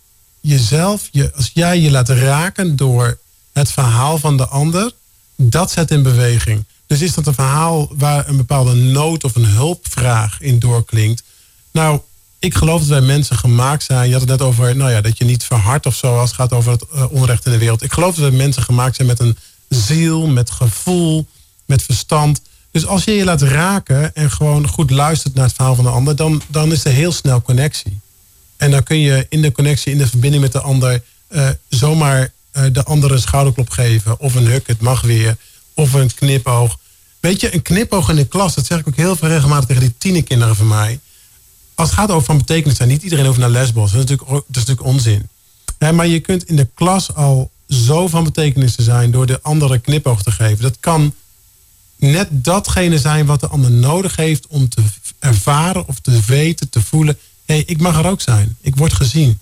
jezelf, 0.41 1.07
je, 1.11 1.33
als 1.35 1.51
jij 1.53 1.79
je 1.79 1.91
laat 1.91 2.09
raken 2.09 2.75
door 2.75 3.17
het 3.53 3.71
verhaal 3.71 4.17
van 4.17 4.37
de 4.37 4.47
ander, 4.47 4.91
dat 5.35 5.71
zet 5.71 5.91
in 5.91 6.03
beweging. 6.03 6.65
Dus 6.87 7.01
is 7.01 7.13
dat 7.13 7.27
een 7.27 7.33
verhaal 7.33 7.87
waar 7.91 8.27
een 8.27 8.37
bepaalde 8.37 8.73
nood 8.73 9.23
of 9.23 9.35
een 9.35 9.45
hulpvraag 9.45 10.41
in 10.41 10.59
doorklinkt? 10.59 11.23
Nou, 11.71 11.99
ik 12.39 12.55
geloof 12.55 12.79
dat 12.79 12.89
wij 12.89 13.01
mensen 13.01 13.35
gemaakt 13.35 13.83
zijn. 13.83 14.07
Je 14.07 14.11
had 14.11 14.21
het 14.21 14.29
net 14.29 14.41
over 14.41 14.75
nou 14.75 14.91
ja, 14.91 15.01
dat 15.01 15.17
je 15.17 15.25
niet 15.25 15.43
verhardt 15.43 15.85
of 15.85 15.95
zo 15.95 16.19
als 16.19 16.29
het 16.29 16.39
gaat 16.39 16.53
over 16.53 16.71
het 16.71 16.83
uh, 16.93 17.11
onrecht 17.11 17.45
in 17.45 17.51
de 17.51 17.57
wereld. 17.57 17.83
Ik 17.83 17.93
geloof 17.93 18.15
dat 18.15 18.29
wij 18.29 18.37
mensen 18.37 18.63
gemaakt 18.63 18.95
zijn 18.95 19.07
met 19.07 19.19
een 19.19 19.37
ziel, 19.69 20.27
met 20.27 20.51
gevoel, 20.51 21.27
met 21.65 21.83
verstand. 21.83 22.41
Dus 22.71 22.85
als 22.85 23.03
je 23.03 23.11
je 23.11 23.23
laat 23.23 23.41
raken 23.41 24.15
en 24.15 24.31
gewoon 24.31 24.67
goed 24.67 24.89
luistert 24.89 25.33
naar 25.33 25.45
het 25.45 25.55
verhaal 25.55 25.75
van 25.75 25.83
de 25.83 25.89
ander, 25.89 26.15
dan, 26.15 26.41
dan 26.47 26.71
is 26.71 26.85
er 26.85 26.91
heel 26.91 27.11
snel 27.11 27.41
connectie. 27.41 27.99
En 28.57 28.71
dan 28.71 28.83
kun 28.83 28.99
je 28.99 29.25
in 29.29 29.41
de 29.41 29.51
connectie, 29.51 29.91
in 29.91 29.97
de 29.97 30.07
verbinding 30.07 30.43
met 30.43 30.51
de 30.51 30.61
ander, 30.61 31.03
uh, 31.29 31.49
zomaar 31.69 32.31
uh, 32.53 32.63
de 32.71 32.83
ander 32.83 33.11
een 33.11 33.21
schouderklop 33.21 33.69
geven. 33.69 34.19
Of 34.19 34.35
een 34.35 34.47
huk, 34.47 34.67
het 34.67 34.81
mag 34.81 35.01
weer. 35.01 35.37
Of 35.73 35.93
een 35.93 36.13
knipoog. 36.13 36.77
Weet 37.19 37.41
je, 37.41 37.53
een 37.53 37.61
knipoog 37.61 38.09
in 38.09 38.15
de 38.15 38.27
klas, 38.27 38.55
dat 38.55 38.65
zeg 38.65 38.79
ik 38.79 38.87
ook 38.87 38.95
heel 38.95 39.15
veel 39.15 39.27
regelmatig 39.27 39.65
tegen 39.65 39.81
die 39.81 39.93
tienerkinderen 39.97 40.55
van 40.55 40.67
mij. 40.67 40.99
Als 41.77 41.89
het 41.89 41.99
gaat 41.99 42.11
over 42.11 42.25
van 42.25 42.37
betekenis 42.37 42.77
zijn, 42.77 42.89
niet 42.89 43.03
iedereen 43.03 43.25
hoeft 43.25 43.37
naar 43.37 43.49
lesbos. 43.49 43.91
Dat 43.91 44.03
is 44.03 44.09
natuurlijk, 44.09 44.29
dat 44.29 44.63
is 44.63 44.65
natuurlijk 44.65 44.87
onzin. 44.87 45.29
Maar 45.93 46.07
je 46.07 46.19
kunt 46.19 46.43
in 46.43 46.55
de 46.55 46.67
klas 46.73 47.13
al 47.13 47.51
zo 47.67 48.07
van 48.07 48.23
betekenis 48.23 48.75
te 48.75 48.83
zijn 48.83 49.11
door 49.11 49.25
de 49.25 49.41
andere 49.41 49.79
knipoog 49.79 50.23
te 50.23 50.31
geven. 50.31 50.63
Dat 50.63 50.77
kan 50.79 51.13
net 51.95 52.27
datgene 52.31 52.99
zijn 52.99 53.25
wat 53.25 53.39
de 53.39 53.47
ander 53.47 53.71
nodig 53.71 54.15
heeft 54.15 54.47
om 54.47 54.69
te 54.69 54.81
ervaren 55.19 55.87
of 55.87 55.99
te 55.99 56.19
weten, 56.25 56.69
te 56.69 56.81
voelen. 56.81 57.17
Hé, 57.45 57.55
hey, 57.55 57.63
ik 57.65 57.81
mag 57.81 57.97
er 57.97 58.09
ook 58.09 58.21
zijn. 58.21 58.57
Ik 58.61 58.75
word 58.75 58.93
gezien. 58.93 59.39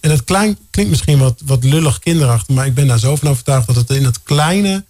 En 0.00 0.08
dat 0.08 0.24
klein, 0.24 0.58
klinkt 0.70 0.90
misschien 0.90 1.18
wat, 1.18 1.40
wat 1.44 1.64
lullig 1.64 1.98
kinderachtig, 1.98 2.54
maar 2.54 2.66
ik 2.66 2.74
ben 2.74 2.86
daar 2.86 2.98
zo 2.98 3.16
van 3.16 3.28
overtuigd 3.28 3.66
dat 3.66 3.76
het 3.76 3.90
in 3.90 4.04
het 4.04 4.22
kleine 4.22 4.84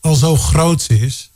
al 0.00 0.14
zo 0.14 0.36
groot 0.36 0.86
is. 0.88 1.30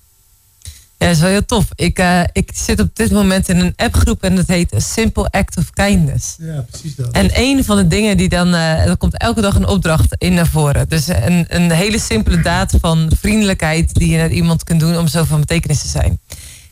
Ja, 1.02 1.08
dat 1.08 1.16
is 1.16 1.22
wel 1.22 1.30
heel 1.30 1.44
tof. 1.44 1.64
Ik, 1.74 1.98
uh, 1.98 2.20
ik 2.32 2.50
zit 2.54 2.80
op 2.80 2.96
dit 2.96 3.10
moment 3.10 3.48
in 3.48 3.60
een 3.60 3.72
appgroep 3.76 4.22
en 4.22 4.36
dat 4.36 4.46
heet 4.46 4.74
A 4.74 4.78
Simple 4.78 5.30
Act 5.30 5.56
of 5.56 5.70
Kindness. 5.70 6.36
Ja, 6.38 6.64
precies 6.70 6.94
dat. 6.94 7.10
En 7.10 7.30
een 7.32 7.64
van 7.64 7.76
de 7.76 7.86
dingen 7.86 8.16
die 8.16 8.28
dan, 8.28 8.48
uh, 8.48 8.86
er 8.86 8.96
komt 8.96 9.18
elke 9.18 9.40
dag 9.40 9.54
een 9.54 9.66
opdracht 9.66 10.14
in 10.18 10.34
naar 10.34 10.46
voren. 10.46 10.88
Dus 10.88 11.08
een, 11.08 11.44
een 11.48 11.70
hele 11.70 11.98
simpele 11.98 12.40
daad 12.40 12.74
van 12.80 13.10
vriendelijkheid 13.20 13.94
die 13.94 14.08
je 14.08 14.16
naar 14.16 14.30
iemand 14.30 14.64
kunt 14.64 14.80
doen 14.80 14.98
om 14.98 15.06
zo 15.06 15.24
van 15.24 15.40
betekenis 15.40 15.82
te 15.82 15.88
zijn. 15.88 16.20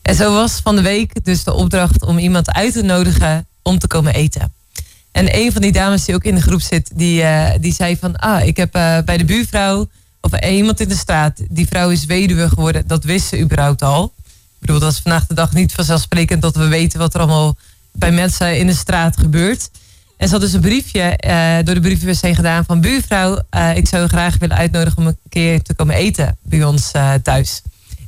En 0.01 0.15
zo 0.15 0.33
was 0.33 0.59
van 0.63 0.75
de 0.75 0.81
week 0.81 1.23
dus 1.23 1.43
de 1.43 1.53
opdracht 1.53 2.03
om 2.05 2.17
iemand 2.17 2.51
uit 2.51 2.73
te 2.73 2.81
nodigen 2.81 3.47
om 3.61 3.79
te 3.79 3.87
komen 3.87 4.13
eten. 4.13 4.53
En 5.11 5.35
een 5.35 5.51
van 5.51 5.61
die 5.61 5.71
dames 5.71 6.05
die 6.05 6.15
ook 6.15 6.23
in 6.23 6.35
de 6.35 6.41
groep 6.41 6.61
zit, 6.61 6.91
die, 6.95 7.21
uh, 7.21 7.49
die 7.59 7.73
zei 7.73 7.97
van, 7.97 8.15
ah, 8.15 8.45
ik 8.45 8.57
heb 8.57 8.71
bij 9.05 9.17
de 9.17 9.25
buurvrouw 9.25 9.87
of 10.21 10.39
iemand 10.39 10.79
in 10.79 10.87
de 10.87 10.95
straat, 10.95 11.41
die 11.49 11.67
vrouw 11.67 11.89
is 11.89 12.05
weduwe 12.05 12.49
geworden, 12.49 12.87
dat 12.87 13.03
wist 13.03 13.27
ze 13.27 13.39
überhaupt 13.39 13.81
al. 13.81 14.13
Ik 14.61 14.67
bedoel, 14.67 14.79
dat 14.79 14.91
is 14.91 14.99
vandaag 14.99 15.25
de 15.25 15.33
dag 15.33 15.53
niet 15.53 15.73
vanzelfsprekend 15.73 16.41
dat 16.41 16.55
we 16.55 16.67
weten 16.67 16.99
wat 16.99 17.13
er 17.13 17.19
allemaal 17.19 17.57
bij 17.91 18.11
mensen 18.11 18.57
in 18.57 18.67
de 18.67 18.73
straat 18.73 19.17
gebeurt. 19.17 19.69
En 20.17 20.27
ze 20.27 20.33
had 20.33 20.41
dus 20.41 20.53
een 20.53 20.61
briefje 20.61 21.19
uh, 21.27 21.55
door 21.65 21.75
de 21.75 21.81
brievenbus 21.81 22.21
heen 22.21 22.35
gedaan 22.35 22.65
van 22.65 22.81
buurvrouw. 22.81 23.41
Uh, 23.51 23.75
ik 23.75 23.87
zou 23.87 24.07
graag 24.07 24.37
willen 24.37 24.57
uitnodigen 24.57 24.97
om 24.97 25.07
een 25.07 25.17
keer 25.29 25.61
te 25.61 25.73
komen 25.73 25.95
eten 25.95 26.37
bij 26.43 26.63
ons 26.63 26.91
uh, 26.95 27.13
thuis. 27.13 27.61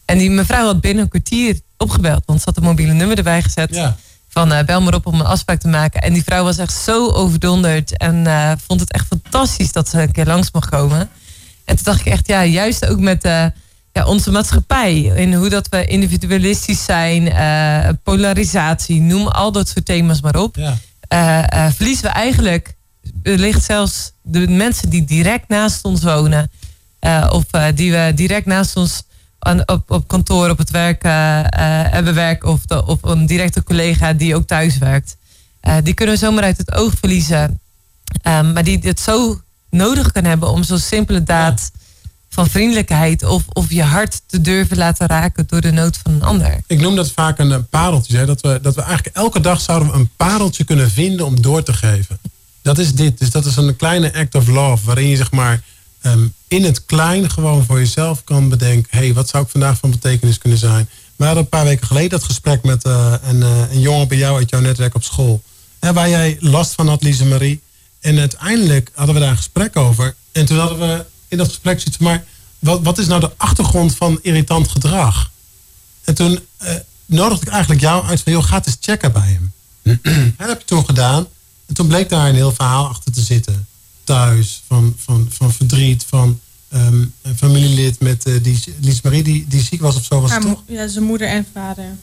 En 0.05 0.17
die 0.17 0.29
mevrouw 0.31 0.65
had 0.65 0.81
binnen 0.81 1.03
een 1.03 1.09
kwartier 1.09 1.59
opgebeld, 1.77 2.23
want 2.25 2.39
ze 2.39 2.45
had 2.45 2.57
een 2.57 2.63
mobiele 2.63 2.93
nummer 2.93 3.17
erbij 3.17 3.41
gezet. 3.41 3.75
Ja. 3.75 3.95
Van 4.29 4.65
bel 4.65 4.81
maar 4.81 4.93
op 4.93 5.05
om 5.05 5.19
een 5.19 5.25
afspraak 5.25 5.59
te 5.59 5.67
maken. 5.67 6.01
En 6.01 6.13
die 6.13 6.23
vrouw 6.23 6.43
was 6.43 6.57
echt 6.57 6.73
zo 6.73 7.09
overdonderd 7.09 7.97
en 7.97 8.25
vond 8.67 8.79
het 8.79 8.91
echt 8.91 9.07
fantastisch 9.07 9.71
dat 9.71 9.89
ze 9.89 10.01
een 10.01 10.11
keer 10.11 10.25
langs 10.25 10.51
mocht 10.51 10.69
komen. 10.69 11.09
En 11.65 11.75
toen 11.75 11.85
dacht 11.85 11.99
ik 11.99 12.05
echt, 12.05 12.27
ja, 12.27 12.45
juist 12.45 12.85
ook 12.85 12.99
met 12.99 13.25
ja, 13.93 14.05
onze 14.05 14.31
maatschappij. 14.31 15.01
In 15.01 15.33
hoe 15.33 15.49
dat 15.49 15.67
we 15.69 15.85
individualistisch 15.85 16.83
zijn, 16.83 17.25
uh, 17.25 17.89
polarisatie, 18.03 19.01
noem 19.01 19.27
al 19.27 19.51
dat 19.51 19.67
soort 19.67 19.85
thema's 19.85 20.21
maar 20.21 20.35
op. 20.35 20.55
Ja. 20.55 20.77
Uh, 21.53 21.71
verliezen 21.71 22.03
we 22.03 22.09
eigenlijk, 22.09 22.75
ligt 23.23 23.63
zelfs 23.63 24.11
de 24.21 24.47
mensen 24.47 24.89
die 24.89 25.05
direct 25.05 25.47
naast 25.47 25.83
ons 25.83 26.03
wonen, 26.03 26.51
of 27.29 27.43
die 27.75 27.91
we 27.91 28.11
direct 28.15 28.45
naast 28.45 28.75
ons 28.75 29.03
aan, 29.39 29.67
op, 29.67 29.91
op 29.91 30.07
kantoor, 30.07 30.49
op 30.49 30.57
het 30.57 30.71
werk 30.71 31.03
hebben 31.89 32.13
werk, 32.13 32.43
of, 32.43 32.65
de, 32.65 32.85
of 32.85 32.97
een 33.01 33.25
directe 33.25 33.63
collega 33.63 34.13
die 34.13 34.35
ook 34.35 34.47
thuis 34.47 34.77
werkt. 34.77 35.17
die 35.83 35.93
kunnen 35.93 36.15
we 36.15 36.21
zomaar 36.21 36.43
uit 36.43 36.57
het 36.57 36.73
oog 36.73 36.93
verliezen. 36.99 37.59
Um, 38.23 38.53
maar 38.53 38.63
die 38.63 38.79
het 38.81 38.99
zo 38.99 39.41
nodig 39.69 40.11
kan 40.11 40.23
hebben 40.23 40.49
om 40.49 40.63
zo'n 40.63 40.79
simpele 40.79 41.23
daad 41.23 41.71
van 42.33 42.49
vriendelijkheid 42.49 43.23
of, 43.23 43.43
of 43.47 43.71
je 43.71 43.83
hart 43.83 44.21
te 44.25 44.41
durven 44.41 44.77
laten 44.77 45.07
raken 45.07 45.43
door 45.47 45.61
de 45.61 45.71
nood 45.71 45.99
van 46.03 46.13
een 46.13 46.23
ander. 46.23 46.57
Ik 46.67 46.79
noem 46.79 46.95
dat 46.95 47.11
vaak 47.11 47.39
een 47.39 47.67
pareltje. 47.67 48.17
Hè? 48.17 48.25
Dat, 48.25 48.41
we, 48.41 48.59
dat 48.61 48.75
we 48.75 48.81
eigenlijk 48.81 49.15
elke 49.15 49.39
dag 49.39 49.61
zouden 49.61 49.87
we 49.87 49.93
een 49.93 50.09
pareltje 50.15 50.63
kunnen 50.63 50.91
vinden 50.91 51.25
om 51.25 51.41
door 51.41 51.63
te 51.63 51.73
geven. 51.73 52.19
Dat 52.61 52.77
is 52.77 52.93
dit. 52.93 53.19
Dus 53.19 53.31
dat 53.31 53.45
is 53.45 53.55
een 53.55 53.75
kleine 53.75 54.13
act 54.13 54.35
of 54.35 54.47
love 54.47 54.85
waarin 54.85 55.07
je 55.07 55.15
zeg 55.15 55.31
maar 55.31 55.63
ehm, 56.01 56.27
in 56.47 56.63
het 56.63 56.85
klein 56.85 57.29
gewoon 57.29 57.65
voor 57.65 57.79
jezelf 57.79 58.23
kan 58.23 58.49
bedenken. 58.49 58.87
Hé, 58.89 59.05
hey, 59.05 59.13
wat 59.13 59.29
zou 59.29 59.43
ik 59.43 59.49
vandaag 59.49 59.77
van 59.77 59.91
betekenis 59.91 60.37
kunnen 60.37 60.59
zijn? 60.59 60.89
We 61.15 61.25
hadden 61.25 61.43
een 61.43 61.49
paar 61.49 61.65
weken 61.65 61.87
geleden 61.87 62.09
dat 62.09 62.23
gesprek 62.23 62.63
met 62.63 62.85
uh, 62.85 63.13
een, 63.23 63.39
uh, 63.39 63.71
een 63.71 63.79
jongen 63.79 64.07
bij 64.07 64.17
jou 64.17 64.37
uit 64.37 64.49
jouw 64.49 64.61
netwerk 64.61 64.95
op 64.95 65.03
school. 65.03 65.41
Waar 65.79 66.09
jij 66.09 66.37
last 66.39 66.73
van 66.73 66.87
had, 66.87 67.03
Lise 67.03 67.25
Marie. 67.25 67.61
En 67.99 68.19
uiteindelijk 68.19 68.91
hadden 68.93 69.15
we 69.15 69.21
daar 69.21 69.29
een 69.29 69.37
gesprek 69.37 69.75
over. 69.75 70.15
En 70.31 70.45
toen 70.45 70.57
hadden 70.57 70.79
we 70.79 71.05
in 71.33 71.39
dat 71.39 71.47
gesprek 71.47 71.79
zoiets 71.79 71.97
maar 71.97 72.23
wat, 72.59 72.81
wat 72.81 72.97
is 72.97 73.07
nou 73.07 73.19
de 73.19 73.31
achtergrond 73.37 73.95
van 73.95 74.19
irritant 74.21 74.67
gedrag? 74.67 75.31
En 76.03 76.15
toen 76.15 76.39
uh, 76.63 76.69
nodigde 77.05 77.45
ik 77.45 77.51
eigenlijk 77.51 77.81
jou 77.81 78.05
uit 78.05 78.21
van, 78.21 78.31
joh, 78.31 78.43
ga 78.43 78.61
eens 78.65 78.77
checken 78.79 79.11
bij 79.11 79.37
hem. 79.37 79.53
en 80.01 80.35
dat 80.37 80.47
heb 80.47 80.59
je 80.59 80.65
toen 80.65 80.85
gedaan. 80.85 81.27
En 81.65 81.73
toen 81.73 81.87
bleek 81.87 82.09
daar 82.09 82.29
een 82.29 82.35
heel 82.35 82.51
verhaal 82.51 82.87
achter 82.87 83.11
te 83.11 83.21
zitten. 83.21 83.67
Thuis, 84.03 84.63
van, 84.67 84.95
van, 84.97 85.27
van 85.31 85.53
verdriet, 85.53 86.05
van 86.07 86.39
um, 86.73 87.13
een 87.21 87.37
familielid 87.37 87.99
met 87.99 88.27
uh, 88.27 88.43
die, 88.43 88.63
Lies 88.79 89.01
Marie, 89.01 89.23
die, 89.23 89.45
die 89.47 89.63
ziek 89.63 89.81
was 89.81 89.95
of 89.95 90.03
zo 90.03 90.21
was 90.21 90.31
het 90.31 90.41
toch? 90.41 90.63
Ja, 90.67 90.87
zijn 90.87 91.03
moeder 91.03 91.27
en 91.27 91.45
vader. 91.53 91.97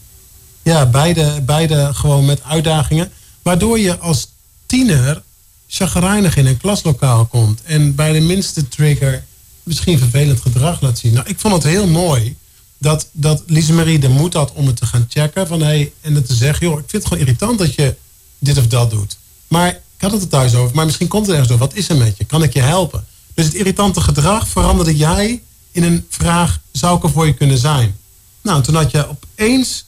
Ja, 0.62 0.86
beide, 0.86 1.40
beide 1.40 1.90
gewoon 1.94 2.24
met 2.24 2.42
uitdagingen. 2.42 3.10
Waardoor 3.42 3.78
je 3.78 3.98
als 3.98 4.28
tiener 4.66 5.22
chagrijnig 5.70 6.36
in 6.36 6.46
een 6.46 6.56
klaslokaal 6.56 7.26
komt. 7.26 7.62
En 7.62 7.94
bij 7.94 8.12
de 8.12 8.20
minste 8.20 8.68
trigger 8.68 9.24
misschien 9.62 9.98
vervelend 9.98 10.40
gedrag 10.40 10.80
laat 10.80 10.98
zien. 10.98 11.12
Nou, 11.12 11.28
ik 11.28 11.38
vond 11.38 11.54
het 11.54 11.62
heel 11.62 11.86
mooi 11.86 12.36
dat, 12.78 13.08
dat 13.12 13.42
Lise 13.46 13.72
Marie 13.72 13.98
de 13.98 14.08
moed 14.08 14.34
had 14.34 14.52
om 14.52 14.66
het 14.66 14.76
te 14.76 14.86
gaan 14.86 15.06
checken. 15.08 15.46
Van, 15.46 15.62
hey, 15.62 15.92
en 16.00 16.24
te 16.24 16.34
zeggen, 16.34 16.66
joh, 16.66 16.78
ik 16.78 16.84
vind 16.88 17.02
het 17.02 17.12
gewoon 17.12 17.26
irritant 17.26 17.58
dat 17.58 17.74
je 17.74 17.96
dit 18.38 18.58
of 18.58 18.66
dat 18.66 18.90
doet. 18.90 19.18
Maar 19.48 19.68
ik 19.68 20.06
had 20.06 20.12
het 20.12 20.22
er 20.22 20.28
thuis 20.28 20.54
over, 20.54 20.74
maar 20.74 20.84
misschien 20.84 21.08
komt 21.08 21.26
het 21.26 21.30
ergens 21.30 21.48
door. 21.50 21.58
Wat 21.58 21.74
is 21.74 21.88
er 21.88 21.96
met 21.96 22.16
je? 22.16 22.24
Kan 22.24 22.42
ik 22.42 22.52
je 22.52 22.60
helpen? 22.60 23.06
Dus 23.34 23.44
het 23.44 23.54
irritante 23.54 24.00
gedrag 24.00 24.48
veranderde 24.48 24.96
jij 24.96 25.42
in 25.72 25.82
een 25.82 26.06
vraag, 26.08 26.60
zou 26.72 26.96
ik 26.96 27.02
er 27.02 27.10
voor 27.10 27.26
je 27.26 27.34
kunnen 27.34 27.58
zijn? 27.58 27.96
Nou, 28.42 28.62
toen 28.62 28.74
had 28.74 28.90
je 28.90 29.08
opeens 29.08 29.84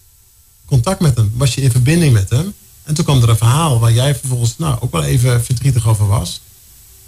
contact 0.64 1.00
met 1.00 1.16
hem. 1.16 1.32
Was 1.36 1.54
je 1.54 1.60
in 1.60 1.70
verbinding 1.70 2.12
met 2.12 2.30
hem. 2.30 2.54
En 2.92 2.98
toen 2.98 3.06
kwam 3.06 3.22
er 3.22 3.28
een 3.28 3.36
verhaal 3.36 3.78
waar 3.78 3.92
jij 3.92 4.14
vervolgens 4.14 4.54
nou, 4.58 4.76
ook 4.80 4.92
wel 4.92 5.02
even 5.02 5.44
verdrietig 5.44 5.88
over 5.88 6.06
was. 6.06 6.40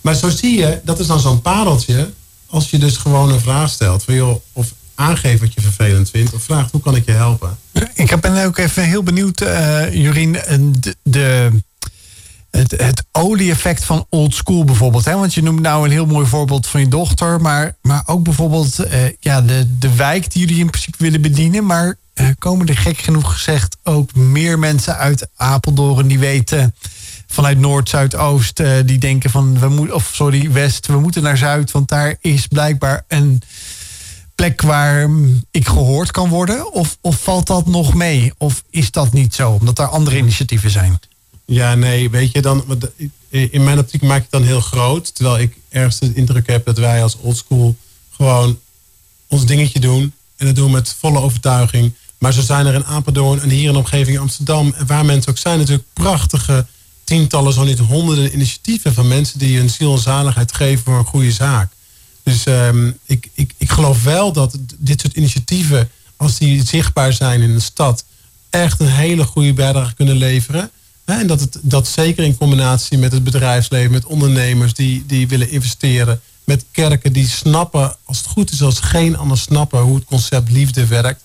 Maar 0.00 0.14
zo 0.14 0.28
zie 0.28 0.58
je, 0.58 0.80
dat 0.84 0.98
is 0.98 1.06
dan 1.06 1.20
zo'n 1.20 1.42
pareltje. 1.42 2.10
Als 2.46 2.70
je 2.70 2.78
dus 2.78 2.96
gewoon 2.96 3.30
een 3.30 3.40
vraag 3.40 3.70
stelt. 3.70 4.02
Van, 4.02 4.14
joh, 4.14 4.40
of 4.52 4.72
aangeeft 4.94 5.40
wat 5.40 5.54
je 5.54 5.60
vervelend 5.60 6.10
vindt. 6.10 6.34
Of 6.34 6.42
vraagt 6.42 6.70
hoe 6.70 6.80
kan 6.80 6.96
ik 6.96 7.06
je 7.06 7.12
helpen. 7.12 7.58
Ik 7.94 8.20
ben 8.20 8.44
ook 8.44 8.58
even 8.58 8.82
heel 8.82 9.02
benieuwd, 9.02 9.40
uh, 9.40 9.94
Jurien. 9.94 10.32
De, 10.80 10.96
de, 11.02 11.50
het, 12.50 12.70
het 12.70 13.04
olie-effect 13.12 13.84
van 13.84 14.06
old 14.08 14.34
school 14.34 14.64
bijvoorbeeld. 14.64 15.04
Hè? 15.04 15.14
Want 15.14 15.34
je 15.34 15.42
noemt 15.42 15.60
nou 15.60 15.84
een 15.84 15.90
heel 15.90 16.06
mooi 16.06 16.26
voorbeeld 16.26 16.66
van 16.66 16.80
je 16.80 16.88
dochter. 16.88 17.40
Maar, 17.40 17.76
maar 17.82 18.02
ook 18.06 18.22
bijvoorbeeld 18.22 18.86
uh, 18.86 19.02
ja, 19.20 19.40
de, 19.40 19.78
de 19.78 19.94
wijk 19.94 20.32
die 20.32 20.46
jullie 20.46 20.60
in 20.60 20.70
principe 20.70 20.96
willen 20.98 21.22
bedienen. 21.22 21.66
Maar 21.66 21.98
komen 22.38 22.66
er 22.66 22.76
gek 22.76 22.98
genoeg 22.98 23.32
gezegd 23.32 23.76
ook 23.82 24.14
meer 24.14 24.58
mensen 24.58 24.96
uit 24.96 25.28
Apeldoorn 25.36 26.06
die 26.06 26.18
weten 26.18 26.74
vanuit 27.26 27.58
Noord, 27.58 27.88
Zuidoost, 27.88 28.60
uh, 28.60 28.76
die 28.84 28.98
denken 28.98 29.30
van 29.30 29.58
we 29.58 29.68
moeten, 29.68 29.94
of 29.94 30.10
sorry, 30.12 30.50
West, 30.52 30.86
we 30.86 30.98
moeten 31.00 31.22
naar 31.22 31.36
Zuid, 31.36 31.70
want 31.70 31.88
daar 31.88 32.16
is 32.20 32.46
blijkbaar 32.46 33.04
een 33.08 33.42
plek 34.34 34.62
waar 34.62 35.10
ik 35.50 35.68
gehoord 35.68 36.10
kan 36.10 36.28
worden? 36.28 36.72
Of, 36.72 36.98
of 37.00 37.22
valt 37.22 37.46
dat 37.46 37.66
nog 37.66 37.94
mee? 37.94 38.32
Of 38.38 38.64
is 38.70 38.90
dat 38.90 39.12
niet 39.12 39.34
zo, 39.34 39.50
omdat 39.50 39.76
daar 39.76 39.88
andere 39.88 40.16
initiatieven 40.16 40.70
zijn? 40.70 41.00
Ja, 41.44 41.74
nee, 41.74 42.10
weet 42.10 42.32
je, 42.32 42.42
dan, 42.42 42.64
in 43.28 43.64
mijn 43.64 43.78
optiek 43.78 44.02
maak 44.02 44.16
je 44.16 44.22
het 44.22 44.30
dan 44.30 44.42
heel 44.42 44.60
groot. 44.60 45.14
Terwijl 45.14 45.38
ik 45.38 45.56
ergens 45.68 45.98
de 45.98 46.14
indruk 46.14 46.46
heb 46.46 46.64
dat 46.64 46.78
wij 46.78 47.02
als 47.02 47.16
oldschool 47.16 47.76
gewoon 48.10 48.58
ons 49.28 49.46
dingetje 49.46 49.80
doen. 49.80 50.12
En 50.36 50.46
dat 50.46 50.54
doen 50.54 50.66
we 50.66 50.72
met 50.72 50.96
volle 50.98 51.20
overtuiging. 51.20 51.92
Maar 52.24 52.32
zo 52.32 52.42
zijn 52.42 52.66
er 52.66 52.74
in 52.74 52.84
Apeldoorn 52.84 53.40
en 53.40 53.50
hier 53.50 53.66
in 53.66 53.72
de 53.72 53.78
omgeving 53.78 54.18
Amsterdam... 54.18 54.74
waar 54.86 55.04
mensen 55.04 55.30
ook 55.30 55.38
zijn, 55.38 55.58
natuurlijk 55.58 55.86
prachtige 55.92 56.66
tientallen, 57.04 57.52
zo 57.52 57.64
niet 57.64 57.78
honderden 57.78 58.34
initiatieven... 58.34 58.94
van 58.94 59.08
mensen 59.08 59.38
die 59.38 59.58
hun 59.58 59.70
ziel 59.70 59.92
en 59.92 59.98
zaligheid 59.98 60.54
geven 60.54 60.84
voor 60.84 60.98
een 60.98 61.04
goede 61.04 61.32
zaak. 61.32 61.72
Dus 62.22 62.46
um, 62.46 62.98
ik, 63.04 63.28
ik, 63.34 63.54
ik 63.56 63.70
geloof 63.70 64.02
wel 64.02 64.32
dat 64.32 64.58
dit 64.78 65.00
soort 65.00 65.14
initiatieven... 65.14 65.90
als 66.16 66.38
die 66.38 66.66
zichtbaar 66.66 67.12
zijn 67.12 67.42
in 67.42 67.50
een 67.50 67.60
stad... 67.60 68.04
echt 68.50 68.80
een 68.80 68.88
hele 68.88 69.24
goede 69.24 69.52
bijdrage 69.52 69.94
kunnen 69.94 70.16
leveren... 70.16 70.70
En 71.04 71.26
dat, 71.26 71.40
het, 71.40 71.58
dat 71.62 71.88
zeker 71.88 72.24
in 72.24 72.36
combinatie 72.36 72.98
met 72.98 73.12
het 73.12 73.24
bedrijfsleven, 73.24 73.92
met 73.92 74.04
ondernemers 74.04 74.74
die, 74.74 75.06
die 75.06 75.28
willen 75.28 75.50
investeren, 75.50 76.20
met 76.44 76.64
kerken 76.70 77.12
die 77.12 77.28
snappen, 77.28 77.96
als 78.04 78.18
het 78.18 78.26
goed 78.26 78.50
is, 78.50 78.62
als 78.62 78.80
geen 78.80 79.16
ander 79.16 79.38
snappen 79.38 79.80
hoe 79.80 79.94
het 79.94 80.04
concept 80.04 80.50
liefde 80.50 80.86
werkt. 80.86 81.22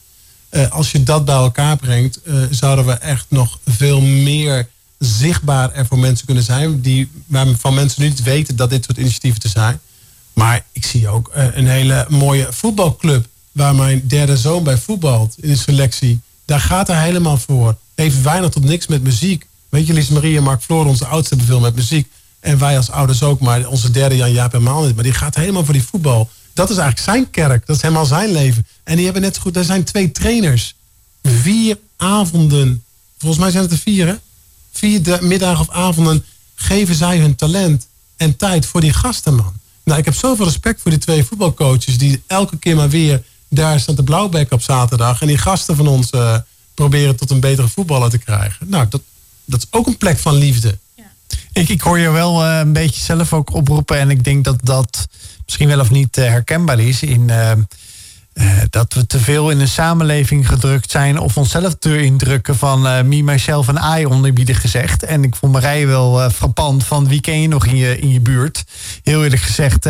Uh, 0.52 0.72
als 0.72 0.92
je 0.92 1.04
dat 1.04 1.26
bij 1.26 1.36
elkaar 1.36 1.78
brengt, 1.78 2.20
uh, 2.24 2.44
zouden 2.50 2.86
we 2.86 2.94
echt 2.94 3.26
nog 3.30 3.60
veel 3.66 4.02
meer 4.02 4.68
zichtbaar 4.98 5.72
er 5.74 5.86
voor 5.86 6.00
mensen 6.00 6.26
kunnen 6.26 6.44
zijn. 6.44 6.82
Die, 6.82 7.12
waarvan 7.26 7.74
mensen 7.74 8.02
nu 8.02 8.08
niet 8.08 8.24
weten 8.24 8.56
dat 8.56 8.70
dit 8.70 8.86
soort 8.86 8.98
initiatieven 8.98 9.40
te 9.40 9.50
zijn. 9.50 9.80
Maar 10.34 10.66
ik 10.72 10.86
zie 10.86 11.08
ook 11.08 11.32
uh, 11.38 11.46
een 11.54 11.68
hele 11.68 12.06
mooie 12.10 12.48
voetbalclub. 12.50 13.28
Waar 13.52 13.76
mijn 13.76 14.04
derde 14.08 14.38
zoon 14.38 14.64
bij 14.64 14.78
voetbalt 14.78 15.36
in 15.40 15.50
de 15.50 15.58
selectie. 15.58 16.20
Daar 16.46 16.60
gaat 16.60 16.88
hij 16.88 17.04
helemaal 17.04 17.38
voor. 17.38 17.78
Heeft 17.96 18.22
weinig 18.22 18.50
tot 18.50 18.64
niks 18.64 18.88
met 18.88 19.04
muziek. 19.04 19.48
Weet 19.70 19.88
je, 19.88 19.94
Lies 19.94 20.08
Marie 20.08 20.38
en 20.38 20.44
Mark 20.44 20.62
Floor, 20.62 20.86
onze 20.86 21.06
oudste, 21.06 21.36
hebben 21.36 21.54
veel 21.54 21.64
met 21.64 21.76
muziek. 21.76 22.08
En 22.40 22.58
wij 22.58 22.78
als 22.78 22.92
ouders 22.92 23.24
ook, 23.24 23.40
maar 23.40 23.68
onze 23.68 23.92
derde 23.92 24.16
Jan 24.16 24.32
Jaap 24.32 24.52
helemaal 24.52 24.86
niet. 24.86 24.96
Maar 24.96 25.04
die 25.04 25.14
gaat 25.14 25.36
helemaal 25.36 25.66
voor 25.66 25.74
die 25.74 25.84
voetbal. 25.84 26.30
Dat 26.60 26.70
is 26.70 26.78
eigenlijk 26.78 27.10
zijn 27.10 27.30
kerk. 27.30 27.66
Dat 27.66 27.76
is 27.76 27.82
helemaal 27.82 28.06
zijn 28.06 28.32
leven. 28.32 28.68
En 28.84 28.96
die 28.96 29.04
hebben 29.06 29.22
net 29.22 29.36
zo 29.36 29.42
goed, 29.42 29.56
er 29.56 29.64
zijn 29.64 29.84
twee 29.84 30.12
trainers. 30.12 30.76
Vier 31.24 31.78
avonden. 31.98 32.84
Volgens 33.18 33.42
mij 33.42 33.52
zijn 33.52 33.64
het 33.64 33.72
er 33.72 33.78
vier, 33.78 34.08
hè? 34.08 34.16
Vier 34.72 35.18
middagen 35.22 35.60
of 35.60 35.70
avonden 35.70 36.26
geven 36.56 36.96
zij 36.96 37.18
hun 37.18 37.36
talent 37.36 37.88
en 38.18 38.36
tijd 38.36 38.66
voor 38.66 38.82
die 38.82 38.94
gasten, 38.94 39.36
man. 39.36 39.54
Nou, 39.84 40.00
ik 40.00 40.06
heb 40.06 40.14
zoveel 40.14 40.46
respect 40.46 40.82
voor 40.82 40.92
die 40.92 41.00
twee 41.00 41.24
voetbalcoaches... 41.24 41.98
die 41.98 42.24
elke 42.28 42.58
keer 42.58 42.76
maar 42.76 42.90
weer 42.90 43.24
daar 43.50 43.80
staan 43.80 43.96
de 43.96 44.04
blauwbek 44.04 44.52
op 44.52 44.62
zaterdag... 44.62 45.22
en 45.22 45.28
die 45.28 45.38
gasten 45.38 45.76
van 45.76 45.88
ons 45.88 46.12
uh, 46.12 46.38
proberen 46.74 47.16
tot 47.16 47.32
een 47.32 47.40
betere 47.40 47.68
voetballer 47.68 48.10
te 48.10 48.18
krijgen. 48.18 48.70
Nou, 48.70 48.86
dat, 48.90 49.02
dat 49.46 49.60
is 49.62 49.68
ook 49.70 49.88
een 49.88 49.98
plek 49.98 50.18
van 50.18 50.36
liefde. 50.36 50.78
Ja. 50.96 51.12
Ik, 51.52 51.70
ik 51.70 51.82
hoor 51.82 52.00
je 52.00 52.10
wel 52.10 52.46
uh, 52.46 52.58
een 52.58 52.74
beetje 52.74 53.04
zelf 53.04 53.34
ook 53.34 53.54
oproepen... 53.54 54.00
en 54.00 54.10
ik 54.10 54.24
denk 54.24 54.44
dat 54.44 54.60
dat 54.64 55.08
misschien 55.50 55.68
wel 55.68 55.80
of 55.80 55.90
niet 55.90 56.18
uh, 56.18 56.26
herkenbaar 56.26 56.80
is... 56.80 57.04
in 57.04 57.30
uh, 57.30 57.52
dat 58.70 58.94
we 58.94 59.06
te 59.06 59.20
veel 59.20 59.50
in 59.50 59.60
een 59.60 59.68
samenleving 59.68 60.48
gedrukt 60.48 60.92
zijn 60.92 61.20
of 61.20 61.38
onszelf 61.38 61.76
te 61.80 62.02
indrukken 62.02 62.56
van 62.56 62.86
uh, 62.86 63.02
me, 63.02 63.24
myself 63.24 63.68
en 63.68 64.00
I, 64.00 64.06
oneerbiedig 64.06 64.62
gezegd. 64.62 65.04
En 65.04 65.24
ik 65.24 65.36
vond 65.36 65.52
Marije 65.52 65.86
wel 65.86 66.24
uh, 66.24 66.30
frappant 66.30 66.86
van 66.86 67.08
wie 67.08 67.22
ken 67.22 67.42
je 67.42 67.48
nog 67.48 67.66
in 67.66 67.76
je, 67.76 68.00
in 68.00 68.10
je 68.10 68.20
buurt. 68.20 68.64
Heel 69.04 69.24
eerlijk 69.24 69.42
gezegd, 69.42 69.88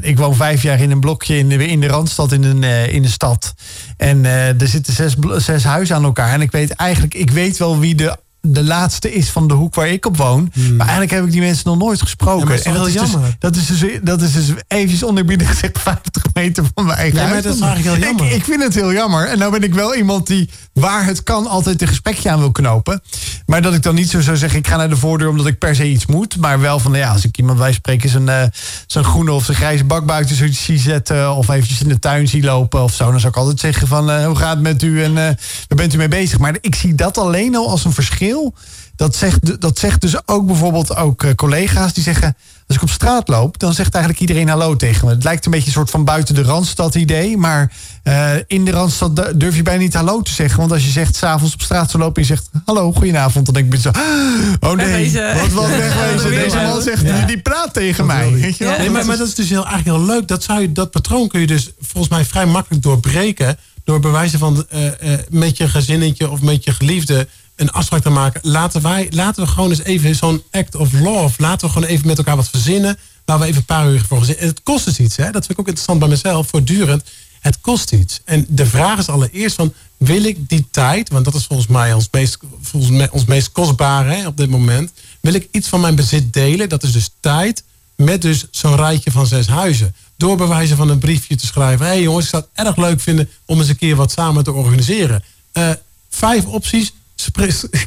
ik 0.00 0.18
woon 0.18 0.36
vijf 0.36 0.62
jaar 0.62 0.80
in 0.80 0.90
een 0.90 1.00
blokje 1.00 1.38
in 1.38 1.48
de, 1.48 1.66
in 1.66 1.80
de 1.80 1.86
Randstad 1.86 2.32
in 2.32 2.42
een, 2.42 2.62
in 2.92 3.02
de 3.02 3.08
stad. 3.08 3.54
En 3.96 4.24
er 4.24 4.68
zitten 4.68 4.92
zes, 4.92 5.14
zes 5.36 5.64
huizen 5.64 5.96
aan 5.96 6.04
elkaar. 6.04 6.32
En 6.32 6.40
ik 6.40 6.50
weet 6.50 6.70
eigenlijk, 6.70 7.14
ik 7.14 7.30
weet 7.30 7.56
wel 7.56 7.78
wie 7.78 7.94
de 7.94 8.16
de 8.40 8.64
laatste 8.64 9.12
is 9.12 9.30
van 9.30 9.48
de 9.48 9.54
hoek 9.54 9.74
waar 9.74 9.88
ik 9.88 10.06
op 10.06 10.16
woon. 10.16 10.50
Hmm. 10.52 10.76
Maar 10.76 10.86
eigenlijk 10.86 11.10
heb 11.10 11.24
ik 11.24 11.32
die 11.32 11.40
mensen 11.40 11.62
nog 11.64 11.78
nooit 11.78 12.00
gesproken. 12.00 12.48
dat 12.48 12.58
is 12.58 12.64
en 12.64 12.74
dat 12.74 12.86
is, 12.86 12.92
dus, 12.92 13.10
dat 13.38 13.56
is 13.56 13.66
dus, 13.66 13.98
dat 14.02 14.22
is 14.22 14.32
dus 14.32 14.52
eventjes 14.68 15.02
onderbiedig 15.02 15.48
gezegd 15.48 15.78
50 15.88 16.22
meter 16.32 16.64
van 16.74 16.86
mijn 16.86 16.98
eigen 16.98 17.18
huis. 17.18 17.32
Maar 17.32 17.42
dat 17.42 17.54
is 17.54 17.60
eigenlijk 17.60 17.96
heel 17.96 18.06
jammer. 18.06 18.26
Ik, 18.26 18.32
ik, 18.32 18.44
vind 18.44 18.62
het 18.62 18.74
heel 18.74 18.92
jammer. 18.92 19.28
En 19.28 19.38
nou 19.38 19.52
ben 19.52 19.62
ik 19.62 19.74
wel 19.74 19.94
iemand 19.94 20.26
die 20.26 20.50
waar 20.72 21.04
het 21.04 21.22
kan 21.22 21.46
altijd 21.46 21.82
een 21.82 21.88
gesprekje 21.88 22.30
aan 22.30 22.38
wil 22.38 22.52
knopen. 22.52 23.02
Maar 23.46 23.62
dat 23.62 23.74
ik 23.74 23.82
dan 23.82 23.94
niet 23.94 24.10
zo 24.10 24.20
zou 24.20 24.36
zeggen, 24.36 24.58
ik 24.58 24.66
ga 24.66 24.76
naar 24.76 24.88
de 24.88 24.96
voordeur 24.96 25.28
omdat 25.28 25.46
ik 25.46 25.58
per 25.58 25.74
se 25.74 25.88
iets 25.88 26.06
moet. 26.06 26.36
Maar 26.36 26.60
wel 26.60 26.78
van, 26.78 26.92
ja, 26.92 27.12
als 27.12 27.24
ik 27.24 27.38
iemand 27.38 27.58
wij 27.58 27.72
spreken 27.72 28.08
zijn, 28.08 28.26
uh, 28.26 28.42
zijn 28.86 29.04
groene 29.04 29.32
of 29.32 29.44
zijn 29.44 29.56
grijze 29.56 29.84
bak 29.84 30.06
buiten 30.06 30.54
zie 30.54 30.78
zetten. 30.78 31.34
Of 31.34 31.48
eventjes 31.48 31.82
in 31.82 31.88
de 31.88 31.98
tuin 31.98 32.28
zie 32.28 32.42
lopen 32.42 32.82
of 32.82 32.94
zo. 32.94 33.10
Dan 33.10 33.20
zou 33.20 33.32
ik 33.32 33.38
altijd 33.38 33.60
zeggen 33.60 33.88
van, 33.88 34.10
uh, 34.10 34.26
hoe 34.26 34.36
gaat 34.36 34.54
het 34.54 34.62
met 34.62 34.82
u 34.82 35.02
en 35.02 35.10
uh, 35.10 35.16
waar 35.16 35.76
bent 35.76 35.94
u 35.94 35.96
mee 35.96 36.08
bezig? 36.08 36.38
Maar 36.38 36.56
ik 36.60 36.74
zie 36.74 36.94
dat 36.94 37.18
alleen 37.18 37.56
al 37.56 37.70
als 37.70 37.84
een 37.84 37.92
verschil 37.92 38.27
dat 38.98 39.16
zegt, 39.16 39.60
dat 39.60 39.78
zegt 39.78 40.00
dus 40.00 40.26
ook 40.26 40.46
bijvoorbeeld 40.46 40.96
ook 40.96 41.22
eh, 41.22 41.34
collega's 41.34 41.92
die 41.92 42.02
zeggen... 42.02 42.36
als 42.66 42.76
ik 42.76 42.82
op 42.82 42.90
straat 42.90 43.28
loop, 43.28 43.58
dan 43.58 43.74
zegt 43.74 43.94
eigenlijk 43.94 44.22
iedereen 44.22 44.48
hallo 44.48 44.76
tegen 44.76 45.06
me. 45.06 45.14
Het 45.14 45.24
lijkt 45.24 45.44
een 45.44 45.50
beetje 45.50 45.66
een 45.66 45.72
soort 45.72 45.90
van 45.90 46.04
buiten 46.04 46.34
de 46.34 46.42
Randstad 46.42 46.94
idee. 46.94 47.36
Maar 47.36 47.72
uh, 48.04 48.30
in 48.46 48.64
de 48.64 48.70
Randstad 48.70 49.40
durf 49.40 49.56
je 49.56 49.62
bijna 49.62 49.82
niet 49.82 49.94
hallo 49.94 50.22
te 50.22 50.32
zeggen. 50.32 50.58
Want 50.58 50.72
als 50.72 50.84
je 50.84 50.90
zegt 50.90 51.16
s'avonds 51.16 51.54
op 51.54 51.62
straat 51.62 51.90
zo 51.90 51.98
lopen 51.98 52.22
en 52.22 52.28
je 52.28 52.34
zegt 52.34 52.50
hallo, 52.64 52.92
goedenavond... 52.92 53.44
dan 53.44 53.54
denk 53.54 53.74
ik 53.74 53.80
zo, 53.80 53.88
oh 54.60 54.72
nee, 54.72 55.12
wat, 55.12 55.52
wat 55.52 55.68
wegwezen. 55.68 56.30
Deze 56.30 56.56
man 56.56 56.82
zegt, 56.82 57.02
ja. 57.02 57.26
die 57.26 57.40
praat 57.40 57.72
tegen 57.72 58.06
mij. 58.06 58.32
Weet 58.32 58.56
je 58.56 58.74
nee, 58.78 58.90
maar, 58.90 59.06
maar 59.06 59.16
dat 59.16 59.28
is 59.28 59.34
dus 59.34 59.48
heel, 59.48 59.66
eigenlijk 59.66 59.96
heel 59.96 60.06
leuk. 60.06 60.28
Dat, 60.28 60.42
zou 60.42 60.60
je, 60.60 60.72
dat 60.72 60.90
patroon 60.90 61.28
kun 61.28 61.40
je 61.40 61.46
dus 61.46 61.70
volgens 61.80 62.12
mij 62.12 62.24
vrij 62.24 62.46
makkelijk 62.46 62.82
doorbreken... 62.82 63.58
door 63.84 64.00
bewijzen 64.00 64.38
van 64.38 64.66
uh, 64.74 64.90
met 65.28 65.56
je 65.56 65.68
gezinnetje 65.68 66.30
of 66.30 66.40
met 66.40 66.64
je 66.64 66.72
geliefde 66.72 67.28
een 67.58 67.70
afspraak 67.70 68.02
te 68.02 68.10
maken. 68.10 68.40
Laten, 68.44 68.82
wij, 68.82 69.06
laten 69.10 69.42
we 69.42 69.48
gewoon 69.48 69.70
eens 69.70 69.82
even 69.82 70.14
zo'n 70.14 70.42
act 70.50 70.74
of 70.74 70.92
love. 70.92 71.42
Laten 71.42 71.66
we 71.66 71.72
gewoon 71.72 71.88
even 71.88 72.06
met 72.06 72.18
elkaar 72.18 72.36
wat 72.36 72.48
verzinnen. 72.48 72.98
Waar 73.24 73.38
we 73.38 73.44
even 73.44 73.56
een 73.56 73.64
paar 73.64 73.90
uur 73.90 74.04
voor 74.08 74.18
gezinnen. 74.18 74.46
Het 74.46 74.62
kost 74.62 74.84
dus 74.84 74.98
iets. 74.98 75.16
Hè? 75.16 75.24
Dat 75.24 75.46
vind 75.46 75.50
ik 75.50 75.58
ook 75.58 75.66
interessant 75.66 75.98
bij 75.98 76.08
mezelf. 76.08 76.48
Voortdurend. 76.48 77.04
Het 77.40 77.60
kost 77.60 77.92
iets. 77.92 78.20
En 78.24 78.46
de 78.48 78.66
vraag 78.66 78.98
is 78.98 79.08
allereerst 79.08 79.56
van... 79.56 79.72
Wil 79.96 80.24
ik 80.24 80.48
die 80.48 80.66
tijd, 80.70 81.08
want 81.08 81.24
dat 81.24 81.34
is 81.34 81.46
volgens 81.46 81.68
mij 81.68 81.92
ons 81.92 82.08
meest, 82.10 82.38
volgens 82.62 82.92
mij 82.92 83.10
ons 83.10 83.24
meest 83.24 83.52
kostbare 83.52 84.10
hè, 84.10 84.26
op 84.26 84.36
dit 84.36 84.50
moment. 84.50 84.92
Wil 85.20 85.34
ik 85.34 85.48
iets 85.50 85.68
van 85.68 85.80
mijn 85.80 85.94
bezit 85.94 86.32
delen? 86.32 86.68
Dat 86.68 86.82
is 86.82 86.92
dus 86.92 87.10
tijd 87.20 87.62
met 87.96 88.22
dus 88.22 88.46
zo'n 88.50 88.76
rijtje 88.76 89.10
van 89.10 89.26
zes 89.26 89.46
huizen. 89.46 89.94
Door 90.16 90.36
bewijzen 90.36 90.76
van 90.76 90.88
een 90.88 90.98
briefje 90.98 91.36
te 91.36 91.46
schrijven. 91.46 91.86
Hé 91.86 91.92
hey 91.92 92.02
jongens, 92.02 92.24
ik 92.24 92.30
zou 92.30 92.44
het 92.52 92.66
erg 92.66 92.76
leuk 92.76 93.00
vinden 93.00 93.28
om 93.44 93.58
eens 93.58 93.68
een 93.68 93.76
keer 93.76 93.96
wat 93.96 94.12
samen 94.12 94.44
te 94.44 94.52
organiseren. 94.52 95.24
Uh, 95.52 95.70
vijf 96.10 96.44
opties 96.44 96.92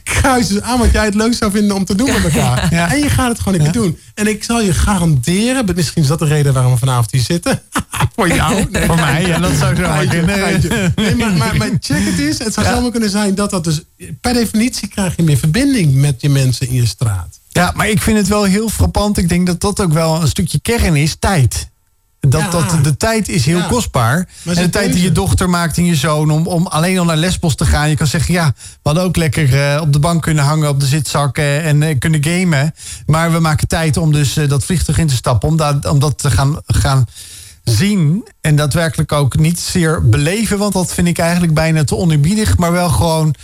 kruisen 0.03 0.63
aan 0.63 0.79
wat 0.79 0.91
jij 0.91 1.05
het 1.05 1.15
leuk 1.15 1.33
zou 1.33 1.51
vinden 1.51 1.75
om 1.75 1.85
te 1.85 1.95
doen 1.95 2.11
met 2.11 2.23
elkaar. 2.23 2.59
Ja. 2.71 2.91
En 2.91 2.99
je 2.99 3.09
gaat 3.09 3.29
het 3.29 3.39
gewoon 3.39 3.59
even 3.59 3.73
doen. 3.73 3.97
En 4.13 4.27
ik 4.27 4.43
zal 4.43 4.61
je 4.61 4.73
garanderen, 4.73 5.65
misschien 5.75 6.01
is 6.01 6.07
dat 6.07 6.19
de 6.19 6.25
reden 6.25 6.53
waarom 6.53 6.71
we 6.71 6.77
vanavond 6.77 7.11
hier 7.11 7.21
zitten. 7.21 7.61
Voor 8.15 8.27
jou? 8.27 8.65
Nee, 8.71 8.85
voor 8.85 8.95
mij? 8.95 9.25
Ja, 9.25 9.39
dat 9.39 9.51
zou 9.59 9.75
zo 9.75 10.07
kunnen. 10.07 10.93
Nee, 10.95 11.15
maar, 11.15 11.33
maar, 11.33 11.55
maar, 11.55 11.69
check 11.79 12.05
het 12.05 12.19
eens. 12.19 12.37
Het 12.37 12.53
zou 12.53 12.65
ja. 12.65 12.75
zomaar 12.75 12.91
kunnen 12.91 13.09
zijn 13.09 13.35
dat 13.35 13.49
dat 13.49 13.63
dus... 13.63 13.81
Per 14.21 14.33
definitie 14.33 14.87
krijg 14.87 15.15
je 15.15 15.23
meer 15.23 15.37
verbinding 15.37 15.93
met 15.93 16.21
je 16.21 16.29
mensen 16.29 16.67
in 16.67 16.73
je 16.73 16.85
straat. 16.85 17.39
Ja, 17.49 17.71
maar 17.75 17.89
ik 17.89 18.01
vind 18.01 18.17
het 18.17 18.27
wel 18.27 18.43
heel 18.43 18.69
frappant. 18.69 19.17
Ik 19.17 19.29
denk 19.29 19.47
dat 19.47 19.61
dat 19.61 19.81
ook 19.81 19.93
wel 19.93 20.21
een 20.21 20.27
stukje 20.27 20.59
kern 20.59 20.95
is. 20.95 21.15
Tijd. 21.19 21.69
Dat, 22.27 22.51
dat, 22.51 22.83
de 22.83 22.97
tijd 22.97 23.29
is 23.29 23.45
heel 23.45 23.63
kostbaar. 23.63 24.27
En 24.45 24.53
de 24.53 24.69
tijd 24.69 24.93
die 24.93 25.01
je 25.01 25.11
dochter 25.11 25.49
maakt 25.49 25.77
en 25.77 25.85
je 25.85 25.95
zoon 25.95 26.29
om, 26.31 26.47
om 26.47 26.67
alleen 26.67 26.99
al 26.99 27.05
naar 27.05 27.17
lesbos 27.17 27.55
te 27.55 27.65
gaan. 27.65 27.89
Je 27.89 27.95
kan 27.95 28.07
zeggen, 28.07 28.33
ja, 28.33 28.53
we 28.55 28.79
hadden 28.83 29.03
ook 29.03 29.15
lekker 29.15 29.73
uh, 29.75 29.81
op 29.81 29.93
de 29.93 29.99
bank 29.99 30.21
kunnen 30.21 30.43
hangen 30.43 30.69
op 30.69 30.79
de 30.79 30.85
zitzakken 30.85 31.63
en 31.63 31.81
uh, 31.81 31.99
kunnen 31.99 32.23
gamen. 32.23 32.73
Maar 33.05 33.31
we 33.31 33.39
maken 33.39 33.67
tijd 33.67 33.97
om 33.97 34.11
dus 34.11 34.37
uh, 34.37 34.49
dat 34.49 34.65
vliegtuig 34.65 34.97
in 34.97 35.07
te 35.07 35.15
stappen. 35.15 35.49
Om, 35.49 35.57
dat 35.57 35.85
om 35.85 35.99
dat 35.99 36.17
te 36.17 36.31
gaan, 36.31 36.61
gaan 36.65 37.05
zien. 37.63 38.27
En 38.41 38.55
daadwerkelijk 38.55 39.11
ook 39.11 39.37
niet 39.37 39.59
zeer 39.59 40.09
beleven. 40.09 40.57
Want 40.57 40.73
dat 40.73 40.93
vind 40.93 41.07
ik 41.07 41.17
eigenlijk 41.17 41.53
bijna 41.53 41.83
te 41.83 41.95
oneerbiedig. 41.95 42.57
Maar 42.57 42.71
wel 42.71 42.89
gewoon 42.89 43.35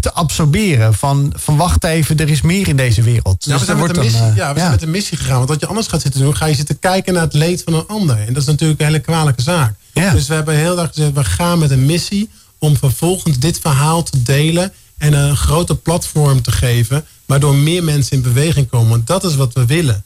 te 0.00 0.12
absorberen. 0.12 0.94
Van, 0.94 1.32
van 1.36 1.56
wacht 1.56 1.84
even, 1.84 2.16
er 2.16 2.30
is 2.30 2.40
meer 2.40 2.68
in 2.68 2.76
deze 2.76 3.02
wereld. 3.02 3.44
Ja, 3.44 3.52
dus 3.52 3.60
we 3.60 3.66
zijn, 3.66 3.78
met, 3.78 3.96
een 3.96 4.02
missie, 4.02 4.20
dan, 4.20 4.34
ja, 4.34 4.52
we 4.52 4.58
zijn 4.58 4.70
met 4.70 4.82
een 4.82 4.90
missie 4.90 5.18
gegaan. 5.18 5.36
Want 5.36 5.48
wat 5.48 5.60
je 5.60 5.66
anders 5.66 5.86
gaat 5.86 6.00
zitten 6.00 6.20
doen, 6.20 6.36
ga 6.36 6.46
je 6.46 6.54
zitten 6.54 6.78
kijken 6.78 7.12
naar 7.12 7.22
het 7.22 7.34
leed 7.34 7.62
van 7.62 7.74
een 7.74 7.86
ander. 7.86 8.16
En 8.16 8.32
dat 8.32 8.42
is 8.42 8.48
natuurlijk 8.48 8.80
een 8.80 8.86
hele 8.86 9.00
kwalijke 9.00 9.42
zaak. 9.42 9.74
Dus 9.92 10.28
we 10.28 10.34
hebben 10.34 10.56
heel 10.56 10.78
erg 10.78 10.88
gezegd, 10.88 11.12
we 11.12 11.24
gaan 11.24 11.58
met 11.58 11.70
een 11.70 11.86
missie 11.86 12.30
om 12.58 12.76
vervolgens 12.76 13.38
dit 13.38 13.58
verhaal 13.58 14.02
te 14.02 14.22
delen 14.22 14.72
en 14.98 15.12
een 15.12 15.36
grote 15.36 15.76
platform 15.76 16.42
te 16.42 16.52
geven, 16.52 17.04
waardoor 17.26 17.54
meer 17.54 17.84
mensen 17.84 18.16
in 18.16 18.22
beweging 18.22 18.68
komen. 18.68 18.88
Want 18.88 19.06
dat 19.06 19.24
is 19.24 19.36
wat 19.36 19.52
we 19.52 19.66
willen. 19.66 20.04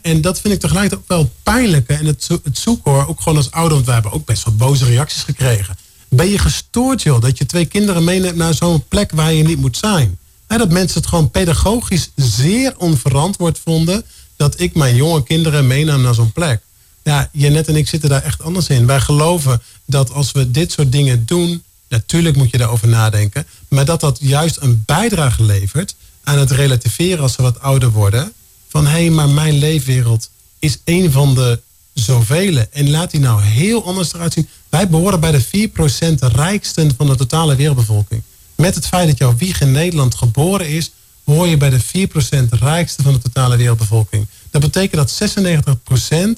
En 0.00 0.20
dat 0.20 0.40
vind 0.40 0.54
ik 0.54 0.60
tegelijkertijd 0.60 1.00
ook 1.00 1.08
wel 1.08 1.30
pijnlijk. 1.42 1.88
En 1.88 2.06
het, 2.06 2.28
het 2.44 2.58
zoeken 2.58 2.90
hoor, 2.92 3.06
ook 3.08 3.20
gewoon 3.20 3.38
als 3.38 3.50
ouder, 3.50 3.74
want 3.74 3.86
we 3.86 3.92
hebben 3.92 4.12
ook 4.12 4.24
best 4.24 4.44
wel 4.44 4.54
boze 4.54 4.84
reacties 4.84 5.22
gekregen. 5.22 5.76
Ben 6.16 6.30
je 6.30 6.38
gestoord, 6.38 7.02
joh, 7.02 7.20
dat 7.20 7.38
je 7.38 7.46
twee 7.46 7.64
kinderen 7.64 8.04
meeneemt 8.04 8.36
naar 8.36 8.54
zo'n 8.54 8.84
plek 8.88 9.10
waar 9.12 9.32
je 9.32 9.42
niet 9.42 9.60
moet 9.60 9.76
zijn? 9.76 10.18
Dat 10.46 10.70
mensen 10.70 11.00
het 11.00 11.08
gewoon 11.08 11.30
pedagogisch 11.30 12.10
zeer 12.14 12.74
onverantwoord 12.76 13.58
vonden 13.64 14.04
dat 14.36 14.60
ik 14.60 14.74
mijn 14.74 14.96
jonge 14.96 15.22
kinderen 15.22 15.66
meenam 15.66 16.02
naar 16.02 16.14
zo'n 16.14 16.32
plek. 16.32 16.62
Ja, 17.02 17.28
Jeannette 17.32 17.70
en 17.70 17.76
ik 17.76 17.88
zitten 17.88 18.08
daar 18.08 18.22
echt 18.22 18.42
anders 18.42 18.68
in. 18.68 18.86
Wij 18.86 19.00
geloven 19.00 19.62
dat 19.84 20.12
als 20.12 20.32
we 20.32 20.50
dit 20.50 20.72
soort 20.72 20.92
dingen 20.92 21.26
doen, 21.26 21.62
natuurlijk 21.88 22.36
moet 22.36 22.50
je 22.50 22.58
daarover 22.58 22.88
nadenken, 22.88 23.46
maar 23.68 23.84
dat 23.84 24.00
dat 24.00 24.18
juist 24.20 24.56
een 24.60 24.82
bijdrage 24.86 25.42
levert 25.42 25.94
aan 26.24 26.38
het 26.38 26.50
relativeren 26.50 27.22
als 27.22 27.32
ze 27.32 27.42
wat 27.42 27.60
ouder 27.60 27.90
worden. 27.90 28.32
Van 28.68 28.86
hé, 28.86 28.90
hey, 28.90 29.10
maar 29.10 29.28
mijn 29.28 29.58
leefwereld 29.58 30.30
is 30.58 30.78
een 30.84 31.12
van 31.12 31.34
de 31.34 31.60
zoveel. 31.94 32.64
En 32.70 32.90
laat 32.90 33.10
die 33.10 33.20
nou 33.20 33.42
heel 33.42 33.84
anders 33.84 34.14
eruit 34.14 34.32
zien. 34.32 34.48
Wij 34.74 34.88
behoren 34.88 35.20
bij 35.20 35.30
de 35.30 35.68
4% 35.68 36.32
rijksten 36.34 36.94
van 36.96 37.06
de 37.06 37.16
totale 37.16 37.56
wereldbevolking. 37.56 38.22
Met 38.54 38.74
het 38.74 38.86
feit 38.86 39.08
dat 39.08 39.18
jouw 39.18 39.36
wieg 39.36 39.60
in 39.60 39.72
Nederland 39.72 40.14
geboren 40.14 40.68
is, 40.68 40.90
hoor 41.24 41.46
je 41.46 41.56
bij 41.56 41.70
de 41.70 42.08
4% 42.48 42.48
rijkste 42.48 43.02
van 43.02 43.12
de 43.12 43.18
totale 43.18 43.56
wereldbevolking. 43.56 44.26
Dat 44.50 44.60
betekent 44.60 45.18
dat 45.18 45.36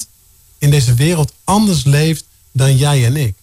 96% 0.03 0.09
in 0.59 0.70
deze 0.70 0.95
wereld 0.95 1.32
anders 1.45 1.84
leeft 1.84 2.24
dan 2.53 2.76
jij 2.76 3.05
en 3.05 3.16
ik. 3.16 3.34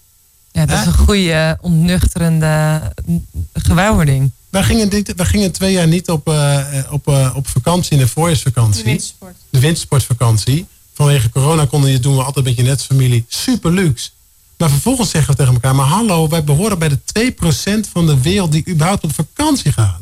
Ja, 0.52 0.66
dat 0.66 0.80
is 0.80 0.86
een 0.86 0.94
goede, 0.94 1.58
ontnuchterende 1.62 2.82
gewaarwording. 3.54 4.32
Wij 4.50 4.64
gingen, 4.64 4.90
dit, 4.90 5.14
wij 5.16 5.26
gingen 5.26 5.52
twee 5.52 5.72
jaar 5.72 5.88
niet 5.88 6.10
op, 6.10 6.30
uh, 6.30 6.66
op, 6.90 7.08
uh, 7.08 7.32
op 7.36 7.48
vakantie 7.48 7.92
in 7.92 7.98
de 7.98 8.08
voorjaarsvakantie. 8.08 8.84
De 8.84 8.90
wintersport. 8.90 9.36
De 9.50 9.60
wintersportvakantie. 9.60 10.66
Vanwege 10.94 11.30
corona 11.30 11.66
konden 11.66 11.90
je 11.90 12.00
doen 12.00 12.16
we 12.16 12.24
altijd 12.24 12.46
met 12.46 12.56
je 12.56 12.64
netfamilie. 12.64 13.26
Super 13.28 13.72
luxe. 13.72 14.10
Maar 14.58 14.70
vervolgens 14.70 15.10
zeggen 15.10 15.32
we 15.32 15.38
tegen 15.38 15.54
elkaar, 15.54 15.76
maar 15.76 15.86
hallo, 15.86 16.28
wij 16.28 16.44
behoren 16.44 16.80
bij 16.80 16.90
de 16.90 17.34
2% 17.86 17.90
van 17.92 18.06
de 18.06 18.22
wereld 18.22 18.52
die 18.52 18.68
überhaupt 18.70 19.04
op 19.04 19.14
vakantie 19.14 19.72
gaat. 19.72 20.02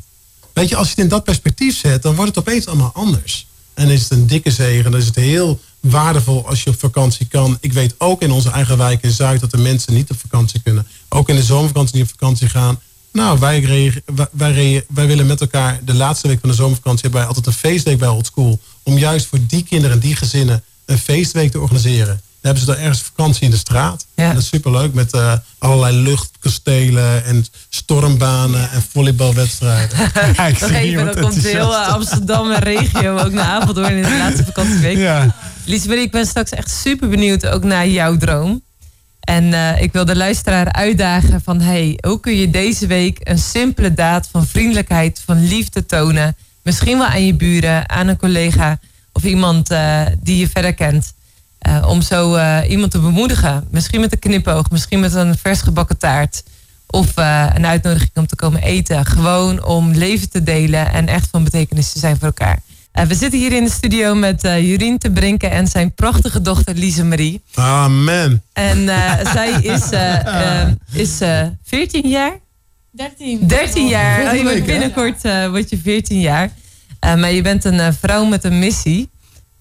Weet 0.54 0.70
je, 0.70 0.76
als 0.76 0.88
je 0.88 0.94
het 0.94 1.04
in 1.04 1.10
dat 1.10 1.24
perspectief 1.24 1.78
zet, 1.78 2.02
dan 2.02 2.16
wordt 2.16 2.36
het 2.36 2.48
opeens 2.48 2.66
allemaal 2.66 2.92
anders. 2.94 3.48
En 3.74 3.90
is 3.90 4.02
het 4.02 4.12
een 4.12 4.28
dikke 4.28 4.52
zegen, 4.52 4.92
dan 4.92 5.00
is 5.00 5.06
het 5.06 5.16
heel 5.16 5.60
waardevol 5.80 6.48
als 6.48 6.64
je 6.64 6.70
op 6.70 6.80
vakantie 6.80 7.28
kan. 7.28 7.58
Ik 7.60 7.74
weet 7.74 7.96
ook 7.98 8.22
in 8.22 8.32
onze 8.32 8.50
eigen 8.50 8.78
wijk 8.78 9.04
in 9.04 9.12
Zuid 9.12 9.40
dat 9.40 9.52
de 9.52 9.58
mensen 9.58 9.94
niet 9.94 10.12
op 10.12 10.20
vakantie 10.20 10.60
kunnen. 10.60 10.88
Ook 11.10 11.30
in 11.30 11.36
de 11.36 11.44
zomervakantie 11.44 11.96
niet 11.96 12.06
op 12.06 12.20
vakantie 12.20 12.50
gaan. 12.50 12.80
Nou, 13.12 13.40
wij, 13.40 13.94
wij, 14.32 14.86
wij, 14.88 15.08
willen 15.08 15.26
met 15.26 15.42
elkaar 15.42 15.80
de 15.84 15.94
laatste 15.94 16.28
week 16.28 16.40
van 16.40 16.50
de 16.50 16.56
zomervakantie 16.56 17.02
hebben 17.02 17.28
altijd 17.28 17.46
een 17.46 17.54
feestweek 17.54 17.98
bij 17.98 18.08
Old 18.08 18.26
School. 18.26 18.60
Om 18.84 18.98
juist 18.98 19.26
voor 19.26 19.40
die 19.48 19.64
kinderen 19.64 19.96
en 19.96 20.02
die 20.02 20.16
gezinnen 20.16 20.64
een 20.86 20.98
feestweek 20.98 21.52
te 21.52 21.60
organiseren 21.60 22.22
hebben 22.42 22.60
ze 22.64 22.66
daar 22.66 22.78
ergens 22.78 23.02
vakantie 23.02 23.44
in 23.44 23.52
de 23.52 23.58
straat. 23.58 24.06
Ja. 24.16 24.28
En 24.28 24.34
dat 24.34 24.44
is 24.44 24.48
superleuk 24.48 24.94
met 24.94 25.14
uh, 25.14 25.34
allerlei 25.58 25.98
luchtkastelen 25.98 27.26
en 27.26 27.46
stormbanen 27.70 28.72
en 28.72 28.84
volleybalwedstrijden. 28.92 29.98
ja, 30.36 30.48
ik 30.48 30.58
zie 30.58 30.78
even, 30.78 31.06
dan 31.06 31.16
komt 31.22 31.44
heel 31.44 31.76
Amsterdam 31.76 32.52
en 32.52 32.60
regio 32.60 33.18
ook 33.18 33.32
naar 33.32 33.46
Apeldoorn 33.46 33.96
in 33.96 34.04
de 34.04 34.18
laatste 34.18 34.46
vakantieweek. 34.46 34.98
Ja. 34.98 35.36
Liesbeth, 35.66 35.98
ik 35.98 36.12
ben 36.12 36.26
straks 36.26 36.52
echt 36.52 36.72
super 36.72 37.10
benieuwd 37.10 37.48
ook 37.48 37.64
naar 37.64 37.88
jouw 37.88 38.18
droom. 38.18 38.62
En 39.20 39.44
uh, 39.44 39.82
ik 39.82 39.92
wil 39.92 40.06
de 40.06 40.16
luisteraar 40.16 40.72
uitdagen 40.72 41.42
van... 41.42 41.62
hey, 41.62 41.98
hoe 42.02 42.20
kun 42.20 42.36
je 42.36 42.50
deze 42.50 42.88
week 42.88 43.18
een 43.24 43.38
simpele 43.38 43.94
daad 43.94 44.28
van 44.32 44.48
vriendelijkheid, 44.48 45.22
van 45.26 45.48
liefde 45.48 45.86
tonen... 45.86 46.36
misschien 46.62 46.98
wel 46.98 47.08
aan 47.08 47.26
je 47.26 47.34
buren, 47.34 47.90
aan 47.90 48.08
een 48.08 48.18
collega 48.18 48.80
of 49.14 49.24
iemand 49.24 49.72
uh, 49.72 50.02
die 50.20 50.38
je 50.38 50.50
verder 50.50 50.74
kent... 50.74 51.14
Uh, 51.68 51.88
om 51.88 52.02
zo 52.02 52.36
uh, 52.36 52.60
iemand 52.68 52.92
te 52.92 53.00
bemoedigen. 53.00 53.68
Misschien 53.72 54.00
met 54.00 54.12
een 54.12 54.20
knipoog, 54.20 54.70
misschien 54.70 55.00
met 55.00 55.14
een 55.14 55.38
vers 55.38 55.62
gebakken 55.62 55.98
taart. 55.98 56.44
Of 56.88 57.18
uh, 57.20 57.50
een 57.54 57.66
uitnodiging 57.66 58.12
om 58.14 58.28
te 58.28 58.36
komen 58.36 58.62
eten. 58.62 59.06
Gewoon 59.06 59.66
om 59.66 59.92
leven 59.92 60.30
te 60.30 60.44
delen 60.44 60.92
en 60.92 61.08
echt 61.08 61.28
van 61.32 61.44
betekenis 61.44 61.92
te 61.92 62.00
zijn 62.00 62.18
voor 62.18 62.26
elkaar. 62.26 62.60
we 62.92 63.16
zitten 63.16 63.40
hier 63.40 63.52
in 63.52 63.64
de 63.64 63.72
studio 63.72 64.16
met 64.16 64.42
Jurien 64.42 64.98
te 64.98 65.12
Brinken 65.12 65.52
en 65.52 65.68
zijn 65.68 65.94
prachtige 65.94 66.42
dochter 66.42 66.76
Lise 66.76 67.04
Marie. 67.04 67.42
Amen. 67.54 68.44
En 68.54 68.86
zij 69.34 69.52
is, 69.52 69.90
is 70.92 71.18
14 71.64 72.10
jaar. 72.10 72.40
13. 72.92 73.48
13 73.48 73.88
jaar. 73.88 74.26
Oh, 74.26 74.36
je 74.36 74.44
wordt 74.44 74.66
binnenkort 74.66 75.22
word 75.52 75.70
je 75.70 75.78
14 75.78 76.20
jaar. 76.20 76.44
Oh, 76.46 76.46
je 76.46 76.46
wordt 76.46 76.46
binnenkort 76.46 76.46
uh, 76.46 76.50
word 76.50 76.50
je 76.50 76.50
14 76.50 76.50
jaar. 76.50 76.52
Uh, 77.06 77.16
maar 77.16 77.32
je 77.32 77.42
bent 77.42 77.66
een 77.66 77.76
uh, 77.76 77.88
vrouw 78.00 78.26
met 78.26 78.44
een 78.44 78.60
missie. 78.60 79.10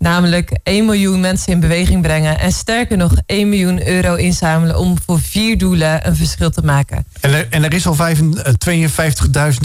Namelijk 0.01 0.59
1 0.63 0.85
miljoen 0.85 1.21
mensen 1.21 1.53
in 1.53 1.61
beweging 1.61 2.03
brengen. 2.03 2.39
En 2.39 2.53
sterker 2.53 2.97
nog 2.97 3.13
1 3.27 3.49
miljoen 3.49 3.87
euro 3.87 4.15
inzamelen 4.15 4.79
om 4.79 4.97
voor 5.05 5.21
vier 5.21 5.59
doelen 5.59 6.07
een 6.07 6.17
verschil 6.17 6.51
te 6.51 6.63
maken. 6.63 7.05
En 7.21 7.33
er, 7.33 7.47
en 7.51 7.65
er 7.65 7.75
is 7.75 7.87
al 7.87 7.97
52.000 7.97 8.13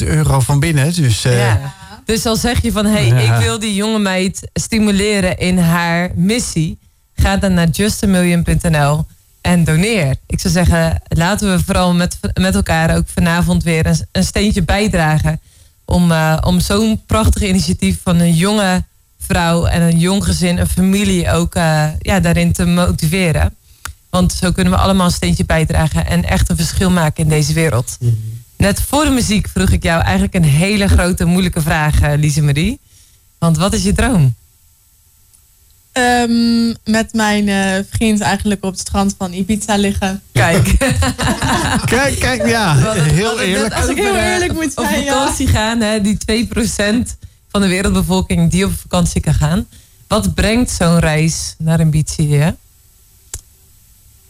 euro 0.06 0.40
van 0.40 0.60
binnen. 0.60 0.94
Dus, 0.94 1.22
ja. 1.22 1.74
dus 2.06 2.26
al 2.26 2.36
zeg 2.36 2.62
je 2.62 2.72
van 2.72 2.86
hé, 2.86 3.08
hey, 3.08 3.24
ja. 3.24 3.36
ik 3.36 3.44
wil 3.44 3.60
die 3.60 3.76
jonge 3.76 4.00
meid 4.00 4.50
stimuleren 4.54 5.38
in 5.38 5.58
haar 5.58 6.12
missie. 6.16 6.78
Ga 7.16 7.38
dan 7.38 7.54
naar 7.54 7.68
justamillion.nl 7.68 9.06
en 9.42 9.64
doneer. 9.64 10.16
Ik 10.26 10.40
zou 10.40 10.54
zeggen, 10.54 11.02
laten 11.08 11.52
we 11.52 11.64
vooral 11.64 11.94
met, 11.94 12.20
met 12.34 12.56
elkaar 12.56 12.96
ook 12.96 13.06
vanavond 13.14 13.64
weer 13.64 13.86
een, 13.86 14.08
een 14.12 14.24
steentje 14.24 14.64
bijdragen. 14.64 15.40
Om, 15.86 16.12
uh, 16.12 16.38
om 16.42 16.60
zo'n 16.60 17.02
prachtig 17.06 17.44
initiatief 17.44 17.98
van 18.04 18.20
een 18.20 18.34
jonge 18.34 18.84
vrouw 19.28 19.66
en 19.66 19.82
een 19.82 20.00
jong 20.00 20.24
gezin, 20.24 20.58
een 20.58 20.68
familie 20.68 21.32
ook 21.32 21.56
uh, 21.56 21.88
ja, 22.00 22.20
daarin 22.20 22.54
te 22.54 22.66
motiveren. 22.66 23.56
Want 24.10 24.34
zo 24.34 24.52
kunnen 24.52 24.74
we 24.74 24.80
allemaal 24.80 25.06
een 25.06 25.12
steentje 25.12 25.46
bijdragen 25.46 26.08
en 26.08 26.24
echt 26.24 26.50
een 26.50 26.56
verschil 26.56 26.90
maken 26.90 27.24
in 27.24 27.30
deze 27.30 27.54
wereld. 27.54 27.98
Mm 28.00 28.08
-hmm. 28.10 28.44
Net 28.58 28.82
voor 28.82 29.04
de 29.04 29.10
muziek 29.10 29.48
vroeg 29.48 29.70
ik 29.70 29.84
jou 29.84 30.02
eigenlijk 30.02 30.34
een 30.34 30.44
hele 30.44 30.88
grote, 30.88 31.26
moeilijke 31.26 31.62
vraag, 31.62 32.02
uh, 32.02 32.14
Lise 32.16 32.42
Marie. 32.42 32.80
Want 33.38 33.58
wat 33.58 33.74
is 33.74 33.84
je 33.84 33.94
droom? 33.94 34.36
Um, 35.98 36.76
met 36.84 37.14
mijn 37.14 37.48
uh, 37.48 37.84
vriend 37.90 38.22
eigenlijk 38.22 38.64
op 38.64 38.72
het 38.72 38.80
strand 38.80 39.16
van 39.18 39.34
Ibiza 39.34 39.76
liggen. 39.76 40.22
Kijk. 40.32 40.78
kijk, 41.96 42.20
kijk, 42.20 42.48
ja. 42.48 42.76
Heel 42.94 43.40
eerlijk. 43.40 43.74
Als 43.74 43.88
ik 43.88 43.98
heel 43.98 44.16
eerlijk 44.16 44.54
moet 44.54 44.74
zijn, 44.74 44.88
Op 44.88 45.08
vakantie 45.08 45.48
ja. 45.48 45.52
gaan, 45.52 45.82
hè, 45.82 46.02
die 46.02 46.18
2% 46.48 47.18
van 47.56 47.64
de 47.64 47.70
wereldbevolking 47.70 48.52
die 48.52 48.66
op 48.66 48.74
vakantie 48.74 49.22
kan 49.22 49.34
gaan. 49.34 49.68
Wat 50.08 50.34
brengt 50.34 50.72
zo'n 50.72 51.00
reis 51.00 51.56
naar 51.58 51.80
Ibiza? 51.80 52.56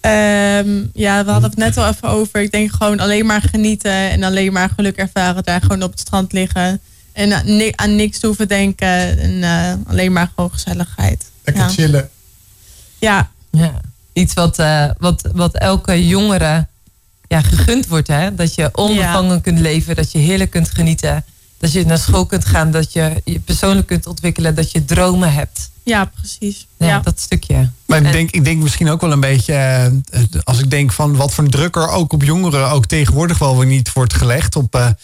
Um, 0.02 0.90
ja, 0.94 1.26
we 1.26 1.32
hadden 1.32 1.50
het 1.50 1.56
net 1.56 1.78
al 1.78 1.88
even 1.88 2.10
over. 2.10 2.42
Ik 2.42 2.52
denk 2.52 2.72
gewoon 2.72 3.00
alleen 3.00 3.26
maar 3.26 3.42
genieten 3.42 3.92
en 3.92 4.24
alleen 4.24 4.54
maar 4.54 4.70
geluk 4.76 4.96
ervaren. 4.96 5.44
Daar 5.44 5.62
gewoon 5.62 5.84
op 5.84 5.92
het 5.92 6.00
strand 6.00 6.34
liggen. 6.34 6.80
En 7.12 7.34
aan 7.76 7.96
niks 7.96 8.22
hoeven 8.22 8.48
denken. 8.48 9.20
En 9.20 9.32
uh, 9.32 9.74
alleen 9.88 10.14
maar 10.14 10.32
gewoon 10.36 10.52
gezelligheid. 10.52 11.26
Lekker 11.44 11.64
ja. 11.64 11.70
chillen. 11.70 12.10
Ja. 13.00 13.30
ja. 13.52 13.82
Iets 14.14 14.34
wat, 14.34 14.60
uh, 14.60 14.90
wat, 14.98 15.30
wat 15.34 15.56
elke 15.56 16.08
jongere 16.08 16.68
ja, 17.28 17.42
gegund 17.42 17.88
wordt. 17.88 18.08
Hè? 18.08 18.36
Dat 18.36 18.56
je 18.56 18.70
onbevangen 18.72 19.36
ja. 19.36 19.42
kunt 19.42 19.60
leven. 19.60 19.96
Dat 19.96 20.12
je 20.12 20.18
heerlijk 20.18 20.52
kunt 20.52 20.70
genieten. 20.70 21.26
Dat 21.66 21.74
je 21.74 21.86
naar 21.86 21.98
school 21.98 22.26
kunt 22.26 22.46
gaan. 22.46 22.72
Dat 22.72 22.94
je 22.94 23.22
je 23.24 23.40
persoonlijk 23.40 23.88
kunt 23.88 24.08
ontwikkelen. 24.08 24.56
Dat 24.56 24.72
je 24.72 24.86
dromen 24.86 25.34
hebt. 25.34 25.70
Ja, 25.84 26.06
precies. 26.06 26.68
Ja, 26.78 26.88
ja. 26.88 27.00
dat 27.00 27.20
stukje. 27.20 27.70
Maar 27.86 28.02
ik 28.02 28.12
denk, 28.12 28.32
ik 28.32 28.44
denk 28.44 28.62
misschien 28.62 28.90
ook 28.90 29.02
wel 29.02 29.12
een 29.12 29.20
beetje, 29.20 29.92
uh, 30.12 30.22
als 30.44 30.60
ik 30.60 30.70
denk 30.70 30.92
van 30.92 31.16
wat 31.16 31.34
voor 31.34 31.44
een 31.44 31.50
druk 31.50 31.76
er 31.76 31.90
ook 31.90 32.14
op 32.14 32.24
jongeren 32.24 32.70
ook 32.70 32.86
tegenwoordig 32.86 33.38
wel 33.38 33.58
weer 33.58 33.68
niet 33.68 33.94
wordt 33.94 34.14
gelegd. 34.14 34.56
Op, 34.56 34.96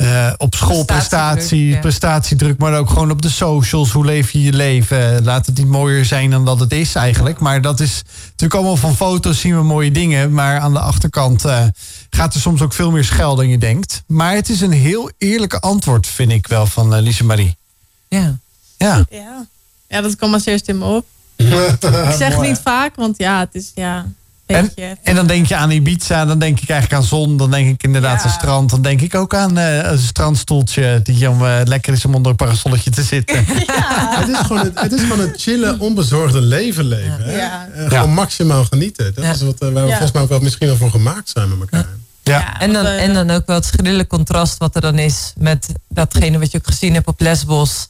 uh, 0.00 0.06
uh, 0.06 0.32
op 0.36 0.54
schoolprestatie, 0.54 1.68
ja. 1.68 1.80
prestatiedruk, 1.80 2.58
maar 2.58 2.78
ook 2.78 2.88
gewoon 2.88 3.10
op 3.10 3.22
de 3.22 3.28
socials. 3.28 3.90
Hoe 3.90 4.04
leef 4.04 4.30
je 4.30 4.42
je 4.42 4.52
leven? 4.52 5.24
Laat 5.24 5.46
het 5.46 5.58
niet 5.58 5.66
mooier 5.66 6.04
zijn 6.04 6.30
dan 6.30 6.44
dat 6.44 6.60
het 6.60 6.72
is 6.72 6.94
eigenlijk. 6.94 7.38
Maar 7.38 7.62
dat 7.62 7.80
is 7.80 8.02
natuurlijk 8.22 8.54
allemaal 8.54 8.76
van 8.76 8.96
foto's 8.96 9.40
zien 9.40 9.56
we 9.56 9.62
mooie 9.62 9.90
dingen. 9.90 10.32
Maar 10.32 10.60
aan 10.60 10.72
de 10.72 10.80
achterkant 10.80 11.44
gaat 12.10 12.34
er 12.34 12.40
soms 12.40 12.62
ook 12.62 12.72
veel 12.72 12.90
meer 12.90 13.04
schel 13.04 13.34
dan 13.34 13.48
je 13.48 13.58
denkt. 13.58 14.02
Maar 14.06 14.34
het 14.34 14.48
is 14.48 14.60
een 14.60 14.72
heel 14.72 15.10
eerlijke 15.18 15.60
antwoord, 15.60 16.06
vind 16.06 16.30
ik 16.30 16.46
wel, 16.46 16.66
van 16.66 17.00
Lise 17.00 17.24
Marie. 17.24 17.56
Ja. 18.08 18.38
Ja. 18.76 19.04
ja. 19.10 19.46
Ja, 19.88 20.00
dat 20.00 20.16
kwam 20.16 20.32
als 20.32 20.46
eerste 20.46 20.70
in 20.70 20.78
me 20.78 20.84
op. 20.84 21.06
ik 21.36 22.14
zeg 22.16 22.32
het 22.32 22.40
niet 22.48 22.60
vaak, 22.64 22.96
want 22.96 23.18
ja, 23.18 23.38
het 23.38 23.54
is 23.54 23.72
ja. 23.74 24.06
En, 24.56 24.98
en, 25.02 25.14
dan 25.14 25.26
denk 25.26 25.46
je 25.46 25.56
aan 25.56 25.70
Ibiza, 25.70 26.24
dan 26.24 26.38
denk 26.38 26.60
ik 26.60 26.68
eigenlijk 26.68 27.02
aan 27.02 27.08
zon, 27.08 27.36
dan 27.36 27.50
denk 27.50 27.68
ik 27.68 27.82
inderdaad 27.82 28.18
ja. 28.18 28.24
aan 28.24 28.30
strand. 28.30 28.70
Dan 28.70 28.82
denk 28.82 29.00
ik 29.00 29.14
ook 29.14 29.34
aan 29.34 29.58
uh, 29.58 29.90
een 29.90 29.98
strandstoeltje 29.98 31.00
die 31.02 31.30
om, 31.30 31.42
uh, 31.42 31.60
lekker 31.64 31.92
is 31.92 32.04
om 32.04 32.14
onder 32.14 32.30
een 32.30 32.36
parasolletje 32.36 32.90
te 32.90 33.02
zitten. 33.02 33.44
Ja. 33.66 34.20
het, 34.20 34.28
is 34.28 34.38
gewoon 34.38 34.64
het, 34.64 34.80
het 34.80 34.92
is 34.92 35.00
gewoon 35.00 35.20
het 35.20 35.40
chillen, 35.40 35.80
onbezorgde 35.80 36.40
leven 36.40 36.84
leven. 36.84 37.30
Ja. 37.30 37.68
Uh, 37.76 37.88
gewoon 37.88 38.12
maximaal 38.12 38.64
genieten. 38.64 39.14
Dat 39.14 39.24
is 39.24 39.42
wat 39.42 39.58
waar 39.58 39.72
we 39.72 39.80
volgens 39.80 40.12
mij 40.12 40.22
ook 40.22 40.28
wel 40.28 40.40
misschien 40.40 40.66
wel 40.66 40.76
voor 40.76 40.90
gemaakt 40.90 41.28
zijn 41.28 41.48
met 41.48 41.58
elkaar. 41.60 41.86
Ja. 42.22 42.60
En, 42.60 42.72
dan, 42.72 42.86
en 42.86 43.14
dan 43.14 43.30
ook 43.30 43.46
wel 43.46 43.56
het 43.56 43.64
schrille 43.64 44.06
contrast 44.06 44.58
wat 44.58 44.74
er 44.74 44.80
dan 44.80 44.98
is 44.98 45.32
met 45.36 45.66
datgene 45.88 46.38
wat 46.38 46.50
je 46.50 46.58
ook 46.58 46.66
gezien 46.66 46.94
hebt 46.94 47.06
op 47.06 47.20
Lesbos. 47.20 47.88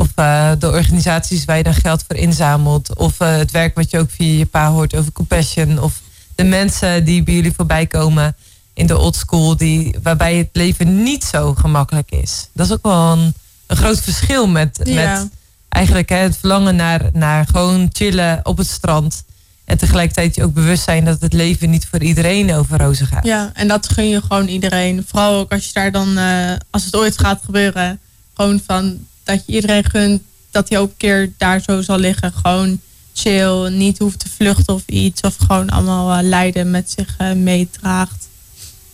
Of 0.00 0.08
uh, 0.16 0.50
de 0.58 0.70
organisaties 0.70 1.44
waar 1.44 1.56
je 1.56 1.62
dan 1.62 1.74
geld 1.74 2.04
voor 2.06 2.16
inzamelt. 2.16 2.96
Of 2.96 3.20
uh, 3.20 3.36
het 3.36 3.50
werk 3.50 3.74
wat 3.74 3.90
je 3.90 3.98
ook 3.98 4.10
via 4.10 4.38
je 4.38 4.46
pa 4.46 4.70
hoort 4.70 4.94
over 4.94 5.12
Compassion. 5.12 5.78
Of 5.78 6.00
de 6.34 6.44
mensen 6.44 7.04
die 7.04 7.22
bij 7.22 7.34
jullie 7.34 7.52
voorbij 7.52 7.86
komen 7.86 8.36
in 8.74 8.86
de 8.86 8.98
old 8.98 9.16
school. 9.16 9.56
Die, 9.56 9.96
waarbij 10.02 10.36
het 10.36 10.48
leven 10.52 11.02
niet 11.02 11.24
zo 11.24 11.54
gemakkelijk 11.54 12.10
is. 12.10 12.48
Dat 12.52 12.66
is 12.66 12.72
ook 12.72 12.82
wel 12.82 13.12
een, 13.12 13.34
een 13.66 13.76
groot 13.76 14.00
verschil 14.00 14.48
met, 14.48 14.80
ja. 14.84 14.94
met 14.94 15.28
eigenlijk 15.68 16.08
hè, 16.08 16.16
het 16.16 16.36
verlangen 16.36 16.76
naar, 16.76 17.10
naar 17.12 17.46
gewoon 17.46 17.88
chillen 17.92 18.40
op 18.42 18.58
het 18.58 18.68
strand. 18.68 19.24
En 19.64 19.78
tegelijkertijd 19.78 20.34
je 20.34 20.44
ook 20.44 20.54
bewust 20.54 20.82
zijn 20.82 21.04
dat 21.04 21.20
het 21.20 21.32
leven 21.32 21.70
niet 21.70 21.86
voor 21.90 22.02
iedereen 22.02 22.54
over 22.54 22.78
rozen 22.78 23.06
gaat. 23.06 23.24
Ja, 23.24 23.50
en 23.54 23.68
dat 23.68 23.88
gun 23.88 24.08
je 24.08 24.20
gewoon 24.20 24.46
iedereen. 24.46 25.04
Vooral 25.06 25.38
ook 25.38 25.52
als 25.52 25.66
je 25.66 25.72
daar 25.72 25.92
dan, 25.92 26.18
uh, 26.18 26.52
als 26.70 26.84
het 26.84 26.96
ooit 26.96 27.18
gaat 27.18 27.40
gebeuren, 27.44 28.00
gewoon 28.34 28.60
van 28.66 29.08
dat 29.30 29.42
je 29.46 29.52
iedereen 29.52 29.84
gunt 29.84 30.22
dat 30.50 30.68
hij 30.68 30.78
ook 30.78 30.90
een 30.90 30.96
keer 30.96 31.32
daar 31.36 31.60
zo 31.60 31.82
zal 31.82 31.98
liggen. 31.98 32.32
Gewoon 32.32 32.80
chill, 33.12 33.68
niet 33.68 33.98
hoeft 33.98 34.18
te 34.18 34.28
vluchten 34.36 34.74
of 34.74 34.82
iets. 34.86 35.20
Of 35.20 35.36
gewoon 35.46 35.70
allemaal 35.70 36.18
uh, 36.18 36.28
lijden 36.28 36.70
met 36.70 36.90
zich 36.96 37.16
uh, 37.20 37.32
meedraagt. 37.32 38.28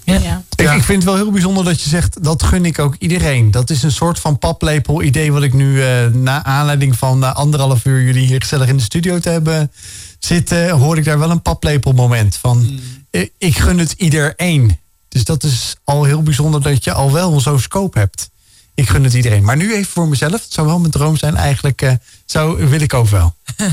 Ja. 0.05 0.19
ja. 0.19 0.43
Ik, 0.57 0.71
ik, 0.71 0.83
vind 0.83 1.03
het 1.03 1.05
wel 1.05 1.15
heel 1.15 1.31
bijzonder 1.31 1.65
dat 1.65 1.83
je 1.83 1.89
zegt, 1.89 2.25
dat 2.25 2.43
gun 2.43 2.65
ik 2.65 2.79
ook 2.79 2.95
iedereen. 2.99 3.51
Dat 3.51 3.71
is 3.71 3.83
een 3.83 3.93
soort 3.93 4.19
van 4.19 4.39
paplepel 4.39 5.03
idee 5.03 5.33
wat 5.33 5.43
ik 5.43 5.53
nu 5.53 5.77
uh, 5.77 6.07
na 6.07 6.45
aanleiding 6.45 6.97
van 6.97 7.23
uh, 7.23 7.35
anderhalf 7.35 7.85
uur 7.85 8.03
jullie 8.03 8.27
hier 8.27 8.41
gezellig 8.41 8.69
in 8.69 8.77
de 8.77 8.83
studio 8.83 9.19
te 9.19 9.29
hebben 9.29 9.73
zitten, 10.19 10.71
hoor 10.71 10.97
ik 10.97 11.05
daar 11.05 11.19
wel 11.19 11.31
een 11.31 11.43
paplepel 11.43 11.93
moment 11.93 12.37
van. 12.37 12.59
Mm. 12.59 13.29
Ik 13.39 13.59
gun 13.59 13.79
het 13.79 13.93
iedereen. 13.93 14.79
Dus 15.09 15.25
dat 15.25 15.43
is 15.43 15.77
al 15.85 16.05
heel 16.05 16.23
bijzonder 16.23 16.63
dat 16.63 16.85
je 16.85 16.93
al 16.93 17.13
wel 17.13 17.41
zo'n 17.41 17.61
scope 17.61 17.99
hebt 17.99 18.31
ik 18.77 18.89
gun 18.89 19.05
het 19.05 19.15
iedereen. 19.15 19.45
Maar 19.45 19.57
nu 19.57 19.75
even 19.75 19.93
voor 19.93 20.09
mezelf. 20.09 20.33
Het 20.33 20.53
zou 20.53 20.67
wel 20.67 20.79
mijn 20.79 20.91
droom 20.91 21.17
zijn 21.17 21.37
eigenlijk. 21.37 21.83
Uh, 21.83 21.93
zo 22.25 22.57
wil 22.57 22.81
ik 22.81 22.95
ook 22.95 23.09
wel. 23.09 23.35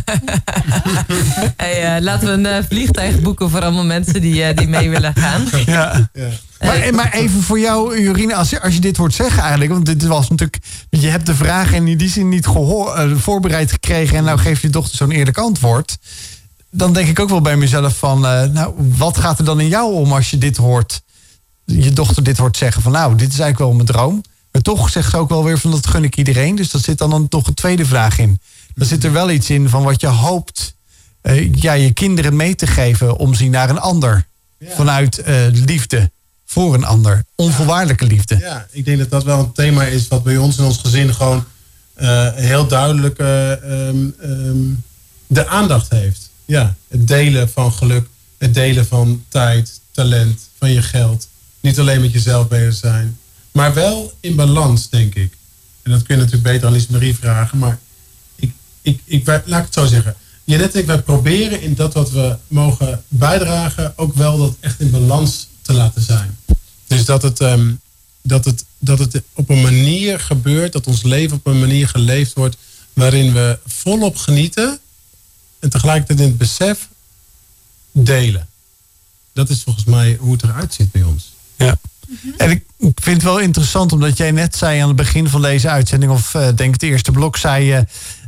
hey, 1.57 1.95
uh, 1.95 2.01
laten 2.03 2.27
we 2.27 2.33
een 2.33 2.57
uh, 2.57 2.67
vliegtuig 2.67 3.21
boeken 3.21 3.49
voor 3.49 3.61
allemaal 3.61 3.85
mensen 3.85 4.21
die, 4.21 4.53
die 4.53 4.67
mee 4.67 4.89
willen 4.89 5.13
gaan. 5.15 5.47
Ja. 5.65 6.09
ja. 6.13 6.29
Maar, 6.59 6.93
maar, 6.93 7.13
even 7.13 7.41
voor 7.41 7.59
jou, 7.59 8.01
Jorine, 8.01 8.35
als 8.35 8.49
je, 8.49 8.61
als 8.61 8.73
je 8.73 8.79
dit 8.79 8.97
hoort 8.97 9.13
zeggen 9.13 9.39
eigenlijk. 9.39 9.71
Want 9.71 9.85
dit 9.85 10.03
was 10.03 10.29
natuurlijk. 10.29 10.59
Je 10.89 11.07
hebt 11.07 11.25
de 11.25 11.35
vraag 11.35 11.73
in 11.73 11.97
die 11.97 12.09
zin 12.09 12.29
niet 12.29 12.45
gehoor, 12.45 13.19
voorbereid 13.19 13.71
gekregen. 13.71 14.17
En 14.17 14.23
nou 14.23 14.39
geeft 14.39 14.61
je 14.61 14.69
dochter 14.69 14.97
zo'n 14.97 15.11
eerlijk 15.11 15.37
antwoord. 15.37 15.97
Dan 16.69 16.93
denk 16.93 17.07
ik 17.07 17.19
ook 17.19 17.29
wel 17.29 17.41
bij 17.41 17.57
mezelf 17.57 17.97
van. 17.97 18.19
nou, 18.53 18.73
wat 18.77 19.17
gaat 19.17 19.39
er 19.39 19.45
dan 19.45 19.59
in 19.59 19.67
jou 19.67 19.93
om 19.93 20.13
als 20.13 20.29
je 20.29 20.37
dit 20.37 20.57
hoort? 20.57 21.01
Je 21.65 21.93
dochter 21.93 22.23
dit 22.23 22.37
hoort 22.37 22.57
zeggen 22.57 22.81
van 22.81 22.91
nou, 22.91 23.15
dit 23.15 23.33
is 23.33 23.39
eigenlijk 23.39 23.59
wel 23.59 23.73
mijn 23.73 23.87
droom. 23.87 24.21
Maar 24.53 24.61
toch 24.61 24.89
zegt 24.89 25.09
ze 25.09 25.17
ook 25.17 25.29
wel 25.29 25.43
weer 25.43 25.59
van 25.59 25.71
dat 25.71 25.87
gun 25.87 26.03
ik 26.03 26.17
iedereen. 26.17 26.55
Dus 26.55 26.71
dat 26.71 26.81
zit 26.81 26.97
dan, 26.97 27.09
dan 27.09 27.27
toch 27.27 27.47
een 27.47 27.53
tweede 27.53 27.85
vraag 27.85 28.19
in. 28.19 28.39
Dan 28.75 28.87
zit 28.87 29.03
er 29.03 29.11
wel 29.11 29.29
iets 29.29 29.49
in 29.49 29.69
van 29.69 29.83
wat 29.83 30.01
je 30.01 30.07
hoopt 30.07 30.75
uh, 31.23 31.53
ja, 31.53 31.73
je 31.73 31.93
kinderen 31.93 32.35
mee 32.35 32.55
te 32.55 32.67
geven 32.67 33.17
om 33.17 33.33
ze 33.33 33.45
naar 33.45 33.69
een 33.69 33.79
ander. 33.79 34.27
Ja. 34.57 34.75
Vanuit 34.75 35.19
uh, 35.27 35.35
liefde 35.51 36.11
voor 36.45 36.73
een 36.73 36.83
ander. 36.83 37.23
Onvoorwaardelijke 37.35 38.05
liefde. 38.05 38.37
Ja, 38.37 38.67
ik 38.71 38.85
denk 38.85 38.97
dat 38.97 39.09
dat 39.09 39.23
wel 39.23 39.39
een 39.39 39.51
thema 39.51 39.83
is 39.83 40.07
wat 40.07 40.23
bij 40.23 40.37
ons 40.37 40.57
in 40.57 40.63
ons 40.63 40.77
gezin 40.77 41.13
gewoon 41.13 41.45
uh, 41.97 42.33
heel 42.33 42.67
duidelijk 42.67 43.19
um, 43.19 44.15
um, 44.23 44.83
de 45.27 45.47
aandacht 45.47 45.89
heeft. 45.89 46.29
Ja, 46.45 46.75
het 46.87 47.07
delen 47.07 47.49
van 47.49 47.71
geluk, 47.71 48.07
het 48.37 48.53
delen 48.53 48.87
van 48.87 49.23
tijd, 49.27 49.79
talent, 49.91 50.39
van 50.57 50.71
je 50.71 50.81
geld. 50.81 51.27
Niet 51.59 51.79
alleen 51.79 52.01
met 52.01 52.11
jezelf 52.11 52.47
bezig 52.47 52.73
zijn. 52.73 53.17
Maar 53.53 53.73
wel 53.73 54.13
in 54.19 54.35
balans, 54.35 54.89
denk 54.89 55.15
ik. 55.15 55.33
En 55.81 55.91
dat 55.91 56.03
kun 56.03 56.15
je 56.15 56.21
natuurlijk 56.21 56.51
beter 56.51 56.67
aan 56.67 56.73
Lies 56.73 56.87
Marie 56.87 57.15
vragen. 57.15 57.57
Maar 57.57 57.79
ik, 58.35 58.51
ik, 58.81 59.01
ik, 59.05 59.25
laat 59.25 59.43
ik 59.45 59.65
het 59.65 59.73
zo 59.73 59.85
zeggen. 59.85 60.15
Jeannette 60.43 60.79
ik, 60.79 60.85
wij 60.85 61.01
proberen 61.01 61.61
in 61.61 61.73
dat 61.73 61.93
wat 61.93 62.11
we 62.11 62.37
mogen 62.47 63.03
bijdragen... 63.07 63.93
ook 63.95 64.13
wel 64.13 64.37
dat 64.37 64.55
echt 64.59 64.79
in 64.79 64.91
balans 64.91 65.47
te 65.61 65.73
laten 65.73 66.01
zijn. 66.01 66.37
Dus 66.87 67.05
dat 67.05 67.21
het, 67.21 67.39
um, 67.39 67.79
dat 68.21 68.45
het, 68.45 68.65
dat 68.77 68.99
het 68.99 69.21
op 69.33 69.49
een 69.49 69.61
manier 69.61 70.19
gebeurt... 70.19 70.73
dat 70.73 70.87
ons 70.87 71.03
leven 71.03 71.37
op 71.37 71.45
een 71.45 71.59
manier 71.59 71.87
geleefd 71.87 72.33
wordt... 72.33 72.57
waarin 72.93 73.33
we 73.33 73.59
volop 73.65 74.17
genieten... 74.17 74.79
en 75.59 75.69
tegelijkertijd 75.69 76.19
in 76.19 76.25
het 76.25 76.37
besef 76.37 76.87
delen. 77.91 78.47
Dat 79.33 79.49
is 79.49 79.63
volgens 79.63 79.85
mij 79.85 80.17
hoe 80.19 80.33
het 80.33 80.43
eruit 80.43 80.73
ziet 80.73 80.91
bij 80.91 81.03
ons. 81.03 81.33
Ja. 81.55 81.79
En 82.37 82.51
ik 82.51 82.63
vind 82.77 83.15
het 83.15 83.23
wel 83.23 83.39
interessant, 83.39 83.91
omdat 83.91 84.17
jij 84.17 84.31
net 84.31 84.55
zei 84.55 84.79
aan 84.79 84.87
het 84.87 84.95
begin 84.95 85.29
van 85.29 85.41
deze 85.41 85.69
uitzending, 85.69 86.11
of 86.11 86.33
uh, 86.33 86.47
denk 86.55 86.73
het 86.73 86.83
eerste 86.83 87.11
blok, 87.11 87.37
zei 87.37 87.65
je. 87.65 87.85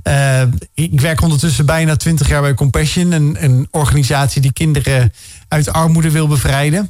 Uh, 0.07 0.41
ik 0.73 1.01
werk 1.01 1.21
ondertussen 1.21 1.65
bijna 1.65 1.95
twintig 1.95 2.27
jaar 2.27 2.41
bij 2.41 2.53
Compassion, 2.53 3.11
een, 3.11 3.37
een 3.39 3.67
organisatie 3.71 4.41
die 4.41 4.53
kinderen 4.53 5.13
uit 5.47 5.69
armoede 5.69 6.11
wil 6.11 6.27
bevrijden. 6.27 6.89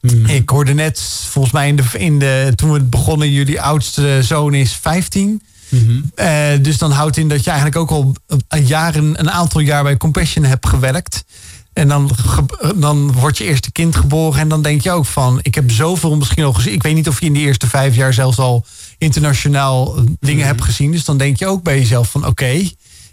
Hmm. 0.00 0.26
Ik 0.26 0.48
hoorde 0.48 0.74
net, 0.74 1.00
volgens 1.28 1.54
mij 1.54 1.68
in 1.68 1.76
de, 1.76 1.84
in 1.92 2.18
de, 2.18 2.52
toen 2.54 2.72
we 2.72 2.80
begonnen, 2.80 3.32
jullie 3.32 3.60
oudste 3.60 4.18
zoon 4.22 4.54
is 4.54 4.72
15. 4.72 5.42
Mm 5.68 6.10
uh, 6.16 6.48
dus 6.62 6.78
dan 6.78 6.90
houdt 6.90 7.16
in 7.16 7.28
dat 7.28 7.44
je 7.44 7.50
eigenlijk 7.50 7.80
ook 7.80 7.90
al 7.90 8.14
een, 8.48 8.66
jaren, 8.66 9.20
een 9.20 9.30
aantal 9.30 9.60
jaar 9.60 9.82
bij 9.82 9.96
Compassion 9.96 10.44
hebt 10.44 10.68
gewerkt. 10.68 11.24
En 11.80 11.88
dan, 11.88 12.10
dan 12.76 13.12
wordt 13.12 13.38
je 13.38 13.44
eerste 13.44 13.72
kind 13.72 13.96
geboren. 13.96 14.40
En 14.40 14.48
dan 14.48 14.62
denk 14.62 14.80
je 14.80 14.90
ook 14.90 15.06
van, 15.06 15.38
ik 15.42 15.54
heb 15.54 15.70
zoveel 15.70 16.16
misschien 16.16 16.44
al 16.44 16.52
gezien. 16.52 16.72
Ik 16.72 16.82
weet 16.82 16.94
niet 16.94 17.08
of 17.08 17.20
je 17.20 17.26
in 17.26 17.32
de 17.32 17.38
eerste 17.38 17.66
vijf 17.66 17.94
jaar 17.96 18.12
zelfs 18.12 18.38
al 18.38 18.64
internationaal 18.98 19.96
eh, 19.96 20.02
dingen 20.20 20.38
mhm. 20.38 20.46
hebt 20.46 20.64
gezien. 20.64 20.90
Dus 20.90 21.04
dan 21.04 21.18
denk 21.18 21.38
je 21.38 21.46
ook 21.46 21.62
bij 21.62 21.78
jezelf 21.78 22.10
van, 22.10 22.26
oké, 22.26 22.62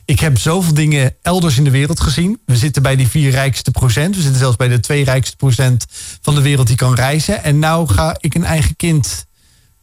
ik 0.06 0.20
heb 0.20 0.38
zoveel 0.38 0.74
dingen 0.74 1.16
elders 1.22 1.58
in 1.58 1.64
de 1.64 1.70
wereld 1.70 2.00
gezien. 2.00 2.40
We 2.46 2.58
zitten 2.58 2.82
bij 2.82 2.96
die 2.96 3.08
vier 3.08 3.32
rijkste 3.32 3.72
procent. 3.72 4.16
We 4.16 4.22
zitten 4.22 4.40
zelfs 4.40 4.56
bij 4.56 4.68
de 4.68 4.80
twee 4.80 5.04
rijkste 5.04 5.36
procent 5.36 5.86
van 6.22 6.36
de 6.36 6.42
wereld 6.42 6.68
die 6.68 6.76
kan 6.76 6.96
reizen. 6.96 7.44
En 7.44 7.60
nou 7.60 7.88
ga 7.88 8.16
ik 8.20 8.36
een 8.36 8.46
eigen 8.46 8.76
kind 8.76 9.26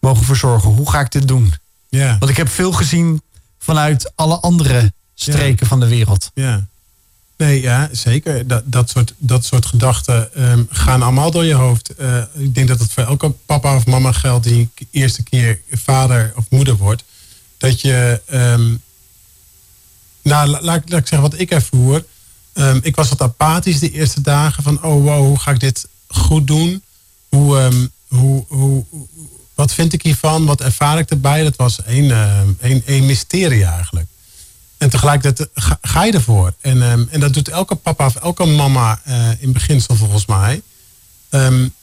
mogen 0.00 0.24
verzorgen. 0.24 0.70
Hoe 0.70 0.90
ga 0.90 1.00
ik 1.00 1.10
dit 1.10 1.28
doen? 1.28 1.54
Ja. 1.88 2.16
Want 2.18 2.30
ik 2.30 2.36
heb 2.36 2.48
veel 2.48 2.72
gezien 2.72 3.22
vanuit 3.58 4.12
alle 4.14 4.40
andere 4.40 4.92
streken 5.14 5.66
van 5.66 5.80
de 5.80 5.88
wereld. 5.88 6.30
Ja. 6.34 6.66
Nee, 7.44 7.60
ja, 7.60 7.88
zeker. 7.92 8.46
Dat, 8.46 8.62
dat, 8.66 8.90
soort, 8.90 9.14
dat 9.18 9.44
soort 9.44 9.66
gedachten 9.66 10.34
ehm, 10.34 10.62
gaan 10.70 11.02
allemaal 11.02 11.30
door 11.30 11.44
je 11.44 11.54
hoofd. 11.54 11.90
Uh, 12.00 12.22
ik 12.32 12.54
denk 12.54 12.68
dat 12.68 12.78
het 12.78 12.92
voor 12.92 13.02
elke 13.02 13.30
papa 13.46 13.76
of 13.76 13.86
mama 13.86 14.12
geldt 14.12 14.44
die 14.44 14.70
eerste 14.90 15.22
keer 15.22 15.60
vader 15.70 16.32
of 16.36 16.44
moeder 16.50 16.76
wordt. 16.76 17.04
Dat 17.58 17.80
je, 17.80 18.20
um, 18.32 18.82
nou, 20.22 20.48
laat, 20.48 20.62
laat, 20.62 20.84
ik 20.84 21.06
zeggen 21.06 21.20
wat 21.20 21.38
ik 21.38 21.50
ervoer. 21.50 22.04
Um, 22.54 22.80
ik 22.82 22.96
was 22.96 23.08
wat 23.08 23.22
apathisch 23.22 23.78
de 23.78 23.90
eerste 23.90 24.20
dagen 24.20 24.62
van, 24.62 24.82
oh 24.82 25.04
wow, 25.04 25.26
hoe 25.26 25.38
ga 25.38 25.50
ik 25.50 25.60
dit 25.60 25.88
goed 26.06 26.46
doen? 26.46 26.82
Hoe, 27.28 27.90
hoe, 28.08 28.44
hoe, 28.48 28.84
wat 29.54 29.72
vind 29.74 29.92
ik 29.92 30.02
hiervan? 30.02 30.44
Wat 30.44 30.60
ervaar 30.60 30.98
ik 30.98 31.10
erbij? 31.10 31.42
Dat 31.42 31.56
was 31.56 31.82
één, 31.82 32.10
één, 32.60 32.82
één 32.86 33.06
mysterie 33.06 33.64
eigenlijk. 33.64 34.06
En 34.84 34.90
tegelijkertijd 34.90 35.48
ga, 35.54 35.78
ga 35.82 36.04
je 36.04 36.12
ervoor. 36.12 36.54
En, 36.60 36.82
um, 36.82 37.08
en 37.10 37.20
dat 37.20 37.34
doet 37.34 37.48
elke 37.48 37.74
papa 37.74 38.06
of 38.06 38.14
elke 38.14 38.44
mama 38.44 39.00
uh, 39.08 39.28
in 39.38 39.52
beginsel 39.52 39.94
volgens 39.94 40.26
mij. 40.26 40.62
Um, 41.30 41.74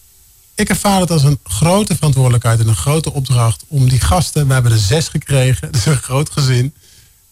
ik 0.56 0.70
ervaar 0.70 1.00
het 1.00 1.12
als 1.12 1.24
een 1.24 1.40
grote 1.44 1.96
verantwoordelijkheid 1.96 2.60
en 2.60 2.68
een 2.68 2.76
grote 2.76 3.14
opdracht 3.14 3.64
om 3.68 3.90
die 3.90 4.00
gasten, 4.00 4.48
we 4.48 4.54
hebben 4.54 4.72
er 4.72 4.78
zes 4.78 5.08
gekregen, 5.08 5.72
dus 5.72 5.86
een 5.86 5.96
groot 5.96 6.30
gezin. 6.30 6.74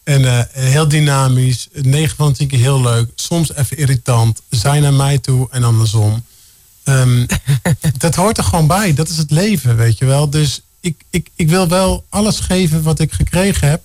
En 0.04 0.22
uh, 0.22 0.40
heel 0.50 0.88
dynamisch, 0.88 1.68
negen 1.72 2.16
van 2.16 2.32
tien 2.32 2.48
keer 2.48 2.58
heel 2.58 2.80
leuk, 2.80 3.10
soms 3.14 3.54
even 3.54 3.76
irritant, 3.76 4.42
zijn 4.48 4.82
naar 4.82 4.94
mij 4.94 5.18
toe 5.18 5.48
en 5.50 5.64
andersom. 5.64 6.24
Um, 6.84 7.26
dat 7.98 8.14
hoort 8.14 8.38
er 8.38 8.44
gewoon 8.44 8.66
bij, 8.66 8.94
dat 8.94 9.08
is 9.08 9.16
het 9.16 9.30
leven, 9.30 9.76
weet 9.76 9.98
je 9.98 10.04
wel. 10.04 10.30
Dus 10.30 10.60
ik, 10.80 11.02
ik, 11.10 11.30
ik 11.36 11.48
wil 11.48 11.68
wel 11.68 12.04
alles 12.08 12.40
geven 12.40 12.82
wat 12.82 13.00
ik 13.00 13.12
gekregen 13.12 13.68
heb 13.68 13.82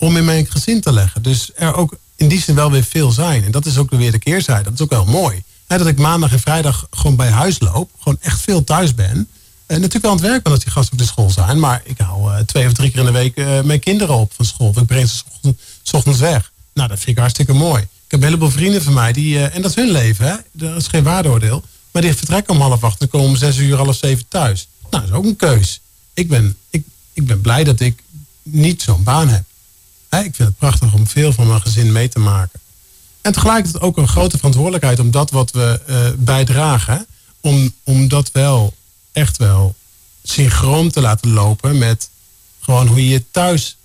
om 0.00 0.16
in 0.16 0.24
mijn 0.24 0.46
gezin 0.46 0.80
te 0.80 0.92
leggen. 0.92 1.22
Dus 1.22 1.50
er 1.54 1.74
ook 1.74 1.96
in 2.16 2.28
die 2.28 2.40
zin 2.40 2.54
wel 2.54 2.70
weer 2.70 2.84
veel 2.84 3.10
zijn. 3.10 3.44
En 3.44 3.50
dat 3.50 3.66
is 3.66 3.78
ook 3.78 3.90
weer 3.90 4.12
de 4.12 4.18
keerzijde. 4.18 4.64
Dat 4.64 4.72
is 4.72 4.80
ook 4.80 4.90
wel 4.90 5.04
mooi. 5.04 5.42
dat 5.66 5.86
ik 5.86 5.98
maandag 5.98 6.32
en 6.32 6.40
vrijdag 6.40 6.86
gewoon 6.90 7.16
bij 7.16 7.30
huis 7.30 7.60
loop. 7.60 7.90
Gewoon 7.98 8.18
echt 8.20 8.40
veel 8.40 8.64
thuis 8.64 8.94
ben. 8.94 9.28
En 9.66 9.76
natuurlijk 9.80 10.02
wel 10.02 10.10
aan 10.10 10.18
het 10.18 10.26
werk 10.26 10.42
ben 10.42 10.52
als 10.52 10.62
die 10.62 10.72
gasten 10.72 10.92
op 10.92 10.98
de 10.98 11.04
school 11.04 11.30
zijn. 11.30 11.58
Maar 11.58 11.82
ik 11.84 11.98
haal 11.98 12.30
uh, 12.30 12.38
twee 12.38 12.66
of 12.66 12.72
drie 12.72 12.90
keer 12.90 12.98
in 12.98 13.04
de 13.04 13.12
week 13.12 13.38
uh, 13.38 13.60
mijn 13.60 13.80
kinderen 13.80 14.14
op 14.14 14.32
van 14.34 14.44
school. 14.44 14.72
Ik 14.76 14.86
breng 14.86 15.08
ze 15.08 15.22
s 15.82 15.92
ochtends 15.92 16.18
weg. 16.18 16.52
Nou, 16.74 16.88
dat 16.88 16.98
vind 16.98 17.10
ik 17.10 17.18
hartstikke 17.18 17.52
mooi. 17.52 17.82
Ik 17.82 17.88
heb 18.08 18.20
een 18.20 18.26
heleboel 18.26 18.50
vrienden 18.50 18.82
van 18.82 18.92
mij. 18.92 19.12
Die, 19.12 19.34
uh, 19.34 19.54
en 19.54 19.62
dat 19.62 19.70
is 19.70 19.76
hun 19.76 19.90
leven. 19.90 20.26
Hè? 20.26 20.34
Dat 20.52 20.76
is 20.76 20.86
geen 20.86 21.02
waardeoordeel. 21.02 21.64
Maar 21.90 22.02
die 22.02 22.14
vertrekken 22.14 22.54
om 22.54 22.60
half 22.60 22.84
acht 22.84 23.00
en 23.00 23.08
komen 23.08 23.28
om 23.28 23.36
zes 23.36 23.56
uur, 23.56 23.76
half 23.76 23.96
zeven 23.96 24.24
thuis. 24.28 24.68
Nou, 24.90 25.02
dat 25.02 25.12
is 25.12 25.18
ook 25.18 25.24
een 25.24 25.36
keus. 25.36 25.80
Ik 26.14 26.28
ben, 26.28 26.56
ik, 26.70 26.84
ik 27.12 27.26
ben 27.26 27.40
blij 27.40 27.64
dat 27.64 27.80
ik 27.80 28.02
niet 28.42 28.82
zo'n 28.82 29.02
baan 29.02 29.28
heb 29.28 29.42
ik 30.18 30.34
vind 30.34 30.48
het 30.48 30.58
prachtig 30.58 30.94
om 30.94 31.06
veel 31.06 31.32
van 31.32 31.46
mijn 31.46 31.60
gezin 31.60 31.92
mee 31.92 32.08
te 32.08 32.18
maken. 32.18 32.60
En 33.20 33.32
tegelijkertijd 33.32 33.82
ook 33.82 33.96
een 33.96 34.08
grote 34.08 34.36
verantwoordelijkheid 34.36 34.98
om 34.98 35.10
dat 35.10 35.30
wat 35.30 35.50
we 35.50 35.80
uh, 35.88 35.96
bijdragen, 36.16 37.06
om, 37.40 37.74
om 37.84 38.08
dat 38.08 38.30
wel 38.32 38.74
echt 39.12 39.36
wel 39.36 39.74
synchroon 40.22 40.90
te 40.90 41.00
laten 41.00 41.30
lopen 41.30 41.78
met 41.78 42.08
gewoon 42.60 42.86
hoe 42.86 43.08
je 43.08 43.30
thuis 43.30 43.76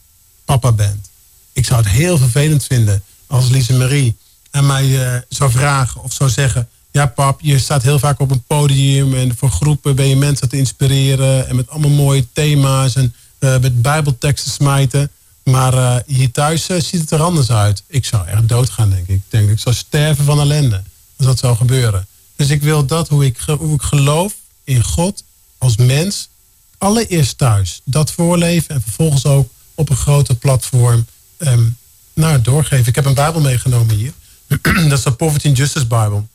papa 0.45 0.71
bent. 0.71 1.09
Ik 1.53 1.65
zou 1.65 1.81
het 1.81 1.89
heel 1.89 2.17
vervelend 2.17 2.65
vinden 2.65 3.03
als 3.27 3.49
Lise 3.49 3.73
Marie 3.73 4.17
aan 4.51 4.65
mij 4.65 4.85
uh, 4.85 5.21
zou 5.29 5.51
vragen 5.51 6.03
of 6.03 6.13
zou 6.13 6.29
zeggen: 6.29 6.69
Ja, 6.91 7.05
pap, 7.05 7.41
je 7.41 7.59
staat 7.59 7.83
heel 7.83 7.99
vaak 7.99 8.19
op 8.19 8.31
een 8.31 8.43
podium 8.47 9.13
en 9.13 9.37
voor 9.37 9.49
groepen 9.49 9.95
ben 9.95 10.07
je 10.07 10.15
mensen 10.15 10.49
te 10.49 10.57
inspireren 10.57 11.47
en 11.47 11.55
met 11.55 11.69
allemaal 11.69 11.89
mooie 11.89 12.27
thema's 12.33 12.95
en 12.95 13.15
uh, 13.39 13.57
met 13.59 13.81
Bijbelteksten 13.81 14.51
smijten. 14.51 15.11
Maar 15.51 15.73
uh, 15.73 15.95
hier 16.05 16.31
thuis 16.31 16.69
uh, 16.69 16.81
ziet 16.81 17.01
het 17.01 17.11
er 17.11 17.21
anders 17.21 17.51
uit. 17.51 17.83
Ik 17.87 18.05
zou 18.05 18.27
echt 18.27 18.49
doodgaan, 18.49 18.89
denk 18.89 19.07
ik. 19.07 19.15
Ik 19.15 19.21
denk 19.29 19.49
ik 19.49 19.59
zou 19.59 19.75
sterven 19.75 20.25
van 20.25 20.39
ellende 20.39 20.83
als 21.17 21.27
dat 21.27 21.39
zou 21.39 21.55
gebeuren. 21.55 22.07
Dus 22.35 22.49
ik 22.49 22.61
wil 22.61 22.85
dat, 22.85 23.07
hoe 23.07 23.25
ik, 23.25 23.37
hoe 23.37 23.73
ik 23.73 23.81
geloof 23.81 24.33
in 24.63 24.83
God 24.83 25.23
als 25.57 25.77
mens, 25.77 26.29
allereerst 26.77 27.37
thuis. 27.37 27.81
Dat 27.83 28.11
voorleven 28.11 28.75
en 28.75 28.81
vervolgens 28.81 29.25
ook 29.25 29.49
op 29.75 29.89
een 29.89 29.95
grote 29.95 30.35
platform 30.35 31.05
um, 31.37 31.77
nou, 32.13 32.41
doorgeven. 32.41 32.87
Ik 32.87 32.95
heb 32.95 33.05
een 33.05 33.13
Bijbel 33.13 33.41
meegenomen 33.41 33.95
hier. 33.95 34.13
dat 34.89 34.97
is 34.97 35.03
de 35.03 35.11
Poverty 35.11 35.47
and 35.47 35.57
Justice 35.57 35.87
Bijbel. 35.87 36.27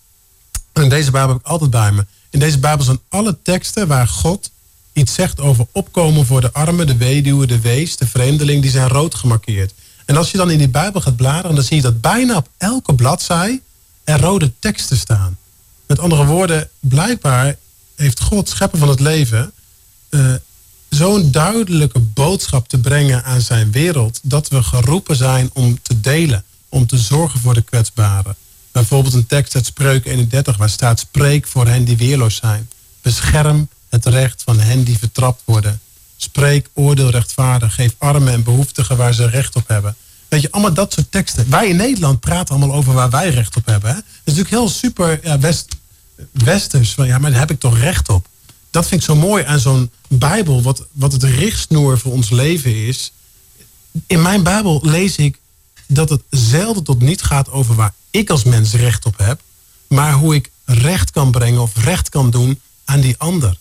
En 0.72 0.88
deze 0.88 1.10
Bijbel 1.10 1.32
heb 1.32 1.40
ik 1.40 1.46
altijd 1.46 1.70
bij 1.70 1.92
me. 1.92 2.06
In 2.30 2.38
deze 2.38 2.58
Bijbel 2.58 2.84
zijn 2.84 3.00
alle 3.08 3.38
teksten 3.42 3.86
waar 3.86 4.08
God 4.08 4.50
iets 5.00 5.14
zegt 5.14 5.40
over 5.40 5.66
opkomen 5.72 6.26
voor 6.26 6.40
de 6.40 6.52
armen, 6.52 6.86
de 6.86 6.96
weduwe, 6.96 7.46
de 7.46 7.60
wees, 7.60 7.96
de 7.96 8.06
vreemdeling, 8.06 8.62
die 8.62 8.70
zijn 8.70 8.88
rood 8.88 9.14
gemarkeerd. 9.14 9.72
En 10.04 10.16
als 10.16 10.30
je 10.30 10.36
dan 10.36 10.50
in 10.50 10.58
die 10.58 10.68
Bijbel 10.68 11.00
gaat 11.00 11.16
bladeren, 11.16 11.54
dan 11.54 11.64
zie 11.64 11.76
je 11.76 11.82
dat 11.82 12.00
bijna 12.00 12.36
op 12.36 12.48
elke 12.56 12.94
bladzij 12.94 13.60
er 14.04 14.20
rode 14.20 14.52
teksten 14.58 14.96
staan. 14.96 15.38
Met 15.86 15.98
andere 15.98 16.24
woorden, 16.24 16.68
blijkbaar 16.80 17.56
heeft 17.94 18.20
God, 18.20 18.48
schepper 18.48 18.78
van 18.78 18.88
het 18.88 19.00
leven, 19.00 19.52
uh, 20.10 20.34
zo'n 20.88 21.30
duidelijke 21.30 21.98
boodschap 21.98 22.68
te 22.68 22.78
brengen 22.78 23.24
aan 23.24 23.40
zijn 23.40 23.70
wereld, 23.70 24.20
dat 24.22 24.48
we 24.48 24.62
geroepen 24.62 25.16
zijn 25.16 25.50
om 25.52 25.78
te 25.82 26.00
delen, 26.00 26.44
om 26.68 26.86
te 26.86 26.98
zorgen 26.98 27.40
voor 27.40 27.54
de 27.54 27.62
kwetsbaren. 27.62 28.36
Bijvoorbeeld 28.72 29.14
een 29.14 29.26
tekst 29.26 29.54
uit 29.54 29.66
Spreuk 29.66 30.06
31 30.06 30.56
waar 30.56 30.70
staat, 30.70 30.98
spreek 31.00 31.46
voor 31.46 31.66
hen 31.66 31.84
die 31.84 31.96
weerloos 31.96 32.36
zijn. 32.36 32.68
Bescherm 33.02 33.68
het 33.90 34.06
recht 34.06 34.42
van 34.42 34.60
hen 34.60 34.84
die 34.84 34.98
vertrapt 34.98 35.42
worden. 35.44 35.80
Spreek, 36.16 36.68
oordeel 36.72 37.10
rechtvaardig. 37.10 37.74
Geef 37.74 37.94
armen 37.98 38.32
en 38.32 38.42
behoeftigen 38.42 38.96
waar 38.96 39.14
ze 39.14 39.28
recht 39.28 39.56
op 39.56 39.68
hebben. 39.68 39.96
Weet 40.28 40.42
je, 40.42 40.50
allemaal 40.50 40.74
dat 40.74 40.92
soort 40.92 41.10
teksten. 41.12 41.50
Wij 41.50 41.68
in 41.68 41.76
Nederland 41.76 42.20
praten 42.20 42.54
allemaal 42.54 42.76
over 42.76 42.92
waar 42.92 43.10
wij 43.10 43.30
recht 43.30 43.56
op 43.56 43.66
hebben. 43.66 43.90
Hè? 43.90 43.94
Dat 43.94 44.04
is 44.04 44.34
natuurlijk 44.34 44.50
heel 44.50 44.68
super 44.68 45.20
ja, 45.22 45.38
west, 45.38 45.76
westers. 46.30 46.94
Van, 46.94 47.06
ja, 47.06 47.18
maar 47.18 47.30
daar 47.30 47.40
heb 47.40 47.50
ik 47.50 47.60
toch 47.60 47.78
recht 47.78 48.08
op. 48.08 48.26
Dat 48.70 48.86
vind 48.86 49.00
ik 49.00 49.06
zo 49.06 49.16
mooi 49.16 49.44
aan 49.44 49.60
zo'n 49.60 49.90
Bijbel. 50.08 50.62
Wat, 50.62 50.86
wat 50.92 51.12
het 51.12 51.22
richtsnoer 51.22 51.98
voor 51.98 52.12
ons 52.12 52.30
leven 52.30 52.86
is. 52.86 53.12
In 54.06 54.22
mijn 54.22 54.42
Bijbel 54.42 54.80
lees 54.82 55.16
ik 55.16 55.38
dat 55.86 56.10
het 56.10 56.22
zelden 56.30 56.84
tot 56.84 57.00
niet 57.00 57.22
gaat 57.22 57.50
over 57.50 57.74
waar 57.74 57.94
ik 58.10 58.30
als 58.30 58.44
mens 58.44 58.72
recht 58.72 59.04
op 59.06 59.18
heb. 59.18 59.40
Maar 59.86 60.12
hoe 60.12 60.34
ik 60.34 60.50
recht 60.64 61.10
kan 61.10 61.30
brengen 61.30 61.60
of 61.60 61.76
recht 61.76 62.08
kan 62.08 62.30
doen 62.30 62.60
aan 62.84 63.00
die 63.00 63.14
ander. 63.18 63.58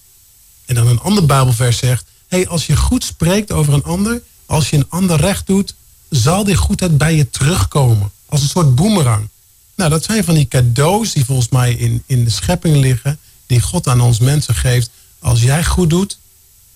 En 0.70 0.76
dan 0.76 0.88
een 0.88 1.00
ander 1.00 1.26
Bijbelvers 1.26 1.78
zegt: 1.78 2.06
hey, 2.28 2.48
als 2.48 2.66
je 2.66 2.76
goed 2.76 3.04
spreekt 3.04 3.52
over 3.52 3.74
een 3.74 3.84
ander, 3.84 4.22
als 4.46 4.70
je 4.70 4.78
een 4.78 4.90
ander 4.90 5.18
recht 5.18 5.48
doet, 5.48 5.76
zal 6.10 6.44
die 6.44 6.56
goedheid 6.56 6.98
bij 6.98 7.16
je 7.16 7.30
terugkomen. 7.30 8.12
Als 8.26 8.42
een 8.42 8.50
soort 8.50 8.76
boemerang. 8.76 9.30
Nou, 9.76 9.90
dat 9.90 10.04
zijn 10.04 10.24
van 10.24 10.34
die 10.34 10.48
cadeaus 10.48 11.14
die 11.14 11.26
volgens 11.26 11.50
mij 11.50 11.74
in, 11.74 12.04
in 12.06 12.24
de 12.24 12.30
schepping 12.30 12.76
liggen, 12.76 13.20
die 13.46 13.62
God 13.62 13.88
aan 13.88 14.02
ons 14.02 14.20
mensen 14.20 14.56
geeft. 14.56 14.90
Als 15.20 15.42
jij 15.42 15.66
goed 15.66 15.90
doet, 15.90 16.18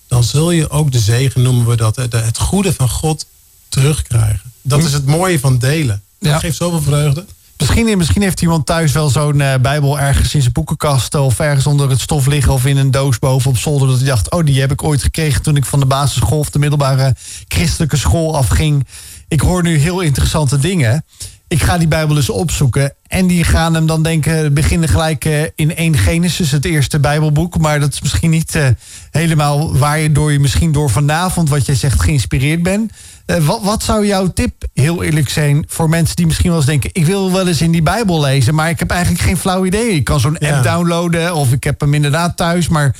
dan 0.06 0.24
zul 0.24 0.50
je 0.50 0.70
ook 0.70 0.92
de 0.92 0.98
zegen, 0.98 1.42
noemen 1.42 1.66
we 1.66 1.76
dat, 1.76 1.96
het 1.96 2.38
goede 2.38 2.72
van 2.72 2.88
God 2.88 3.26
terugkrijgen. 3.68 4.52
Dat 4.62 4.80
hm. 4.80 4.86
is 4.86 4.92
het 4.92 5.06
mooie 5.06 5.38
van 5.38 5.58
delen. 5.58 6.02
Dat 6.18 6.40
geeft 6.40 6.56
zoveel 6.56 6.82
vreugde. 6.82 7.24
Misschien, 7.56 7.98
misschien 7.98 8.22
heeft 8.22 8.42
iemand 8.42 8.66
thuis 8.66 8.92
wel 8.92 9.08
zo'n 9.08 9.40
uh, 9.40 9.54
Bijbel 9.60 10.00
ergens 10.00 10.34
in 10.34 10.40
zijn 10.40 10.52
boekenkast 10.52 11.14
of 11.14 11.38
ergens 11.38 11.66
onder 11.66 11.90
het 11.90 12.00
stof 12.00 12.26
liggen 12.26 12.52
of 12.52 12.66
in 12.66 12.76
een 12.76 12.90
doos 12.90 13.18
boven 13.18 13.50
op 13.50 13.58
zolder. 13.58 13.88
Dat 13.88 13.98
hij 13.98 14.06
dacht, 14.06 14.30
oh, 14.30 14.44
die 14.44 14.60
heb 14.60 14.72
ik 14.72 14.82
ooit 14.82 15.02
gekregen 15.02 15.42
toen 15.42 15.56
ik 15.56 15.64
van 15.64 15.80
de 15.80 15.86
basisschool 15.86 16.38
of 16.38 16.50
de 16.50 16.58
middelbare 16.58 17.14
christelijke 17.48 17.96
school 17.96 18.36
afging. 18.36 18.86
Ik 19.28 19.40
hoor 19.40 19.62
nu 19.62 19.76
heel 19.76 20.00
interessante 20.00 20.58
dingen. 20.58 21.04
Ik 21.54 21.62
ga 21.62 21.78
die 21.78 21.88
Bijbel 21.88 22.14
dus 22.14 22.30
opzoeken. 22.30 22.94
En 23.06 23.26
die 23.26 23.44
gaan 23.44 23.74
hem 23.74 23.86
dan 23.86 24.02
denken, 24.02 24.54
beginnen 24.54 24.88
gelijk 24.88 25.24
uh, 25.24 25.42
in 25.54 25.76
1 25.76 25.96
Genesis, 25.96 26.50
het 26.50 26.64
eerste 26.64 27.00
Bijbelboek. 27.00 27.58
Maar 27.58 27.80
dat 27.80 27.92
is 27.92 28.00
misschien 28.00 28.30
niet 28.30 28.54
uh, 28.54 28.66
helemaal 29.10 29.78
waar 29.78 29.98
je 29.98 30.12
door 30.12 30.32
je 30.32 30.40
misschien 30.40 30.72
door 30.72 30.90
vanavond, 30.90 31.48
wat 31.48 31.66
jij 31.66 31.74
zegt, 31.74 32.02
geïnspireerd 32.02 32.62
bent. 32.62 32.92
Uh, 33.26 33.46
wat, 33.46 33.60
wat, 33.62 33.82
zou 33.82 34.06
jouw 34.06 34.32
tip 34.32 34.52
heel 34.72 35.02
eerlijk 35.02 35.28
zijn 35.28 35.64
voor 35.68 35.88
mensen 35.88 36.16
die 36.16 36.26
misschien 36.26 36.48
wel 36.48 36.58
eens 36.58 36.66
denken: 36.66 36.90
ik 36.92 37.06
wil 37.06 37.32
wel 37.32 37.48
eens 37.48 37.60
in 37.60 37.72
die 37.72 37.82
Bijbel 37.82 38.20
lezen, 38.20 38.54
maar 38.54 38.68
ik 38.68 38.78
heb 38.78 38.90
eigenlijk 38.90 39.22
geen 39.22 39.36
flauw 39.36 39.64
idee. 39.64 39.90
Ik 39.90 40.04
kan 40.04 40.20
zo'n 40.20 40.38
app 40.38 40.64
downloaden 40.64 41.34
of 41.34 41.52
ik 41.52 41.64
heb 41.64 41.80
hem 41.80 41.94
inderdaad 41.94 42.36
thuis, 42.36 42.68
maar 42.68 42.96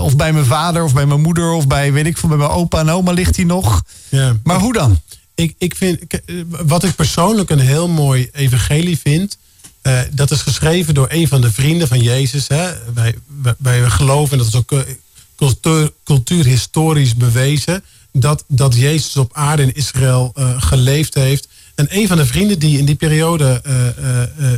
of 0.00 0.16
bij 0.16 0.32
mijn 0.32 0.44
vader 0.44 0.82
of 0.84 0.94
bij 0.94 1.06
mijn 1.06 1.20
moeder 1.20 1.52
of 1.52 1.66
bij 1.66 1.92
weet 1.92 2.06
ik 2.06 2.18
veel, 2.18 2.28
bij 2.28 2.38
mijn 2.38 2.50
opa 2.50 2.78
en 2.78 2.90
oma 2.90 3.12
ligt 3.12 3.36
hij 3.36 3.44
nog. 3.44 3.82
Ja. 4.08 4.32
Maar 4.42 4.58
hoe 4.58 4.72
dan? 4.72 4.98
Ik, 5.36 5.54
ik 5.58 5.76
vind, 5.76 6.00
wat 6.48 6.84
ik 6.84 6.94
persoonlijk 6.94 7.50
een 7.50 7.58
heel 7.58 7.88
mooi 7.88 8.28
evangelie 8.32 8.98
vind, 8.98 9.38
uh, 9.82 10.00
dat 10.12 10.30
is 10.30 10.40
geschreven 10.40 10.94
door 10.94 11.06
een 11.10 11.28
van 11.28 11.40
de 11.40 11.52
vrienden 11.52 11.88
van 11.88 12.02
Jezus. 12.02 12.48
Hè. 12.48 12.72
Wij, 12.94 13.14
wij, 13.58 13.90
geloven, 13.90 14.32
en 14.32 14.38
dat 14.38 14.46
is 14.46 14.54
ook 14.54 14.72
eh, 14.72 14.80
cultuur, 15.36 15.92
cultuurhistorisch 16.04 17.14
bewezen, 17.14 17.84
dat, 18.12 18.44
dat 18.48 18.74
Jezus 18.74 19.16
op 19.16 19.30
aarde 19.34 19.62
in 19.62 19.74
Israël 19.74 20.32
geleefd 20.58 21.14
heeft. 21.14 21.48
En 21.74 21.86
een 21.90 22.06
van 22.06 22.16
de 22.16 22.26
vrienden 22.26 22.58
die 22.58 22.78
in 22.78 22.84
die 22.84 22.94
periode 22.94 23.62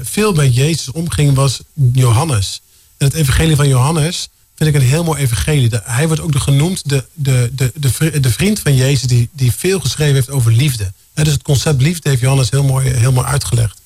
veel 0.02 0.32
met 0.32 0.54
Jezus 0.54 0.90
omging, 0.90 1.34
was 1.34 1.60
Johannes. 1.92 2.62
En 2.96 3.06
het 3.06 3.14
evangelie 3.14 3.56
van 3.56 3.68
Johannes 3.68 4.28
vind 4.58 4.74
ik 4.74 4.80
een 4.80 4.88
heel 4.88 5.04
mooi 5.04 5.20
evangelie. 5.20 5.70
Hij 5.82 6.06
wordt 6.06 6.22
ook 6.22 6.38
genoemd 6.38 6.88
de, 6.88 7.04
de, 7.14 7.50
de, 7.54 7.72
de, 7.74 8.20
de 8.20 8.30
vriend 8.30 8.58
van 8.58 8.74
Jezus 8.74 9.02
die, 9.02 9.28
die 9.32 9.52
veel 9.52 9.80
geschreven 9.80 10.14
heeft 10.14 10.30
over 10.30 10.52
liefde. 10.52 10.92
dus 11.14 11.32
het 11.32 11.42
concept 11.42 11.82
liefde 11.82 12.08
heeft 12.08 12.20
Johannes 12.20 12.50
heel 12.50 12.64
mooi, 12.64 12.88
heel 12.88 13.12
mooi 13.12 13.26
uitgelegd. 13.26 13.80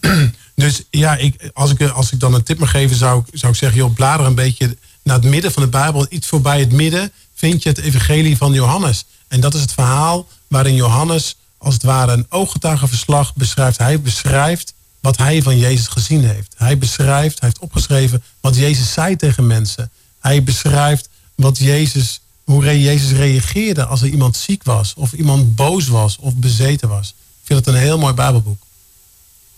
dus 0.54 0.82
ja, 0.90 1.16
ik, 1.16 1.50
als, 1.54 1.70
ik, 1.70 1.82
als 1.82 2.12
ik 2.12 2.20
dan 2.20 2.34
een 2.34 2.42
tip 2.42 2.58
mag 2.58 2.70
geven, 2.70 2.96
zou, 2.96 3.22
ik, 3.26 3.38
zou 3.38 3.52
ik 3.52 3.58
zeggen, 3.58 3.78
joh, 3.78 3.94
blader 3.94 4.26
een 4.26 4.34
beetje 4.34 4.76
naar 5.02 5.16
het 5.16 5.24
midden 5.24 5.52
van 5.52 5.62
de 5.62 5.68
Bijbel. 5.68 6.06
Iets 6.08 6.26
voorbij 6.26 6.60
het 6.60 6.72
midden 6.72 7.12
vind 7.34 7.62
je 7.62 7.68
het 7.68 7.78
evangelie 7.78 8.36
van 8.36 8.52
Johannes. 8.52 9.04
En 9.28 9.40
dat 9.40 9.54
is 9.54 9.60
het 9.60 9.72
verhaal 9.72 10.28
waarin 10.48 10.74
Johannes 10.74 11.36
als 11.58 11.74
het 11.74 11.82
ware 11.82 12.12
een 12.12 12.26
ooggetuigenverslag 12.28 13.34
beschrijft. 13.34 13.78
Hij 13.78 14.00
beschrijft 14.00 14.74
wat 15.00 15.16
hij 15.16 15.42
van 15.42 15.58
Jezus 15.58 15.86
gezien 15.86 16.24
heeft. 16.24 16.54
Hij 16.56 16.78
beschrijft, 16.78 17.40
hij 17.40 17.48
heeft 17.48 17.60
opgeschreven 17.60 18.22
wat 18.40 18.56
Jezus 18.56 18.92
zei 18.92 19.16
tegen 19.16 19.46
mensen. 19.46 19.90
Hij 20.24 20.42
beschrijft 20.42 21.08
wat 21.34 21.58
Jezus, 21.58 22.20
hoe 22.44 22.80
Jezus 22.80 23.10
reageerde 23.10 23.84
als 23.84 24.02
er 24.02 24.08
iemand 24.08 24.36
ziek 24.36 24.62
was, 24.62 24.94
of 24.96 25.12
iemand 25.12 25.54
boos 25.54 25.88
was, 25.88 26.18
of 26.20 26.34
bezeten 26.34 26.88
was. 26.88 27.08
Ik 27.08 27.46
vind 27.46 27.64
het 27.64 27.74
een 27.74 27.80
heel 27.80 27.98
mooi 27.98 28.14
Bijbelboek. 28.14 28.62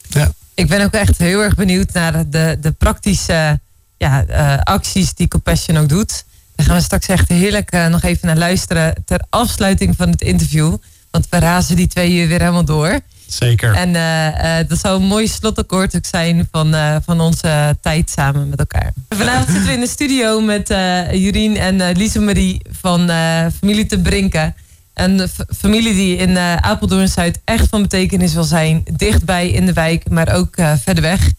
Ja. 0.09 0.33
Ik 0.55 0.69
ben 0.69 0.85
ook 0.85 0.93
echt 0.93 1.19
heel 1.19 1.41
erg 1.41 1.55
benieuwd 1.55 1.93
naar 1.93 2.31
de, 2.31 2.59
de 2.61 2.71
praktische 2.73 3.61
ja, 3.97 4.27
uh, 4.29 4.59
acties 4.63 5.15
die 5.15 5.29
Compassion 5.29 5.77
ook 5.77 5.89
doet. 5.89 6.25
Daar 6.55 6.67
gaan 6.67 6.77
we 6.77 6.83
straks 6.83 7.07
echt 7.07 7.29
heerlijk 7.29 7.75
uh, 7.75 7.87
nog 7.87 8.03
even 8.03 8.27
naar 8.27 8.37
luisteren 8.37 8.95
ter 9.05 9.25
afsluiting 9.31 9.97
van 9.97 10.11
het 10.11 10.23
interview. 10.23 10.77
Want 11.11 11.27
we 11.31 11.39
razen 11.39 11.77
die 11.77 11.87
twee 11.87 12.13
uur 12.13 12.29
weer 12.29 12.41
helemaal 12.41 12.65
door. 12.65 13.01
Zeker. 13.27 13.75
En 13.75 13.89
uh, 13.89 14.27
uh, 14.27 14.69
dat 14.69 14.79
zou 14.79 15.01
een 15.01 15.07
mooi 15.07 15.29
slotakkoord 15.29 15.97
ook 15.97 16.07
zijn 16.07 16.49
van, 16.51 16.75
uh, 16.75 16.97
van 17.05 17.21
onze 17.21 17.77
tijd 17.81 18.11
samen 18.11 18.49
met 18.49 18.59
elkaar. 18.59 18.93
Vanavond 19.09 19.47
zitten 19.47 19.67
we 19.67 19.73
in 19.73 19.81
de 19.81 19.89
studio 19.89 20.41
met 20.41 20.69
Jurien 21.13 21.57
en 21.57 21.93
Lise 21.97 22.21
Marie 22.21 22.61
van 22.81 23.11
Familie 23.59 23.87
te 23.87 23.99
Brinken. 23.99 24.55
Een 24.95 25.29
familie 25.59 25.95
die 25.95 26.17
in 26.17 26.39
Apeldoorn-Zuid 26.39 27.41
echt 27.45 27.69
van 27.69 27.83
betekenis 27.83 28.35
wil 28.35 28.45
zijn. 28.45 28.85
Dichtbij 28.93 29.49
in 29.49 29.67
de 29.67 29.73
wijk, 29.73 30.11
maar 30.11 30.35
ook 30.35 30.55
verder 30.83 31.03
weg. 31.03 31.31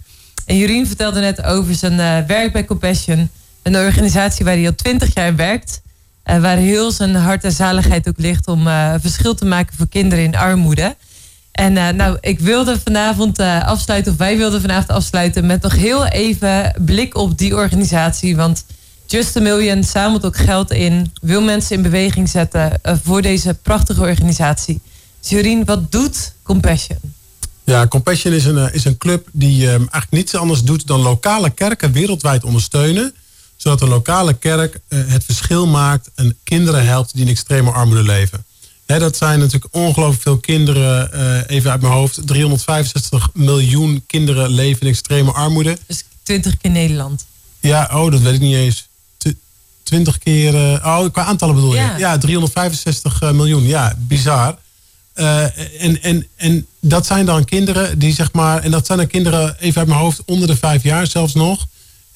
En 0.45 0.57
Jurien 0.57 0.87
vertelde 0.87 1.19
net 1.19 1.43
over 1.43 1.75
zijn 1.75 2.25
werk 2.27 2.51
bij 2.53 2.65
Compassion. 2.65 3.29
Een 3.63 3.75
organisatie 3.75 4.45
waar 4.45 4.53
hij 4.53 4.65
al 4.65 4.75
twintig 4.75 5.13
jaar 5.13 5.35
werkt. 5.35 5.81
waar 6.23 6.57
heel 6.57 6.91
zijn 6.91 7.15
hart 7.15 7.43
en 7.43 7.51
zaligheid 7.51 8.07
ook 8.07 8.17
ligt 8.17 8.47
om 8.47 8.63
verschil 8.99 9.35
te 9.35 9.45
maken 9.45 9.77
voor 9.77 9.87
kinderen 9.89 10.23
in 10.23 10.35
armoede. 10.35 10.95
En 11.57 11.75
uh, 11.75 11.89
nou, 11.89 12.17
ik 12.21 12.39
wilde 12.39 12.79
vanavond 12.83 13.39
uh, 13.39 13.67
afsluiten, 13.67 14.11
of 14.11 14.17
wij 14.17 14.37
wilden 14.37 14.61
vanavond 14.61 14.89
afsluiten 14.89 15.45
met 15.45 15.61
nog 15.61 15.75
heel 15.75 16.05
even 16.05 16.75
blik 16.85 17.15
op 17.15 17.37
die 17.37 17.55
organisatie. 17.55 18.35
Want 18.35 18.65
Just 19.05 19.35
a 19.37 19.39
Million 19.39 19.83
zamelt 19.83 20.25
ook 20.25 20.37
geld 20.37 20.71
in, 20.71 21.13
wil 21.21 21.41
mensen 21.41 21.75
in 21.75 21.81
beweging 21.81 22.29
zetten 22.29 22.79
uh, 22.83 22.93
voor 23.03 23.21
deze 23.21 23.53
prachtige 23.53 24.01
organisatie. 24.01 24.79
Jurien, 25.19 25.65
wat 25.65 25.91
doet 25.91 26.33
Compassion? 26.43 26.97
Ja, 27.63 27.87
Compassion 27.87 28.33
is 28.33 28.45
een, 28.45 28.73
is 28.73 28.85
een 28.85 28.97
club 28.97 29.27
die 29.31 29.67
eigenlijk 29.69 30.11
niets 30.11 30.35
anders 30.35 30.63
doet 30.63 30.87
dan 30.87 30.99
lokale 30.99 31.49
kerken 31.49 31.91
wereldwijd 31.91 32.43
ondersteunen. 32.43 33.13
Zodat 33.55 33.79
de 33.79 33.87
lokale 33.87 34.33
kerk 34.33 34.79
het 34.87 35.23
verschil 35.23 35.67
maakt 35.67 36.09
en 36.15 36.37
kinderen 36.43 36.85
helpt 36.85 37.13
die 37.13 37.25
in 37.25 37.31
extreme 37.31 37.71
armoede 37.71 38.03
leven 38.03 38.45
dat 38.87 39.17
zijn 39.17 39.39
natuurlijk 39.39 39.75
ongelooflijk 39.75 40.21
veel 40.21 40.37
kinderen. 40.37 41.09
Uh, 41.13 41.41
even 41.47 41.71
uit 41.71 41.81
mijn 41.81 41.93
hoofd. 41.93 42.27
365 42.27 43.29
miljoen 43.33 44.03
kinderen 44.05 44.49
leven 44.49 44.81
in 44.81 44.87
extreme 44.87 45.31
armoede. 45.31 45.77
Dus 45.87 46.03
20 46.23 46.57
keer 46.57 46.71
Nederland. 46.71 47.25
Ja, 47.59 47.89
oh, 47.93 48.11
dat 48.11 48.21
weet 48.21 48.33
ik 48.33 48.39
niet 48.39 48.55
eens. 48.55 48.87
20 49.83 50.17
keer. 50.17 50.53
Uh, 50.53 50.85
oh, 50.85 51.11
qua 51.11 51.23
aantallen 51.23 51.55
bedoel 51.55 51.73
je? 51.73 51.79
Ja, 51.79 51.97
ja 51.97 52.17
365 52.17 53.21
uh, 53.21 53.31
miljoen. 53.31 53.63
Ja, 53.63 53.95
bizar. 53.97 54.57
Uh, 55.15 55.81
en, 55.83 56.01
en, 56.01 56.27
en 56.35 56.67
dat 56.79 57.05
zijn 57.05 57.25
dan 57.25 57.45
kinderen 57.45 57.99
die 57.99 58.13
zeg 58.13 58.33
maar. 58.33 58.63
En 58.63 58.71
dat 58.71 58.85
zijn 58.85 58.97
dan 58.97 59.07
kinderen, 59.07 59.55
even 59.59 59.79
uit 59.79 59.87
mijn 59.87 59.99
hoofd, 59.99 60.21
onder 60.25 60.47
de 60.47 60.57
vijf 60.57 60.83
jaar 60.83 61.07
zelfs 61.07 61.33
nog. 61.33 61.67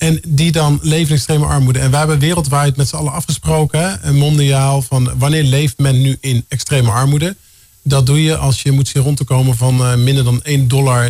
En 0.01 0.19
die 0.27 0.51
dan 0.51 0.79
leven 0.81 1.09
in 1.09 1.15
extreme 1.15 1.45
armoede. 1.45 1.79
En 1.79 1.89
wij 1.89 1.99
hebben 1.99 2.19
wereldwijd 2.19 2.75
met 2.75 2.87
z'n 2.87 2.95
allen 2.95 3.11
afgesproken, 3.11 3.99
mondiaal, 4.15 4.81
van 4.81 5.11
wanneer 5.17 5.43
leeft 5.43 5.77
men 5.77 6.01
nu 6.01 6.17
in 6.21 6.45
extreme 6.47 6.91
armoede. 6.91 7.35
Dat 7.83 8.05
doe 8.05 8.23
je 8.23 8.37
als 8.37 8.61
je 8.61 8.71
moet 8.71 8.87
zien 8.87 9.03
rond 9.03 9.17
te 9.17 9.23
komen 9.23 9.57
van 9.57 9.81
uh, 9.81 9.95
minder 9.95 10.23
dan 10.23 10.43
1,90 10.47 10.67
dollar 10.67 11.09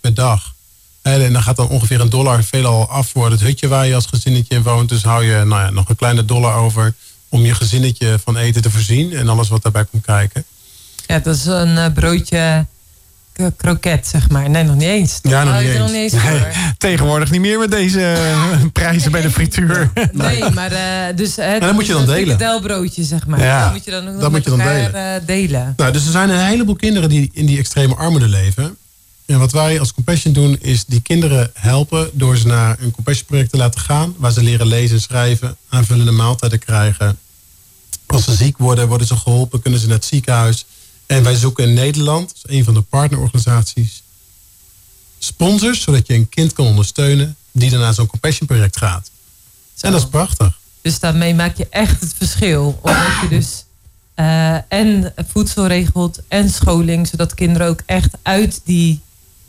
per 0.00 0.14
dag. 0.14 0.54
En 1.02 1.32
dan 1.32 1.42
gaat 1.42 1.56
dan 1.56 1.68
ongeveer 1.68 2.00
een 2.00 2.10
dollar 2.10 2.44
veelal 2.44 2.88
af 2.88 3.08
voor 3.08 3.30
het 3.30 3.40
hutje 3.40 3.68
waar 3.68 3.86
je 3.86 3.94
als 3.94 4.06
gezinnetje 4.06 4.54
in 4.54 4.62
woont. 4.62 4.88
Dus 4.88 5.02
hou 5.02 5.24
je 5.24 5.44
nou 5.44 5.62
ja, 5.62 5.70
nog 5.70 5.88
een 5.88 5.96
kleine 5.96 6.24
dollar 6.24 6.54
over 6.54 6.94
om 7.28 7.40
je 7.40 7.54
gezinnetje 7.54 8.18
van 8.24 8.36
eten 8.36 8.62
te 8.62 8.70
voorzien 8.70 9.12
en 9.12 9.28
alles 9.28 9.48
wat 9.48 9.62
daarbij 9.62 9.84
komt 9.84 10.04
kijken. 10.04 10.44
Ja, 11.06 11.18
dat 11.18 11.36
is 11.36 11.44
een 11.44 11.76
uh, 11.76 11.86
broodje 11.94 12.66
kroket, 13.56 14.06
zeg 14.06 14.28
maar. 14.28 14.50
Nee, 14.50 14.64
nog 14.64 14.74
niet 14.74 14.88
eens. 14.88 15.18
ja, 15.22 15.44
nog 15.44 15.90
niet 15.90 16.12
eens. 16.12 16.14
tegenwoordig 16.78 17.30
niet 17.30 17.40
meer 17.40 17.58
met 17.58 17.70
deze 17.70 18.12
eh, 18.12 18.52
prijzen 18.72 19.12
bij 19.12 19.20
de 19.20 19.30
frituur. 19.30 19.90
Nee, 20.12 20.50
maar 20.50 20.72
uh, 20.72 21.16
dus... 21.16 21.38
Uh, 21.38 21.60
dan 21.60 21.74
moet 21.74 21.86
je 21.86 21.92
dan 21.92 22.06
delen. 22.06 22.38
delbroodje, 22.38 23.04
zeg 23.04 23.26
maar. 23.26 23.40
Ja, 23.40 23.64
dat 23.64 23.72
moet 23.72 23.84
je 23.84 23.90
dan 23.90 24.08
ook 24.08 24.30
moet 24.30 24.44
je 24.44 24.50
dan 24.50 24.58
delen. 24.58 25.26
delen. 25.26 25.74
Nou, 25.76 25.92
dus 25.92 26.04
er 26.04 26.12
zijn 26.12 26.28
een 26.28 26.46
heleboel 26.46 26.76
kinderen 26.76 27.08
die 27.08 27.30
in 27.32 27.46
die 27.46 27.58
extreme 27.58 27.94
armoede 27.94 28.28
leven. 28.28 28.76
En 29.26 29.38
wat 29.38 29.52
wij 29.52 29.80
als 29.80 29.94
Compassion 29.94 30.32
doen, 30.32 30.58
is 30.60 30.84
die 30.84 31.00
kinderen 31.00 31.50
helpen 31.54 32.10
door 32.12 32.36
ze 32.36 32.46
naar 32.46 32.76
een 32.80 32.90
Compassion 32.90 33.26
project 33.26 33.50
te 33.50 33.56
laten 33.56 33.80
gaan. 33.80 34.14
Waar 34.18 34.32
ze 34.32 34.42
leren 34.42 34.66
lezen 34.66 34.96
en 34.96 35.02
schrijven, 35.02 35.56
aanvullende 35.68 36.10
maaltijden 36.10 36.58
krijgen. 36.58 37.18
Als 38.06 38.24
ze 38.24 38.34
ziek 38.34 38.58
worden, 38.58 38.88
worden 38.88 39.06
ze 39.06 39.16
geholpen, 39.16 39.62
kunnen 39.62 39.80
ze 39.80 39.86
naar 39.86 39.96
het 39.96 40.04
ziekenhuis. 40.04 40.66
En 41.14 41.22
wij 41.22 41.34
zoeken 41.34 41.64
in 41.64 41.74
Nederland, 41.74 42.32
als 42.32 42.42
een 42.46 42.64
van 42.64 42.74
de 42.74 42.80
partnerorganisaties, 42.80 44.02
sponsors, 45.18 45.82
zodat 45.82 46.06
je 46.06 46.14
een 46.14 46.28
kind 46.28 46.52
kan 46.52 46.66
ondersteunen 46.66 47.36
die 47.52 47.70
naar 47.70 47.94
zo'n 47.94 48.06
compassion 48.06 48.46
project 48.46 48.76
gaat. 48.76 49.10
En 49.80 49.92
dat 49.92 50.00
is 50.00 50.08
prachtig. 50.08 50.58
Dus 50.80 51.00
daarmee 51.00 51.34
maak 51.34 51.56
je 51.56 51.66
echt 51.70 52.00
het 52.00 52.14
verschil. 52.16 52.78
Omdat 52.82 53.12
je 53.22 53.28
dus 53.28 53.64
uh, 54.16 54.72
en 54.72 55.14
voedsel 55.28 55.66
regelt 55.66 56.20
en 56.28 56.50
scholing, 56.50 57.06
zodat 57.06 57.34
kinderen 57.34 57.68
ook 57.68 57.80
echt 57.86 58.14
uit 58.22 58.60
die 58.64 59.00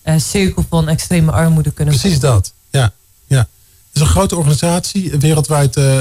uh, 0.04 0.16
cirkel 0.18 0.66
van 0.70 0.88
extreme 0.88 1.32
armoede 1.32 1.72
kunnen 1.72 1.98
Precies 1.98 2.20
dat, 2.20 2.54
ja. 2.70 2.94
ja. 3.28 3.40
Het 3.40 3.48
is 3.94 4.02
een 4.02 4.08
grote 4.08 4.36
organisatie. 4.36 5.18
Wereldwijd 5.20 5.78
uh, 5.78 6.00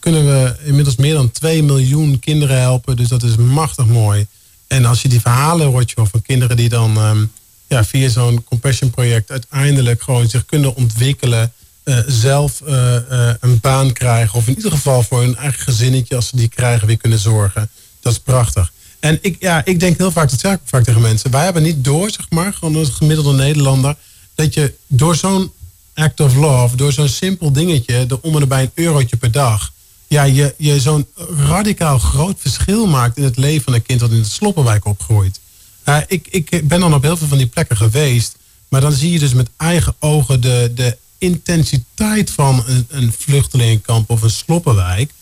kunnen 0.00 0.24
we 0.24 0.56
inmiddels 0.62 0.96
meer 0.96 1.14
dan 1.14 1.30
2 1.30 1.62
miljoen 1.62 2.18
kinderen 2.18 2.60
helpen. 2.60 2.96
Dus 2.96 3.08
dat 3.08 3.22
is 3.22 3.36
machtig 3.36 3.86
mooi. 3.86 4.26
En 4.66 4.84
als 4.84 5.02
je 5.02 5.08
die 5.08 5.20
verhalen 5.20 5.66
hoort 5.66 5.92
van 5.94 6.22
kinderen 6.22 6.56
die 6.56 6.68
dan 6.68 6.96
um, 6.96 7.32
ja, 7.66 7.84
via 7.84 8.08
zo'n 8.08 8.44
compassion 8.44 8.90
project 8.90 9.30
uiteindelijk 9.30 10.02
gewoon 10.02 10.28
zich 10.28 10.44
kunnen 10.44 10.76
ontwikkelen. 10.76 11.52
Uh, 11.84 11.98
zelf 12.06 12.60
uh, 12.66 12.94
uh, 13.10 13.30
een 13.40 13.60
baan 13.60 13.92
krijgen. 13.92 14.38
Of 14.38 14.46
in 14.46 14.56
ieder 14.56 14.70
geval 14.70 15.02
voor 15.02 15.20
hun 15.20 15.36
eigen 15.36 15.62
gezinnetje, 15.62 16.16
als 16.16 16.28
ze 16.28 16.36
die 16.36 16.48
krijgen, 16.48 16.86
weer 16.86 16.96
kunnen 16.96 17.18
zorgen. 17.18 17.70
Dat 18.00 18.12
is 18.12 18.18
prachtig. 18.18 18.72
En 19.00 19.18
ik, 19.20 19.36
ja, 19.40 19.64
ik 19.64 19.80
denk 19.80 19.98
heel 19.98 20.10
vaak, 20.10 20.30
dat 20.30 20.40
zeg 20.40 20.52
ik 20.52 20.60
vaak 20.64 20.84
tegen 20.84 21.00
mensen. 21.00 21.30
Wij 21.30 21.44
hebben 21.44 21.62
niet 21.62 21.84
door, 21.84 22.10
zeg 22.10 22.30
maar, 22.30 22.52
gewoon 22.52 22.76
als 22.76 22.88
gemiddelde 22.88 23.32
Nederlander. 23.32 23.96
Dat 24.34 24.54
je 24.54 24.74
door 24.86 25.16
zo'n 25.16 25.52
act 25.94 26.20
of 26.20 26.34
love, 26.34 26.76
door 26.76 26.92
zo'n 26.92 27.08
simpel 27.08 27.52
dingetje, 27.52 28.06
de 28.06 28.22
om 28.22 28.36
en 28.36 28.48
bij 28.48 28.62
een 28.62 28.70
eurotje 28.74 29.16
per 29.16 29.32
dag 29.32 29.72
ja, 30.14 30.22
je, 30.22 30.54
je 30.58 30.80
zo'n 30.80 31.06
radicaal 31.36 31.98
groot 31.98 32.36
verschil 32.38 32.86
maakt 32.86 33.16
in 33.16 33.22
het 33.22 33.36
leven 33.36 33.62
van 33.62 33.74
een 33.74 33.82
kind 33.82 34.00
dat 34.00 34.10
in 34.10 34.22
de 34.22 34.28
Sloppenwijk 34.28 34.84
opgroeit. 34.84 35.40
ik, 36.06 36.28
ik 36.30 36.68
ben 36.68 36.80
dan 36.80 36.94
op 36.94 37.02
heel 37.02 37.16
veel 37.16 37.26
van 37.26 37.38
die 37.38 37.46
plekken 37.46 37.76
geweest. 37.76 38.36
Maar 38.68 38.80
dan 38.80 38.92
zie 38.92 39.12
je 39.12 39.18
dus 39.18 39.34
met 39.34 39.50
eigen 39.56 39.94
ogen 39.98 40.40
de, 40.40 40.72
de 40.74 40.96
intensiteit 41.18 42.30
van 42.30 42.62
een, 42.66 42.86
een 42.88 43.12
vluchtelingenkamp 43.18 44.10
of 44.10 44.22
een 44.22 44.30
sloppenwijk. 44.30 45.12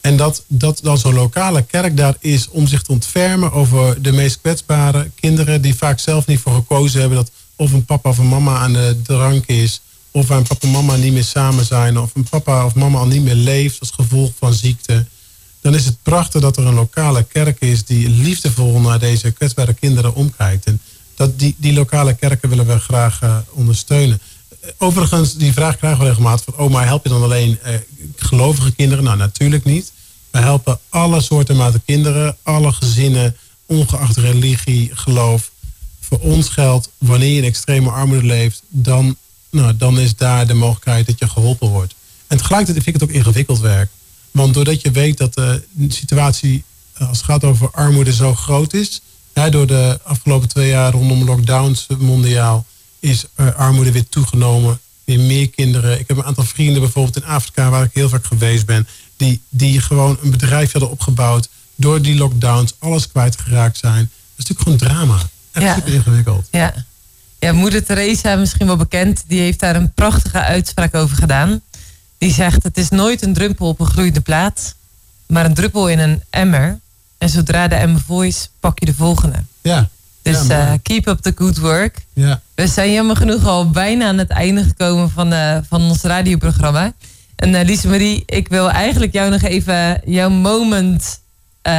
En 0.00 0.16
dat, 0.16 0.44
dat 0.46 0.80
dan 0.82 0.98
zo'n 0.98 1.14
lokale 1.14 1.62
kerk 1.62 1.96
daar 1.96 2.16
is 2.18 2.48
om 2.48 2.66
zich 2.66 2.82
te 2.82 2.92
ontfermen 2.92 3.52
over 3.52 4.02
de 4.02 4.12
meest 4.12 4.40
kwetsbare 4.40 5.10
kinderen 5.14 5.62
die 5.62 5.74
vaak 5.74 5.98
zelf 5.98 6.26
niet 6.26 6.40
voor 6.40 6.54
gekozen 6.54 7.00
hebben 7.00 7.18
dat 7.18 7.30
of 7.56 7.72
een 7.72 7.84
papa 7.84 8.08
of 8.08 8.18
een 8.18 8.28
mama 8.28 8.58
aan 8.58 8.72
de 8.72 9.00
drank 9.02 9.46
is, 9.46 9.80
of 10.12 10.28
een 10.28 10.42
papa 10.42 10.66
en 10.66 10.70
mama 10.70 10.96
niet 10.96 11.12
meer 11.12 11.24
samen 11.24 11.64
zijn, 11.64 11.98
of 11.98 12.10
een 12.14 12.26
papa 12.30 12.64
of 12.64 12.74
mama 12.74 12.98
al 12.98 13.06
niet 13.06 13.22
meer 13.22 13.34
leeft 13.34 13.80
als 13.80 13.90
gevolg 13.90 14.32
van 14.38 14.52
ziekte. 14.52 15.06
Dan 15.60 15.74
is 15.74 15.84
het 15.84 15.96
prachtig 16.02 16.40
dat 16.40 16.56
er 16.56 16.66
een 16.66 16.74
lokale 16.74 17.22
kerk 17.22 17.60
is 17.60 17.84
die 17.84 18.08
liefdevol 18.08 18.80
naar 18.80 18.98
deze 18.98 19.30
kwetsbare 19.30 19.74
kinderen 19.74 20.14
omkijkt. 20.14 20.64
En 20.64 20.80
dat 21.14 21.38
die, 21.38 21.54
die 21.58 21.72
lokale 21.72 22.14
kerken 22.14 22.48
willen 22.48 22.66
we 22.66 22.78
graag 22.78 23.22
uh, 23.22 23.36
ondersteunen. 23.50 24.20
Overigens, 24.78 25.34
die 25.34 25.52
vraag 25.52 25.76
krijgen 25.76 26.00
we 26.00 26.06
regelmatig 26.06 26.44
van... 26.44 26.64
oh, 26.64 26.70
maar 26.70 26.86
help 26.86 27.02
je 27.02 27.08
dan 27.08 27.22
alleen 27.22 27.58
eh, 27.62 27.74
gelovige 28.16 28.72
kinderen? 28.72 29.04
Nou, 29.04 29.16
natuurlijk 29.16 29.64
niet. 29.64 29.92
We 30.30 30.38
helpen 30.38 30.78
alle 30.88 31.20
soorten 31.20 31.56
maten 31.56 31.82
kinderen, 31.84 32.36
alle 32.42 32.72
gezinnen... 32.72 33.36
ongeacht 33.66 34.16
religie, 34.16 34.90
geloof. 34.94 35.50
Voor 36.00 36.18
ons 36.18 36.48
geldt, 36.48 36.90
wanneer 36.98 37.28
je 37.28 37.36
in 37.36 37.44
extreme 37.44 37.90
armoede 37.90 38.26
leeft... 38.26 38.62
dan, 38.68 39.16
nou, 39.52 39.76
dan 39.76 39.98
is 39.98 40.16
daar 40.16 40.46
de 40.46 40.54
mogelijkheid 40.54 41.06
dat 41.06 41.18
je 41.18 41.28
geholpen 41.28 41.68
wordt. 41.68 41.94
En 42.26 42.36
tegelijkertijd 42.36 42.84
vind 42.84 42.96
ik 42.96 43.00
het 43.00 43.10
ook 43.10 43.16
ingewikkeld 43.16 43.60
werk. 43.60 43.90
Want 44.30 44.54
doordat 44.54 44.82
je 44.82 44.90
weet 44.90 45.18
dat 45.18 45.34
de 45.34 45.62
situatie 45.88 46.64
eh, 46.92 47.08
als 47.08 47.16
het 47.16 47.26
gaat 47.26 47.44
over 47.44 47.70
armoede 47.70 48.12
zo 48.12 48.34
groot 48.34 48.74
is... 48.74 49.00
Ja, 49.34 49.50
door 49.50 49.66
de 49.66 50.00
afgelopen 50.02 50.48
twee 50.48 50.68
jaar 50.68 50.92
rondom 50.92 51.24
lockdowns 51.24 51.86
mondiaal 51.98 52.66
is 53.00 53.24
armoede 53.56 53.92
weer 53.92 54.08
toegenomen. 54.08 54.80
Weer 55.04 55.20
meer 55.20 55.50
kinderen. 55.50 55.98
Ik 55.98 56.08
heb 56.08 56.16
een 56.16 56.24
aantal 56.24 56.44
vrienden 56.44 56.80
bijvoorbeeld 56.80 57.16
in 57.16 57.24
Afrika 57.24 57.70
waar 57.70 57.84
ik 57.84 57.90
heel 57.92 58.08
vaak 58.08 58.24
geweest 58.24 58.66
ben. 58.66 58.88
Die, 59.16 59.42
die 59.48 59.80
gewoon 59.80 60.18
een 60.22 60.30
bedrijf 60.30 60.72
hadden 60.72 60.90
opgebouwd. 60.90 61.48
Door 61.74 62.02
die 62.02 62.16
lockdowns 62.16 62.74
alles 62.78 63.08
kwijtgeraakt 63.08 63.78
zijn. 63.78 64.10
Dat 64.36 64.46
is 64.46 64.48
natuurlijk 64.48 64.60
gewoon 64.60 64.78
drama. 64.78 65.22
Echt 65.52 65.64
ja. 65.64 65.74
super 65.74 65.94
ingewikkeld. 65.94 66.48
Ja. 66.50 66.84
Ja, 67.42 67.52
moeder 67.52 67.84
Teresa, 67.84 68.36
misschien 68.36 68.66
wel 68.66 68.76
bekend. 68.76 69.24
Die 69.26 69.40
heeft 69.40 69.60
daar 69.60 69.76
een 69.76 69.92
prachtige 69.92 70.40
uitspraak 70.40 70.94
over 70.94 71.16
gedaan. 71.16 71.60
Die 72.18 72.32
zegt, 72.32 72.62
het 72.62 72.78
is 72.78 72.88
nooit 72.88 73.22
een 73.22 73.32
druppel 73.32 73.68
op 73.68 73.80
een 73.80 73.86
gloeiende 73.86 74.20
plaat. 74.20 74.74
Maar 75.26 75.44
een 75.44 75.54
druppel 75.54 75.88
in 75.88 75.98
een 75.98 76.22
emmer. 76.30 76.78
En 77.18 77.28
zodra 77.28 77.68
de 77.68 77.74
emmer 77.74 78.00
vol 78.00 78.22
is, 78.22 78.50
pak 78.60 78.78
je 78.78 78.86
de 78.86 78.94
volgende. 78.94 79.36
Ja. 79.60 79.88
Dus 80.22 80.48
uh, 80.48 80.72
keep 80.82 81.06
up 81.06 81.20
the 81.20 81.32
good 81.34 81.58
work. 81.58 82.04
Ja. 82.12 82.40
We 82.54 82.66
zijn 82.66 82.92
jammer 82.92 83.16
genoeg 83.16 83.46
al 83.46 83.70
bijna 83.70 84.06
aan 84.06 84.18
het 84.18 84.30
einde 84.30 84.62
gekomen 84.62 85.10
van, 85.10 85.32
uh, 85.32 85.56
van 85.68 85.82
ons 85.82 86.02
radioprogramma. 86.02 86.92
En 87.36 87.54
uh, 87.54 87.62
Lise 87.62 87.88
Marie, 87.88 88.22
ik 88.26 88.48
wil 88.48 88.70
eigenlijk 88.70 89.12
jou 89.12 89.30
nog 89.30 89.42
even 89.42 90.00
jouw 90.04 90.30
moment 90.30 91.20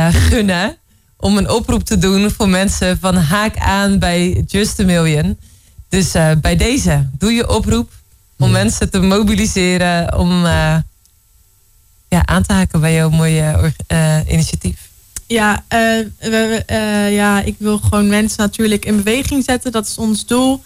gunnen. 0.09 0.77
Om 1.17 1.37
een 1.37 1.49
oproep 1.49 1.83
te 1.83 1.97
doen 1.97 2.31
voor 2.31 2.49
mensen 2.49 2.97
van 2.99 3.15
haak 3.15 3.57
aan 3.57 3.99
bij 3.99 4.43
Just 4.47 4.79
a 4.79 4.83
Million. 4.83 5.37
Dus 5.93 6.11
bij 6.41 6.55
deze, 6.55 7.09
doe 7.17 7.31
je 7.31 7.49
oproep 7.49 7.91
om 8.37 8.51
mensen 8.51 8.89
te 8.89 8.99
mobiliseren 8.99 10.17
om 10.17 10.45
ja, 12.09 12.25
aan 12.25 12.43
te 12.43 12.53
haken 12.53 12.79
bij 12.79 12.93
jouw 12.93 13.09
mooie 13.09 13.73
initiatief. 14.27 14.89
Ja, 15.27 15.63
uh, 15.73 17.13
ja, 17.13 17.41
ik 17.41 17.55
wil 17.57 17.77
gewoon 17.77 18.07
mensen 18.07 18.37
natuurlijk 18.41 18.85
in 18.85 18.95
beweging 18.95 19.43
zetten. 19.43 19.71
Dat 19.71 19.87
is 19.87 19.97
ons 19.97 20.25
doel. 20.25 20.63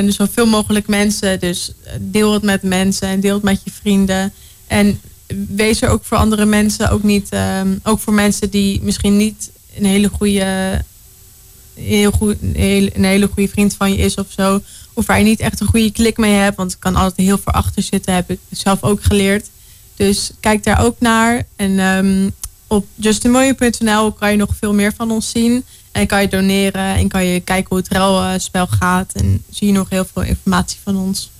Dus 0.00 0.16
zoveel 0.16 0.46
mogelijk 0.46 0.88
mensen. 0.88 1.40
Dus 1.40 1.72
deel 2.00 2.32
het 2.32 2.42
met 2.42 2.62
mensen 2.62 3.08
en 3.08 3.20
deel 3.20 3.34
het 3.34 3.42
met 3.42 3.60
je 3.64 3.70
vrienden. 3.70 4.32
En 4.66 5.00
wees 5.48 5.82
er 5.82 5.88
ook 5.88 6.04
voor 6.04 6.16
andere 6.16 6.44
mensen. 6.44 6.90
Ook, 6.90 7.02
niet, 7.02 7.28
ehm, 7.30 7.68
ook 7.82 8.00
voor 8.00 8.14
mensen 8.14 8.50
die 8.50 8.82
misschien 8.82 9.16
niet 9.16 9.50
een 9.76 9.84
hele 9.84 10.08
goede, 10.08 10.82
heel 11.82 12.10
goed, 12.10 12.36
een 12.52 13.04
hele 13.04 13.28
goede 13.32 13.48
vriend 13.48 13.74
van 13.74 13.90
je 13.90 13.96
is 13.96 14.14
of 14.14 14.26
zo. 14.28 14.62
Of 14.92 15.06
waar 15.06 15.18
je 15.18 15.24
niet 15.24 15.40
echt 15.40 15.60
een 15.60 15.66
goede 15.66 15.92
klik 15.92 16.16
mee 16.16 16.32
hebt. 16.32 16.56
Want 16.56 16.70
het 16.70 16.80
kan 16.80 16.96
altijd 16.96 17.26
heel 17.26 17.38
veel 17.38 17.52
achter 17.52 17.82
zitten. 17.82 18.14
Heb 18.14 18.30
ik 18.30 18.38
zelf 18.50 18.82
ook 18.82 19.02
geleerd. 19.02 19.48
Dus 19.96 20.30
kijk 20.40 20.64
daar 20.64 20.84
ook 20.84 20.96
naar. 20.98 21.46
En 21.56 21.78
um, 21.78 22.32
op 22.66 22.86
justinmillion.nl 22.94 24.12
kan 24.12 24.30
je 24.30 24.36
nog 24.36 24.50
veel 24.60 24.74
meer 24.74 24.92
van 24.96 25.10
ons 25.10 25.30
zien. 25.30 25.64
En 25.92 26.06
kan 26.06 26.20
je 26.20 26.28
doneren 26.28 26.94
en 26.94 27.08
kan 27.08 27.24
je 27.24 27.40
kijken 27.40 27.68
hoe 27.68 27.78
het 27.78 27.88
ruilspel 27.88 28.66
gaat. 28.66 29.12
En 29.12 29.44
zie 29.50 29.66
je 29.66 29.72
nog 29.72 29.90
heel 29.90 30.06
veel 30.12 30.22
informatie 30.22 30.78
van 30.82 30.96
ons. 30.96 31.30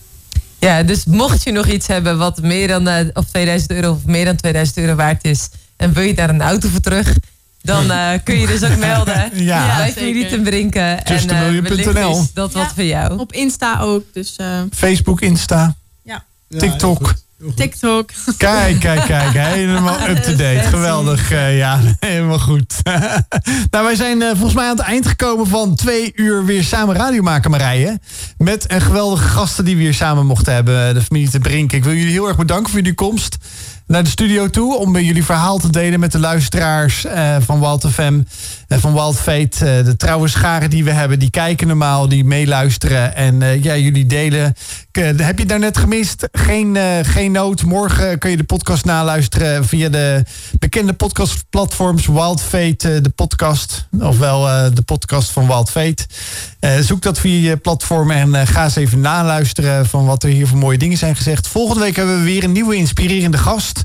Ja, 0.59 0.83
dus 0.83 1.05
mocht 1.05 1.43
je 1.43 1.53
nog 1.53 1.67
iets 1.67 1.87
hebben 1.87 2.19
wat 2.19 2.43
meer 2.43 2.69
dan 2.69 2.89
uh, 2.89 2.99
of 3.13 3.25
2000 3.25 3.71
euro 3.71 3.91
of 3.91 4.05
meer 4.05 4.25
dan 4.25 4.37
2000 4.37 4.79
euro 4.79 4.95
waard 4.95 5.25
is. 5.25 5.49
En 5.77 5.93
wil 5.93 6.03
je 6.03 6.15
daar 6.15 6.29
een 6.29 6.43
auto 6.43 6.69
voor 6.69 6.81
terug? 6.81 7.17
Dan 7.63 7.85
uh, 7.85 8.11
kun 8.25 8.39
je 8.39 8.47
dus 8.47 8.65
ook 8.65 8.77
melden 8.91 9.31
ja, 9.35 9.77
bij 9.77 9.93
Familie 9.93 10.27
te 10.27 10.41
Brinken. 10.41 11.05
En 11.05 11.31
uh, 11.31 12.11
is 12.11 12.33
dat 12.33 12.53
wat 12.53 12.73
voor 12.75 12.85
jou. 12.85 13.19
Op 13.19 13.33
Insta 13.33 13.81
ook. 13.81 14.05
Dus, 14.13 14.37
Facebook, 14.71 15.21
Insta. 15.21 15.75
Ja. 16.03 16.25
TikTok. 16.49 17.15
TikTok. 17.55 18.11
Kijk, 18.37 18.81
kijk, 18.81 19.05
kijk. 19.05 19.33
Helemaal 19.57 20.09
up-to-date. 20.09 20.69
Geweldig. 20.69 21.33
Uh, 21.33 21.59
ja, 21.59 21.81
helemaal 22.01 22.39
goed. 22.39 22.75
nou, 23.71 23.85
wij 23.85 23.95
zijn 23.95 24.21
uh, 24.21 24.29
volgens 24.29 24.55
mij 24.55 24.65
aan 24.65 24.77
het 24.77 24.87
eind 24.87 25.07
gekomen 25.07 25.47
van 25.47 25.75
twee 25.75 26.13
uur 26.15 26.45
weer 26.45 26.65
samen 26.65 26.95
radio 26.95 27.23
maken, 27.23 27.51
Marije. 27.51 28.01
Met 28.39 28.73
een 28.73 28.81
geweldige 28.81 29.29
gasten 29.29 29.65
die 29.65 29.77
we 29.77 29.83
hier 29.83 29.95
samen 29.95 30.27
mochten 30.27 30.55
hebben. 30.55 30.95
De 30.95 31.03
familie 31.03 31.31
te 31.31 31.39
Brink. 31.39 31.73
Ik 31.73 31.85
wil 31.85 31.95
jullie 31.95 32.13
heel 32.13 32.29
erg 32.29 32.37
bedanken 32.37 32.71
voor 32.71 32.81
jullie 32.81 32.95
komst 32.95 33.37
naar 33.91 34.05
de 34.05 34.11
studio 34.11 34.49
toe 34.49 34.77
om 34.77 34.99
jullie 34.99 35.25
verhaal 35.25 35.59
te 35.59 35.71
delen 35.71 36.01
met 36.01 36.13
de 36.13 36.19
luisteraars 36.19 37.05
uh, 37.05 37.37
van 37.41 37.61
Wild 37.61 37.87
FM 37.91 38.21
van 38.79 38.93
Wild 38.93 39.17
Fate. 39.17 39.79
Uh, 39.79 39.85
de 39.85 39.97
trouwe 39.97 40.29
scharen 40.29 40.71
die 40.71 40.85
we 40.85 40.91
hebben, 40.91 41.19
die 41.19 41.31
kijken 41.31 41.67
normaal, 41.67 42.09
die 42.09 42.25
meeluisteren 42.25 43.15
en 43.15 43.63
ja, 43.63 43.77
jullie 43.77 44.07
delen. 44.07 44.55
heb 45.17 45.39
je 45.39 45.47
daar 45.47 45.59
net 45.59 45.79
gemist? 45.79 46.29
Geen, 46.33 46.79
geen 47.03 47.33
nood. 47.33 47.65
Morgen 47.65 48.19
kun 48.19 48.31
je 48.31 48.37
de 48.37 48.45
podcast 48.45 48.85
naluisteren 48.85 49.65
via 49.65 49.89
de 49.89 50.25
bekende 50.59 50.93
podcastplatforms 50.93 52.07
Wild 52.07 52.43
Fate, 52.43 53.01
de 53.01 53.11
podcast, 53.11 53.89
ofwel 54.01 54.71
de 54.75 54.83
podcast 54.83 55.31
van 55.31 55.47
Wild 55.47 55.71
Fate. 55.71 56.07
zoek 56.81 57.03
dat 57.03 57.19
via 57.19 57.51
je 57.51 57.57
platform 57.57 58.11
en 58.11 58.47
ga 58.47 58.65
eens 58.65 58.77
even 58.77 59.01
naluisteren 59.01 59.87
van 59.87 60.05
wat 60.05 60.23
er 60.23 60.31
hier 60.31 60.47
voor 60.47 60.59
mooie 60.59 60.79
dingen 60.79 60.99
zijn 60.99 61.17
gezegd. 61.17 61.49
Volgende 61.49 61.81
week 61.81 61.97
hebben 61.97 62.19
we 62.19 62.25
weer 62.25 62.45
een 62.45 62.53
nieuwe 62.53 62.77
inspirerende 62.77 63.39
gast. 63.39 63.83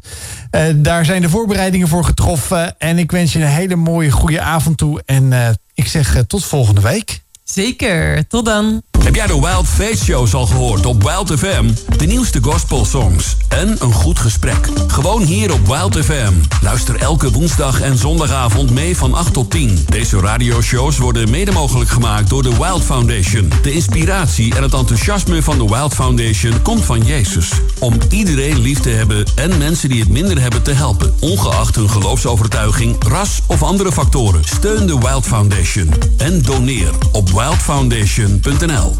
Uh, 0.56 0.62
daar 0.76 1.06
zijn 1.06 1.22
de 1.22 1.30
voorbereidingen 1.30 1.88
voor 1.88 2.04
getroffen. 2.04 2.80
En 2.80 2.98
ik 2.98 3.12
wens 3.12 3.34
je 3.34 3.40
een 3.40 3.46
hele 3.46 3.76
mooie, 3.76 4.12
goede 4.12 4.42
avond 4.42 4.78
toe. 4.78 5.02
En 5.06 5.32
uh, 5.32 5.50
ik 5.74 5.88
zeg 5.88 6.16
uh, 6.16 6.22
tot 6.22 6.46
volgende 6.46 6.82
week. 6.82 7.22
Zeker, 7.44 8.28
tot 8.28 8.46
dan. 8.46 8.82
Heb 9.06 9.16
jij 9.16 9.28
de 9.28 9.40
Wild 9.40 9.68
Face 9.68 10.04
Shows 10.04 10.34
al 10.34 10.46
gehoord 10.46 10.86
op 10.86 11.04
Wild 11.04 11.40
FM? 11.40 11.66
De 11.98 12.06
nieuwste 12.06 12.40
gospel 12.42 12.86
songs 12.86 13.36
en 13.48 13.76
een 13.80 13.94
goed 13.94 14.20
gesprek. 14.20 14.70
Gewoon 14.88 15.22
hier 15.22 15.54
op 15.54 15.68
Wild 15.68 16.06
FM. 16.06 16.34
Luister 16.62 16.96
elke 16.96 17.32
woensdag 17.32 17.82
en 17.82 17.98
zondagavond 17.98 18.72
mee 18.72 18.98
van 18.98 19.14
8 19.14 19.34
tot 19.34 19.52
10. 19.52 19.86
Deze 19.90 20.20
radioshows 20.20 20.98
worden 20.98 21.30
mede 21.30 21.52
mogelijk 21.52 21.90
gemaakt 21.90 22.30
door 22.30 22.44
de 22.44 22.58
Wild 22.58 22.84
Foundation. 22.84 23.52
De 23.62 23.72
inspiratie 23.72 24.56
en 24.56 24.64
het 24.64 24.74
enthousiasme 24.74 25.44
van 25.44 25.58
de 25.58 25.66
Wild 25.66 25.94
Foundation 25.94 26.62
komt 26.62 26.86
van 26.86 27.02
Jezus. 27.02 27.50
Om 27.80 27.94
iedereen 28.10 28.60
lief 28.60 28.80
te 28.80 28.90
hebben 28.90 29.26
en 29.36 29.58
mensen 29.58 29.90
die 29.90 30.00
het 30.00 30.10
minder 30.10 30.42
hebben 30.42 30.64
te 30.64 30.72
helpen. 30.72 31.14
Ongeacht 31.20 31.76
hun 31.76 31.90
geloofsovertuiging, 31.90 32.96
ras 33.08 33.42
of 33.48 33.64
andere 33.64 33.92
factoren. 33.92 34.44
Steun 34.44 34.88
de 34.88 34.98
Wild 34.98 35.26
Foundation. 35.26 35.94
En 36.18 36.42
doneer 36.42 36.90
op 37.12 37.30
wildfoundation.nl 37.30 38.95